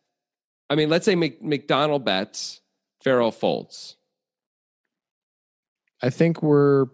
I 0.70 0.76
mean, 0.76 0.90
let's 0.90 1.06
say 1.06 1.14
Mc, 1.16 1.44
McDonald 1.44 2.06
bets. 2.06 2.62
Farrell 3.04 3.32
folds. 3.32 3.98
I 6.02 6.10
think 6.10 6.42
we're 6.42 6.86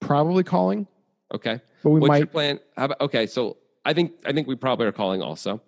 probably 0.00 0.42
calling, 0.44 0.86
Okay. 1.34 1.60
but 1.82 1.90
we 1.90 2.00
What's 2.00 2.08
your 2.10 2.26
might. 2.26 2.32
plan? 2.32 2.60
How 2.76 2.84
about, 2.86 3.00
okay. 3.02 3.26
So 3.26 3.56
I 3.84 3.92
think 3.94 4.12
I 4.24 4.32
think 4.32 4.48
we 4.48 4.54
probably 4.56 4.86
are 4.86 4.92
calling 4.92 5.22
also. 5.22 5.60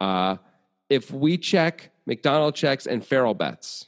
Uh, 0.00 0.36
if 0.88 1.10
we 1.10 1.36
check, 1.36 1.90
McDonald 2.06 2.54
checks, 2.54 2.86
and 2.86 3.04
Farrell 3.04 3.34
bets. 3.34 3.86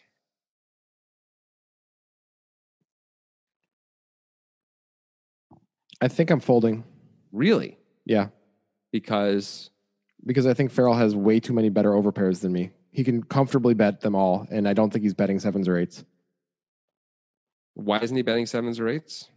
I 6.01 6.09
think 6.09 6.31
I'm 6.31 6.41
folding. 6.41 6.85
Really? 7.33 7.77
Yeah. 8.05 8.29
Because 8.93 9.71
because 10.27 10.47
I 10.47 10.55
think 10.55 10.71
Farrell 10.71 10.95
has 10.95 11.15
way 11.15 11.41
too 11.41 11.53
many 11.53 11.69
better 11.69 11.91
overpairs 11.91 12.41
than 12.41 12.53
me. 12.53 12.71
He 12.91 13.05
can 13.05 13.23
comfortably 13.23 13.75
bet 13.75 14.01
them 14.01 14.15
all, 14.15 14.47
and 14.51 14.69
I 14.69 14.73
don't 14.73 14.91
think 14.91 15.05
he's 15.05 15.15
betting 15.15 15.39
sevens 15.39 15.69
or 15.69 15.79
eights. 15.79 16.05
Why 17.75 18.01
isn't 18.01 18.17
he 18.17 18.23
betting 18.23 18.47
sevens 18.47 18.81
or 18.81 18.89
eights? 18.89 19.29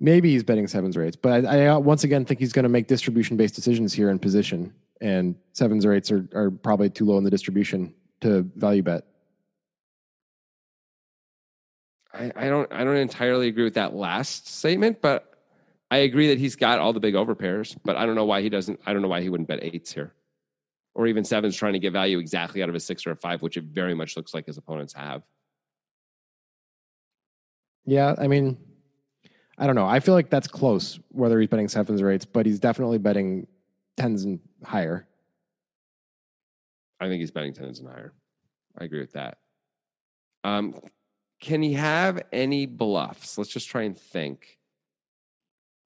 Maybe 0.00 0.32
he's 0.32 0.42
betting 0.42 0.66
sevens 0.66 0.96
or 0.96 1.04
eights, 1.04 1.16
but 1.16 1.44
I, 1.44 1.66
I 1.66 1.76
once 1.76 2.04
again 2.04 2.24
think 2.24 2.40
he's 2.40 2.52
going 2.52 2.62
to 2.64 2.68
make 2.68 2.86
distribution 2.86 3.36
based 3.36 3.54
decisions 3.54 3.92
here 3.92 4.10
in 4.10 4.18
position, 4.18 4.72
and 5.00 5.36
sevens 5.52 5.84
or 5.84 5.92
eights 5.92 6.10
are, 6.10 6.26
are 6.34 6.50
probably 6.50 6.90
too 6.90 7.04
low 7.04 7.18
in 7.18 7.24
the 7.24 7.30
distribution 7.30 7.94
to 8.22 8.42
value 8.56 8.82
bet. 8.82 9.04
I, 12.12 12.32
I 12.36 12.48
don't 12.48 12.72
I 12.72 12.84
don't 12.84 12.96
entirely 12.96 13.48
agree 13.48 13.64
with 13.64 13.74
that 13.74 13.94
last 13.94 14.48
statement, 14.48 15.02
but 15.02 15.33
I 15.94 15.98
agree 15.98 16.26
that 16.26 16.40
he's 16.40 16.56
got 16.56 16.80
all 16.80 16.92
the 16.92 16.98
big 16.98 17.14
overpairs, 17.14 17.76
but 17.84 17.94
I 17.94 18.04
don't 18.04 18.16
know 18.16 18.24
why 18.24 18.42
he 18.42 18.48
doesn't. 18.48 18.80
I 18.84 18.92
don't 18.92 19.00
know 19.00 19.06
why 19.06 19.20
he 19.22 19.28
wouldn't 19.28 19.46
bet 19.48 19.62
eights 19.62 19.92
here, 19.92 20.12
or 20.92 21.06
even 21.06 21.22
sevens, 21.22 21.54
trying 21.54 21.74
to 21.74 21.78
get 21.78 21.92
value 21.92 22.18
exactly 22.18 22.64
out 22.64 22.68
of 22.68 22.74
a 22.74 22.80
six 22.80 23.06
or 23.06 23.12
a 23.12 23.16
five, 23.16 23.42
which 23.42 23.56
it 23.56 23.62
very 23.62 23.94
much 23.94 24.16
looks 24.16 24.34
like 24.34 24.46
his 24.46 24.58
opponents 24.58 24.92
have. 24.94 25.22
Yeah, 27.84 28.16
I 28.18 28.26
mean, 28.26 28.58
I 29.56 29.68
don't 29.68 29.76
know. 29.76 29.86
I 29.86 30.00
feel 30.00 30.14
like 30.14 30.30
that's 30.30 30.48
close, 30.48 30.98
whether 31.10 31.38
he's 31.38 31.48
betting 31.48 31.68
sevens 31.68 32.02
or 32.02 32.10
eights, 32.10 32.24
but 32.24 32.44
he's 32.44 32.58
definitely 32.58 32.98
betting 32.98 33.46
tens 33.96 34.24
and 34.24 34.40
higher. 34.64 35.06
I 36.98 37.06
think 37.06 37.20
he's 37.20 37.30
betting 37.30 37.52
tens 37.54 37.78
and 37.78 37.88
higher. 37.88 38.12
I 38.76 38.82
agree 38.82 38.98
with 38.98 39.12
that. 39.12 39.38
Um, 40.42 40.74
can 41.40 41.62
he 41.62 41.74
have 41.74 42.20
any 42.32 42.66
bluffs? 42.66 43.38
Let's 43.38 43.50
just 43.50 43.68
try 43.68 43.82
and 43.82 43.96
think. 43.96 44.58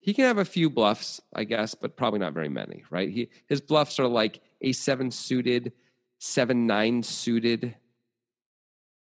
He 0.01 0.13
can 0.13 0.25
have 0.25 0.37
a 0.37 0.45
few 0.45 0.69
bluffs, 0.69 1.19
I 1.33 1.43
guess, 1.43 1.75
but 1.75 1.97
probably 1.97 2.19
not 2.19 2.33
very 2.33 2.49
many, 2.49 2.83
right? 2.89 3.09
He 3.09 3.29
his 3.47 3.59
bluffs 3.61 3.99
are 3.99 4.07
like 4.07 4.39
a 4.61 4.71
seven 4.71 5.11
suited, 5.11 5.73
seven 6.19 6.65
nine 6.67 7.03
suited. 7.03 7.75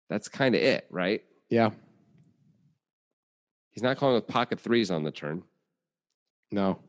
That's 0.09 0.29
kind 0.29 0.55
of 0.57 0.61
it, 0.63 0.87
right? 0.91 1.23
Yeah, 1.49 1.71
He's 3.73 3.83
not 3.85 3.97
calling 3.97 4.17
with 4.17 4.27
pocket 4.27 4.59
threes 4.61 4.91
on 4.91 5.05
the 5.05 5.13
turn. 5.13 5.43
no. 6.51 6.81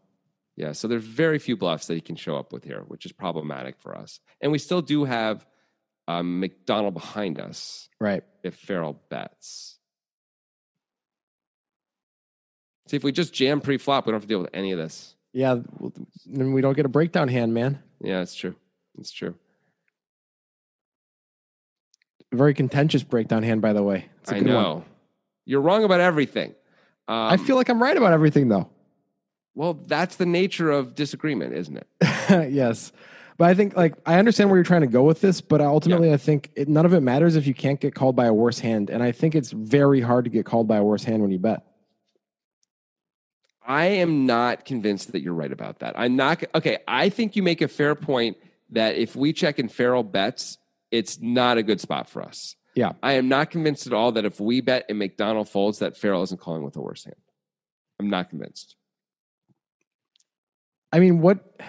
Yeah, 0.58 0.74
so 0.74 0.88
there's 0.90 1.04
very 1.06 1.40
few 1.40 1.56
bluffs 1.56 1.88
that 1.88 1.96
he 1.96 2.02
can 2.02 2.18
show 2.18 2.36
up 2.36 2.52
with 2.52 2.66
here, 2.66 2.84
which 2.88 3.06
is 3.06 3.14
problematic 3.14 3.80
for 3.80 3.98
us. 3.98 4.20
And 4.42 4.52
we 4.52 4.58
still 4.58 4.82
do 4.82 5.06
have 5.06 5.46
um, 6.10 6.42
McDonald 6.42 6.94
behind 6.94 7.40
us 7.40 7.88
Right. 8.02 8.22
if 8.44 8.56
Farrell 8.56 9.02
bets. 9.10 9.80
See, 12.92 12.98
if 12.98 13.06
we 13.06 13.14
just 13.14 13.34
jam 13.34 13.62
pre-flop, 13.62 14.06
we 14.06 14.12
don't 14.12 14.18
have 14.18 14.24
to 14.24 14.28
deal 14.28 14.42
with 14.42 14.50
any 14.54 14.74
of 14.74 14.78
this. 14.78 15.16
Yeah, 15.32 15.60
then 16.26 16.52
we 16.52 16.60
don't 16.60 16.76
get 16.76 16.86
a 16.86 16.90
breakdown 16.90 17.30
hand, 17.30 17.54
man. 17.54 17.82
Yeah, 18.02 18.20
it's 18.20 18.36
true. 18.36 18.54
It's 19.00 19.14
true. 19.14 19.34
Very 22.34 22.54
contentious 22.54 23.02
breakdown 23.02 23.44
hand, 23.44 23.62
by 23.62 23.72
the 23.72 23.82
way. 23.82 24.10
I 24.28 24.40
good 24.40 24.48
one. 24.48 24.54
know. 24.54 24.84
You're 25.46 25.62
wrong 25.62 25.86
about 25.86 26.02
everything. 26.02 26.50
Um, 27.08 27.16
I 27.16 27.38
feel 27.38 27.56
like 27.56 27.70
I'm 27.70 27.82
right 27.82 27.96
about 27.96 28.12
everything, 28.12 28.50
though. 28.50 28.70
well, 29.56 29.74
that's 29.74 30.18
the 30.18 30.26
nature 30.26 30.70
of 30.70 30.94
disagreement, 30.94 31.54
isn't 31.54 31.78
it? 31.78 31.88
yes. 32.52 32.92
But 33.38 33.50
I 33.50 33.54
think, 33.54 33.78
like, 33.78 33.96
I 34.06 34.20
understand 34.20 34.50
where 34.50 34.58
you're 34.58 34.66
trying 34.66 34.82
to 34.82 34.88
go 34.88 35.04
with 35.04 35.22
this, 35.22 35.40
but 35.40 35.62
ultimately, 35.62 36.12
I 36.12 36.18
think 36.18 36.52
it, 36.56 36.68
none 36.68 36.86
of 36.86 36.94
it 36.94 37.00
matters 37.00 37.38
if 37.38 37.48
you 37.48 37.54
can't 37.54 37.80
get 37.80 37.96
called 37.96 38.18
by 38.18 38.26
a 38.26 38.34
worse 38.34 38.60
hand. 38.60 38.90
And 38.90 39.02
I 39.02 39.14
think 39.14 39.34
it's 39.34 39.52
very 39.52 40.02
hard 40.02 40.26
to 40.26 40.30
get 40.30 40.46
called 40.46 40.68
by 40.68 40.76
a 40.76 40.84
worse 40.84 41.06
hand 41.06 41.22
when 41.22 41.32
you 41.32 41.40
bet. 41.40 41.71
I 43.66 43.86
am 43.86 44.26
not 44.26 44.66
convinced 44.66 45.12
that 45.12 45.22
you're 45.22 45.34
right 45.34 45.52
about 45.52 45.80
that. 45.80 45.94
I'm 45.98 46.16
not 46.16 46.44
okay. 46.56 46.80
I 46.88 47.10
think 47.10 47.36
you 47.36 47.44
make 47.44 47.62
a 47.62 47.68
fair 47.68 47.96
point 47.96 48.38
that 48.72 48.96
if 48.96 49.16
we 49.16 49.34
check 49.34 49.60
in 49.60 49.70
Farrell 49.70 50.04
bets, 50.04 50.58
it's 50.90 51.20
not 51.22 51.58
a 51.58 51.64
good 51.64 51.80
spot 51.80 52.10
for 52.10 52.22
us. 52.22 52.56
Yeah. 52.76 52.94
I 53.04 53.14
am 53.14 53.28
not 53.28 53.52
convinced 53.52 53.86
at 53.88 53.94
all 53.94 54.14
that 54.14 54.26
if 54.26 54.40
we 54.40 54.62
bet 54.62 54.86
and 54.90 54.98
McDonald 54.98 55.50
folds, 55.50 55.80
that 55.80 55.98
Farrell 55.98 56.24
isn't 56.24 56.40
calling 56.40 56.64
with 56.64 56.76
a 56.76 56.82
worse 56.82 57.04
hand. 57.04 57.18
I'm 58.00 58.10
not 58.10 58.30
convinced. 58.30 58.76
I 60.92 61.00
mean, 61.00 61.22
what 61.22 61.62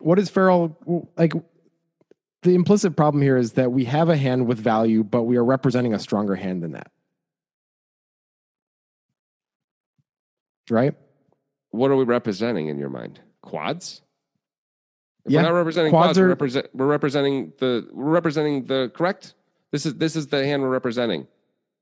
what 0.00 0.18
is 0.18 0.30
Farrell 0.30 0.76
like? 1.16 1.32
The 2.42 2.54
implicit 2.56 2.96
problem 2.96 3.22
here 3.22 3.36
is 3.36 3.52
that 3.52 3.70
we 3.70 3.84
have 3.84 4.08
a 4.08 4.16
hand 4.16 4.48
with 4.48 4.58
value, 4.58 5.04
but 5.04 5.22
we 5.22 5.36
are 5.36 5.44
representing 5.44 5.94
a 5.94 5.98
stronger 5.98 6.34
hand 6.34 6.60
than 6.62 6.72
that. 6.72 6.90
Right? 10.72 10.94
What 11.70 11.90
are 11.90 11.96
we 11.96 12.04
representing 12.04 12.68
in 12.68 12.78
your 12.78 12.88
mind? 12.88 13.20
Quads? 13.42 14.00
If 15.26 15.32
Yeah, 15.32 15.42
we're 15.42 15.48
not 15.48 15.54
representing 15.58 15.90
quads 15.92 16.06
quads, 16.06 16.18
are- 16.18 16.22
we're, 16.22 16.28
represent, 16.28 16.66
we're 16.74 16.86
representing 16.86 17.52
the 17.58 17.86
we're 17.92 18.10
representing 18.10 18.64
the 18.64 18.90
correct. 18.94 19.34
This 19.70 19.84
is 19.84 19.94
this 19.96 20.16
is 20.16 20.28
the 20.28 20.44
hand 20.44 20.62
we're 20.62 20.70
representing. 20.70 21.26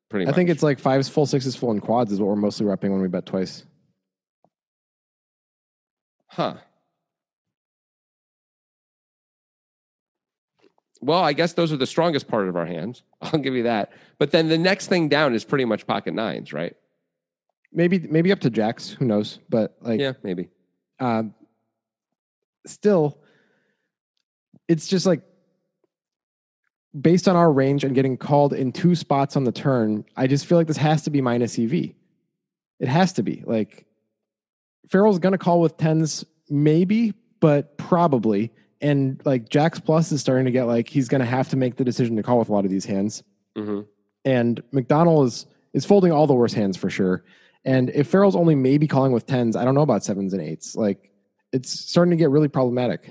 Pretty 0.08 0.26
I 0.26 0.30
much. 0.30 0.34
think 0.34 0.50
it's 0.50 0.64
like 0.64 0.80
fives 0.80 1.08
full, 1.08 1.24
sixes 1.24 1.54
full, 1.54 1.70
and 1.70 1.80
quads 1.80 2.10
is 2.10 2.18
what 2.18 2.26
we're 2.26 2.36
mostly 2.36 2.66
repping 2.66 2.90
when 2.90 3.00
we 3.00 3.06
bet 3.06 3.26
twice. 3.26 3.64
Huh. 6.26 6.54
Well, 11.00 11.20
I 11.22 11.32
guess 11.32 11.52
those 11.52 11.72
are 11.72 11.76
the 11.76 11.86
strongest 11.86 12.26
part 12.28 12.48
of 12.48 12.56
our 12.56 12.66
hands. 12.66 13.04
I'll 13.22 13.38
give 13.40 13.54
you 13.54 13.62
that. 13.64 13.92
But 14.18 14.32
then 14.32 14.48
the 14.48 14.58
next 14.58 14.88
thing 14.88 15.08
down 15.08 15.32
is 15.34 15.44
pretty 15.44 15.64
much 15.64 15.86
pocket 15.86 16.12
nines, 16.12 16.52
right? 16.52 16.74
Maybe 17.72 17.98
maybe 18.00 18.32
up 18.32 18.40
to 18.40 18.50
jacks, 18.50 18.90
who 18.90 19.04
knows? 19.04 19.38
But 19.48 19.76
like 19.80 20.00
Yeah, 20.00 20.12
maybe. 20.22 20.48
um, 20.98 21.34
still, 22.66 23.18
it's 24.68 24.88
just 24.88 25.06
like 25.06 25.22
based 27.00 27.28
on 27.28 27.36
our 27.36 27.52
range 27.52 27.84
and 27.84 27.94
getting 27.94 28.16
called 28.16 28.52
in 28.52 28.72
two 28.72 28.94
spots 28.94 29.36
on 29.36 29.44
the 29.44 29.52
turn. 29.52 30.04
I 30.16 30.26
just 30.26 30.46
feel 30.46 30.58
like 30.58 30.66
this 30.66 30.76
has 30.76 31.02
to 31.02 31.10
be 31.10 31.20
minus 31.20 31.58
EV. 31.58 31.72
It 32.80 32.88
has 32.88 33.12
to 33.14 33.22
be 33.22 33.44
like 33.46 33.86
Farrell's 34.88 35.20
going 35.20 35.32
to 35.32 35.38
call 35.38 35.60
with 35.60 35.76
tens, 35.76 36.24
maybe, 36.48 37.14
but 37.38 37.78
probably. 37.78 38.52
And 38.80 39.20
like 39.24 39.48
Jacks 39.48 39.78
Plus 39.78 40.10
is 40.10 40.20
starting 40.20 40.46
to 40.46 40.50
get 40.50 40.64
like 40.64 40.88
he's 40.88 41.08
going 41.08 41.20
to 41.20 41.26
have 41.26 41.48
to 41.50 41.56
make 41.56 41.76
the 41.76 41.84
decision 41.84 42.16
to 42.16 42.22
call 42.22 42.38
with 42.38 42.48
a 42.48 42.52
lot 42.52 42.64
of 42.64 42.70
these 42.70 42.84
hands 42.84 43.22
hmm 43.56 43.80
and 44.24 44.62
McDonald 44.72 45.26
is 45.26 45.46
is 45.72 45.84
folding 45.84 46.12
all 46.12 46.26
the 46.26 46.34
worst 46.34 46.54
hands 46.54 46.76
for 46.76 46.90
sure. 46.90 47.24
And 47.64 47.90
if 47.90 48.08
Farrell's 48.08 48.36
only 48.36 48.54
maybe 48.54 48.86
calling 48.86 49.12
with 49.12 49.26
tens, 49.26 49.56
I 49.56 49.64
don't 49.64 49.74
know 49.74 49.82
about 49.82 50.04
sevens 50.04 50.32
and 50.32 50.42
eights. 50.42 50.74
Like 50.74 51.10
it's 51.52 51.70
starting 51.70 52.10
to 52.10 52.16
get 52.16 52.30
really 52.30 52.48
problematic. 52.48 53.10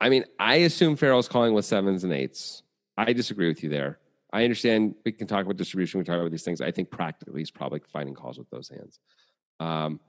I 0.00 0.08
mean, 0.08 0.24
I 0.38 0.56
assume 0.56 0.96
Farrell's 0.96 1.28
calling 1.28 1.54
with 1.54 1.64
sevens 1.64 2.04
and 2.04 2.12
eights. 2.12 2.62
I 2.96 3.12
disagree 3.12 3.48
with 3.48 3.62
you 3.62 3.68
there. 3.68 3.98
I 4.32 4.44
understand 4.44 4.94
we 5.04 5.12
can 5.12 5.26
talk 5.26 5.44
about 5.44 5.56
distribution, 5.56 5.98
we 5.98 6.04
can 6.04 6.14
talk 6.14 6.20
about 6.20 6.30
these 6.30 6.42
things. 6.42 6.60
I 6.60 6.70
think 6.70 6.90
practically 6.90 7.40
he's 7.40 7.50
probably 7.50 7.80
finding 7.92 8.14
calls 8.14 8.38
with 8.38 8.50
those 8.50 8.68
hands. 8.68 8.98
Um, 9.58 10.00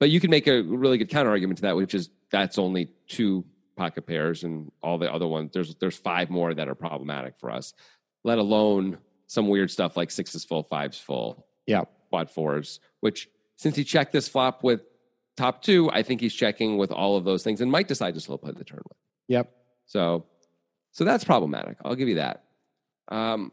but 0.00 0.10
you 0.10 0.20
can 0.20 0.30
make 0.30 0.48
a 0.48 0.62
really 0.62 0.98
good 0.98 1.08
counter 1.08 1.30
argument 1.30 1.58
to 1.58 1.62
that, 1.62 1.76
which 1.76 1.94
is 1.94 2.10
that's 2.30 2.58
only 2.58 2.90
two 3.06 3.44
pocket 3.76 4.06
pairs, 4.06 4.42
and 4.42 4.70
all 4.82 4.98
the 4.98 5.12
other 5.12 5.28
ones. 5.28 5.52
There's 5.52 5.74
there's 5.76 5.96
five 5.96 6.28
more 6.28 6.52
that 6.52 6.68
are 6.68 6.74
problematic 6.74 7.34
for 7.38 7.50
us. 7.50 7.72
Let 8.24 8.38
alone 8.38 8.98
some 9.26 9.48
weird 9.48 9.70
stuff 9.70 9.96
like 9.96 10.10
sixes 10.10 10.44
full, 10.44 10.62
fives 10.64 10.98
full, 10.98 11.46
Yeah. 11.66 11.84
quad 12.10 12.30
fours. 12.30 12.80
Which 13.00 13.28
since 13.56 13.76
he 13.76 13.84
checked 13.84 14.12
this 14.12 14.28
flop 14.28 14.62
with 14.62 14.82
top 15.36 15.62
two, 15.62 15.90
I 15.90 16.02
think 16.02 16.20
he's 16.20 16.34
checking 16.34 16.76
with 16.78 16.92
all 16.92 17.16
of 17.16 17.24
those 17.24 17.42
things, 17.42 17.60
and 17.60 17.70
might 17.70 17.88
decide 17.88 18.14
to 18.14 18.20
slow 18.20 18.36
play 18.38 18.52
the 18.56 18.64
turn 18.64 18.80
with. 18.88 18.98
Yep. 19.28 19.50
So, 19.86 20.26
so 20.90 21.04
that's 21.04 21.24
problematic. 21.24 21.76
I'll 21.84 21.94
give 21.94 22.08
you 22.08 22.16
that. 22.16 22.44
Um, 23.08 23.52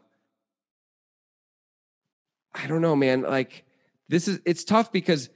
I 2.54 2.66
don't 2.66 2.80
know, 2.82 2.96
man. 2.96 3.22
Like 3.22 3.64
this 4.08 4.28
is 4.28 4.40
it's 4.44 4.64
tough 4.64 4.90
because 4.92 5.30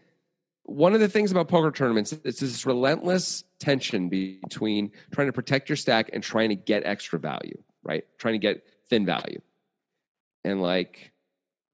one 0.64 0.94
of 0.94 1.00
the 1.00 1.08
things 1.08 1.30
about 1.30 1.48
poker 1.48 1.70
tournaments 1.70 2.12
is 2.24 2.40
this 2.40 2.66
relentless 2.66 3.44
tension 3.58 4.08
between 4.08 4.90
trying 5.12 5.26
to 5.28 5.32
protect 5.32 5.68
your 5.68 5.76
stack 5.76 6.10
and 6.12 6.22
trying 6.22 6.48
to 6.48 6.54
get 6.56 6.84
extra 6.84 7.18
value, 7.18 7.56
right? 7.82 8.04
Trying 8.18 8.34
to 8.34 8.38
get 8.38 8.64
thin 8.88 9.04
value. 9.06 9.40
And 10.44 10.62
like 10.62 11.12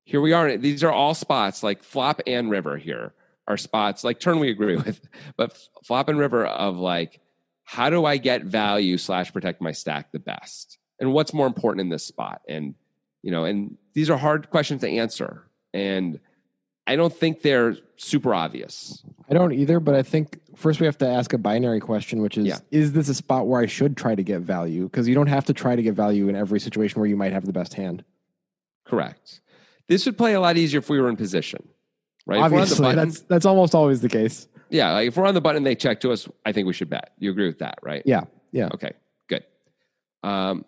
here 0.05 0.21
we 0.21 0.33
are. 0.33 0.57
These 0.57 0.83
are 0.85 0.93
all 0.93 1.15
spots 1.15 1.63
like 1.63 1.83
flop 1.83 2.21
and 2.27 2.51
river 2.51 2.77
here 2.77 3.13
are 3.49 3.57
spots 3.57 4.05
like 4.05 4.21
turn 4.21 4.39
we 4.39 4.51
agree 4.51 4.77
with, 4.85 5.01
but 5.37 5.59
flop 5.85 6.09
and 6.09 6.19
river 6.19 6.45
of 6.47 6.77
like 6.77 7.21
how 7.65 7.89
do 7.91 8.05
I 8.05 8.17
get 8.17 8.43
value 8.45 8.97
slash 8.99 9.33
protect 9.33 9.61
my 9.61 9.73
stack 9.73 10.11
the 10.13 10.19
best? 10.19 10.79
And 10.99 11.13
what's 11.13 11.33
more 11.33 11.47
important 11.47 11.81
in 11.83 11.89
this 11.89 12.05
spot? 12.05 12.43
And 12.49 12.75
you 13.23 13.31
know, 13.31 13.45
and 13.45 13.77
these 13.95 14.11
are 14.11 14.17
hard 14.17 14.51
questions 14.51 14.81
to 14.83 14.89
answer. 14.89 15.45
And 15.73 16.21
I 16.87 16.97
don't 16.97 17.15
think 17.15 17.43
they're 17.43 17.77
super 17.97 18.35
obvious. 18.35 19.05
I 19.29 19.35
don't 19.35 19.53
either, 19.53 19.79
but 19.79 19.95
I 19.95 20.03
think 20.03 20.41
first 20.57 20.81
we 20.81 20.87
have 20.87 20.99
to 20.99 21.09
ask 21.09 21.33
a 21.33 21.39
binary 21.39 21.79
question, 21.79 22.21
which 22.23 22.37
is 22.37 22.47
Yeah. 22.47 22.59
is 22.73 22.93
this 22.93 23.09
a 23.09 23.15
spot 23.15 23.47
where 23.47 23.61
I 23.61 23.67
should 23.67 23.97
try 23.97 24.15
to 24.17 24.23
get 24.25 24.41
value? 24.41 24.85
Because 24.85 25.07
you 25.07 25.15
don't 25.15 25.29
have 25.29 25.45
to 25.45 25.53
try 25.53 25.77
to 25.77 25.83
get 25.83 25.95
value 25.95 26.29
in 26.29 26.35
every 26.35 26.59
situation 26.59 27.01
where 27.01 27.09
you 27.09 27.17
might 27.17 27.33
have 27.33 27.45
the 27.47 27.53
best 27.53 27.75
hand. 27.75 28.05
Correct. 28.91 29.41
This 29.89 30.05
would 30.07 30.19
play 30.19 30.35
a 30.35 30.41
lot 30.41 30.57
easier 30.57 30.79
if 30.79 30.89
we 30.89 31.01
were 31.01 31.09
in 31.09 31.17
position, 31.17 31.67
right? 32.27 32.37
If 32.37 32.41
we're 32.41 32.45
on 32.45 32.51
the 32.51 32.57
Obviously, 32.63 32.83
button- 32.85 33.09
that's 33.09 33.21
that's 33.23 33.47
almost 33.47 33.75
always 33.75 34.01
the 34.01 34.09
case. 34.09 34.47
Yeah, 34.69 34.93
like 34.93 35.09
if 35.09 35.17
we're 35.17 35.27
on 35.27 35.35
the 35.35 35.41
button 35.41 35.59
and 35.59 35.67
they 35.67 35.75
check 35.75 36.01
to 36.01 36.13
us, 36.13 36.29
I 36.47 36.53
think 36.53 36.67
we 36.67 36.73
should 36.73 36.91
bet. 36.91 37.13
You 37.19 37.31
agree 37.33 37.47
with 37.47 37.59
that, 37.61 37.79
right? 37.83 38.03
Yeah. 38.05 38.23
Yeah. 38.53 38.69
Okay, 38.75 38.93
good. 39.29 39.45
Um, 40.23 40.65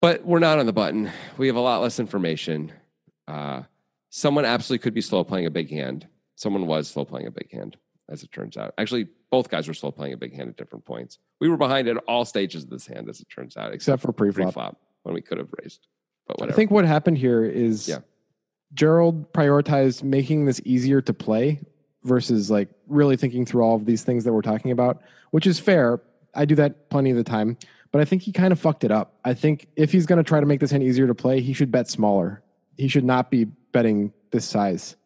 but 0.00 0.24
we're 0.24 0.38
not 0.40 0.58
on 0.58 0.66
the 0.66 0.72
button. 0.72 1.10
We 1.36 1.46
have 1.46 1.56
a 1.56 1.60
lot 1.60 1.80
less 1.82 1.98
information. 2.00 2.72
Uh, 3.28 3.62
someone 4.10 4.44
absolutely 4.44 4.82
could 4.82 4.94
be 4.94 5.00
slow 5.00 5.24
playing 5.24 5.46
a 5.46 5.50
big 5.50 5.70
hand. 5.70 6.06
Someone 6.34 6.66
was 6.66 6.88
slow 6.88 7.04
playing 7.04 7.26
a 7.26 7.30
big 7.30 7.50
hand, 7.52 7.76
as 8.08 8.22
it 8.22 8.32
turns 8.32 8.56
out. 8.56 8.74
Actually, 8.78 9.06
both 9.30 9.48
guys 9.48 9.68
were 9.68 9.74
slow 9.74 9.92
playing 9.92 10.12
a 10.12 10.16
big 10.16 10.34
hand 10.34 10.48
at 10.48 10.56
different 10.56 10.84
points. 10.84 11.18
We 11.40 11.48
were 11.48 11.56
behind 11.56 11.88
at 11.88 11.96
all 12.08 12.24
stages 12.24 12.64
of 12.64 12.70
this 12.70 12.86
hand, 12.86 13.08
as 13.08 13.20
it 13.20 13.28
turns 13.28 13.56
out, 13.56 13.72
except, 13.72 13.74
Except 13.98 14.02
for 14.02 14.12
pre-flop. 14.12 14.46
pre-flop 14.46 14.80
when 15.04 15.14
we 15.14 15.20
could 15.22 15.38
have 15.38 15.48
raised. 15.62 15.86
But 16.26 16.50
I 16.50 16.52
think 16.52 16.70
what 16.70 16.84
happened 16.84 17.18
here 17.18 17.44
is 17.44 17.88
Yeah. 17.88 17.98
Gerald 18.74 19.32
prioritized 19.32 20.02
making 20.02 20.46
this 20.46 20.60
easier 20.64 21.00
to 21.02 21.12
play 21.12 21.60
versus 22.04 22.50
like 22.50 22.68
really 22.88 23.16
thinking 23.16 23.44
through 23.44 23.62
all 23.62 23.76
of 23.76 23.84
these 23.86 24.02
things 24.02 24.24
that 24.24 24.32
we're 24.32 24.40
talking 24.42 24.70
about, 24.70 25.02
which 25.30 25.46
is 25.46 25.58
fair. 25.58 26.00
I 26.34 26.44
do 26.46 26.54
that 26.56 26.88
plenty 26.88 27.10
of 27.10 27.16
the 27.16 27.24
time, 27.24 27.58
but 27.90 28.00
I 28.00 28.04
think 28.06 28.22
he 28.22 28.32
kind 28.32 28.52
of 28.52 28.58
fucked 28.58 28.84
it 28.84 28.90
up. 28.90 29.18
I 29.24 29.34
think 29.34 29.66
if 29.76 29.92
he's 29.92 30.06
going 30.06 30.16
to 30.16 30.22
try 30.24 30.40
to 30.40 30.46
make 30.46 30.60
this 30.60 30.70
hand 30.70 30.82
easier 30.82 31.06
to 31.06 31.14
play, 31.14 31.40
he 31.40 31.52
should 31.52 31.70
bet 31.70 31.88
smaller. 31.88 32.42
He 32.78 32.88
should 32.88 33.04
not 33.04 33.30
be 33.30 33.44
betting 33.72 34.12
this 34.30 34.46
size 34.46 34.96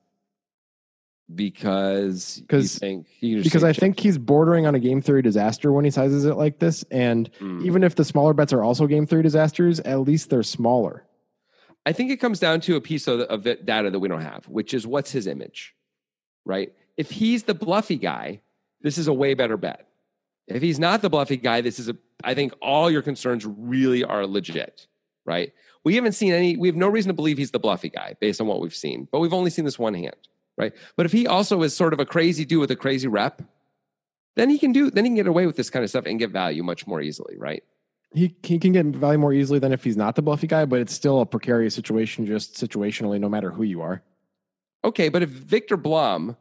because 1.35 2.39
you 2.39 2.47
'Cause- 2.47 2.79
think 2.79 3.07
because 3.21 3.65
I 3.65 3.73
check. 3.73 3.81
think 3.81 4.01
he's 4.01 4.17
bordering 4.19 4.67
on 4.67 4.75
a 4.77 4.79
game 4.79 5.03
theory 5.03 5.23
disaster 5.23 5.73
when 5.73 5.85
he 5.85 5.91
sizes 5.91 6.25
it 6.25 6.37
like 6.37 6.61
this. 6.61 6.85
And 6.91 7.29
Mm. 7.41 7.65
even 7.65 7.83
if 7.83 7.97
the 7.97 8.05
smaller 8.05 8.33
bets 8.33 8.53
are 8.53 8.63
also 8.63 8.87
game 8.87 9.07
theory 9.07 9.25
disasters, 9.25 9.81
at 9.81 10.01
least 10.03 10.31
they're 10.31 10.45
smaller. 10.45 11.03
I 11.87 11.93
think 11.93 12.11
it 12.11 12.17
comes 12.17 12.41
down 12.41 12.61
to 12.63 12.75
a 12.75 12.81
piece 12.81 13.07
of, 13.07 13.21
of 13.21 13.45
data 13.45 13.91
that 13.91 14.01
we 14.01 14.09
don't 14.09 14.21
have, 14.21 14.45
which 14.49 14.75
is 14.75 14.87
what's 14.87 15.13
his 15.13 15.29
image, 15.29 15.75
right? 16.45 16.73
If 16.97 17.13
he's 17.13 17.45
the 17.45 17.55
bluffy 17.55 17.97
guy, 17.97 18.41
this 18.83 18.99
is 18.99 19.07
a 19.07 19.13
way 19.13 19.35
better 19.35 19.57
bet. 19.57 19.87
If 20.49 20.63
he's 20.63 20.81
not 20.81 21.01
the 21.01 21.09
bluffy 21.09 21.37
guy, 21.37 21.61
this 21.61 21.79
is 21.79 21.89
a. 21.89 21.97
I 22.25 22.35
think 22.35 22.53
all 22.61 22.91
your 22.91 23.03
concerns 23.03 23.47
really 23.47 24.03
are 24.03 24.27
legit, 24.27 24.87
right? 25.25 25.53
We 25.85 25.95
haven't 25.95 26.13
seen 26.13 26.33
any. 26.33 26.57
We 26.57 26.67
have 26.69 26.77
no 26.77 26.89
reason 26.89 27.09
to 27.09 27.15
believe 27.15 27.39
he's 27.39 27.53
the 27.53 27.61
bluffy 27.61 27.89
guy 27.89 28.17
based 28.21 28.41
on 28.41 28.49
what 28.49 28.61
we've 28.61 28.75
seen, 28.75 29.07
but 29.13 29.21
we've 29.21 29.33
only 29.33 29.51
seen 29.51 29.65
this 29.65 29.79
one 29.79 29.95
hand, 29.95 30.17
right? 30.57 30.73
But 30.97 31.07
if 31.07 31.13
he 31.13 31.27
also 31.27 31.63
is 31.63 31.75
sort 31.75 31.93
of 31.93 32.01
a 32.01 32.07
crazy 32.07 32.45
dude 32.45 32.61
with 32.61 32.71
a 32.73 32.77
crazy 32.77 33.07
rep, 33.07 33.43
then 34.35 34.51
he 34.51 34.59
can 34.59 34.73
do. 34.73 34.91
Then 34.91 35.05
he 35.05 35.11
can 35.11 35.17
get 35.17 35.27
away 35.29 35.47
with 35.47 35.57
this 35.57 35.71
kind 35.71 35.85
of 35.85 35.91
stuff 35.91 36.07
and 36.07 36.19
get 36.19 36.31
value 36.31 36.65
much 36.65 36.87
more 36.87 37.01
easily, 37.01 37.37
right? 37.37 37.63
He, 38.17 38.35
he 38.43 38.59
can 38.59 38.73
get 38.73 38.87
value 38.87 39.19
more 39.19 39.33
easily 39.33 39.59
than 39.59 39.73
if 39.73 39.85
he's 39.85 39.97
not 39.97 40.15
the 40.15 40.23
bluffy 40.23 40.47
guy, 40.47 40.65
but 40.65 40.81
it's 40.81 40.95
still 40.95 41.21
a 41.21 41.27
precarious 41.27 41.75
situation, 41.75 42.25
just 42.25 42.55
situationally, 42.55 43.21
no 43.21 43.29
matter 43.29 43.51
who 43.51 43.63
you 43.63 43.83
are. 43.83 44.03
Okay, 44.85 45.11
but 45.11 45.23
if 45.23 45.29
Viktor 45.29 45.77
Blom 45.77 46.37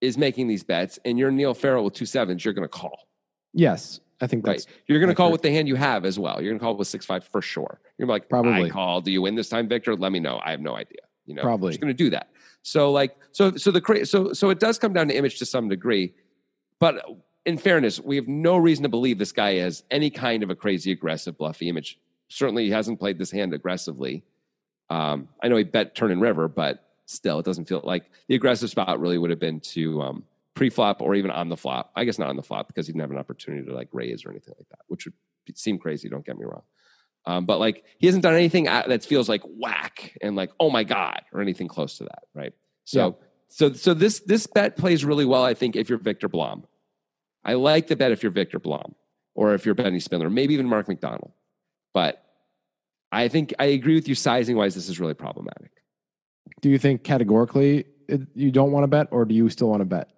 is 0.00 0.18
making 0.18 0.48
these 0.48 0.62
bets 0.62 0.98
and 1.04 1.18
you're 1.18 1.30
Niall 1.30 1.54
Farrell 1.54 1.84
with 1.84 1.94
two 1.94 2.04
sevens, 2.04 2.44
you're 2.44 2.52
going 2.52 2.64
to 2.64 2.68
call. 2.68 3.08
Yes, 3.54 4.00
I 4.20 4.26
think 4.26 4.46
Right. 4.46 4.64
You're 4.86 5.00
going 5.00 5.08
to 5.08 5.14
call 5.14 5.32
with 5.32 5.42
the 5.42 5.50
hand 5.50 5.68
you 5.68 5.76
have 5.76 6.04
as 6.04 6.18
well. 6.18 6.40
You're 6.42 6.50
going 6.50 6.58
to 6.58 6.62
call 6.62 6.76
with 6.76 6.88
six 6.88 7.06
five 7.06 7.24
for 7.24 7.40
sure. 7.40 7.80
You're 7.98 8.08
like, 8.08 8.28
Probably. 8.28 8.64
I 8.64 8.68
call. 8.68 9.00
Do 9.00 9.10
you 9.10 9.22
win 9.22 9.34
this 9.34 9.48
time, 9.48 9.68
Viktor? 9.68 9.96
Let 9.96 10.12
me 10.12 10.20
know. 10.20 10.40
I 10.44 10.50
have 10.50 10.60
no 10.60 10.76
idea. 10.76 11.00
You 11.24 11.34
know, 11.34 11.42
Probably. 11.42 11.72
Just 11.72 11.80
going 11.80 11.94
to 11.94 11.94
do 11.94 12.10
that. 12.10 12.28
So 12.62 12.90
like, 12.90 13.16
so 13.32 13.56
so 13.56 13.70
the 13.70 14.04
so 14.04 14.32
so 14.32 14.50
it 14.50 14.60
does 14.60 14.78
come 14.78 14.92
down 14.92 15.08
to 15.08 15.16
image 15.16 15.38
to 15.38 15.46
some 15.46 15.68
degree, 15.68 16.14
but 16.80 17.02
in 17.46 17.56
fairness, 17.58 18.00
we 18.00 18.16
have 18.16 18.26
no 18.26 18.56
reason 18.56 18.82
to 18.82 18.88
believe 18.88 19.18
this 19.18 19.32
guy 19.32 19.54
has 19.54 19.84
any 19.90 20.10
kind 20.10 20.42
of 20.42 20.50
a 20.50 20.56
crazy 20.56 20.90
aggressive 20.90 21.38
bluffy 21.38 21.68
image. 21.68 21.98
Certainly, 22.28 22.64
he 22.64 22.70
hasn't 22.70 22.98
played 22.98 23.18
this 23.18 23.30
hand 23.30 23.54
aggressively. 23.54 24.24
Um, 24.90 25.28
I 25.42 25.48
know 25.48 25.56
he 25.56 25.64
bet 25.64 25.94
turn 25.94 26.10
and 26.10 26.20
river, 26.20 26.48
but 26.48 26.84
still, 27.06 27.38
it 27.38 27.46
doesn't 27.46 27.66
feel 27.66 27.80
like 27.84 28.10
the 28.26 28.34
aggressive 28.34 28.68
spot 28.68 29.00
really 29.00 29.16
would 29.16 29.30
have 29.30 29.38
been 29.38 29.60
to 29.60 30.02
um, 30.02 30.24
pre-flop 30.54 31.00
or 31.00 31.14
even 31.14 31.30
on 31.30 31.48
the 31.48 31.56
flop. 31.56 31.92
I 31.94 32.04
guess 32.04 32.18
not 32.18 32.28
on 32.28 32.36
the 32.36 32.42
flop 32.42 32.66
because 32.66 32.88
he 32.88 32.92
didn't 32.92 33.02
have 33.02 33.12
an 33.12 33.18
opportunity 33.18 33.64
to 33.64 33.72
like 33.72 33.88
raise 33.92 34.26
or 34.26 34.30
anything 34.30 34.54
like 34.58 34.68
that, 34.70 34.80
which 34.88 35.06
would 35.06 35.14
seem 35.56 35.78
crazy. 35.78 36.08
Don't 36.08 36.26
get 36.26 36.36
me 36.36 36.44
wrong. 36.44 36.62
Um, 37.26 37.46
but 37.46 37.58
like 37.60 37.84
he 37.98 38.06
hasn't 38.06 38.22
done 38.22 38.34
anything 38.34 38.64
that 38.64 39.04
feels 39.04 39.28
like 39.28 39.42
whack 39.44 40.16
and 40.20 40.36
like 40.36 40.50
oh 40.60 40.70
my 40.70 40.84
god 40.84 41.22
or 41.32 41.40
anything 41.40 41.68
close 41.68 41.98
to 41.98 42.04
that, 42.04 42.24
right? 42.34 42.52
So 42.84 43.16
so 43.48 43.72
so 43.72 43.94
this 43.94 44.20
this 44.20 44.46
bet 44.46 44.76
plays 44.76 45.04
really 45.04 45.24
well. 45.24 45.44
I 45.44 45.54
think 45.54 45.76
if 45.76 45.88
you're 45.88 45.98
Viktor 45.98 46.28
Blom, 46.28 46.66
I 47.46 47.54
like 47.54 47.86
the 47.86 47.96
bet 47.96 48.10
if 48.10 48.22
you're 48.22 48.32
Viktor 48.32 48.58
Blom 48.58 48.96
or 49.34 49.54
if 49.54 49.64
you're 49.64 49.74
Benny 49.76 50.00
Spindler, 50.00 50.28
maybe 50.28 50.52
even 50.52 50.66
Mark 50.66 50.88
McDonald. 50.88 51.30
But 51.94 52.22
I 53.12 53.28
think 53.28 53.54
I 53.58 53.66
agree 53.66 53.94
with 53.94 54.08
you 54.08 54.16
sizing 54.16 54.56
wise. 54.56 54.74
This 54.74 54.88
is 54.88 54.98
really 54.98 55.14
problematic. 55.14 55.70
Do 56.60 56.68
you 56.68 56.78
think 56.78 57.04
categorically 57.04 57.86
it, 58.08 58.22
you 58.34 58.50
don't 58.50 58.72
want 58.72 58.82
to 58.82 58.88
bet, 58.88 59.08
or 59.12 59.24
do 59.24 59.34
you 59.34 59.48
still 59.48 59.68
want 59.68 59.80
to 59.80 59.84
bet? 59.84 60.10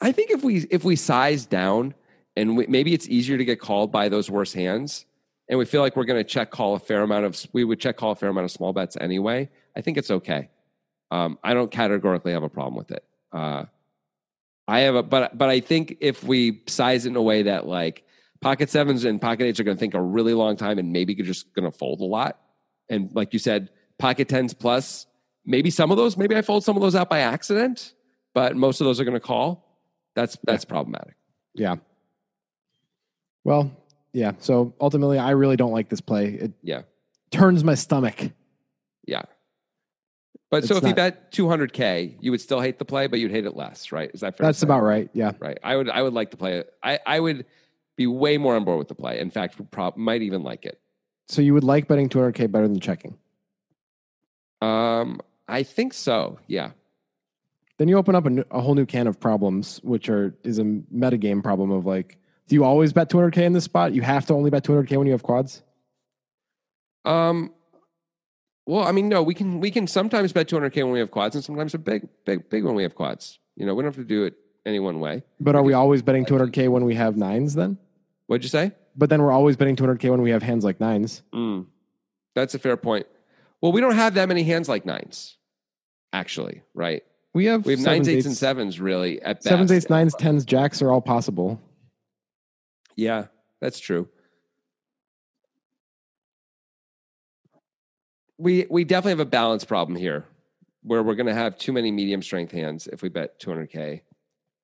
I 0.00 0.10
think 0.10 0.30
if 0.30 0.42
we 0.42 0.66
if 0.70 0.84
we 0.84 0.96
size 0.96 1.44
down 1.44 1.94
and 2.34 2.56
we, 2.56 2.66
maybe 2.66 2.94
it's 2.94 3.08
easier 3.08 3.36
to 3.36 3.44
get 3.44 3.60
called 3.60 3.92
by 3.92 4.08
those 4.08 4.30
worse 4.30 4.54
hands, 4.54 5.04
and 5.48 5.58
we 5.58 5.66
feel 5.66 5.82
like 5.82 5.96
we're 5.96 6.04
going 6.04 6.20
to 6.20 6.24
check 6.24 6.50
call 6.50 6.74
a 6.74 6.78
fair 6.78 7.02
amount 7.02 7.26
of 7.26 7.46
we 7.52 7.62
would 7.62 7.78
check 7.78 7.98
call 7.98 8.12
a 8.12 8.16
fair 8.16 8.30
amount 8.30 8.46
of 8.46 8.50
small 8.50 8.72
bets 8.72 8.96
anyway. 9.00 9.50
I 9.76 9.82
think 9.82 9.98
it's 9.98 10.10
okay. 10.10 10.48
Um, 11.10 11.38
I 11.44 11.54
don't 11.54 11.70
categorically 11.70 12.32
have 12.32 12.42
a 12.42 12.48
problem 12.48 12.74
with 12.74 12.90
it. 12.90 13.04
Uh, 13.32 13.66
I 14.68 14.80
have 14.80 14.94
a 14.96 15.02
but 15.02 15.36
but 15.38 15.48
I 15.48 15.60
think 15.60 15.98
if 16.00 16.24
we 16.24 16.62
size 16.66 17.06
it 17.06 17.10
in 17.10 17.16
a 17.16 17.22
way 17.22 17.42
that 17.42 17.66
like 17.66 18.04
pocket 18.40 18.68
sevens 18.70 19.04
and 19.04 19.20
pocket 19.20 19.44
eights 19.44 19.60
are 19.60 19.64
going 19.64 19.76
to 19.76 19.80
think 19.80 19.94
a 19.94 20.00
really 20.00 20.34
long 20.34 20.56
time 20.56 20.78
and 20.78 20.92
maybe 20.92 21.14
you're 21.14 21.26
just 21.26 21.52
going 21.54 21.70
to 21.70 21.76
fold 21.76 22.00
a 22.00 22.04
lot, 22.04 22.38
and 22.88 23.14
like 23.14 23.32
you 23.32 23.38
said, 23.38 23.70
pocket 23.98 24.28
tens 24.28 24.52
plus 24.54 25.06
maybe 25.44 25.70
some 25.70 25.90
of 25.90 25.96
those 25.96 26.16
maybe 26.16 26.34
I 26.36 26.42
fold 26.42 26.64
some 26.64 26.76
of 26.76 26.82
those 26.82 26.94
out 26.96 27.08
by 27.08 27.20
accident, 27.20 27.94
but 28.34 28.56
most 28.56 28.80
of 28.80 28.84
those 28.86 28.98
are 29.00 29.04
going 29.04 29.14
to 29.14 29.20
call. 29.20 29.80
That's 30.14 30.36
that's 30.44 30.64
problematic. 30.64 31.14
Yeah. 31.54 31.76
Well, 33.44 33.70
yeah. 34.12 34.32
So 34.38 34.74
ultimately, 34.80 35.18
I 35.18 35.30
really 35.30 35.56
don't 35.56 35.72
like 35.72 35.88
this 35.88 36.00
play. 36.00 36.28
It 36.34 36.52
Yeah. 36.62 36.82
turns 37.30 37.62
my 37.62 37.74
stomach. 37.74 38.30
Yeah. 39.06 39.22
But 40.50 40.64
so 40.64 40.76
It's 40.76 40.84
if 40.84 40.88
you 40.88 40.94
bet 40.94 41.32
200k, 41.32 42.16
you 42.20 42.30
would 42.30 42.40
still 42.40 42.60
hate 42.60 42.78
the 42.78 42.84
play, 42.84 43.08
but 43.08 43.18
you'd 43.18 43.32
hate 43.32 43.46
it 43.46 43.56
less, 43.56 43.90
right? 43.90 44.10
Is 44.14 44.20
that 44.20 44.36
fair? 44.36 44.46
That's 44.46 44.62
about 44.62 44.82
right. 44.82 45.10
Yeah. 45.12 45.32
right. 45.40 45.58
I 45.64 45.76
would 45.76 45.90
I 45.90 46.02
would 46.02 46.12
like 46.12 46.30
to 46.30 46.36
play 46.36 46.58
it. 46.58 46.72
I 46.82 47.00
I 47.04 47.18
would 47.18 47.46
be 47.96 48.06
way 48.06 48.38
more 48.38 48.54
on 48.54 48.64
board 48.64 48.78
with 48.78 48.88
the 48.88 48.94
play. 48.94 49.18
In 49.18 49.30
fact, 49.30 49.58
prob- 49.72 49.96
might 49.96 50.22
even 50.22 50.42
like 50.42 50.64
it. 50.64 50.80
So 51.28 51.42
you 51.42 51.54
would 51.54 51.64
like 51.64 51.88
betting 51.88 52.08
200k 52.08 52.50
better 52.52 52.68
than 52.68 52.78
checking. 52.78 53.16
Um, 54.62 55.20
I 55.48 55.62
think 55.64 55.92
so. 55.94 56.38
Yeah. 56.46 56.70
Then 57.78 57.88
you 57.88 57.98
open 57.98 58.14
up 58.14 58.26
a 58.50 58.60
whole 58.60 58.74
new 58.74 58.86
can 58.86 59.06
of 59.06 59.18
problems, 59.18 59.80
which 59.82 60.08
are 60.08 60.34
is 60.44 60.58
a 60.58 60.64
metagame 60.64 61.42
problem 61.42 61.70
of 61.72 61.84
like, 61.84 62.16
do 62.48 62.54
you 62.54 62.64
always 62.64 62.92
bet 62.92 63.10
200k 63.10 63.38
in 63.38 63.52
this 63.52 63.64
spot? 63.64 63.92
You 63.92 64.02
have 64.02 64.24
to 64.26 64.34
only 64.34 64.50
bet 64.50 64.62
200k 64.64 64.96
when 64.96 65.06
you 65.06 65.12
have 65.12 65.24
quads. 65.24 65.62
Um. 67.04 67.52
Well, 68.66 68.84
I 68.84 68.92
mean, 68.92 69.08
no, 69.08 69.22
we 69.22 69.32
can 69.32 69.60
we 69.60 69.70
can 69.70 69.86
sometimes 69.86 70.32
bet 70.32 70.48
200k 70.48 70.76
when 70.82 70.90
we 70.90 70.98
have 70.98 71.10
quads, 71.10 71.36
and 71.36 71.44
sometimes 71.44 71.72
a 71.74 71.78
big 71.78 72.08
big 72.24 72.50
big 72.50 72.64
when 72.64 72.74
we 72.74 72.82
have 72.82 72.94
quads. 72.94 73.38
You 73.56 73.64
know, 73.64 73.74
we 73.74 73.82
don't 73.82 73.94
have 73.94 74.04
to 74.04 74.08
do 74.08 74.24
it 74.24 74.34
any 74.66 74.80
one 74.80 74.98
way. 75.00 75.22
But 75.40 75.54
are 75.54 75.62
we 75.62 75.72
always 75.72 76.02
betting 76.02 76.24
200k 76.24 76.68
when 76.68 76.84
we 76.84 76.96
have 76.96 77.16
nines 77.16 77.54
then? 77.54 77.78
What'd 78.26 78.42
you 78.42 78.50
say? 78.50 78.72
But 78.96 79.08
then 79.08 79.22
we're 79.22 79.30
always 79.30 79.56
betting 79.56 79.76
200k 79.76 80.10
when 80.10 80.20
we 80.22 80.30
have 80.30 80.42
hands 80.42 80.64
like 80.64 80.80
nines. 80.80 81.22
Mm, 81.32 81.66
that's 82.34 82.54
a 82.54 82.58
fair 82.58 82.76
point. 82.76 83.06
Well, 83.60 83.72
we 83.72 83.80
don't 83.80 83.94
have 83.94 84.14
that 84.14 84.28
many 84.28 84.42
hands 84.42 84.68
like 84.68 84.84
nines, 84.84 85.36
actually, 86.12 86.62
right? 86.74 87.02
We 87.34 87.46
have 87.46 87.64
We 87.66 87.72
have 87.74 87.80
sevens, 87.80 88.06
nines, 88.06 88.08
eights, 88.08 88.26
and 88.26 88.36
sevens, 88.36 88.80
really. 88.80 89.22
At 89.22 89.36
best. 89.36 89.48
sevens, 89.48 89.70
eights, 89.70 89.88
nines, 89.90 90.14
tens, 90.14 90.44
jacks 90.44 90.82
are 90.82 90.90
all 90.90 91.00
possible. 91.00 91.60
Yeah, 92.96 93.26
that's 93.60 93.78
true. 93.78 94.08
We 98.38 98.66
we 98.68 98.84
definitely 98.84 99.12
have 99.12 99.20
a 99.20 99.24
balance 99.30 99.64
problem 99.64 99.96
here, 99.96 100.24
where 100.82 101.02
we're 101.02 101.14
going 101.14 101.26
to 101.26 101.34
have 101.34 101.56
too 101.58 101.72
many 101.72 101.90
medium 101.90 102.22
strength 102.22 102.52
hands 102.52 102.86
if 102.86 103.02
we 103.02 103.08
bet 103.08 103.40
200k, 103.40 104.02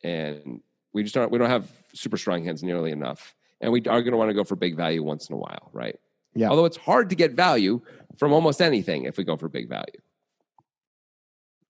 and 0.04 0.60
we 0.92 1.02
just 1.02 1.14
don't 1.14 1.30
we 1.30 1.38
don't 1.38 1.50
have 1.50 1.70
super 1.94 2.16
strong 2.16 2.44
hands 2.44 2.62
nearly 2.62 2.92
enough, 2.92 3.34
and 3.60 3.72
we 3.72 3.80
are 3.80 4.02
going 4.02 4.12
to 4.12 4.16
want 4.16 4.30
to 4.30 4.34
go 4.34 4.44
for 4.44 4.56
big 4.56 4.76
value 4.76 5.02
once 5.02 5.28
in 5.28 5.34
a 5.34 5.38
while, 5.38 5.70
right? 5.72 5.98
Yeah. 6.34 6.48
Although 6.48 6.64
it's 6.64 6.76
hard 6.76 7.10
to 7.10 7.16
get 7.16 7.32
value 7.32 7.80
from 8.18 8.32
almost 8.32 8.60
anything 8.60 9.04
if 9.04 9.16
we 9.16 9.24
go 9.24 9.36
for 9.36 9.48
big 9.48 9.68
value, 9.68 10.00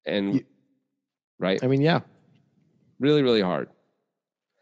and 0.05 0.35
Ye- 0.35 0.47
right, 1.39 1.63
I 1.63 1.67
mean, 1.69 1.83
yeah, 1.83 2.01
really 2.99 3.23
really 3.23 3.43
hard. 3.43 3.69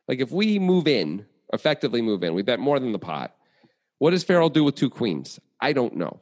Like 0.09 0.20
if 0.20 0.30
we 0.30 0.59
move 0.59 0.86
in 0.88 1.24
effectively 1.53 2.01
move 2.01 2.22
in 2.22 2.32
we 2.32 2.43
bet 2.43 2.61
more 2.61 2.78
than 2.78 2.93
the 2.93 2.99
pot 2.99 3.34
what 3.99 4.11
does 4.11 4.22
farrell 4.24 4.49
do 4.49 4.64
with 4.64 4.76
two 4.76 4.88
queens? 4.88 5.41
I 5.61 5.72
don't 5.72 5.97
know 5.97 6.20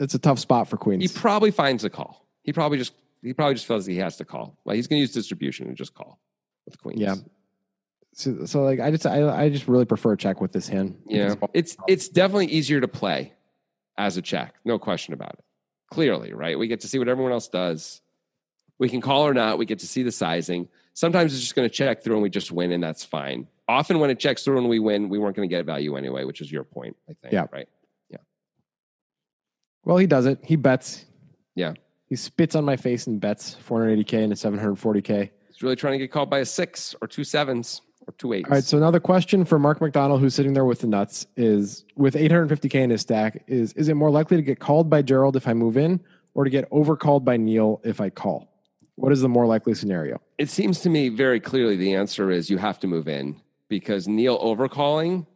it's 0.00 0.14
a 0.14 0.18
tough 0.18 0.38
spot 0.38 0.68
for 0.68 0.76
queens. 0.76 1.02
he 1.02 1.08
probably 1.18 1.50
finds 1.50 1.84
a 1.84 1.90
call 1.90 2.26
he 2.42 2.52
probably 2.52 2.78
just 2.78 2.92
he 3.22 3.32
probably 3.32 3.54
just 3.54 3.66
feels 3.66 3.84
he 3.86 3.96
has 3.96 4.16
to 4.16 4.24
call 4.24 4.56
like 4.64 4.76
he's 4.76 4.86
going 4.86 4.98
to 4.98 5.00
use 5.00 5.12
distribution 5.12 5.66
and 5.68 5.76
just 5.76 5.94
call 5.94 6.18
with 6.66 6.80
queens 6.80 7.00
Yeah. 7.00 7.14
so, 8.14 8.44
so 8.46 8.62
like, 8.62 8.80
I 8.80 8.90
just, 8.90 9.06
I, 9.06 9.44
I 9.44 9.48
just 9.48 9.68
really 9.68 9.84
prefer 9.84 10.12
a 10.12 10.16
check 10.16 10.40
with 10.40 10.52
this 10.52 10.68
hand. 10.68 10.98
yeah 11.06 11.34
it's 11.54 11.76
it's 11.88 12.08
definitely 12.08 12.46
easier 12.46 12.80
to 12.80 12.88
play 12.88 13.32
as 13.96 14.16
a 14.16 14.22
check 14.22 14.54
no 14.64 14.78
question 14.78 15.14
about 15.14 15.34
it 15.34 15.44
clearly 15.90 16.32
right 16.32 16.58
we 16.58 16.68
get 16.68 16.80
to 16.80 16.88
see 16.88 16.98
what 16.98 17.08
everyone 17.08 17.32
else 17.32 17.48
does 17.48 18.00
We 18.80 18.88
can 18.88 19.00
call 19.00 19.26
or 19.26 19.34
not. 19.34 19.58
We 19.58 19.66
get 19.66 19.80
to 19.80 19.88
see 19.88 20.04
the 20.04 20.12
sizing. 20.12 20.68
Sometimes 20.94 21.32
it's 21.32 21.42
just 21.42 21.56
going 21.56 21.68
to 21.68 21.74
check 21.74 22.04
through 22.04 22.14
and 22.14 22.22
we 22.22 22.30
just 22.30 22.52
win, 22.52 22.70
and 22.70 22.80
that's 22.80 23.04
fine. 23.04 23.48
Often 23.66 23.98
when 23.98 24.08
it 24.10 24.20
checks 24.20 24.44
through 24.44 24.58
and 24.58 24.68
we 24.68 24.78
win, 24.78 25.08
we 25.08 25.18
weren't 25.18 25.34
going 25.34 25.48
to 25.48 25.52
get 25.52 25.66
value 25.66 25.96
anyway, 25.96 26.22
which 26.22 26.40
is 26.40 26.52
your 26.52 26.62
point, 26.62 26.94
I 27.10 27.14
think. 27.20 27.32
Yeah. 27.32 27.46
Right. 27.50 27.68
Well, 29.84 29.96
he 29.96 30.06
does 30.06 30.26
it. 30.26 30.38
He 30.42 30.56
bets. 30.56 31.04
Yeah. 31.54 31.74
He 32.06 32.16
spits 32.16 32.54
on 32.54 32.64
my 32.64 32.76
face 32.76 33.06
and 33.06 33.20
bets 33.20 33.56
480k 33.68 34.12
into 34.14 34.36
740k. 34.36 35.30
He's 35.48 35.62
really 35.62 35.76
trying 35.76 35.92
to 35.92 35.98
get 35.98 36.10
called 36.10 36.30
by 36.30 36.38
a 36.38 36.44
six 36.44 36.94
or 37.02 37.08
two 37.08 37.24
sevens 37.24 37.82
or 38.06 38.12
two 38.16 38.32
eights. 38.32 38.48
All 38.48 38.54
right. 38.54 38.64
So 38.64 38.76
another 38.76 39.00
question 39.00 39.44
for 39.44 39.58
Mark 39.58 39.80
McDonald, 39.80 40.20
who's 40.20 40.34
sitting 40.34 40.54
there 40.54 40.64
with 40.64 40.80
the 40.80 40.86
nuts, 40.86 41.26
is 41.36 41.84
with 41.96 42.14
850k 42.14 42.74
in 42.76 42.90
his 42.90 43.02
stack, 43.02 43.44
is 43.46 43.72
is 43.74 43.88
it 43.88 43.94
more 43.94 44.10
likely 44.10 44.36
to 44.36 44.42
get 44.42 44.58
called 44.60 44.88
by 44.88 45.02
Gerald 45.02 45.36
if 45.36 45.46
I 45.46 45.54
move 45.54 45.76
in, 45.76 46.00
or 46.34 46.44
to 46.44 46.50
get 46.50 46.70
overcalled 46.70 47.24
by 47.24 47.36
Niall 47.36 47.80
if 47.84 48.00
I 48.00 48.08
call? 48.08 48.48
What 48.94 49.12
is 49.12 49.20
the 49.20 49.28
more 49.28 49.46
likely 49.46 49.74
scenario? 49.74 50.20
it 50.38 50.48
seems 50.48 50.80
to 50.80 50.88
me 50.88 51.08
very 51.08 51.40
clearly 51.40 51.74
the 51.76 51.94
answer 51.94 52.30
is 52.30 52.48
you 52.48 52.58
have 52.58 52.78
to 52.78 52.86
move 52.86 53.08
in 53.08 53.40
because 53.68 54.06
Niall 54.08 54.38
overcalling 54.38 55.26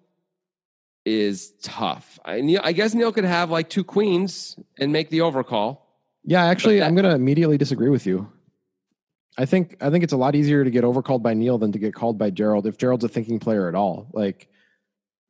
is 1.05 1.53
tough. 1.62 2.18
I, 2.24 2.59
I 2.62 2.72
guess 2.72 2.94
Niall 2.94 3.12
could 3.12 3.24
have 3.24 3.50
like 3.50 3.68
two 3.68 3.84
queens 3.84 4.57
and 4.78 4.92
make 4.92 5.11
the 5.11 5.22
overcall. 5.22 5.88
Yeah, 6.24 6.44
actually, 6.44 6.78
that- 6.78 6.86
I'm 6.86 6.94
going 6.94 7.05
to 7.05 7.14
immediately 7.14 7.59
disagree 7.59 7.88
with 7.90 8.07
you. 8.07 8.30
I 9.38 9.46
think 9.46 9.78
I 9.80 9.88
think 9.88 10.05
it's 10.05 10.12
a 10.12 10.16
lot 10.18 10.34
easier 10.34 10.62
to 10.62 10.70
get 10.70 10.84
overcalled 10.84 11.22
by 11.22 11.32
Niall 11.32 11.57
than 11.59 11.72
to 11.72 11.78
get 11.78 11.94
called 11.94 12.18
by 12.18 12.28
Gerald 12.30 12.66
if 12.66 12.76
Gerald's 12.76 13.03
a 13.05 13.09
thinking 13.09 13.38
player 13.38 13.66
at 13.66 13.74
all. 13.74 14.09
Like, 14.12 14.48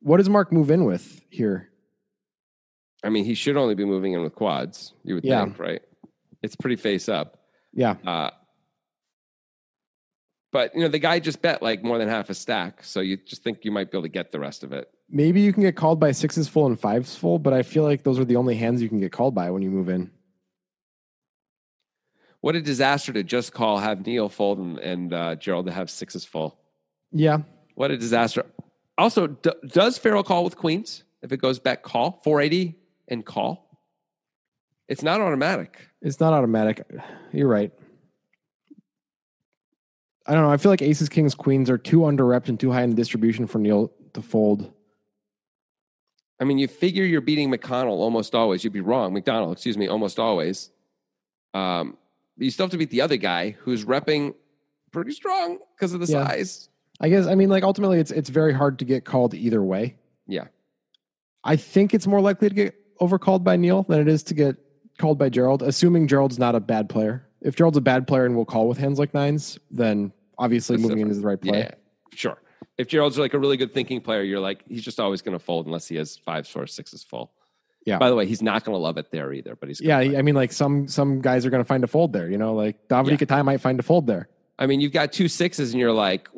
what 0.01 0.17
does 0.17 0.27
Mark 0.29 0.51
move 0.51 0.69
in 0.71 0.83
with 0.83 1.21
here? 1.29 1.69
I 3.01 3.09
mean, 3.09 3.23
he 3.23 3.33
should 3.33 3.55
only 3.55 3.75
be 3.75 3.85
moving 3.85 4.11
in 4.13 4.21
with 4.21 4.35
quads, 4.35 4.93
you 5.03 5.15
would 5.15 5.23
Yeah. 5.23 5.43
think, 5.45 5.57
right? 5.57 5.81
It's 6.41 6.55
pretty 6.57 6.75
face 6.75 7.07
up. 7.07 7.39
Yeah, 7.73 7.95
Uh, 8.05 8.29
but, 10.51 10.75
you 10.75 10.81
know, 10.81 10.87
the 10.89 10.99
guy 10.99 11.19
just 11.19 11.41
bet 11.41 11.63
like 11.63 11.83
more 11.83 11.97
than 11.97 12.07
half 12.09 12.29
a 12.29 12.33
stack. 12.35 12.83
So 12.83 12.99
you 12.99 13.17
just 13.17 13.43
think 13.43 13.65
you 13.65 13.71
might 13.71 13.89
be 13.91 13.97
able 13.97 14.03
to 14.03 14.09
get 14.09 14.31
the 14.31 14.39
rest 14.39 14.63
of 14.63 14.71
it. 14.73 14.89
Maybe 15.15 15.41
you 15.41 15.53
can 15.53 15.61
get 15.61 15.75
called 15.75 15.99
by 15.99 16.11
sixes 16.11 16.47
full 16.49 16.65
and 16.65 16.77
fives 16.77 17.15
full, 17.15 17.37
but 17.37 17.53
I 17.53 17.61
feel 17.61 17.83
like 17.83 18.01
those 18.01 18.17
are 18.17 18.25
the 18.25 18.35
only 18.35 18.55
hands 18.55 18.81
you 18.81 18.89
can 18.89 18.99
get 18.99 19.11
called 19.11 19.35
by 19.35 19.51
when 19.51 19.61
you 19.61 19.69
move 19.69 19.87
in. 19.87 20.09
What 22.41 22.55
a 22.55 22.61
disaster 22.61 23.13
to 23.13 23.23
just 23.23 23.53
call, 23.53 23.77
have 23.77 24.05
Niall 24.07 24.27
fold 24.27 24.57
and, 24.57 24.79
and 24.79 25.13
uh, 25.13 25.35
Gerald 25.35 25.67
to 25.67 25.71
have 25.71 25.91
sixes 25.91 26.25
full. 26.25 26.57
Yeah, 27.11 27.37
What 27.75 27.91
a 27.91 27.97
disaster. 27.97 28.43
Also, 28.97 29.27
d- 29.27 29.51
does 29.67 29.99
Farrell 29.99 30.23
call 30.23 30.43
with 30.43 30.57
queens? 30.57 31.03
If 31.21 31.31
it 31.31 31.37
goes 31.37 31.59
back, 31.59 31.83
call 31.83 32.19
480 32.23 32.75
and 33.07 33.23
call. 33.23 33.69
It's 34.89 35.03
not 35.03 35.21
automatic. 35.21 35.77
it's 36.01 36.19
not 36.19 36.33
automatic. 36.33 36.85
You're 37.31 37.47
right. 37.47 37.71
I 40.25 40.33
don't 40.33 40.41
know. 40.41 40.51
I 40.51 40.57
feel 40.57 40.71
like 40.71 40.81
aces, 40.81 41.07
kings, 41.07 41.35
queens 41.35 41.69
are 41.69 41.77
too 41.77 42.05
under 42.05 42.23
repped 42.23 42.49
and 42.49 42.59
too 42.59 42.71
high 42.71 42.81
in 42.81 42.89
the 42.89 42.95
distribution 42.95 43.45
for 43.45 43.59
Niall 43.59 43.91
to 44.13 44.21
fold. 44.23 44.71
I 46.39 46.45
mean, 46.45 46.57
you 46.57 46.67
figure 46.67 47.03
you're 47.05 47.21
beating 47.21 47.51
McConnell 47.51 47.89
almost 47.91 48.33
always. 48.35 48.63
You'd 48.63 48.73
be 48.73 48.81
wrong. 48.81 49.13
McDonald, 49.13 49.53
excuse 49.53 49.77
me, 49.77 49.87
almost 49.87 50.19
always. 50.19 50.71
Um, 51.53 51.97
but 52.37 52.45
you 52.45 52.51
still 52.51 52.65
have 52.65 52.71
to 52.71 52.77
beat 52.77 52.89
the 52.89 53.01
other 53.01 53.17
guy 53.17 53.51
who's 53.59 53.85
repping 53.85 54.33
pretty 54.91 55.11
strong 55.11 55.59
because 55.75 55.93
of 55.93 55.99
the 55.99 56.07
Yeah. 56.11 56.27
size. 56.27 56.69
I 56.99 57.09
guess. 57.09 57.25
I 57.27 57.35
mean, 57.35 57.49
like 57.49 57.63
ultimately, 57.63 57.99
it's 57.99 58.11
it's 58.11 58.29
very 58.29 58.53
hard 58.53 58.79
to 58.79 58.85
get 58.85 59.03
called 59.05 59.33
either 59.33 59.61
way. 59.63 59.95
Yeah. 60.27 60.45
I 61.43 61.55
think 61.55 61.93
it's 61.93 62.07
more 62.07 62.21
likely 62.21 62.49
to 62.49 62.55
get 62.55 62.75
overcalled 62.99 63.43
by 63.43 63.55
Niall 63.57 63.83
than 63.83 63.99
it 63.99 64.07
is 64.07 64.23
to 64.23 64.33
get 64.33 64.55
called 64.97 65.17
by 65.17 65.29
Gerald, 65.29 65.61
assuming 65.63 66.07
Gerald's 66.07 66.39
not 66.39 66.55
a 66.55 66.59
bad 66.59 66.87
player. 66.89 67.25
If 67.41 67.55
Gerald's 67.55 67.77
a 67.77 67.81
bad 67.81 68.07
player 68.07 68.25
and 68.25 68.35
will 68.35 68.45
call 68.45 68.67
with 68.67 68.77
hands 68.77 68.99
like 68.99 69.13
nines, 69.13 69.59
then 69.69 70.13
obviously 70.37 70.75
That's 70.77 70.83
moving 70.83 70.99
in 71.01 71.07
different. 71.07 71.11
is 71.17 71.21
the 71.21 71.27
right 71.27 71.41
play. 71.41 71.59
Yeah, 71.59 71.71
sure. 72.13 72.37
If 72.77 72.87
Gerald's 72.87 73.17
like 73.19 73.33
a 73.33 73.39
really 73.39 73.57
good 73.57 73.73
thinking 73.73 74.01
player, 74.01 74.23
you're 74.23 74.39
like, 74.39 74.63
he's 74.67 74.83
just 74.83 74.99
always 74.99 75.21
going 75.21 75.37
to 75.37 75.43
fold 75.43 75.65
unless 75.67 75.87
he 75.87 75.95
has 75.97 76.17
five 76.17 76.47
fours, 76.47 76.73
sixes 76.73 77.03
full. 77.03 77.31
Yeah. 77.85 77.97
By 77.99 78.09
the 78.09 78.15
way, 78.15 78.25
he's 78.25 78.41
not 78.41 78.63
going 78.63 78.75
to 78.75 78.79
love 78.79 78.97
it 78.97 79.11
there 79.11 79.31
either, 79.33 79.55
but 79.55 79.67
he's 79.69 79.79
Yeah, 79.81 79.97
I 79.99 80.21
mean, 80.21 80.35
like 80.35 80.51
some 80.53 80.87
some 80.87 81.21
guys 81.21 81.45
are 81.45 81.49
going 81.49 81.61
to 81.63 81.67
find 81.67 81.83
a 81.83 81.87
fold 81.87 82.13
there. 82.13 82.29
You 82.29 82.37
know, 82.37 82.53
like 82.55 82.87
Davidi 82.87 83.11
Yeah. 83.11 83.17
Kitai 83.17 83.45
might 83.45 83.59
find 83.61 83.79
a 83.79 83.83
fold 83.83 84.07
there. 84.07 84.29
I 84.57 84.67
mean, 84.67 84.79
you've 84.81 84.91
got 84.93 85.11
two 85.11 85.27
sixes, 85.27 85.71
and 85.73 85.79
you're 85.79 85.91
like, 85.91 86.29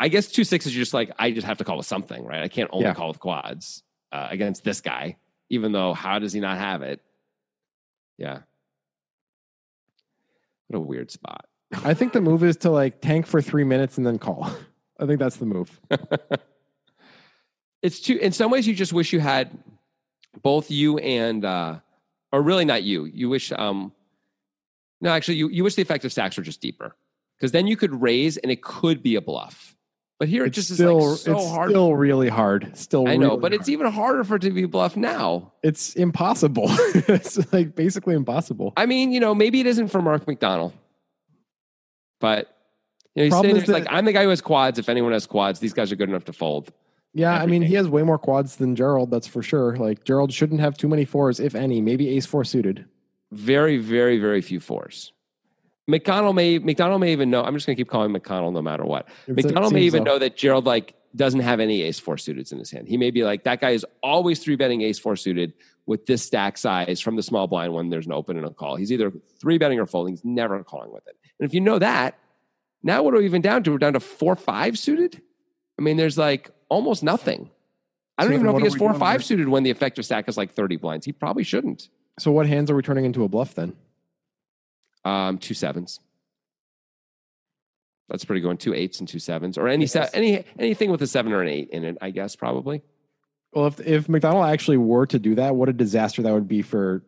I 0.00 0.08
guess 0.08 0.26
two 0.26 0.42
sixes. 0.44 0.74
You're 0.74 0.82
just 0.82 0.94
like, 0.94 1.12
I 1.18 1.30
just 1.30 1.46
have 1.46 1.58
to 1.58 1.64
call 1.64 1.76
with 1.76 1.86
something, 1.86 2.24
right? 2.24 2.42
I 2.42 2.48
can't 2.48 2.68
only 2.72 2.86
Yeah. 2.86 2.94
call 2.94 3.08
with 3.08 3.20
quads 3.20 3.82
uh, 4.10 4.26
against 4.30 4.64
this 4.64 4.80
guy, 4.80 5.16
even 5.50 5.72
though 5.72 5.94
how 5.94 6.18
does 6.18 6.32
he 6.32 6.40
not 6.40 6.58
have 6.58 6.82
it? 6.82 7.00
Yeah, 8.16 8.40
what 10.66 10.78
a 10.78 10.80
weird 10.80 11.10
spot. 11.10 11.46
I 11.84 11.94
think 11.94 12.12
the 12.12 12.20
move 12.20 12.42
is 12.42 12.56
to 12.58 12.70
like 12.70 13.00
tank 13.00 13.26
for 13.26 13.40
three 13.40 13.64
minutes 13.64 13.98
and 13.98 14.06
then 14.06 14.18
call. 14.18 14.50
I 14.98 15.06
think 15.06 15.18
that's 15.18 15.36
the 15.36 15.46
move. 15.46 15.80
It's 17.82 18.00
too. 18.00 18.16
In 18.16 18.32
some 18.32 18.50
ways, 18.50 18.66
you 18.66 18.74
just 18.74 18.92
wish 18.92 19.12
you 19.12 19.20
had 19.20 19.56
both 20.42 20.70
you 20.70 20.98
and, 20.98 21.44
uh, 21.44 21.78
or 22.32 22.42
really 22.42 22.64
not 22.64 22.82
you. 22.82 23.04
You 23.04 23.28
wish. 23.28 23.52
um 23.52 23.92
No, 25.00 25.10
actually, 25.10 25.36
you 25.36 25.48
you 25.48 25.62
wish 25.62 25.76
the 25.76 25.82
effective 25.82 26.10
stacks 26.10 26.36
were 26.36 26.42
just 26.42 26.60
deeper, 26.60 26.96
because 27.38 27.52
then 27.52 27.66
you 27.68 27.76
could 27.76 28.02
raise, 28.02 28.36
and 28.36 28.50
it 28.50 28.62
could 28.62 29.02
be 29.02 29.14
a 29.14 29.20
bluff. 29.20 29.76
But 30.18 30.28
here 30.28 30.44
it 30.44 30.50
just 30.50 30.74
still 30.74 31.12
is 31.14 31.26
like 31.28 31.36
so 31.36 31.40
it's 31.40 31.50
hard. 31.50 31.70
still 31.70 31.94
really 31.94 32.28
hard. 32.28 32.76
Still, 32.76 33.06
I 33.06 33.16
know, 33.16 33.28
really 33.28 33.40
but 33.40 33.54
it's 33.54 33.68
even 33.68 33.86
harder 33.86 34.24
for 34.24 34.34
it 34.34 34.42
to 34.42 34.50
be 34.50 34.64
bluff 34.64 34.96
now. 34.96 35.52
it's 35.62 35.94
impossible. 35.94 36.66
it's 36.68 37.52
like 37.52 37.76
basically 37.76 38.16
impossible. 38.16 38.72
I 38.76 38.86
mean, 38.86 39.12
you 39.12 39.20
know, 39.20 39.36
maybe 39.36 39.60
it 39.60 39.66
isn't 39.66 39.88
for 39.88 40.02
Mark 40.02 40.26
McDonald, 40.26 40.72
but 42.18 42.52
you 43.18 43.22
know, 43.22 43.24
he's 43.24 43.30
Problem 43.32 43.42
sitting 43.42 43.54
there, 43.54 43.62
is 43.62 43.68
he's 43.82 43.86
like, 43.86 43.96
I'm 43.96 44.04
the 44.04 44.12
guy 44.12 44.22
who 44.22 44.28
has 44.30 44.40
quads. 44.40 44.78
If 44.78 44.88
anyone 44.88 45.12
has 45.12 45.26
quads, 45.26 45.60
these 45.60 45.72
guys 45.72 45.92
are 45.92 45.96
good 45.96 46.08
enough 46.08 46.24
to 46.26 46.32
fold. 46.32 46.72
Yeah, 47.14 47.32
I 47.34 47.46
mean, 47.46 47.62
he 47.62 47.74
has 47.74 47.88
way 47.88 48.02
more 48.02 48.18
quads 48.18 48.56
than 48.56 48.76
Gerald. 48.76 49.10
That's 49.10 49.26
for 49.26 49.42
sure. 49.42 49.76
Like 49.76 50.04
Gerald 50.04 50.32
shouldn't 50.32 50.60
have 50.60 50.76
too 50.76 50.88
many 50.88 51.04
fours, 51.04 51.40
if 51.40 51.54
any. 51.54 51.80
Maybe 51.80 52.08
ace 52.10 52.26
four 52.26 52.44
suited. 52.44 52.84
Very, 53.32 53.78
very, 53.78 54.18
very 54.18 54.40
few 54.40 54.60
fours. 54.60 55.12
McConnell 55.90 56.34
may 56.34 56.58
McDonald 56.58 57.00
may 57.00 57.12
even 57.12 57.30
know. 57.30 57.42
I'm 57.42 57.54
just 57.54 57.66
going 57.66 57.76
to 57.76 57.80
keep 57.80 57.88
calling 57.88 58.12
McConnell 58.12 58.52
no 58.52 58.62
matter 58.62 58.84
what. 58.84 59.08
It's- 59.26 59.44
it 59.44 59.46
McDonald 59.46 59.72
may 59.72 59.80
seems 59.80 59.94
even 59.94 60.00
so. 60.00 60.12
know 60.12 60.18
that 60.18 60.36
Gerald 60.36 60.66
like 60.66 60.94
doesn't 61.16 61.40
have 61.40 61.60
any 61.60 61.82
ace 61.82 61.98
four 61.98 62.18
suited 62.18 62.52
in 62.52 62.58
his 62.58 62.70
hand. 62.70 62.86
He 62.86 62.98
may 62.98 63.10
be 63.10 63.24
like 63.24 63.44
that 63.44 63.60
guy 63.60 63.70
is 63.70 63.86
always 64.02 64.40
three 64.40 64.56
betting 64.56 64.82
ace 64.82 64.98
four 64.98 65.16
suited 65.16 65.54
with 65.86 66.04
this 66.04 66.22
stack 66.22 66.58
size 66.58 67.00
from 67.00 67.16
the 67.16 67.22
small 67.22 67.46
blind 67.46 67.72
when 67.72 67.88
there's 67.88 68.04
an 68.04 68.12
open 68.12 68.36
and 68.36 68.46
a 68.46 68.50
call. 68.50 68.76
He's 68.76 68.92
either 68.92 69.10
three 69.40 69.56
betting 69.56 69.80
or 69.80 69.86
folding. 69.86 70.12
He's 70.12 70.24
never 70.24 70.62
calling 70.62 70.92
with 70.92 71.06
it. 71.08 71.16
And 71.40 71.48
if 71.48 71.54
you 71.54 71.62
know 71.62 71.78
that, 71.78 72.18
now 72.88 73.02
what 73.02 73.14
are 73.14 73.18
we 73.18 73.24
even 73.26 73.42
down 73.42 73.62
to? 73.64 73.70
We're 73.70 73.78
down 73.78 73.92
to 73.92 74.00
four 74.00 74.34
five 74.34 74.76
suited. 74.78 75.22
I 75.78 75.82
mean, 75.82 75.96
there's 75.96 76.18
like 76.18 76.50
almost 76.68 77.04
nothing. 77.04 77.50
I 78.16 78.24
don't 78.24 78.30
So 78.30 78.34
even 78.34 78.46
know 78.46 78.56
if 78.56 78.62
he 78.62 78.64
has 78.64 78.74
four 78.74 78.94
five 78.94 79.22
suited 79.22 79.46
when 79.48 79.62
the 79.62 79.70
effective 79.70 80.04
stack 80.04 80.28
is 80.28 80.36
like 80.36 80.52
30 80.52 80.76
blinds. 80.76 81.06
He 81.06 81.12
probably 81.12 81.44
shouldn't. 81.44 81.88
So 82.18 82.32
what 82.32 82.46
hands 82.46 82.68
are 82.70 82.74
we 82.74 82.82
turning 82.82 83.04
into 83.04 83.22
a 83.22 83.28
bluff 83.28 83.54
then? 83.54 83.76
Um, 85.04 85.38
two 85.38 85.54
sevens. 85.54 86.00
That's 88.08 88.24
pretty 88.24 88.40
good. 88.40 88.58
Two 88.58 88.74
eights 88.74 88.98
and 89.00 89.08
two 89.08 89.18
sevens, 89.18 89.58
or 89.58 89.68
any 89.68 89.86
se- 89.86 90.08
any 90.14 90.44
anything 90.58 90.90
with 90.90 91.02
a 91.02 91.06
seven 91.06 91.32
or 91.32 91.42
an 91.42 91.48
eight 91.48 91.68
in 91.70 91.84
it. 91.84 91.98
I 92.00 92.10
guess 92.10 92.34
probably. 92.36 92.82
Well, 93.52 93.66
if 93.66 93.80
if 93.80 94.08
McDonald 94.08 94.46
actually 94.46 94.78
were 94.78 95.06
to 95.06 95.18
do 95.18 95.34
that, 95.34 95.54
what 95.54 95.68
a 95.68 95.74
disaster 95.74 96.22
that 96.22 96.32
would 96.32 96.48
be 96.48 96.62
for 96.62 97.04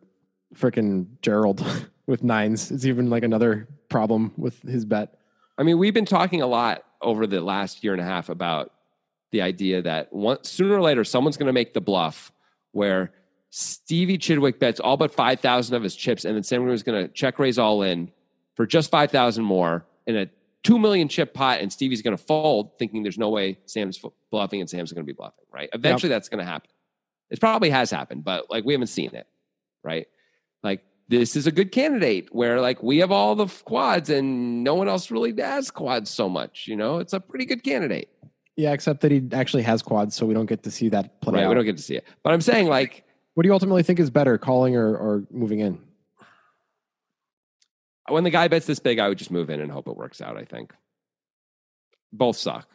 frickin' 0.55 1.07
Gerald 1.23 1.65
with 2.05 2.23
nines. 2.23 2.69
It's 2.71 2.85
even 2.85 3.09
like 3.09 3.23
another 3.23 3.67
problem 3.89 4.31
with 4.37 4.61
his 4.61 4.85
bet. 4.85 5.17
I 5.57 5.63
mean, 5.63 5.77
we've 5.77 5.93
been 5.93 6.05
talking 6.05 6.41
a 6.41 6.47
lot 6.47 6.83
over 7.01 7.27
the 7.27 7.41
last 7.41 7.83
year 7.83 7.93
and 7.93 8.01
a 8.01 8.05
half 8.05 8.29
about 8.29 8.71
the 9.31 9.41
idea 9.41 9.81
that 9.81 10.11
one, 10.13 10.43
sooner 10.43 10.75
or 10.75 10.81
later 10.81 11.03
someone's 11.03 11.37
going 11.37 11.47
to 11.47 11.53
make 11.53 11.73
the 11.73 11.81
bluff 11.81 12.31
where 12.71 13.11
Stevie 13.49 14.17
Chidwick 14.17 14.59
bets 14.59 14.79
all 14.79 14.97
but 14.97 15.13
five 15.13 15.39
thousand 15.39 15.75
of 15.75 15.83
his 15.83 15.95
chips, 15.95 16.25
and 16.25 16.35
then 16.35 16.43
someone 16.43 16.71
is 16.71 16.83
going 16.83 17.05
to 17.05 17.13
check 17.13 17.37
raise 17.39 17.59
all 17.59 17.81
in 17.81 18.11
for 18.55 18.65
just 18.65 18.89
five 18.89 19.11
thousand 19.11 19.43
more 19.43 19.85
in 20.07 20.15
a 20.15 20.27
two 20.63 20.79
million 20.79 21.07
chip 21.07 21.33
pot, 21.33 21.59
and 21.59 21.71
Stevie's 21.71 22.01
going 22.01 22.15
to 22.15 22.23
fold, 22.23 22.77
thinking 22.79 23.03
there's 23.03 23.17
no 23.17 23.29
way 23.29 23.57
Sam's 23.65 23.99
bluffing 24.31 24.61
and 24.61 24.69
Sam's 24.69 24.93
going 24.93 25.05
to 25.05 25.11
be 25.11 25.15
bluffing. 25.15 25.45
Right? 25.51 25.69
Eventually, 25.73 26.09
that's 26.09 26.29
going 26.29 26.43
to 26.43 26.49
happen. 26.49 26.69
It 27.29 27.39
probably 27.39 27.69
has 27.69 27.91
happened, 27.91 28.23
but 28.23 28.49
like 28.49 28.63
we 28.63 28.73
haven't 28.73 28.87
seen 28.87 29.13
it. 29.13 29.27
Right? 29.83 30.07
Like 30.63 30.83
this 31.11 31.35
is 31.35 31.45
a 31.45 31.51
good 31.51 31.71
candidate 31.73 32.33
where 32.33 32.61
like 32.61 32.81
we 32.81 32.99
have 32.99 33.11
all 33.11 33.35
the 33.35 33.45
quads 33.65 34.09
and 34.09 34.63
no 34.63 34.75
one 34.75 34.87
else 34.87 35.11
really 35.11 35.33
has 35.39 35.69
quads 35.69 36.09
so 36.09 36.29
much. 36.29 36.67
You 36.67 36.77
know, 36.77 36.99
it's 36.99 37.11
a 37.11 37.19
pretty 37.19 37.45
good 37.45 37.63
candidate. 37.63 38.09
Yeah, 38.55 38.71
except 38.71 39.01
that 39.01 39.11
he 39.11 39.21
actually 39.33 39.63
has 39.63 39.81
quads, 39.81 40.15
so 40.15 40.25
we 40.25 40.33
don't 40.33 40.45
get 40.45 40.63
to 40.63 40.71
see 40.71 40.87
that 40.89 41.19
play 41.21 41.33
Right? 41.35 41.43
out. 41.43 41.49
We 41.49 41.55
don't 41.55 41.65
get 41.65 41.77
to 41.77 41.83
see 41.83 41.95
it, 41.95 42.05
but 42.23 42.33
I'm 42.33 42.41
saying 42.41 42.67
like 42.67 43.03
what 43.33 43.43
do 43.43 43.47
you 43.47 43.53
ultimately 43.53 43.83
think 43.83 43.99
is 43.99 44.09
better, 44.09 44.37
calling 44.37 44.75
or, 44.75 44.95
or 44.95 45.23
moving 45.29 45.59
in? 45.59 45.79
when 48.09 48.25
the 48.25 48.29
guy 48.29 48.49
bets 48.49 48.65
this 48.65 48.79
big, 48.79 48.99
I 48.99 49.07
would 49.07 49.17
just 49.17 49.31
move 49.31 49.49
in 49.49 49.61
and 49.61 49.71
hope 49.71 49.87
it 49.87 49.95
works 49.95 50.19
out. 50.21 50.35
I 50.35 50.43
think 50.43 50.73
both 52.11 52.35
suck. 52.35 52.67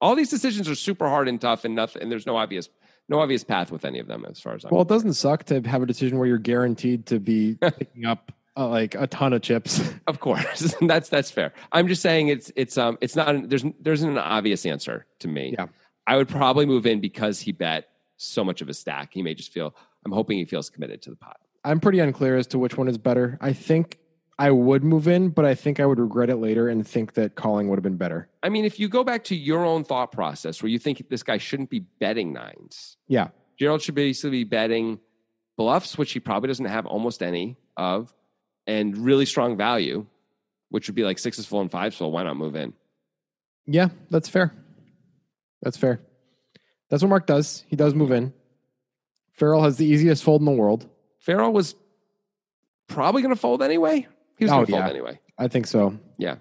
All 0.00 0.16
these 0.16 0.30
decisions 0.30 0.68
are 0.68 0.74
super 0.74 1.08
hard 1.08 1.28
and 1.28 1.40
tough, 1.40 1.64
and 1.64 1.76
nothing. 1.76 2.02
And 2.02 2.10
there's 2.10 2.26
no 2.26 2.36
obvious, 2.36 2.68
no 3.10 3.18
obvious 3.18 3.42
path 3.44 3.72
with 3.72 3.84
any 3.84 3.98
of 3.98 4.06
them, 4.06 4.24
as 4.28 4.40
far 4.40 4.54
as 4.54 4.64
I'm. 4.64 4.70
Well, 4.70 4.82
it 4.82 4.88
doesn't 4.88 5.14
suck 5.14 5.44
to 5.44 5.60
have 5.62 5.82
a 5.82 5.86
decision 5.86 6.16
where 6.16 6.28
you're 6.28 6.38
guaranteed 6.38 7.06
to 7.06 7.18
be 7.18 7.54
picking 7.60 8.06
up 8.06 8.32
uh, 8.56 8.68
like 8.68 8.94
a 8.94 9.06
ton 9.08 9.32
of 9.32 9.42
chips. 9.42 9.82
Of 10.06 10.20
course, 10.20 10.74
that's 10.80 11.08
that's 11.08 11.30
fair. 11.30 11.52
I'm 11.72 11.88
just 11.88 12.00
saying 12.00 12.28
it's 12.28 12.52
it's 12.56 12.78
um 12.78 12.96
it's 13.00 13.16
not 13.16 13.48
there's 13.48 13.64
there's 13.80 14.02
an 14.02 14.16
obvious 14.16 14.64
answer 14.64 15.06
to 15.18 15.28
me. 15.28 15.54
Yeah. 15.58 15.66
I 16.06 16.16
would 16.16 16.28
probably 16.28 16.66
move 16.66 16.86
in 16.86 17.00
because 17.00 17.40
he 17.40 17.52
bet 17.52 17.88
so 18.16 18.42
much 18.44 18.62
of 18.62 18.68
his 18.68 18.78
stack. 18.78 19.10
He 19.12 19.22
may 19.22 19.34
just 19.34 19.52
feel. 19.52 19.74
I'm 20.06 20.12
hoping 20.12 20.38
he 20.38 20.46
feels 20.46 20.70
committed 20.70 21.02
to 21.02 21.10
the 21.10 21.16
pot. 21.16 21.38
I'm 21.62 21.78
pretty 21.78 21.98
unclear 21.98 22.38
as 22.38 22.46
to 22.48 22.58
which 22.58 22.78
one 22.78 22.88
is 22.88 22.96
better. 22.96 23.36
I 23.40 23.52
think 23.52 23.98
I 24.40 24.50
would 24.50 24.82
move 24.82 25.06
in, 25.06 25.28
but 25.28 25.44
I 25.44 25.54
think 25.54 25.80
I 25.80 25.84
would 25.84 25.98
regret 26.00 26.30
it 26.30 26.36
later 26.36 26.66
and 26.68 26.86
think 26.86 27.12
that 27.12 27.34
calling 27.34 27.68
would 27.68 27.76
have 27.76 27.82
been 27.82 27.98
better. 27.98 28.26
I 28.42 28.48
mean, 28.48 28.64
if 28.64 28.80
you 28.80 28.88
go 28.88 29.04
back 29.04 29.22
to 29.24 29.36
your 29.36 29.66
own 29.66 29.84
thought 29.84 30.12
process 30.12 30.62
where 30.62 30.70
you 30.70 30.78
think 30.78 31.06
this 31.10 31.22
guy 31.22 31.36
shouldn't 31.36 31.68
be 31.68 31.80
betting 31.80 32.32
nines, 32.32 32.96
Yeah. 33.06 33.28
Gerald 33.58 33.82
should 33.82 33.94
basically 33.94 34.30
be 34.30 34.44
betting 34.44 34.98
bluffs, 35.58 35.98
which 35.98 36.12
he 36.12 36.20
probably 36.20 36.46
doesn't 36.46 36.64
have 36.64 36.86
almost 36.86 37.22
any 37.22 37.58
of, 37.76 38.14
and 38.66 38.96
really 38.96 39.26
strong 39.26 39.58
value, 39.58 40.06
which 40.70 40.88
would 40.88 40.94
be 40.94 41.04
like 41.04 41.18
sixes 41.18 41.44
full 41.44 41.60
and 41.60 41.70
fives 41.70 41.94
full. 41.96 42.10
Why 42.10 42.22
not 42.22 42.38
move 42.38 42.56
in? 42.56 42.72
Yeah, 43.66 43.88
that's 44.08 44.30
fair. 44.30 44.54
That's 45.60 45.76
fair. 45.76 46.00
That's 46.88 47.02
what 47.02 47.10
Mark 47.10 47.26
does. 47.26 47.62
He 47.68 47.76
does 47.76 47.94
move 47.94 48.10
in. 48.10 48.32
Farrell 49.34 49.62
has 49.62 49.76
the 49.76 49.84
easiest 49.84 50.24
fold 50.24 50.40
in 50.40 50.46
the 50.46 50.50
world. 50.52 50.88
Farrell 51.18 51.52
was 51.52 51.74
probably 52.88 53.20
going 53.20 53.34
to 53.34 53.40
fold 53.40 53.62
anyway. 53.62 54.08
He 54.40 54.44
was 54.46 54.50
Oh, 54.52 54.56
going 54.56 54.66
to 54.66 54.72
yeah. 54.72 54.78
fold 54.80 54.90
anyway. 54.90 55.20
I 55.38 55.46
think 55.46 55.66
so. 55.68 55.96
Yeah. 56.18 56.36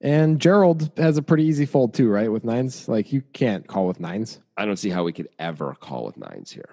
And 0.00 0.40
Gerald 0.40 0.90
has 0.96 1.18
a 1.18 1.22
pretty 1.22 1.44
easy 1.44 1.66
fold 1.66 1.92
too, 1.92 2.08
right? 2.08 2.32
With 2.32 2.42
nines. 2.44 2.88
Like 2.88 3.12
you 3.12 3.20
can't 3.34 3.66
call 3.66 3.86
with 3.86 4.00
nines. 4.00 4.40
I 4.56 4.64
don't 4.64 4.78
see 4.78 4.88
how 4.88 5.04
we 5.04 5.12
could 5.12 5.28
ever 5.38 5.74
call 5.78 6.06
with 6.06 6.16
nines 6.16 6.50
here. 6.50 6.70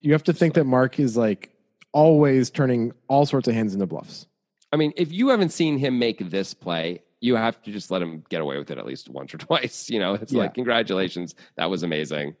You 0.00 0.12
have 0.12 0.22
to 0.24 0.32
think 0.32 0.54
that 0.54 0.64
Mark 0.64 1.00
is 1.00 1.16
like 1.16 1.50
always 1.92 2.50
turning 2.50 2.92
all 3.08 3.26
sorts 3.26 3.48
of 3.48 3.54
hands 3.54 3.74
into 3.74 3.86
bluffs. 3.86 4.26
I 4.72 4.76
mean, 4.76 4.92
if 4.96 5.10
you 5.12 5.28
haven't 5.30 5.50
seen 5.50 5.76
him 5.78 5.98
make 5.98 6.30
this 6.30 6.54
play, 6.54 7.02
you 7.20 7.36
have 7.36 7.60
to 7.62 7.72
just 7.72 7.90
let 7.90 8.00
him 8.00 8.22
get 8.30 8.40
away 8.40 8.58
with 8.58 8.70
it 8.70 8.78
at 8.78 8.86
least 8.86 9.08
once 9.08 9.34
or 9.34 9.38
twice. 9.38 9.90
You 9.90 9.98
know, 9.98 10.14
it's 10.14 10.32
Yeah. 10.32 10.42
like, 10.42 10.54
congratulations, 10.54 11.34
that 11.56 11.68
was 11.70 11.82
amazing. 11.82 12.36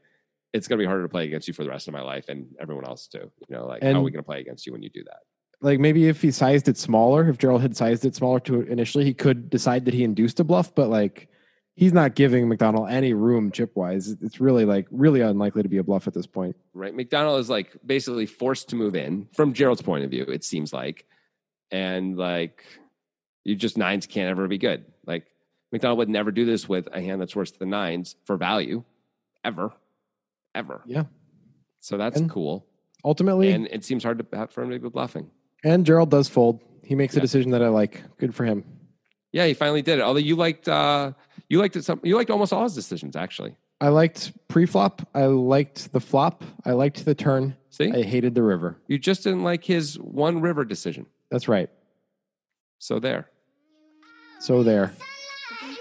It's 0.52 0.68
going 0.68 0.78
to 0.78 0.82
be 0.82 0.86
harder 0.86 1.02
to 1.02 1.08
play 1.08 1.24
against 1.24 1.48
you 1.48 1.54
for 1.54 1.64
the 1.64 1.70
rest 1.70 1.88
of 1.88 1.94
my 1.94 2.02
life 2.02 2.28
and 2.28 2.46
everyone 2.60 2.84
else 2.84 3.06
too. 3.06 3.30
You 3.48 3.56
know, 3.56 3.66
like, 3.66 3.82
how 3.82 3.90
are 3.92 4.02
we 4.02 4.10
going 4.10 4.22
to 4.22 4.26
play 4.26 4.40
against 4.40 4.66
you 4.66 4.72
when 4.72 4.82
you 4.82 4.90
do 4.90 5.02
that? 5.04 5.20
Like 5.62 5.78
maybe 5.80 6.08
if 6.08 6.20
he 6.20 6.30
sized 6.30 6.68
it 6.68 6.76
smaller, 6.76 7.28
if 7.28 7.38
Gerald 7.38 7.62
had 7.62 7.76
sized 7.76 8.04
it 8.04 8.14
smaller 8.14 8.40
to 8.40 8.62
initially, 8.62 9.04
he 9.04 9.14
could 9.14 9.48
decide 9.48 9.84
that 9.86 9.94
he 9.94 10.02
induced 10.04 10.40
a 10.40 10.44
bluff, 10.44 10.74
but 10.74 10.88
like 10.88 11.28
he's 11.74 11.92
not 11.92 12.14
giving 12.14 12.48
McDonald 12.48 12.90
any 12.90 13.14
room 13.14 13.50
chip 13.50 13.74
wise. 13.76 14.08
It's 14.20 14.40
really 14.40 14.64
like 14.64 14.86
really 14.90 15.20
unlikely 15.20 15.62
to 15.62 15.68
be 15.68 15.78
a 15.78 15.82
bluff 15.84 16.06
at 16.08 16.14
this 16.14 16.26
point. 16.26 16.56
Right. 16.74 16.94
McDonald 16.94 17.40
is 17.40 17.48
like 17.48 17.72
basically 17.86 18.26
forced 18.26 18.68
to 18.70 18.76
move 18.76 18.94
in 18.96 19.28
from 19.34 19.52
Gerald's 19.54 19.82
point 19.82 20.04
of 20.04 20.10
view, 20.10 20.24
it 20.24 20.44
seems 20.44 20.72
like. 20.72 21.06
And 21.70 22.16
like, 22.18 22.64
you 23.44 23.54
just 23.56 23.78
nines 23.78 24.06
can't 24.06 24.28
ever 24.30 24.46
be 24.48 24.58
good. 24.58 24.84
Like, 25.06 25.26
McDonald 25.72 25.98
would 25.98 26.08
never 26.10 26.30
do 26.30 26.44
this 26.44 26.68
with 26.68 26.88
a 26.92 27.00
hand 27.00 27.20
that's 27.20 27.34
worse 27.34 27.50
than 27.52 27.70
nines 27.70 28.16
for 28.24 28.36
value, 28.36 28.84
ever, 29.42 29.72
ever. 30.54 30.82
Yeah. 30.86 31.04
So 31.80 31.96
that's 31.96 32.20
And- 32.20 32.28
cool. 32.30 32.66
Ultimately, 33.04 33.50
And 33.50 33.66
it 33.68 33.84
seems 33.84 34.04
hard 34.04 34.18
to 34.18 34.36
have 34.36 34.52
for 34.52 34.62
him 34.62 34.70
to 34.70 34.78
be 34.78 34.88
bluffing. 34.88 35.28
And 35.64 35.86
Gerald 35.86 36.10
does 36.10 36.28
fold. 36.28 36.60
He 36.84 36.94
makes 36.94 37.16
a 37.16 37.20
decision 37.20 37.52
that 37.52 37.62
I 37.62 37.68
like. 37.68 38.02
Good 38.18 38.34
for 38.34 38.44
him. 38.44 38.64
Yeah, 39.32 39.46
he 39.46 39.54
finally 39.54 39.82
did 39.82 39.98
it. 39.98 40.02
Although 40.02 40.18
you 40.20 40.36
liked, 40.36 40.68
uh, 40.68 41.12
you 41.48 41.58
liked 41.58 41.76
it. 41.76 41.84
Some 41.84 42.00
you 42.02 42.16
liked 42.16 42.30
almost 42.30 42.52
all 42.52 42.64
his 42.64 42.74
decisions 42.74 43.16
actually. 43.16 43.56
I 43.80 43.88
liked 43.88 44.32
pre-flop. 44.48 45.08
I 45.14 45.26
liked 45.26 45.92
the 45.92 46.00
flop. 46.00 46.44
I 46.64 46.72
liked 46.72 47.04
the 47.04 47.14
turn. 47.14 47.56
See, 47.70 47.90
I 47.90 48.02
hated 48.02 48.34
the 48.34 48.42
river. 48.42 48.76
you 48.86 48.98
just 48.98 49.24
didn't 49.24 49.42
like 49.42 49.64
his 49.64 49.98
one 49.98 50.40
river 50.40 50.64
decision. 50.64 51.06
That's 51.30 51.48
right. 51.48 51.70
So 52.78 52.98
there. 52.98 53.28
So 54.40 54.62
there. 54.62 54.92